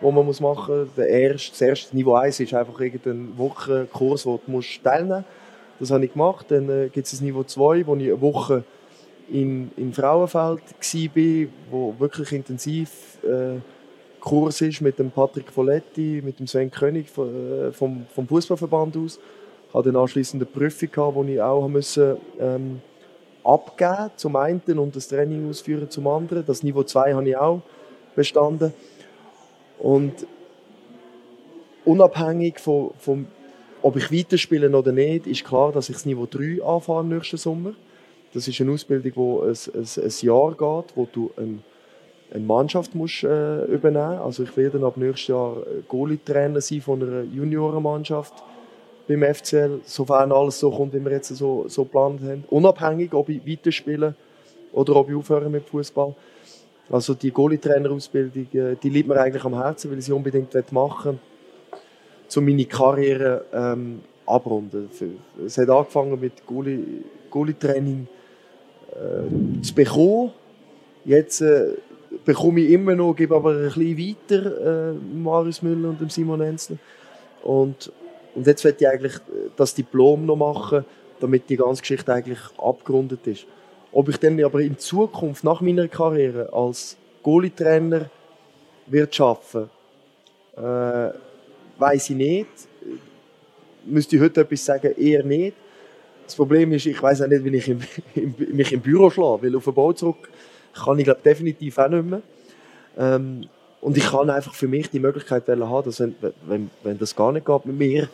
die 0.00 0.10
man 0.10 0.24
muss 0.24 0.40
machen 0.40 0.86
muss. 0.86 0.88
Das 0.96 1.60
erste 1.60 1.94
Niveau 1.94 2.14
1 2.14 2.40
ist 2.40 2.54
einfach 2.54 2.80
irgendein 2.80 3.36
Wochenkurs, 3.36 4.24
wo 4.24 4.40
du 4.44 4.50
musst 4.50 4.82
teilnehmen 4.82 5.16
musst. 5.18 5.43
Das 5.80 5.90
habe 5.90 6.04
ich 6.04 6.12
gemacht. 6.12 6.46
Dann 6.48 6.68
äh, 6.68 6.88
gibt 6.88 7.06
es 7.06 7.12
das 7.12 7.20
Niveau 7.20 7.42
2, 7.42 7.86
wo 7.86 7.96
ich 7.96 8.04
eine 8.04 8.20
Woche 8.20 8.64
in, 9.30 9.70
in 9.76 9.92
Frauenfeld 9.92 10.60
war, 10.60 11.52
wo 11.70 11.94
wirklich 11.98 12.32
intensiv 12.32 13.18
äh, 13.24 13.58
Kurs 14.20 14.60
ist 14.62 14.80
mit 14.80 14.98
dem 14.98 15.10
Patrick 15.10 15.50
Folletti, 15.50 16.22
mit 16.24 16.38
dem 16.38 16.46
Sven 16.46 16.70
König 16.70 17.06
äh, 17.18 17.72
vom, 17.72 18.06
vom 18.14 18.26
Fußballverband 18.26 18.96
aus. 18.96 19.18
Ich 19.68 19.74
hatte 19.74 19.92
dann 19.92 20.00
anschliessend 20.00 20.42
eine 20.42 20.50
Prüfung, 20.50 20.90
gehabt, 20.90 21.16
die 21.28 21.34
ich 21.34 21.42
auch 21.42 21.68
müssen, 21.68 22.16
ähm, 22.38 22.80
abgeben 23.42 24.10
zum 24.16 24.36
einen 24.36 24.78
und 24.78 24.96
das 24.96 25.08
Training 25.08 25.48
ausführen 25.50 25.90
zum 25.90 26.06
anderen. 26.06 26.46
Das 26.46 26.62
Niveau 26.62 26.82
2 26.82 27.14
habe 27.14 27.28
ich 27.28 27.36
auch 27.36 27.60
bestanden. 28.14 28.72
Und 29.78 30.26
unabhängig 31.84 32.58
von, 32.60 32.92
von 32.98 33.26
ob 33.84 33.96
ich 33.96 34.10
weiterspiele 34.10 34.74
oder 34.74 34.92
nicht, 34.92 35.26
ist 35.26 35.44
klar, 35.44 35.70
dass 35.70 35.90
ich 35.90 35.96
das 35.96 36.06
Niveau 36.06 36.26
3 36.26 36.64
anfahre 36.64 37.04
nächsten 37.04 37.36
Sommer. 37.36 37.74
Das 38.32 38.48
ist 38.48 38.58
eine 38.58 38.72
Ausbildung, 38.72 39.12
die 39.12 39.46
ein, 39.46 39.82
ein, 39.82 40.04
ein 40.04 40.12
Jahr 40.22 40.50
geht, 40.52 40.96
wo 40.96 41.06
du 41.12 41.30
ein, 41.36 41.62
eine 42.32 42.44
Mannschaft 42.44 42.94
musst, 42.94 43.24
äh, 43.24 43.64
übernehmen 43.66 44.20
Also 44.20 44.44
ich 44.44 44.56
werde 44.56 44.84
ab 44.84 44.96
nächstes 44.96 45.28
Jahr 45.28 45.58
äh, 45.58 45.82
Goalie-Trainer 45.86 46.62
sein 46.62 46.80
von 46.80 47.02
einer 47.02 47.24
Juniorenmannschaft 47.24 48.32
beim 49.06 49.22
FCL, 49.22 49.80
sofern 49.84 50.32
alles 50.32 50.58
so 50.60 50.70
kommt, 50.70 50.94
wie 50.94 51.04
wir 51.04 51.12
jetzt 51.12 51.28
so, 51.36 51.66
so 51.68 51.84
geplant 51.84 52.22
haben. 52.22 52.44
Unabhängig, 52.48 53.12
ob 53.12 53.28
ich 53.28 53.46
weiterspiele 53.46 54.14
oder 54.72 54.96
ob 54.96 55.10
ich 55.10 55.14
aufhöre 55.14 55.50
mit 55.50 55.68
Fußball. 55.68 56.14
Also 56.88 57.12
die 57.12 57.30
Goalie-Trainer-Ausbildung, 57.30 58.46
äh, 58.54 58.76
die 58.82 58.88
liegt 58.88 59.08
mir 59.08 59.20
eigentlich 59.20 59.44
am 59.44 59.54
Herzen, 59.54 59.90
weil 59.90 59.98
ich 59.98 60.06
sie 60.06 60.12
unbedingt 60.12 60.54
machen 60.72 61.12
will, 61.12 61.33
um 62.36 62.44
meine 62.44 62.64
Karriere 62.64 63.44
ähm, 63.52 64.00
abrunden. 64.26 64.88
Es 65.44 65.58
hat 65.58 65.68
angefangen 65.68 66.18
mit 66.20 66.46
Goalie- 66.46 67.02
Goalie-Training 67.30 68.06
äh, 68.92 69.62
zu 69.62 69.74
bekommen. 69.74 70.32
Jetzt 71.04 71.40
äh, 71.40 71.74
bekomme 72.24 72.60
ich 72.60 72.70
immer 72.70 72.94
noch, 72.94 73.14
gebe 73.14 73.34
aber 73.34 73.50
ein 73.50 73.64
bisschen 73.64 73.98
weiter 73.98 74.90
äh, 74.90 74.94
Marius 74.94 75.62
Müller 75.62 75.94
und 76.00 76.12
Simon 76.12 76.40
Enzler. 76.40 76.76
Und, 77.42 77.92
und 78.34 78.46
jetzt 78.46 78.64
möchte 78.64 78.84
ich 78.84 78.88
eigentlich 78.90 79.14
das 79.56 79.74
Diplom 79.74 80.24
noch 80.24 80.36
machen, 80.36 80.84
damit 81.20 81.48
die 81.50 81.56
ganze 81.56 81.82
Geschichte 81.82 82.12
eigentlich 82.12 82.38
abgerundet 82.58 83.26
ist. 83.26 83.46
Ob 83.92 84.08
ich 84.08 84.16
dann 84.18 84.42
aber 84.42 84.60
in 84.60 84.78
Zukunft, 84.78 85.44
nach 85.44 85.60
meiner 85.60 85.88
Karriere 85.88 86.52
als 86.52 86.96
Goalie-Trainer 87.22 88.10
wird 88.86 89.14
schaffen, 89.14 89.70
äh, 90.56 91.10
weiß 91.78 92.10
ich 92.10 92.16
nicht. 92.16 92.48
Müsste 93.84 94.16
ich 94.16 94.22
heute 94.22 94.40
etwas 94.40 94.64
sagen? 94.64 94.94
Eher 94.96 95.24
nicht. 95.24 95.56
Das 96.24 96.34
Problem 96.34 96.72
ist, 96.72 96.86
ich 96.86 97.02
weiß 97.02 97.22
auch 97.22 97.28
nicht, 97.28 97.44
wie 97.44 97.56
ich 97.56 97.68
im, 97.68 97.80
mich 98.56 98.72
im 98.72 98.80
Büro 98.80 99.10
schlage, 99.10 99.42
weil 99.42 99.56
auf 99.56 99.64
den 99.64 99.74
Bau 99.74 99.92
zurück 99.92 100.28
kann 100.74 100.98
ich 100.98 101.04
glaube 101.04 101.20
definitiv 101.24 101.78
auch 101.78 101.88
nicht 101.88 102.04
mehr. 102.04 102.22
Ähm, 102.98 103.46
und 103.80 103.96
ich 103.96 104.06
kann 104.06 104.30
einfach 104.30 104.54
für 104.54 104.66
mich 104.66 104.90
die 104.90 104.98
Möglichkeit 104.98 105.46
haben, 105.46 105.84
dass 105.84 106.00
wenn, 106.00 106.14
wenn, 106.46 106.70
wenn 106.82 106.98
das 106.98 107.14
gar 107.14 107.32
nicht 107.32 107.46
geht 107.46 107.66
mit 107.66 107.76
mir 107.76 108.08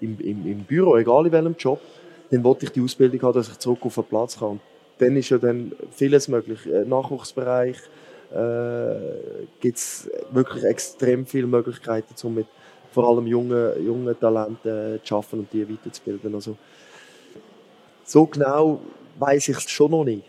im, 0.00 0.16
im, 0.20 0.46
im 0.46 0.60
Büro, 0.60 0.96
egal 0.96 1.26
in 1.26 1.32
welchem 1.32 1.56
Job, 1.58 1.80
dann 2.30 2.44
wollte 2.44 2.66
ich 2.66 2.72
die 2.72 2.80
Ausbildung 2.80 3.20
haben, 3.22 3.34
dass 3.34 3.48
ich 3.48 3.58
zurück 3.58 3.80
auf 3.82 3.94
den 3.96 4.04
Platz 4.04 4.38
kann. 4.38 4.50
Und 4.50 4.60
dann 4.98 5.16
ist 5.16 5.30
ja 5.30 5.38
dann 5.38 5.72
vieles 5.90 6.28
möglich. 6.28 6.60
Äh, 6.66 6.84
Nachwuchsbereich 6.84 7.78
äh, 8.30 8.94
gibt 9.60 9.78
es 9.78 10.10
wirklich 10.30 10.64
extrem 10.64 11.26
viele 11.26 11.46
Möglichkeiten, 11.46 12.14
um 12.22 12.34
mit 12.34 12.46
vor 12.92 13.08
allem 13.08 13.26
jungen, 13.26 14.16
Talenten 14.18 14.96
äh, 14.96 15.02
zu 15.02 15.16
arbeiten 15.16 15.40
und 15.40 15.52
die 15.52 15.68
weiterzubilden. 15.68 16.34
Also, 16.34 16.56
so 18.04 18.26
genau 18.26 18.80
weiß 19.18 19.48
ich 19.48 19.56
es 19.56 19.70
schon 19.70 19.90
noch 19.90 20.04
nicht. 20.04 20.24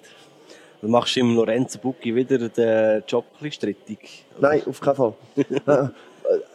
Dann 0.82 0.92
machst 0.92 1.16
du 1.16 1.20
im 1.20 1.36
Lorenzo 1.36 1.80
Bucchi 1.80 2.16
wieder 2.16 2.38
den 2.38 3.04
Job 3.08 3.26
ein 3.42 3.52
strittig. 3.52 4.26
Nein, 4.40 4.62
auf 4.66 4.80
keinen 4.80 4.96
Fall. 4.96 5.14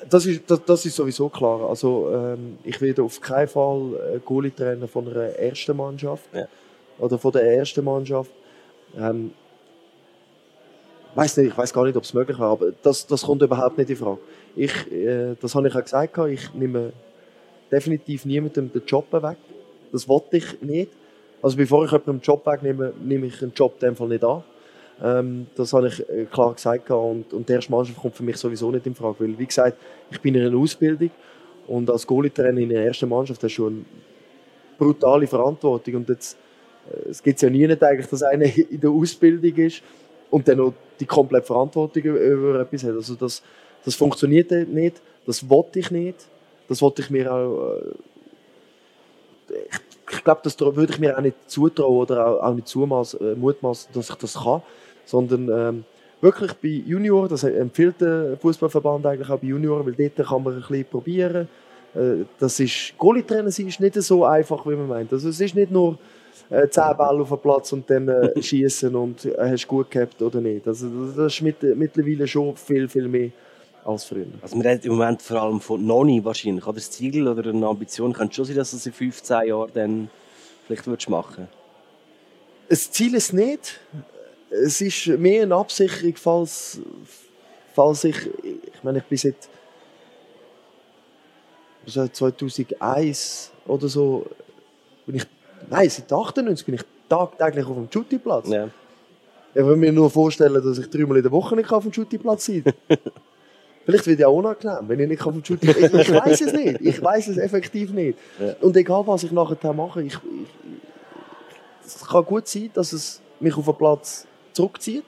Das, 0.08 0.24
ist, 0.24 0.48
das, 0.48 0.64
das 0.64 0.86
ist 0.86 0.94
sowieso 0.94 1.28
klar. 1.28 1.68
Also, 1.68 2.08
ähm, 2.14 2.58
ich 2.62 2.80
werde 2.80 3.02
auf 3.02 3.20
keinen 3.20 3.48
Fall 3.48 4.14
äh, 4.14 4.18
Goalie-Trainer 4.20 4.86
von 4.86 5.08
einer 5.08 5.30
ersten 5.36 5.76
Mannschaft. 5.76 6.32
Ja. 6.32 6.46
Oder 6.98 7.18
von 7.18 7.32
der 7.32 7.42
ersten 7.56 7.84
Mannschaft. 7.84 8.30
Ähm, 8.96 9.32
weiß 11.14 11.38
nicht, 11.38 11.48
ich 11.48 11.58
weiß 11.58 11.72
gar 11.72 11.84
nicht, 11.84 11.96
ob 11.96 12.04
es 12.04 12.14
möglich 12.14 12.38
wäre, 12.38 12.50
aber 12.50 12.72
das, 12.82 13.06
das 13.06 13.22
kommt 13.22 13.42
überhaupt 13.42 13.78
nicht 13.78 13.90
in 13.90 13.96
Frage. 13.96 14.18
Ich, 14.56 14.92
äh, 14.92 15.34
das 15.40 15.54
habe 15.54 15.68
ich 15.68 15.74
auch 15.74 15.82
gesagt, 15.82 16.16
ich 16.30 16.54
nehme 16.54 16.92
definitiv 17.70 18.24
niemandem 18.24 18.72
den 18.72 18.82
Job 18.86 19.12
weg. 19.12 19.36
Das 19.92 20.08
wollte 20.08 20.36
ich 20.36 20.60
nicht. 20.62 20.90
Also 21.42 21.56
bevor 21.56 21.84
ich 21.84 21.90
jemanden 21.90 22.10
einen 22.10 22.20
Job 22.20 22.46
wegnehme, 22.46 22.92
nehme 23.02 23.26
ich 23.26 23.42
einen 23.42 23.52
Job 23.54 23.74
in 23.74 23.88
dem 23.88 23.96
Fall 23.96 24.08
nicht 24.08 24.24
an. 24.24 24.42
Ähm, 25.02 25.46
das 25.56 25.72
habe 25.72 25.88
ich 25.88 26.08
äh, 26.08 26.24
klar 26.24 26.54
gesagt 26.54 26.90
und, 26.90 27.32
und 27.32 27.48
die 27.48 27.52
erste 27.52 27.72
Mannschaft 27.72 27.98
kommt 28.00 28.14
für 28.14 28.22
mich 28.22 28.36
sowieso 28.36 28.70
nicht 28.70 28.86
in 28.86 28.94
Frage, 28.94 29.16
weil 29.20 29.38
wie 29.38 29.46
gesagt, 29.46 29.76
ich 30.10 30.20
bin 30.20 30.34
in 30.36 30.46
einer 30.46 30.56
Ausbildung 30.56 31.10
und 31.66 31.90
als 31.90 32.06
Goalie-Trainer 32.06 32.60
in 32.60 32.68
der 32.68 32.86
ersten 32.86 33.08
Mannschaft 33.08 33.42
hast 33.42 33.50
du 33.50 33.54
schon 33.54 33.72
eine 33.72 33.84
brutale 34.78 35.26
Verantwortung 35.26 35.96
und 35.96 36.08
jetzt 36.08 36.36
äh, 36.90 37.10
es 37.10 37.22
gibt 37.22 37.42
ja 37.42 37.50
nie 37.50 37.66
nicht 37.66 37.82
eigentlich, 37.82 38.06
dass 38.06 38.22
einer 38.22 38.44
in 38.70 38.80
der 38.80 38.90
Ausbildung 38.90 39.56
ist 39.56 39.82
und 40.30 40.46
dann 40.46 40.58
noch 40.58 40.72
die 41.00 41.06
komplette 41.06 41.46
Verantwortung 41.46 42.02
über 42.02 42.60
etwas 42.60 42.84
hat. 42.84 42.92
Also 42.92 43.16
das, 43.16 43.42
das 43.84 43.94
funktioniert 43.94 44.50
nicht, 44.68 45.00
das 45.26 45.48
wollte 45.48 45.78
ich 45.78 45.90
nicht, 45.90 46.26
das 46.68 46.80
wollte 46.82 47.02
ich 47.02 47.10
mir 47.10 47.32
auch, 47.32 47.76
äh, 49.50 49.54
ich, 49.70 50.16
ich 50.16 50.24
glaube, 50.24 50.40
das 50.44 50.58
würde 50.60 50.92
ich 50.92 50.98
mir 50.98 51.16
auch 51.16 51.22
nicht 51.22 51.36
zutrauen 51.46 51.96
oder 51.96 52.26
auch, 52.26 52.42
auch 52.42 52.54
nicht 52.54 52.68
zumaß, 52.68 53.14
äh, 53.14 53.34
mutmaßen, 53.34 53.92
dass 53.92 54.10
ich 54.10 54.16
das 54.16 54.34
kann, 54.34 54.62
sondern 55.04 55.48
ähm, 55.48 55.84
wirklich 56.20 56.52
bei 56.54 56.68
Junior, 56.68 57.28
das 57.28 57.44
empfiehlt 57.44 58.00
der 58.00 58.36
Fußballverband 58.40 59.06
eigentlich 59.06 59.30
auch 59.30 59.38
bei 59.38 59.48
Junior, 59.48 59.84
weil 59.84 59.94
dort 59.94 60.28
kann 60.28 60.42
man 60.42 60.54
ein 60.54 60.60
bisschen 60.60 60.84
probieren. 60.86 61.48
Äh, 61.94 62.24
das 62.38 62.58
ist, 62.60 62.94
Goalie-Trainer 62.98 63.48
ist 63.48 63.80
nicht 63.80 63.94
so 64.02 64.24
einfach, 64.24 64.66
wie 64.66 64.74
man 64.74 64.88
meint. 64.88 65.12
Also 65.12 65.28
es 65.28 65.40
ist 65.40 65.54
nicht 65.54 65.70
nur 65.70 65.98
äh, 66.50 66.68
10 66.68 66.96
Bälle 66.96 67.22
auf 67.22 67.28
den 67.28 67.38
Platz 67.38 67.72
und 67.72 67.88
dann 67.88 68.08
äh, 68.08 68.42
schießen 68.42 68.94
und 68.94 69.24
äh, 69.26 69.34
hast 69.38 69.64
du 69.64 69.68
gut 69.68 69.90
gehabt 69.90 70.20
oder 70.22 70.40
nicht. 70.40 70.66
Also 70.66 70.88
das 70.88 71.34
ist 71.34 71.42
mit, 71.42 71.62
mittlerweile 71.76 72.26
schon 72.26 72.56
viel, 72.56 72.88
viel 72.88 73.08
mehr 73.08 73.30
als 73.84 74.04
früher. 74.04 74.26
Also 74.42 74.56
wir 74.56 74.64
reden 74.64 74.82
im 74.84 74.92
Moment 74.92 75.22
vor 75.22 75.42
allem 75.42 75.60
von 75.60 75.84
Noni 75.84 76.24
wahrscheinlich. 76.24 76.66
Oder 76.66 76.74
das 76.74 76.90
Ziel 76.90 77.26
oder 77.28 77.50
eine 77.50 77.66
Ambition 77.66 78.12
könnte 78.12 78.34
schon 78.34 78.44
sein, 78.46 78.56
dass 78.56 78.70
du 78.70 78.76
es 78.76 78.86
in 78.86 78.92
15 78.92 79.46
Jahren 79.46 79.70
dann 79.74 80.10
vielleicht 80.66 80.86
würdest 80.86 81.08
machen 81.08 81.48
Das 82.68 82.90
Ziel 82.90 83.14
ist 83.14 83.32
nicht. 83.32 83.80
Es 84.50 84.80
ist 84.80 85.06
mehr 85.06 85.42
eine 85.42 85.56
Absicherung, 85.56 86.14
falls, 86.16 86.80
falls 87.74 88.04
ich, 88.04 88.16
ich 88.42 88.84
meine, 88.84 88.98
ich 88.98 89.04
bin 89.04 89.18
seit, 89.18 89.36
seit 91.86 92.14
2001 92.14 93.50
oder 93.66 93.88
so, 93.88 94.26
bin 95.06 95.16
ich 95.16 95.26
Nein, 95.70 95.88
seit 95.88 96.12
98 96.12 96.66
bin 96.66 96.74
ich 96.76 96.82
tagtäglich 97.08 97.66
auf 97.66 97.76
dem 97.76 97.88
Shootingplatz. 97.90 98.48
Ja. 98.48 98.68
Ich 99.54 99.64
will 99.64 99.76
mir 99.76 99.92
nur 99.92 100.10
vorstellen, 100.10 100.62
dass 100.62 100.78
ich 100.78 100.90
dreimal 100.90 101.16
in 101.18 101.22
der 101.22 101.32
Woche 101.32 101.54
nicht 101.54 101.70
auf 101.72 101.84
dem 101.84 101.92
Shootingplatz 101.92 102.46
sein 102.46 102.64
kann. 102.64 102.98
Vielleicht 103.84 104.06
wird 104.06 104.20
ja 104.20 104.28
auch 104.28 104.36
unangenehm, 104.36 104.88
wenn 104.88 105.00
ich 105.00 105.08
nicht 105.08 105.26
auf 105.26 105.32
dem 105.32 105.44
Shootingplatz 105.44 105.92
Ich, 105.92 106.08
ich 106.08 106.14
weiß 106.14 106.40
es 106.40 106.52
nicht. 106.52 106.80
Ich 106.80 107.02
weiß 107.02 107.28
es 107.28 107.36
effektiv 107.36 107.92
nicht. 107.92 108.18
Ja. 108.40 108.54
Und 108.60 108.76
egal, 108.76 109.06
was 109.06 109.24
ich 109.24 109.32
nachher 109.32 109.72
mache, 109.72 110.02
ich, 110.02 110.14
ich, 110.14 110.48
es 111.84 112.06
kann 112.06 112.24
gut 112.24 112.48
sein, 112.48 112.70
dass 112.72 112.92
es 112.92 113.20
mich 113.40 113.56
auf 113.56 113.66
den 113.66 113.74
Platz 113.76 114.26
zurückzieht. 114.52 115.04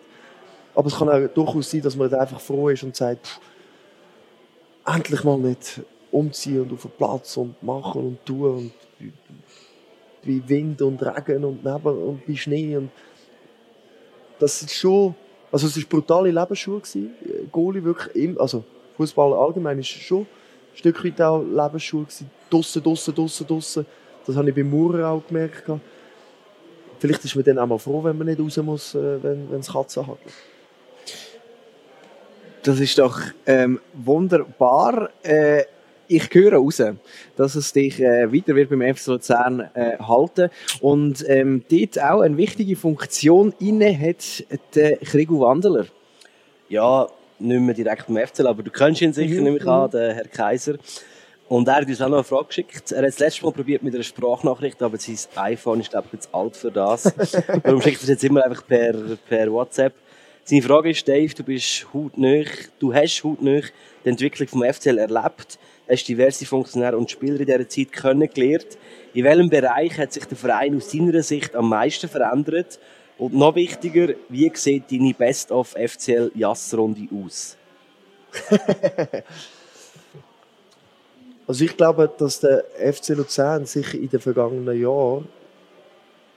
Aber 0.74 0.89
es 0.89 0.97
kann 0.97 1.09
auch 1.09 1.27
durchaus 1.29 1.70
sein, 1.70 1.81
dass 1.81 1.97
man 1.97 2.12
einfach 2.12 2.41
froh 2.41 2.68
ist 2.68 2.83
und 2.83 2.95
sagt, 2.95 3.27
pff, 3.27 3.41
endlich 4.87 5.24
mal 5.24 5.39
nicht 5.39 5.81
umziehen 6.11 6.62
und 6.62 6.72
auf 6.74 6.83
den 6.83 6.91
Platz 6.93 7.37
und 7.37 7.62
machen 7.62 8.07
und 8.07 8.27
tun 8.27 8.51
und 8.57 8.72
wie 10.22 10.49
Wind 10.49 10.83
und 10.83 11.03
Regen 11.03 11.45
und 11.45 11.64
Nebel 11.64 11.93
und 11.93 12.22
wie 12.27 12.37
Schnee. 12.37 12.77
Und 12.77 12.91
das 14.39 14.62
ist 14.62 14.74
schon, 14.74 15.14
also 15.57 15.68
es 15.68 15.76
war 15.78 15.84
brutale 15.88 16.30
Lebensschule 16.30 16.80
gewesen. 16.80 17.14
Goalie 17.50 17.82
wirklich, 17.82 18.14
im, 18.14 18.38
also 18.38 18.62
Fußball 18.98 19.32
allgemein 19.32 19.78
ist 19.78 19.88
schon 19.88 20.20
ein 20.20 20.26
Stück 20.74 21.02
weit 21.02 21.22
auch 21.22 21.42
Lebensschule 21.42 22.04
gewesen. 22.04 22.30
Dussen, 22.50 22.82
dussen, 22.82 23.14
dussen, 23.14 23.46
dussen. 23.46 23.86
Das 24.26 24.36
habe 24.36 24.50
ich 24.50 24.54
beim 24.54 24.70
Maurer 24.70 25.09
auch 25.09 25.26
gemerkt. 25.26 25.64
Vielleicht 26.98 27.24
ist 27.24 27.34
man 27.34 27.44
dann 27.44 27.59
auch 27.59 27.66
mal 27.66 27.78
froh, 27.78 28.04
wenn 28.04 28.18
man 28.18 28.26
nicht 28.26 28.38
raus 28.38 28.59
muss, 28.59 28.94
äh, 28.94 29.22
wenn, 29.22 29.50
wenn 29.50 29.61
es 29.61 29.72
Katzen 29.72 30.07
hat. 30.07 30.18
Das 32.62 32.78
ist 32.78 32.98
doch 32.98 33.18
ähm, 33.46 33.80
wunderbar. 33.94 35.09
Äh, 35.22 35.64
ich 36.09 36.32
höre 36.32 36.54
raus, 36.54 36.82
dass 37.36 37.54
es 37.54 37.72
dich 37.72 38.00
äh, 38.00 38.32
weiter 38.32 38.54
wird 38.54 38.70
beim 38.70 38.94
FC 38.94 39.07
Luzern 39.07 39.68
äh, 39.74 39.98
halten 39.98 40.50
und 40.80 41.24
ähm, 41.28 41.64
dort 41.70 42.00
auch 42.02 42.20
eine 42.20 42.36
wichtige 42.36 42.76
Funktion 42.76 43.54
inne 43.61 43.98
hat 43.98 44.44
der 44.74 44.96
Krigu 44.98 45.40
Wandeler. 45.40 45.86
Ja, 46.68 47.09
nicht 47.38 47.61
mehr 47.61 47.74
direkt 47.74 48.07
beim 48.07 48.26
FC, 48.26 48.40
aber 48.40 48.62
du 48.62 48.70
kennst 48.70 49.02
ihn 49.02 49.12
sicher, 49.12 49.36
mhm. 49.36 49.44
nehme 49.44 49.57
ich 49.59 49.66
an, 49.66 49.90
der 49.90 50.14
Herr 50.14 50.28
Kaiser. 50.28 50.76
Und 51.48 51.68
er 51.68 51.76
hat 51.76 51.86
uns 51.86 52.02
auch 52.02 52.09
noch 52.09 52.16
eine 52.16 52.24
Frage 52.24 52.46
geschickt. 52.46 52.90
Er 52.90 52.98
hat 52.98 53.07
das 53.07 53.18
letzte 53.20 53.44
Mal 53.44 53.52
probiert 53.52 53.82
mit 53.82 53.94
einer 53.94 54.02
Sprachnachricht, 54.02 54.82
aber 54.82 54.98
sein 54.98 55.16
iPhone 55.36 55.80
ist, 55.80 55.90
glaube 55.90 56.07
ich, 56.09 56.14
jetzt 56.14 56.34
alt 56.34 56.57
für 56.57 56.72
das. 56.72 57.02
Darum 57.62 57.80
schickt 57.80 57.98
er 57.98 58.02
es 58.02 58.09
jetzt 58.09 58.24
immer 58.24 58.44
einfach 58.44 58.66
per, 58.66 58.94
per 59.28 59.52
WhatsApp. 59.52 59.94
Seine 60.42 60.62
Frage 60.62 60.90
ist, 60.90 61.07
Dave, 61.07 61.32
du 61.34 61.44
bist 61.44 61.86
hautnah, 61.92 62.44
du 62.78 62.94
hast 62.94 63.22
hautnah 63.22 63.61
die 64.04 64.09
Entwicklung 64.09 64.48
vom 64.48 64.64
FCL 64.64 64.98
erlebt 64.98 65.59
hast 65.89 66.09
diverse 66.09 66.47
Funktionäre 66.47 66.97
und 66.97 67.11
Spieler 67.11 67.41
in 67.41 67.47
dieser 67.47 67.68
Zeit 67.68 67.93
kennengelernt. 67.93 68.78
In 69.14 69.24
welchem 69.24 69.49
Bereich 69.49 69.97
hat 69.99 70.12
sich 70.12 70.24
der 70.24 70.37
Verein 70.37 70.76
aus 70.76 70.91
deiner 70.91 71.22
Sicht 71.22 71.55
am 71.55 71.68
meisten 71.68 72.09
verändert? 72.09 72.78
Und 73.18 73.34
noch 73.34 73.55
wichtiger, 73.55 74.14
wie 74.28 74.51
sieht 74.55 74.91
deine 74.91 75.14
Best-of 75.14 75.74
FCL 75.76 76.32
Jassrunde 76.34 77.09
aus? 77.14 77.57
also 81.47 81.64
ich 81.64 81.76
glaube, 81.76 82.12
dass 82.18 82.41
der 82.41 82.64
FC 82.93 83.11
Luzern 83.11 83.64
sich 83.64 83.95
in 83.95 84.11
den 84.11 84.20
vergangenen 84.20 84.78
Jahren 84.78 85.26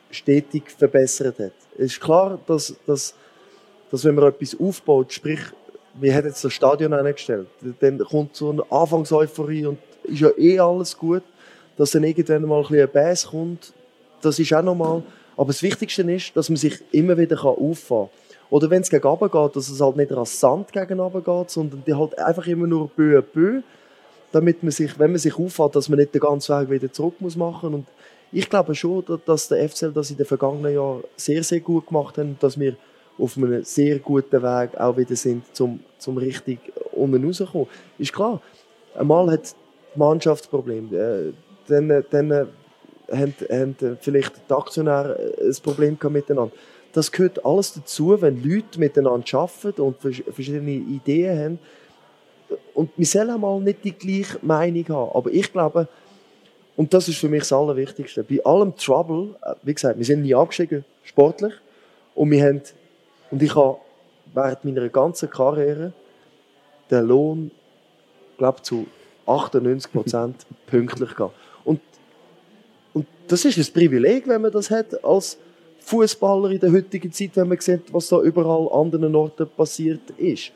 stetig 0.10 0.72
verbessert 0.72 1.40
hat. 1.40 1.54
Es 1.78 1.94
ist 1.94 2.00
klar, 2.00 2.40
dass, 2.46 2.74
dass, 2.86 3.14
dass 3.92 4.06
wenn 4.06 4.16
man 4.16 4.30
etwas 4.30 4.58
aufbaut, 4.60 5.12
sprich 5.12 5.42
wir 6.00 6.16
haben 6.16 6.26
jetzt 6.26 6.44
das 6.44 6.54
Stadion 6.54 6.94
eingestellt. 6.94 7.48
Dann 7.80 8.00
kommt 8.00 8.36
so 8.36 8.50
eine 8.50 8.64
Anfangseuphorie 8.72 9.66
und 9.66 9.80
ist 10.04 10.22
ja 10.22 10.30
eh 10.38 10.60
alles 10.60 10.98
gut. 10.98 11.24
Dass 11.78 11.92
dann 11.92 12.04
irgendwann 12.04 12.44
mal 12.44 12.62
ein 12.62 12.68
bisschen 12.68 12.90
Bass 12.92 13.28
kommt, 13.28 13.74
das 14.22 14.38
ist 14.40 14.54
auch 14.54 14.62
normal. 14.62 15.04
Aber 15.38 15.48
das 15.48 15.64
Wichtigste 15.64 16.02
ist, 16.12 16.36
dass 16.36 16.50
man 16.50 16.58
sich 16.58 16.80
immer 16.92 17.18
wieder 17.18 17.42
auffahren 17.44 18.08
kann. 18.08 18.30
Oder 18.50 18.70
wenn 18.70 18.82
es 18.82 18.90
gegen 18.90 19.02
geht, 19.02 19.56
dass 19.56 19.70
es 19.70 19.80
halt 19.80 19.96
nicht 19.96 20.12
rasant 20.12 20.72
gegen 20.72 20.98
geht, 21.24 21.50
sondern 21.50 21.84
die 21.86 21.94
halt 21.94 22.18
einfach 22.18 22.48
immer 22.48 22.68
nur 22.68 22.90
bö 22.90 23.22
bö, 23.22 23.62
damit 24.32 24.64
man 24.64 24.72
sich, 24.72 24.98
wenn 25.00 25.12
man 25.12 25.20
sich 25.20 25.38
auffährt, 25.38 25.76
dass 25.76 25.88
man 25.88 26.00
nicht 26.00 26.14
den 26.14 26.22
ganzen 26.22 26.60
Weg 26.60 26.70
wieder 26.70 26.92
zurück 26.92 27.16
muss 27.20 27.36
machen. 27.36 27.74
Und 27.74 27.88
ich 28.32 28.50
glaube 28.50 28.76
schon, 28.76 29.04
dass 29.26 29.48
der 29.48 29.70
FCL 29.70 29.94
das 29.94 30.12
in 30.12 30.18
den 30.18 30.26
vergangenen 30.26 30.74
Jahren 30.74 31.04
sehr, 31.16 31.44
sehr 31.44 31.60
gut 31.60 31.88
gemacht 31.88 32.18
hat, 32.18 32.28
dass 32.40 32.60
wir 32.60 32.76
auf 33.20 33.38
einem 33.38 33.64
sehr 33.64 34.00
guten 34.00 34.42
Weg 34.42 34.80
auch 34.80 34.98
wieder 34.98 35.16
sind, 35.16 35.44
zum, 35.56 35.80
zum 35.98 36.18
richtig 36.18 36.60
unten 36.92 37.26
rauszukommen. 37.26 37.68
Ist 37.98 38.14
klar, 38.14 38.42
einmal 38.96 39.32
hat 39.32 39.56
die 39.96 40.00
Mannschaft 40.00 40.50
Probleme, 40.50 40.96
äh, 40.96 41.34
dann, 41.68 42.04
dann 42.10 42.32
äh, 42.32 42.46
haben, 43.12 43.34
haben 43.50 43.98
vielleicht 44.02 44.34
die 44.50 44.54
Aktionäre 44.54 45.34
ein 45.42 45.56
Problem 45.64 45.98
miteinander. 46.10 46.54
Das 46.94 47.12
gehört 47.12 47.46
alles 47.46 47.74
dazu, 47.74 48.20
wenn 48.20 48.44
Leute 48.44 48.80
miteinander 48.80 49.26
arbeiten 49.38 49.82
und 49.82 49.98
verschiedene 50.00 50.72
Ideen 50.72 51.40
haben. 51.40 51.60
Und 52.74 52.90
wir 52.98 53.06
sollen 53.06 53.30
einmal 53.30 53.60
nicht 53.62 53.84
die 53.84 53.92
gleiche 53.92 54.40
Meinung 54.42 54.88
haben. 54.90 55.12
Aber 55.14 55.32
ich 55.32 55.52
glaube, 55.52 55.88
und 56.76 56.94
das 56.94 57.10
ist 57.10 57.18
für 57.18 57.28
mich 57.28 57.42
das 57.42 57.52
Allerwichtigste, 57.52 58.24
bei 58.24 58.44
allem 58.46 58.76
Trouble, 58.76 59.36
äh, 59.44 59.54
wie 59.64 59.74
gesagt, 59.74 59.98
wir 59.98 60.06
sind 60.06 60.22
nie 60.22 60.34
abgestiegen, 60.34 60.86
sportlich, 61.04 61.54
und 62.16 62.32
wir 62.32 62.44
haben 62.44 62.62
und 63.32 63.42
ich 63.42 63.56
habe 63.56 63.78
während 64.34 64.66
meiner 64.66 64.90
ganzen 64.90 65.30
Karriere 65.30 65.94
den 66.90 67.06
Lohn, 67.06 67.52
glaube 68.38 68.62
zu 68.62 68.88
98 69.26 69.92
Prozent 69.92 70.46
pünktlich 70.68 71.16
gehabt. 71.16 71.36
Und, 71.64 71.82
und 72.94 73.06
das 73.28 73.46
ist 73.46 73.58
ein 73.58 73.74
Privileg, 73.74 74.28
wenn 74.28 74.42
man 74.42 74.52
das 74.52 74.72
hat 74.72 75.04
als 75.04 75.38
Fußballer 75.82 76.52
in 76.52 76.60
der 76.60 76.72
heutigen 76.72 77.12
Zeit, 77.12 77.32
wenn 77.36 77.48
man 77.48 77.60
sieht, 77.60 77.94
was 77.94 78.10
da 78.10 78.22
überall 78.22 78.68
an 78.68 78.86
anderen 78.86 79.16
Orten 79.16 79.48
passiert 79.56 80.10
ist. 80.18 80.52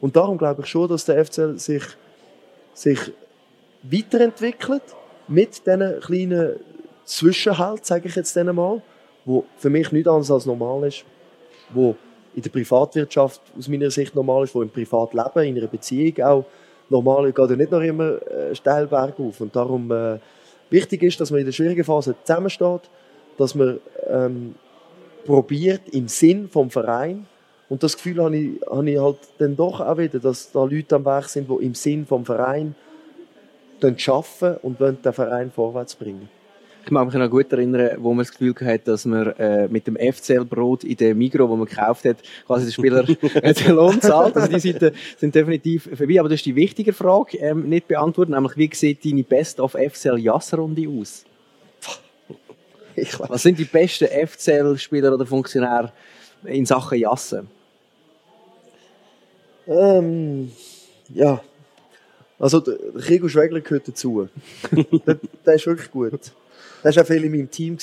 Und 0.00 0.14
darum 0.14 0.38
glaube 0.38 0.62
ich 0.62 0.68
schon, 0.68 0.88
dass 0.88 1.04
der 1.04 1.24
FCL 1.24 1.58
sich, 1.58 1.82
sich 2.74 3.00
weiterentwickelt 3.82 4.82
mit 5.28 5.66
diesen 5.66 6.00
kleinen 6.00 6.56
Zwischenhalt, 7.04 7.86
sage 7.86 8.08
ich 8.08 8.16
jetzt 8.16 8.36
einmal, 8.36 8.82
wo 9.24 9.44
für 9.56 9.70
mich 9.70 9.90
nichts 9.92 10.08
anderes 10.08 10.30
als 10.30 10.46
normal 10.46 10.88
ist, 10.88 11.04
wo 11.70 11.96
in 12.36 12.42
der 12.42 12.50
Privatwirtschaft 12.50 13.40
aus 13.58 13.66
meiner 13.66 13.90
Sicht 13.90 14.14
normal 14.14 14.44
ist, 14.44 14.54
wo 14.54 14.62
im 14.62 14.70
Privatleben, 14.70 15.48
in 15.48 15.58
einer 15.58 15.66
Beziehung 15.66 16.20
auch 16.22 16.44
normal 16.88 17.32
geht 17.32 17.50
ja 17.50 17.56
nicht 17.56 17.72
noch 17.72 17.80
immer 17.80 18.22
äh, 18.30 18.54
steil 18.54 18.86
bergauf. 18.86 19.40
Und 19.40 19.56
darum 19.56 19.90
äh, 19.90 20.18
wichtig 20.70 21.02
ist, 21.02 21.20
dass 21.20 21.30
man 21.30 21.40
in 21.40 21.46
der 21.46 21.52
schwierigen 21.52 21.82
Phase 21.82 22.14
zusammensteht, 22.22 22.82
dass 23.38 23.54
man 23.54 23.80
ähm, 24.08 24.54
probiert 25.24 25.88
im 25.90 26.06
Sinn 26.06 26.48
vom 26.48 26.70
Verein 26.70 27.26
und 27.68 27.82
das 27.82 27.96
Gefühl 27.96 28.22
habe 28.22 28.36
ich, 28.36 28.60
habe 28.70 28.90
ich 28.90 28.98
halt 28.98 29.18
dann 29.38 29.56
doch 29.56 29.80
auch 29.80 29.98
wieder, 29.98 30.18
dass 30.18 30.52
da 30.52 30.64
Leute 30.64 30.96
am 30.96 31.04
Werk 31.04 31.28
sind, 31.28 31.48
die 31.50 31.64
im 31.64 31.74
Sinn 31.74 32.06
vom 32.06 32.24
Verein 32.24 32.74
arbeiten 33.82 34.58
und 34.62 34.80
den 34.80 35.12
Verein 35.12 35.50
vorwärts 35.50 35.94
bringen. 35.96 36.28
Ich 36.86 36.92
mag 36.92 37.04
mich 37.04 37.16
noch 37.16 37.28
gut 37.28 37.52
erinnern, 37.52 37.96
wo 37.98 38.10
man 38.14 38.18
das 38.24 38.30
Gefühl 38.30 38.54
hatte, 38.60 38.92
dass 38.92 39.04
man 39.06 39.32
äh, 39.38 39.66
mit 39.66 39.88
dem 39.88 39.96
FCL-Brot 39.96 40.84
in 40.84 40.96
dem 40.96 41.18
Migro, 41.18 41.48
wo 41.48 41.56
man 41.56 41.66
gekauft 41.66 42.04
hat, 42.04 42.18
quasi 42.46 42.66
der 42.66 42.72
Spieler 42.72 43.02
den 43.42 43.74
Lohn 43.74 44.00
zahlt. 44.00 44.36
Also 44.36 44.46
die 44.46 44.60
Seiten 44.60 44.94
sind 45.18 45.34
definitiv 45.34 45.90
vorbei. 45.92 46.20
Aber 46.20 46.28
das 46.28 46.38
ist 46.38 46.46
die 46.46 46.54
wichtige 46.54 46.92
Frage 46.92 47.38
ähm, 47.38 47.68
nicht 47.68 47.88
beantwortet, 47.88 48.32
nämlich 48.32 48.56
wie 48.56 48.70
sieht 48.72 49.04
deine 49.04 49.24
Best 49.24 49.58
of 49.58 49.72
FCL 49.72 50.18
Jassrunde 50.18 50.88
aus? 50.88 51.24
Was 53.18 53.42
sind 53.42 53.58
die 53.58 53.64
besten 53.64 54.06
FCL-Spieler 54.06 55.12
oder 55.12 55.26
Funktionäre 55.26 55.92
in 56.44 56.66
Sachen 56.66 57.00
Jassen? 57.00 57.48
Ähm, 59.66 60.52
ja. 61.12 61.40
Also, 62.38 62.60
der 62.60 62.76
Krigo 63.02 63.28
Schwegler 63.28 63.60
gehört 63.60 63.88
dazu. 63.88 64.28
der, 64.70 65.18
der 65.44 65.54
ist 65.54 65.66
wirklich 65.66 65.90
gut. 65.90 66.20
Der 66.86 66.94
war 66.94 67.02
auch 67.02 67.06
viel 67.08 67.24
in 67.24 67.32
meinem 67.32 67.50
Team. 67.50 67.78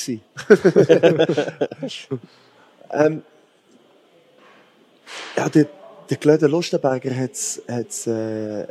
ähm, 2.92 3.22
ja, 5.36 5.50
der, 5.50 5.68
der 6.10 6.18
Glöder 6.18 6.48
Lustenberger 6.48 7.14
hat 7.14 7.32
es, 7.32 7.58
äh, 8.08 8.66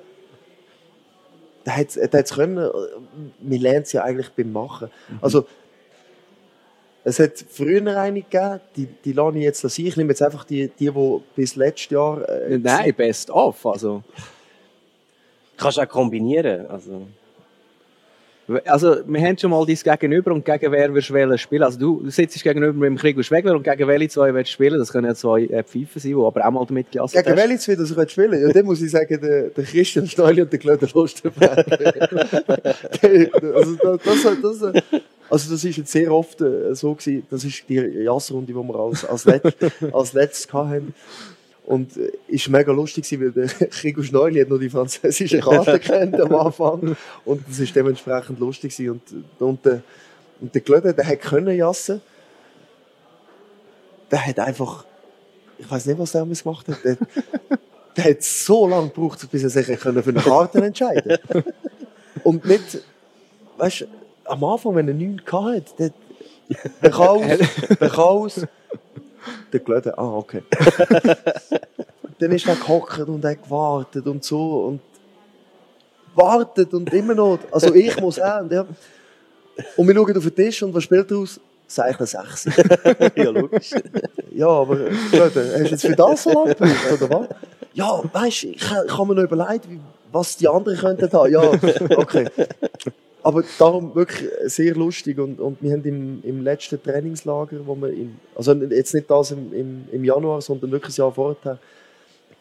der 1.66 1.76
hat 1.76 2.14
es 2.14 2.32
können, 2.32 2.70
wir 3.40 3.58
lernen 3.58 3.82
es 3.82 3.92
ja 3.92 4.04
eigentlich 4.04 4.30
beim 4.30 4.50
Machen. 4.52 4.88
Mhm. 5.10 5.18
Also, 5.20 5.46
es 7.04 7.18
hat 7.18 7.32
früher 7.50 7.86
eine 7.94 8.22
gegeben, 8.22 8.60
die, 8.74 8.86
die 8.86 9.12
lasse 9.12 9.36
ich 9.36 9.44
jetzt 9.44 9.60
sein. 9.60 9.84
Ich 9.86 9.98
nehme 9.98 10.12
jetzt 10.12 10.22
einfach 10.22 10.44
die, 10.44 10.68
die, 10.68 10.90
die 10.90 11.20
bis 11.36 11.56
letztes 11.56 11.90
Jahr... 11.90 12.26
Äh, 12.26 12.56
Nein, 12.56 12.94
best 12.94 13.28
of, 13.30 13.66
also... 13.66 14.02
Kannst 15.58 15.76
du 15.76 15.82
auch 15.82 15.88
kombinieren, 15.88 16.66
also... 16.68 17.06
Also, 18.64 18.96
wir 19.06 19.20
haben 19.20 19.38
schon 19.38 19.50
mal 19.50 19.64
dein 19.64 19.76
Gegenüber 19.76 20.32
und 20.32 20.44
gegen 20.44 20.72
wer 20.72 20.92
wirst 20.92 21.10
du 21.10 21.38
spielen. 21.38 21.62
Also, 21.62 21.78
du, 21.78 22.10
sitzt 22.10 22.42
gegenüber 22.42 22.72
mit 22.72 22.86
dem 22.88 22.96
Krieg 22.96 23.24
Schwegler 23.24 23.54
und 23.54 23.62
gegen 23.62 23.86
welche 23.86 24.08
zwei 24.08 24.34
willst 24.34 24.50
du 24.50 24.54
spielen. 24.54 24.78
Das 24.78 24.90
können 24.92 25.06
ja 25.06 25.14
zwei 25.14 25.42
äh, 25.42 25.62
Pfeifen 25.62 26.00
sein, 26.00 26.12
die 26.12 26.16
aber 26.16 26.46
auch 26.46 26.50
mal 26.50 26.66
damit 26.66 26.90
gelassen 26.90 27.22
Gegen 27.22 27.36
welche 27.36 27.58
zwei 27.58 27.76
das 27.76 27.90
ich 27.90 28.10
spielen 28.10 28.40
Ja, 28.40 28.52
dann 28.52 28.64
muss 28.66 28.82
ich 28.82 28.90
sagen, 28.90 29.20
der, 29.20 29.50
der 29.50 29.64
Christian 29.64 30.06
Steuli 30.06 30.42
und 30.42 30.52
der 30.52 30.58
Claude 30.58 30.88
Lustenberg. 30.92 31.58
also, 33.54 33.76
das, 33.76 34.22
das, 34.22 34.60
das, 34.60 34.82
also 35.32 35.50
das 35.50 35.64
ist 35.64 35.76
jetzt 35.78 35.92
sehr 35.92 36.12
oft 36.12 36.42
äh, 36.42 36.74
so 36.74 36.94
gewesen, 36.94 37.26
das 37.30 37.44
ist 37.44 37.64
die 37.66 37.76
Jassrunde, 37.76 38.52
die 38.52 38.54
wir 38.54 38.74
als, 38.74 39.04
als, 39.04 39.24
Let 39.24 39.42
als 39.92 40.12
letztes 40.12 40.52
hatten. 40.52 40.94
Und 41.64 41.96
äh, 41.96 42.12
ist 42.28 42.48
mega 42.48 42.72
lustig 42.72 43.20
weil 43.20 43.30
der 43.30 43.46
Krigo 43.70 44.02
Schneuli 44.02 44.40
hat 44.40 44.48
nur 44.48 44.58
die 44.58 44.70
französische 44.70 45.40
Karte 45.40 45.78
kennt 45.80 46.20
am 46.20 46.34
Anfang. 46.34 46.96
Und 47.24 47.48
das 47.48 47.60
ist 47.60 47.74
dementsprechend 47.74 48.40
lustig. 48.40 48.78
Und, 48.88 49.02
und, 49.38 49.64
der, 49.64 49.82
und 50.40 50.54
der 50.54 50.60
Glöde, 50.60 50.92
der 50.92 51.06
hat 51.06 51.20
können 51.20 51.56
jassen. 51.56 52.00
Der 54.10 54.26
hat 54.26 54.38
einfach, 54.40 54.84
ich 55.58 55.70
weiß 55.70 55.86
nicht, 55.86 55.98
was 55.98 56.14
er 56.14 56.20
damals 56.20 56.42
gemacht 56.42 56.66
hat. 56.68 56.84
Der, 56.84 56.96
der 57.96 58.04
hat 58.04 58.22
so 58.22 58.66
lange 58.66 58.88
gebraucht, 58.88 59.30
bis 59.30 59.42
er 59.42 59.50
sich 59.50 59.78
für 59.78 59.90
eine 59.90 60.02
Karte 60.02 60.64
entscheiden 60.64 61.18
Und 62.24 62.44
nicht, 62.44 62.82
weißt 63.56 63.82
du, 63.82 63.86
am 64.24 64.44
Anfang, 64.44 64.74
wenn 64.74 64.88
er 64.88 64.94
nichts 64.94 65.32
hatte, 65.32 65.64
der, 65.78 65.90
der 66.82 66.90
Chaos, 66.90 67.22
der 67.80 67.88
Chaos, 67.88 68.46
der 69.52 69.60
Glöde, 69.60 69.96
ah, 69.96 70.16
okay. 70.16 70.42
dann 72.18 72.32
ist 72.32 72.46
er 72.46 72.56
gehockt 72.56 73.00
und 73.00 73.24
hat 73.24 73.42
gewartet 73.42 74.06
und 74.06 74.24
so 74.24 74.64
und 74.64 74.80
wartet 76.14 76.72
und 76.74 76.92
immer 76.92 77.14
noch, 77.14 77.38
also 77.50 77.74
ich 77.74 77.98
muss 78.00 78.20
auch, 78.20 78.40
und, 78.40 78.52
ja. 78.52 78.66
und 79.76 79.88
wir 79.88 79.94
schauen 79.94 80.16
auf 80.16 80.24
den 80.24 80.34
Tisch 80.34 80.62
und 80.62 80.74
was 80.74 80.84
spielt 80.84 81.10
er 81.10 81.18
aus? 81.18 81.40
Sag 81.66 81.90
ich 81.90 81.98
eine 81.98 82.06
6. 82.06 82.50
ja, 83.16 83.30
logisch. 83.30 83.70
Ja, 84.30 84.48
aber 84.48 84.76
Glöde, 85.10 85.52
hast 85.54 85.64
du 85.64 85.70
jetzt 85.70 85.86
für 85.86 85.96
das 85.96 86.22
so 86.22 86.30
lange 86.30 86.54
oder 86.54 87.10
was? 87.10 87.28
Ja, 87.72 88.02
weißt 88.12 88.42
du, 88.42 88.46
ich, 88.48 88.56
ich 88.56 88.98
habe 88.98 89.06
mir 89.06 89.14
noch 89.14 89.22
überlegt, 89.22 89.66
was 90.10 90.36
die 90.36 90.48
anderen 90.48 90.78
könnten 90.78 91.10
haben. 91.10 91.32
Ja, 91.32 91.40
okay 91.96 92.28
aber 93.22 93.44
darum 93.58 93.94
wirklich 93.94 94.28
sehr 94.44 94.74
lustig 94.74 95.18
und, 95.18 95.38
und 95.40 95.62
wir 95.62 95.72
haben 95.72 95.84
im, 95.84 96.20
im 96.24 96.42
letzten 96.42 96.82
Trainingslager, 96.82 97.58
wo 97.64 97.76
wir 97.76 97.90
in, 97.90 98.16
also 98.34 98.52
jetzt 98.52 98.94
nicht 98.94 99.08
das 99.10 99.30
im, 99.30 99.52
im, 99.52 99.84
im 99.92 100.04
Januar, 100.04 100.40
sondern 100.40 100.72
wirklich 100.72 100.98
ein 100.98 101.02
Jahr 101.02 101.12
vorher, 101.12 101.58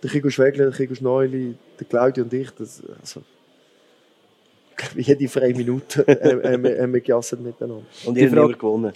der 0.02 0.10
Chico 0.10 0.30
Schwegler, 0.30 0.66
der 0.66 0.74
Chico 0.74 0.95
Schneuli, 0.95 1.56
der 1.80 1.88
Claudio 1.88 2.24
und 2.24 2.34
ich, 2.34 2.49
das, 2.52 2.82
also, 2.99 3.22
jede 4.95 5.28
freie 5.28 5.53
Minute 5.53 6.06
haben 6.44 6.64
wir, 6.64 6.82
haben 6.82 6.94
wir 6.94 7.02
gejasset 7.02 7.40
miteinander. 7.40 7.86
Und 8.06 8.18
ihr 8.18 8.32
habt 8.32 8.60
gewonnen? 8.60 8.94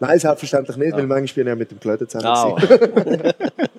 Nein, 0.00 0.18
selbstverständlich 0.18 0.76
nicht, 0.76 0.94
ah. 0.94 0.96
weil 0.96 1.06
manchmal 1.06 1.44
bin 1.44 1.52
ich 1.52 1.58
mit 1.58 1.70
dem 1.70 1.78
Klöden 1.78 2.08
zusammen. 2.08 2.56
Ah. 2.58 3.32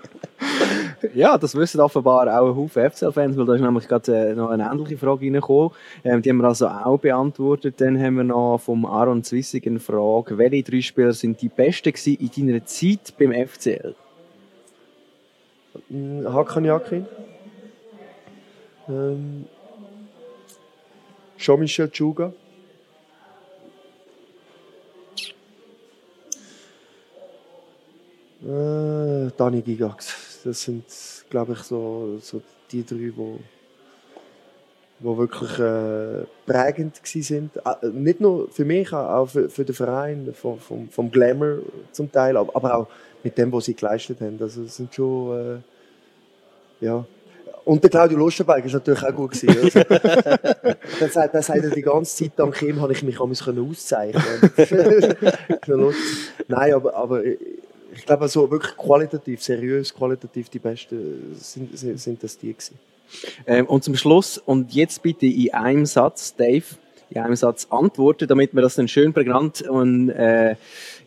Ja, 1.15 1.37
das 1.37 1.55
wissen 1.55 1.81
offenbar 1.81 2.27
auch 2.27 2.49
ein 2.49 2.55
Haufen 2.55 2.91
FCL-Fans, 2.91 3.35
weil 3.37 3.45
da 3.45 3.55
ist 3.55 3.61
nämlich 3.61 3.87
gerade 3.87 4.29
äh, 4.29 4.35
noch 4.35 4.49
eine 4.49 4.69
ähnliche 4.71 4.97
Frage 4.97 5.25
reingekommen. 5.25 5.71
Ähm, 6.03 6.21
die 6.21 6.29
haben 6.29 6.37
wir 6.37 6.47
also 6.47 6.67
auch 6.67 6.99
beantwortet. 6.99 7.81
Dann 7.81 7.99
haben 8.01 8.17
wir 8.17 8.23
noch 8.23 8.59
vom 8.59 8.85
Aaron 8.85 9.23
Zwissig 9.23 9.65
eine 9.65 9.79
Frage. 9.79 10.37
Welche 10.37 10.63
drei 10.63 10.81
Spieler 10.81 11.13
sind 11.13 11.41
die 11.41 11.49
besten 11.49 11.93
in 12.05 12.47
deiner 12.47 12.65
Zeit 12.65 13.13
beim 13.17 13.33
FCL? 13.33 13.95
Hm, 15.89 16.33
Hakan 16.33 16.65
Yakin. 16.65 17.05
Ähm, 18.87 19.45
Jean-Michel 21.37 21.89
Chuga. 21.89 22.33
Äh, 28.43 29.31
Dani 29.37 29.61
Gigax 29.61 30.30
das 30.43 30.63
sind, 30.63 30.85
glaube 31.29 31.53
ich, 31.53 31.59
so, 31.59 32.17
so 32.21 32.41
die 32.71 32.85
drei, 32.85 33.11
wo, 33.15 33.39
wo 34.99 35.17
wirklich 35.17 35.59
äh, 35.59 36.25
prägend 36.45 36.99
sind. 37.03 37.57
Äh, 37.57 37.87
nicht 37.87 38.21
nur 38.21 38.49
für 38.49 38.65
mich, 38.65 38.93
auch 38.93 39.27
für, 39.27 39.49
für 39.49 39.65
den 39.65 39.75
Verein, 39.75 40.33
vom, 40.33 40.59
vom, 40.59 40.89
vom 40.89 41.11
Glamour 41.11 41.59
zum 41.91 42.11
Teil, 42.11 42.37
aber 42.37 42.75
auch 42.75 42.87
mit 43.23 43.37
dem, 43.37 43.51
was 43.51 43.65
sie 43.65 43.75
geleistet 43.75 44.21
haben. 44.21 44.37
Also 44.41 44.63
es 44.63 44.75
sind 44.75 44.93
schon, 44.93 45.61
äh, 46.81 46.85
ja. 46.85 47.05
Und 47.63 47.83
der 47.83 47.91
Claudio 47.91 48.17
Lustenberg 48.17 48.65
ist 48.65 48.73
natürlich 48.73 49.03
auch 49.03 49.13
gut 49.13 49.31
gewesen. 49.31 49.71
Also, 50.91 50.99
der, 50.99 51.09
sagt, 51.09 51.33
der 51.33 51.41
sagt 51.41 51.75
die 51.75 51.81
ganze 51.81 52.15
Zeit, 52.15 52.31
dank 52.35 52.61
ihm 52.61 52.81
habe 52.81 52.93
ich 52.93 53.03
mich 53.03 53.19
auszeichnen 53.19 54.23
Nein, 56.47 56.73
aber, 56.73 56.95
aber 56.95 57.23
ich 57.93 58.05
glaube, 58.05 58.27
so 58.27 58.49
wirklich 58.49 58.75
qualitativ, 58.77 59.41
seriös, 59.41 59.93
qualitativ 59.93 60.49
die 60.49 60.59
Besten 60.59 61.35
sind, 61.37 61.77
sind, 61.77 61.99
sind 61.99 62.23
das 62.23 62.37
die 62.37 62.53
gewesen. 62.53 62.79
Ähm, 63.45 63.65
und 63.65 63.83
zum 63.83 63.95
Schluss, 63.95 64.37
und 64.37 64.73
jetzt 64.73 65.01
bitte 65.01 65.25
in 65.25 65.53
einem 65.53 65.85
Satz, 65.85 66.35
Dave, 66.35 66.63
in 67.09 67.21
einem 67.21 67.35
Satz 67.35 67.67
antworten, 67.69 68.27
damit 68.27 68.53
wir 68.53 68.61
das 68.61 68.75
dann 68.75 68.87
schön 68.87 69.13
prägnant 69.13 69.61
und 69.63 70.09
äh, 70.09 70.55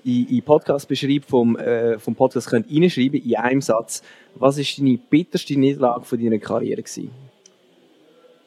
in, 0.05 0.29
in 0.29 0.43
Podcast 0.43 0.87
beschreibt 0.87 1.27
vom, 1.27 1.57
äh, 1.57 1.99
vom 1.99 2.15
Podcast 2.15 2.49
könnt 2.49 2.71
reinschreiben, 2.71 3.23
in 3.23 3.37
einem 3.37 3.63
Satz. 3.63 4.03
Was 4.35 4.59
ist 4.59 4.79
deine 4.79 4.99
bitterste 4.99 5.59
Niederlage 5.59 6.05
von 6.05 6.23
deiner 6.23 6.39
Karriere 6.39 6.83
gewesen? 6.83 7.11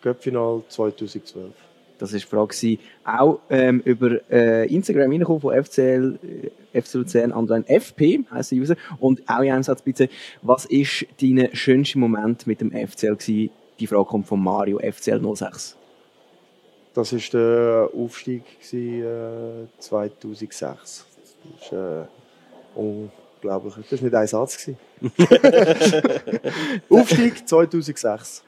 Göppfinal 0.01 0.61
2012. 0.69 1.66
Das 1.97 2.13
war 2.13 2.19
die 2.19 2.25
Frage. 2.25 2.77
Auch 3.03 3.39
ähm, 3.49 3.81
über 3.83 4.19
äh, 4.29 4.73
Instagram 4.73 5.11
reingekommen 5.11 5.41
von 5.41 5.63
FCL, 5.63 6.19
äh, 6.73 6.81
FC 6.81 6.93
Luzern, 6.95 7.31
online 7.31 7.67
FP 7.67 8.23
heisst 8.31 8.51
der 8.51 8.59
User. 8.59 8.75
Und 8.99 9.21
auch 9.27 9.41
in 9.41 9.51
einem 9.51 9.63
Satz 9.63 9.81
bitte, 9.81 10.09
was 10.41 10.65
ist 10.65 11.05
dein 11.21 11.49
schönster 11.53 11.99
Moment 11.99 12.45
mit 12.47 12.61
dem 12.61 12.71
FCL 12.71 13.15
gewesen? 13.15 13.49
Die 13.79 13.87
Frage 13.87 14.05
kommt 14.05 14.27
von 14.27 14.41
Mario, 14.41 14.79
FCL 14.79 15.21
06. 15.35 15.75
Das 16.93 17.13
war 17.13 17.19
der 17.31 17.89
Aufstieg 17.95 18.43
gewesen, 18.59 19.03
äh, 19.03 19.67
2006. 19.79 20.59
Das 20.59 21.05
ist 21.61 21.71
äh, 21.71 22.05
unglaublich. 22.73 23.75
Das 23.89 24.01
war 24.01 24.05
nicht 24.05 24.15
ein 24.15 24.27
Satz. 24.27 24.71
Aufstieg 26.89 27.47
2006. 27.47 28.43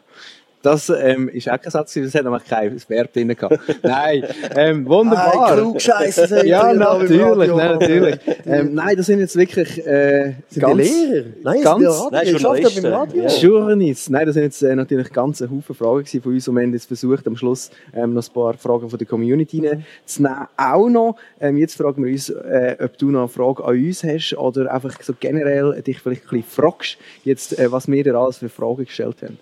Das 0.61 0.89
ähm, 0.89 1.29
ist 1.29 1.49
auch 1.49 1.59
kein 1.59 1.71
Satz, 1.71 1.93
das 1.93 2.13
hat 2.13 2.23
nämlich 2.23 2.43
kein 2.45 2.75
Verb 2.89 3.13
drin 3.13 3.29
gehabt. 3.29 3.59
Nein, 3.81 4.25
ähm, 4.55 4.85
wunderbar. 4.85 5.55
Klugscheiße, 5.55 6.45
Ja, 6.45 6.73
natürlich, 6.73 7.49
nein, 7.49 7.79
natürlich. 7.79 8.19
Ähm, 8.45 8.73
nein, 8.73 8.97
das 8.97 9.05
sind 9.05 9.19
jetzt 9.19 9.35
wirklich 9.35 9.85
äh, 9.85 10.33
sind 10.49 10.61
ganz... 10.61 10.81
Die 10.81 10.81
Lehrer? 10.81 11.25
Nein, 11.43 11.61
ganz, 11.61 12.07
nein, 12.11 12.27
Journalisten. 12.27 12.81
Beim 12.81 12.93
Radio. 12.93 13.23
Ja. 13.23 13.29
Journalisten. 13.29 14.13
Nein, 14.13 14.25
das 14.25 14.33
sind 14.33 14.43
jetzt 14.43 14.61
äh, 14.63 14.75
natürlich 14.75 15.11
ganz 15.11 15.41
ein 15.41 15.51
Haufen 15.51 15.75
Fragen 15.75 16.05
von 16.05 16.33
uns 16.33 16.47
und 16.47 16.55
wir 16.55 16.63
haben 16.63 16.73
jetzt 16.73 16.87
versucht, 16.87 17.27
am 17.27 17.35
Schluss 17.35 17.69
ähm, 17.93 18.13
noch 18.13 18.27
ein 18.27 18.33
paar 18.33 18.53
Fragen 18.55 18.89
von 18.89 18.97
der 18.97 19.07
Community 19.07 19.61
mhm. 19.61 19.83
zu 20.05 20.23
nehmen. 20.23 20.47
Auch 20.57 20.89
noch, 20.89 21.15
ähm, 21.39 21.57
jetzt 21.57 21.75
fragen 21.75 22.03
wir 22.03 22.11
uns, 22.11 22.29
äh, 22.29 22.75
ob 22.79 22.97
du 22.97 23.11
noch 23.11 23.19
eine 23.19 23.29
Frage 23.29 23.63
an 23.63 23.75
uns 23.75 24.03
hast 24.03 24.33
oder 24.35 24.73
einfach 24.73 25.01
so 25.01 25.13
generell 25.19 25.81
dich 25.81 25.99
vielleicht 25.99 26.23
ein 26.23 26.41
bisschen 26.41 26.43
fragst, 26.43 26.97
jetzt, 27.23 27.57
äh, 27.59 27.71
was 27.71 27.87
wir 27.87 28.03
dir 28.03 28.15
alles 28.15 28.37
für 28.37 28.49
Fragen 28.49 28.85
gestellt 28.85 29.17
haben. 29.21 29.37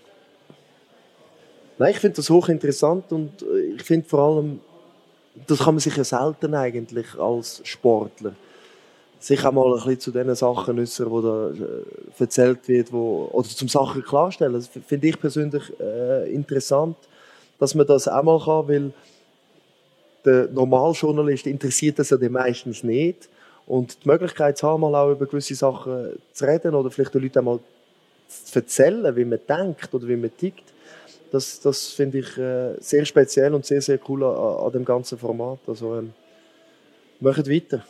Nein, 1.79 1.91
ich 1.91 1.99
finde 1.99 2.15
das 2.15 2.29
hochinteressant 2.29 3.11
und 3.11 3.41
äh, 3.41 3.75
ich 3.75 3.83
finde 3.83 4.07
vor 4.07 4.19
allem, 4.19 4.59
das 5.45 5.59
kann 5.59 5.75
man 5.75 5.79
sich 5.79 5.95
ja 5.95 6.03
selten 6.03 6.55
eigentlich 6.55 7.07
als 7.19 7.61
Sportler 7.63 8.33
sich 9.19 9.43
auch 9.45 9.51
mal 9.51 9.65
ein 9.65 9.73
bisschen 9.73 9.99
zu 9.99 10.11
den 10.11 10.33
Sachen 10.35 10.79
äußern, 10.79 11.09
die 11.09 11.21
da 11.21 11.49
äh, 11.49 12.21
erzählt 12.23 12.67
wird, 12.67 12.93
wo, 12.93 13.29
oder 13.31 13.47
zum 13.47 13.67
Sachen 13.67 14.03
klarstellen. 14.03 14.53
Das 14.53 14.67
finde 14.67 15.07
ich 15.07 15.19
persönlich 15.19 15.63
äh, 15.79 16.31
interessant, 16.31 16.97
dass 17.59 17.73
man 17.73 17.87
das 17.87 18.07
auch 18.07 18.23
mal 18.23 18.39
kann, 18.39 18.67
weil 18.67 18.91
der 20.23 20.47
Normaljournalist 20.49 21.47
interessiert 21.47 21.99
das 21.99 22.09
ja 22.09 22.17
den 22.17 22.33
meistens 22.33 22.83
nicht. 22.83 23.29
Und 23.65 24.03
die 24.03 24.07
Möglichkeit 24.07 24.57
zu 24.57 24.67
haben, 24.67 24.81
mal 24.81 24.95
auch 24.95 25.11
über 25.11 25.25
gewisse 25.25 25.55
Sachen 25.55 26.19
zu 26.31 26.45
reden 26.45 26.73
oder 26.73 26.89
vielleicht 26.89 27.13
den 27.13 27.23
Leuten 27.23 27.43
mal 27.43 27.59
zu 28.27 28.59
erzählen, 28.59 29.15
wie 29.15 29.25
man 29.25 29.39
denkt 29.47 29.93
oder 29.93 30.07
wie 30.07 30.15
man 30.15 30.35
tickt, 30.37 30.63
das, 31.31 31.59
das 31.59 31.87
finde 31.87 32.19
ich 32.19 32.37
äh, 32.37 32.75
sehr 32.79 33.05
speziell 33.05 33.53
und 33.53 33.65
sehr, 33.65 33.81
sehr 33.81 33.99
cool 34.07 34.23
an, 34.23 34.65
an 34.65 34.71
dem 34.71 34.85
ganzen 34.85 35.17
Format. 35.17 35.59
Also, 35.67 35.97
ähm, 35.97 36.13
macht 37.19 37.49
weiter. 37.49 37.83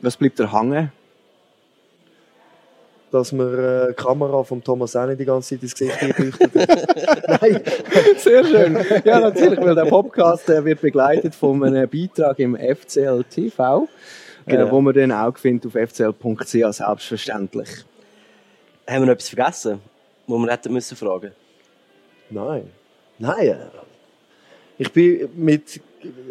Was 0.00 0.16
bleibt 0.16 0.38
da 0.38 0.52
hängen? 0.52 0.92
Dass 3.10 3.32
man 3.32 3.58
äh, 3.58 3.88
die 3.88 3.94
Kamera 3.94 4.44
von 4.44 4.62
Thomas 4.62 4.92
Senne 4.92 5.16
die 5.16 5.24
ganze 5.24 5.54
Zeit 5.54 5.62
ins 5.62 5.74
Gesicht 5.74 6.02
einleuchtet. 6.02 6.54
Nein. 7.40 7.62
Sehr 8.18 8.44
schön. 8.44 8.78
Ja, 9.04 9.20
natürlich, 9.20 9.60
weil 9.60 9.74
der 9.74 9.86
Podcast 9.86 10.48
der 10.48 10.64
wird 10.64 10.80
begleitet 10.82 11.34
von 11.34 11.64
einem 11.64 11.88
Beitrag 11.88 12.38
im 12.38 12.54
FCL 12.54 13.24
TV, 13.24 13.88
äh, 14.46 14.50
genau. 14.50 14.66
äh, 14.66 14.70
wo 14.70 14.80
man 14.80 14.94
dann 14.94 15.12
auch 15.12 15.36
findet 15.38 15.66
auf 15.66 15.90
fcl.ch, 15.90 16.76
selbstverständlich. 16.76 17.68
Haben 18.86 19.02
wir 19.02 19.06
noch 19.06 19.12
etwas 19.14 19.30
vergessen, 19.30 19.80
wo 20.26 20.38
wir 20.38 20.52
hätten 20.52 20.72
müssen 20.72 20.96
fragen? 20.96 21.32
Nein. 22.30 22.70
Nein. 23.18 23.56
Ich 24.78 24.92
bin, 24.92 25.28
mit, 25.36 25.80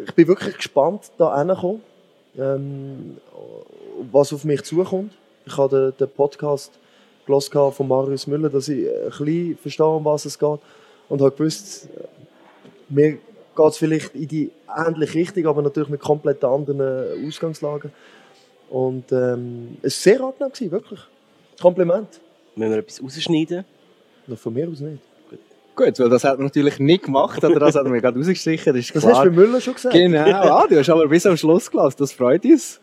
ich 0.06 0.14
bin 0.14 0.28
wirklich 0.28 0.56
gespannt, 0.56 1.10
da 1.18 1.38
hinzukommen 1.38 1.80
ähm, 2.38 3.16
was 4.10 4.32
auf 4.32 4.44
mich 4.44 4.62
zukommt. 4.62 5.12
Ich 5.44 5.56
habe 5.56 5.92
den, 5.98 6.06
den 6.06 6.14
Podcast 6.14 6.72
von 7.26 7.88
Marius 7.88 8.26
Müller, 8.26 8.48
dass 8.48 8.68
ich 8.68 8.88
ein 8.88 9.10
bisschen 9.10 9.58
verstehe, 9.58 9.86
um 9.86 10.04
was 10.04 10.24
es 10.24 10.38
geht. 10.38 10.60
Und 11.08 11.20
habe 11.20 11.30
gewusst, 11.32 11.88
mir 12.88 13.12
geht 13.12 13.20
es 13.66 13.76
vielleicht 13.76 14.14
in 14.14 14.28
die 14.28 14.50
ähnliche 14.74 15.18
Richtung, 15.18 15.46
aber 15.46 15.62
natürlich 15.62 15.88
mit 15.88 16.00
komplett 16.00 16.42
anderen 16.44 17.26
Ausgangslagen. 17.26 17.92
Und 18.70 19.10
ähm, 19.12 19.78
es 19.82 20.06
war 20.06 20.12
sehr 20.12 20.20
angenehm, 20.22 20.70
wirklich. 20.70 21.00
Kompliment. 21.60 22.20
Müssen 22.54 22.70
wir 22.70 22.78
etwas 22.78 23.02
rausschneiden? 23.02 23.64
Na, 24.26 24.36
von 24.36 24.52
mir 24.52 24.68
aus 24.68 24.80
nicht. 24.80 25.02
Gut, 25.78 25.96
weil 26.00 26.08
das 26.08 26.24
hat 26.24 26.38
er 26.38 26.42
natürlich 26.42 26.80
nicht 26.80 27.04
gemacht, 27.04 27.44
oder 27.44 27.60
das 27.60 27.76
hat 27.76 27.86
mir 27.86 28.00
gerade 28.00 28.18
rausgestrichen, 28.18 28.74
das 28.74 28.86
ist 28.86 28.96
Das 28.96 29.06
hast 29.06 29.24
du 29.24 29.30
bei 29.30 29.36
Müller 29.36 29.60
schon 29.60 29.74
gesagt. 29.74 29.94
Genau, 29.94 30.24
ah, 30.24 30.66
du 30.68 30.76
hast 30.76 30.90
aber 30.90 31.06
bis 31.06 31.24
am 31.24 31.36
Schluss 31.36 31.70
gelassen, 31.70 31.98
das 32.00 32.10
freut 32.10 32.44
uns. 32.44 32.80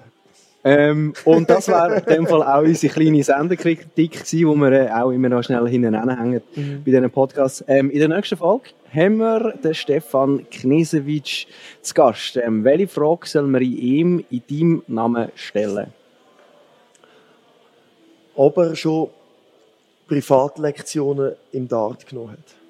Ähm, 0.64 1.14
und 1.26 1.50
das 1.50 1.68
wäre 1.68 1.98
in 1.98 2.06
dem 2.06 2.26
Fall 2.26 2.42
auch 2.42 2.62
unsere 2.62 2.94
kleine 2.94 3.22
Senderkritik 3.22 4.14
gewesen, 4.14 4.38
die 4.38 4.46
wir 4.46 4.72
äh, 4.72 4.90
auch 4.92 5.12
immer 5.12 5.28
noch 5.28 5.44
schnell 5.44 5.68
hinten 5.68 5.94
hängen 5.94 6.42
mhm. 6.56 6.84
bei 6.86 6.92
diesen 6.92 7.12
Podcasts. 7.12 7.66
Ähm, 7.68 7.92
in 7.92 8.00
der 8.00 8.08
nächsten 8.08 8.38
Folge 8.38 8.70
haben 8.94 9.18
wir 9.18 9.52
den 9.62 9.74
Stefan 9.74 10.50
Knesewitsch 10.50 11.48
zu 11.82 11.94
Gast. 11.94 12.38
Ähm, 12.38 12.64
welche 12.64 12.88
Frage 12.88 13.28
soll 13.28 13.48
man 13.48 13.62
ihm 13.62 14.24
in 14.32 14.42
deinem 14.50 14.84
Namen 14.88 15.34
stellen? 15.36 15.88
Ob 18.36 18.58
er 18.58 18.74
schon 18.74 19.10
Privatlektionen 20.08 21.34
im 21.52 21.68
Dart 21.68 22.08
genommen 22.08 22.32
hat. 22.32 22.65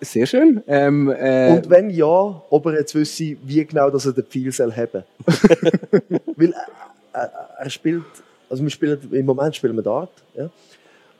Sehr 0.00 0.26
schön. 0.26 0.62
Ähm, 0.66 1.10
äh, 1.10 1.56
Und 1.56 1.70
wenn 1.70 1.90
ja, 1.90 2.06
ob 2.06 2.66
er 2.66 2.78
jetzt 2.78 2.94
wüsste, 2.94 3.36
wie 3.42 3.64
genau 3.64 3.90
dass 3.90 4.06
er 4.06 4.12
den 4.12 4.24
Pfeil 4.24 4.52
soll 4.52 4.72
haben 4.72 5.04
Weil 6.36 6.48
äh, 6.48 7.18
äh, 7.18 7.28
er 7.58 7.70
spielt, 7.70 8.04
also 8.48 8.62
wir 8.62 8.70
spielen, 8.70 8.98
im 9.12 9.26
Moment 9.26 9.54
spielen 9.56 9.76
wir 9.76 9.82
Dart. 9.82 10.10
Ja? 10.34 10.50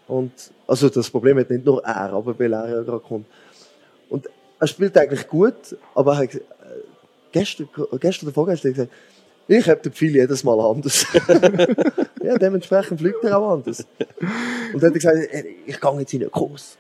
Und, 0.09 0.33
also 0.67 0.89
das 0.89 1.11
Problem 1.11 1.39
hat 1.39 1.51
nicht 1.51 1.65
nur 1.65 1.83
er, 1.85 2.13
aber 2.13 2.39
weil 2.39 2.53
er 2.53 2.69
ja 2.69 2.83
gerade 2.83 3.01
kommt. 3.01 3.27
Und 4.09 4.29
er 4.59 4.67
spielt 4.67 4.97
eigentlich 4.97 5.27
gut, 5.29 5.77
aber 5.95 6.13
er 6.13 6.19
hat, 6.19 6.35
äh, 6.35 6.41
gestern, 7.33 7.69
gestern 8.01 8.27
oder 8.29 8.35
vorgestern 8.35 8.73
gesagt, 8.73 8.93
ich 9.49 9.69
habe 9.69 9.81
den 9.81 9.93
Pfeil 9.93 10.15
jedes 10.15 10.45
Mal 10.45 10.59
anders. 10.61 11.07
ja, 12.23 12.39
dementsprechend 12.39 13.01
fliegt 13.01 13.25
er 13.25 13.39
auch 13.39 13.53
anders. 13.53 13.87
Und 14.73 14.83
dann 14.83 14.95
hat 14.95 15.05
er 15.05 15.13
gesagt, 15.13 15.17
ich 15.67 15.81
gehe 15.81 15.99
jetzt 15.99 16.15
in 16.15 16.23
einen 16.23 16.31
Kurs. 16.31 16.79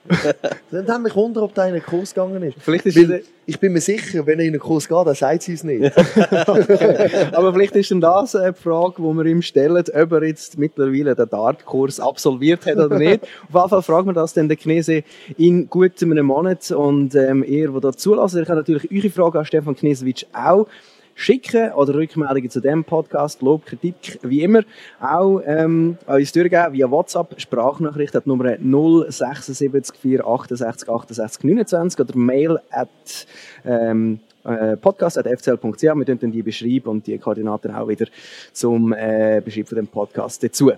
dann 0.70 0.88
haben 0.88 1.02
mich 1.02 1.14
wundern, 1.14 1.44
ob 1.44 1.54
der 1.54 1.66
in 1.66 1.74
einen 1.74 1.82
Kurs 1.82 2.14
gegangen 2.14 2.42
ist. 2.42 2.56
Vielleicht 2.60 2.86
ist 2.86 2.96
Weil, 2.96 3.24
ich 3.44 3.58
bin 3.58 3.72
mir 3.72 3.80
sicher, 3.80 4.24
wenn 4.24 4.38
er 4.38 4.44
in 4.44 4.52
einen 4.52 4.60
Kurs 4.60 4.88
geht, 4.88 5.06
dann 5.06 5.14
sagt 5.14 5.42
sie 5.42 5.54
es 5.54 5.64
nicht. 5.64 5.92
Aber 7.34 7.52
vielleicht 7.52 7.74
ist 7.74 7.90
dann 7.90 8.00
das 8.00 8.36
eine 8.36 8.54
Frage, 8.54 8.94
die 8.98 9.02
wir 9.02 9.26
ihm 9.26 9.42
stellen, 9.42 9.84
ob 9.94 10.12
er 10.12 10.24
jetzt 10.24 10.58
mittlerweile 10.58 11.16
den 11.16 11.28
Dart-Kurs 11.28 11.98
absolviert 11.98 12.64
hat 12.66 12.76
oder 12.76 12.98
nicht. 12.98 13.24
Auf 13.48 13.54
jeden 13.54 13.68
Fall 13.68 13.82
fragen 13.82 14.06
wir 14.08 14.14
das 14.14 14.34
dann 14.34 14.48
der 14.48 14.56
Knese 14.56 15.02
in 15.36 15.68
gut 15.68 16.00
einem 16.00 16.26
Monat. 16.26 16.70
Und 16.70 17.14
ähm, 17.16 17.42
ihr, 17.42 17.68
die 17.70 17.80
da 17.80 17.92
zulassen, 17.92 18.38
ihr 18.38 18.46
könnt 18.46 18.58
natürlich 18.58 18.90
eure 18.92 19.10
Frage 19.10 19.40
an 19.40 19.44
Stefan 19.44 19.74
Knesewitsch 19.74 20.24
auch 20.32 20.68
schicken 21.14 21.72
oder 21.72 21.94
Rückmeldungen 21.94 22.50
zu 22.50 22.60
dem 22.60 22.84
Podcast, 22.84 23.42
Lob, 23.42 23.66
Kritik, 23.66 24.18
wie 24.22 24.42
immer, 24.42 24.62
auch 25.00 25.40
ähm, 25.44 25.98
an 26.06 26.16
uns 26.16 26.32
durchgeben 26.32 26.72
via 26.72 26.90
WhatsApp, 26.90 27.40
Sprachnachricht 27.40 28.16
at 28.16 28.26
Nummer 28.26 28.56
076 28.58 29.96
468 29.96 30.88
68 30.88 31.44
29 31.44 32.00
oder 32.00 32.16
Mail 32.16 32.58
at 32.70 33.26
ähm, 33.64 34.20
äh, 34.44 34.76
podcast.fcl.ch. 34.76 35.82
Wir 35.82 36.04
dann 36.04 36.32
die 36.32 36.42
beschreiben 36.42 36.88
und 36.88 37.06
die 37.06 37.18
Koordinaten 37.18 37.74
auch 37.74 37.88
wieder 37.88 38.06
zum 38.52 38.92
äh, 38.92 39.40
Beschreiben 39.44 39.66
von 39.66 39.76
dem 39.76 39.86
Podcast 39.86 40.42
dazu. 40.42 40.72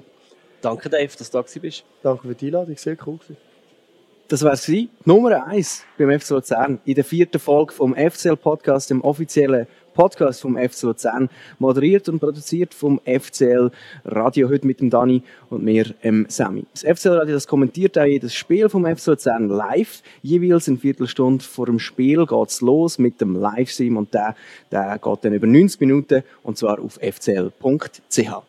Danke, 0.60 0.88
Dave, 0.88 1.10
dass 1.18 1.30
du 1.30 1.38
da 1.38 1.60
bist. 1.60 1.84
Danke 2.02 2.28
für 2.28 2.34
die 2.34 2.46
Einladung, 2.46 2.76
sehr 2.76 2.96
cool. 3.06 3.18
Gewesen. 3.18 3.36
Das 4.28 4.42
war 4.42 4.52
es. 4.52 4.70
Nummer 5.04 5.46
eins 5.46 5.84
beim 5.98 6.18
FC 6.18 6.30
Luzern 6.30 6.80
in 6.86 6.94
der 6.94 7.04
vierten 7.04 7.38
Folge 7.38 7.74
vom 7.74 7.94
FCL 7.94 8.36
Podcast, 8.36 8.88
dem 8.88 9.02
offiziellen 9.02 9.66
Podcast 9.94 10.42
vom 10.42 10.58
FC 10.58 10.82
Luzern, 10.82 11.30
moderiert 11.58 12.08
und 12.08 12.18
produziert 12.18 12.74
vom 12.74 13.00
FCL 13.06 13.70
Radio, 14.04 14.50
heute 14.50 14.66
mit 14.66 14.80
dem 14.80 14.90
Dani 14.90 15.22
und 15.48 15.64
mir, 15.64 15.94
ähm, 16.02 16.26
Sammy. 16.28 16.66
Das 16.72 16.82
FCL 16.82 17.18
Radio, 17.18 17.34
das 17.34 17.46
kommentiert 17.46 17.96
auch 17.96 18.04
jedes 18.04 18.34
Spiel 18.34 18.68
vom 18.68 18.84
FC 18.84 19.06
Luzern 19.06 19.48
live. 19.48 20.02
Jeweils 20.22 20.68
eine 20.68 20.78
Viertelstunde 20.78 21.42
vor 21.42 21.66
dem 21.66 21.78
Spiel 21.78 22.26
geht's 22.26 22.60
los 22.60 22.98
mit 22.98 23.20
dem 23.20 23.36
Livestream 23.36 23.96
und 23.96 24.12
der, 24.12 24.34
der 24.70 24.98
geht 24.98 25.24
dann 25.24 25.32
über 25.32 25.46
90 25.46 25.80
Minuten 25.80 26.22
und 26.42 26.58
zwar 26.58 26.78
auf 26.80 26.98
fcl.ch. 27.00 28.42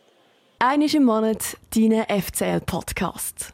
Einmal 0.60 0.96
im 0.96 1.04
Monat 1.04 1.58
dein 1.76 2.06
FCL-Podcast. 2.22 3.52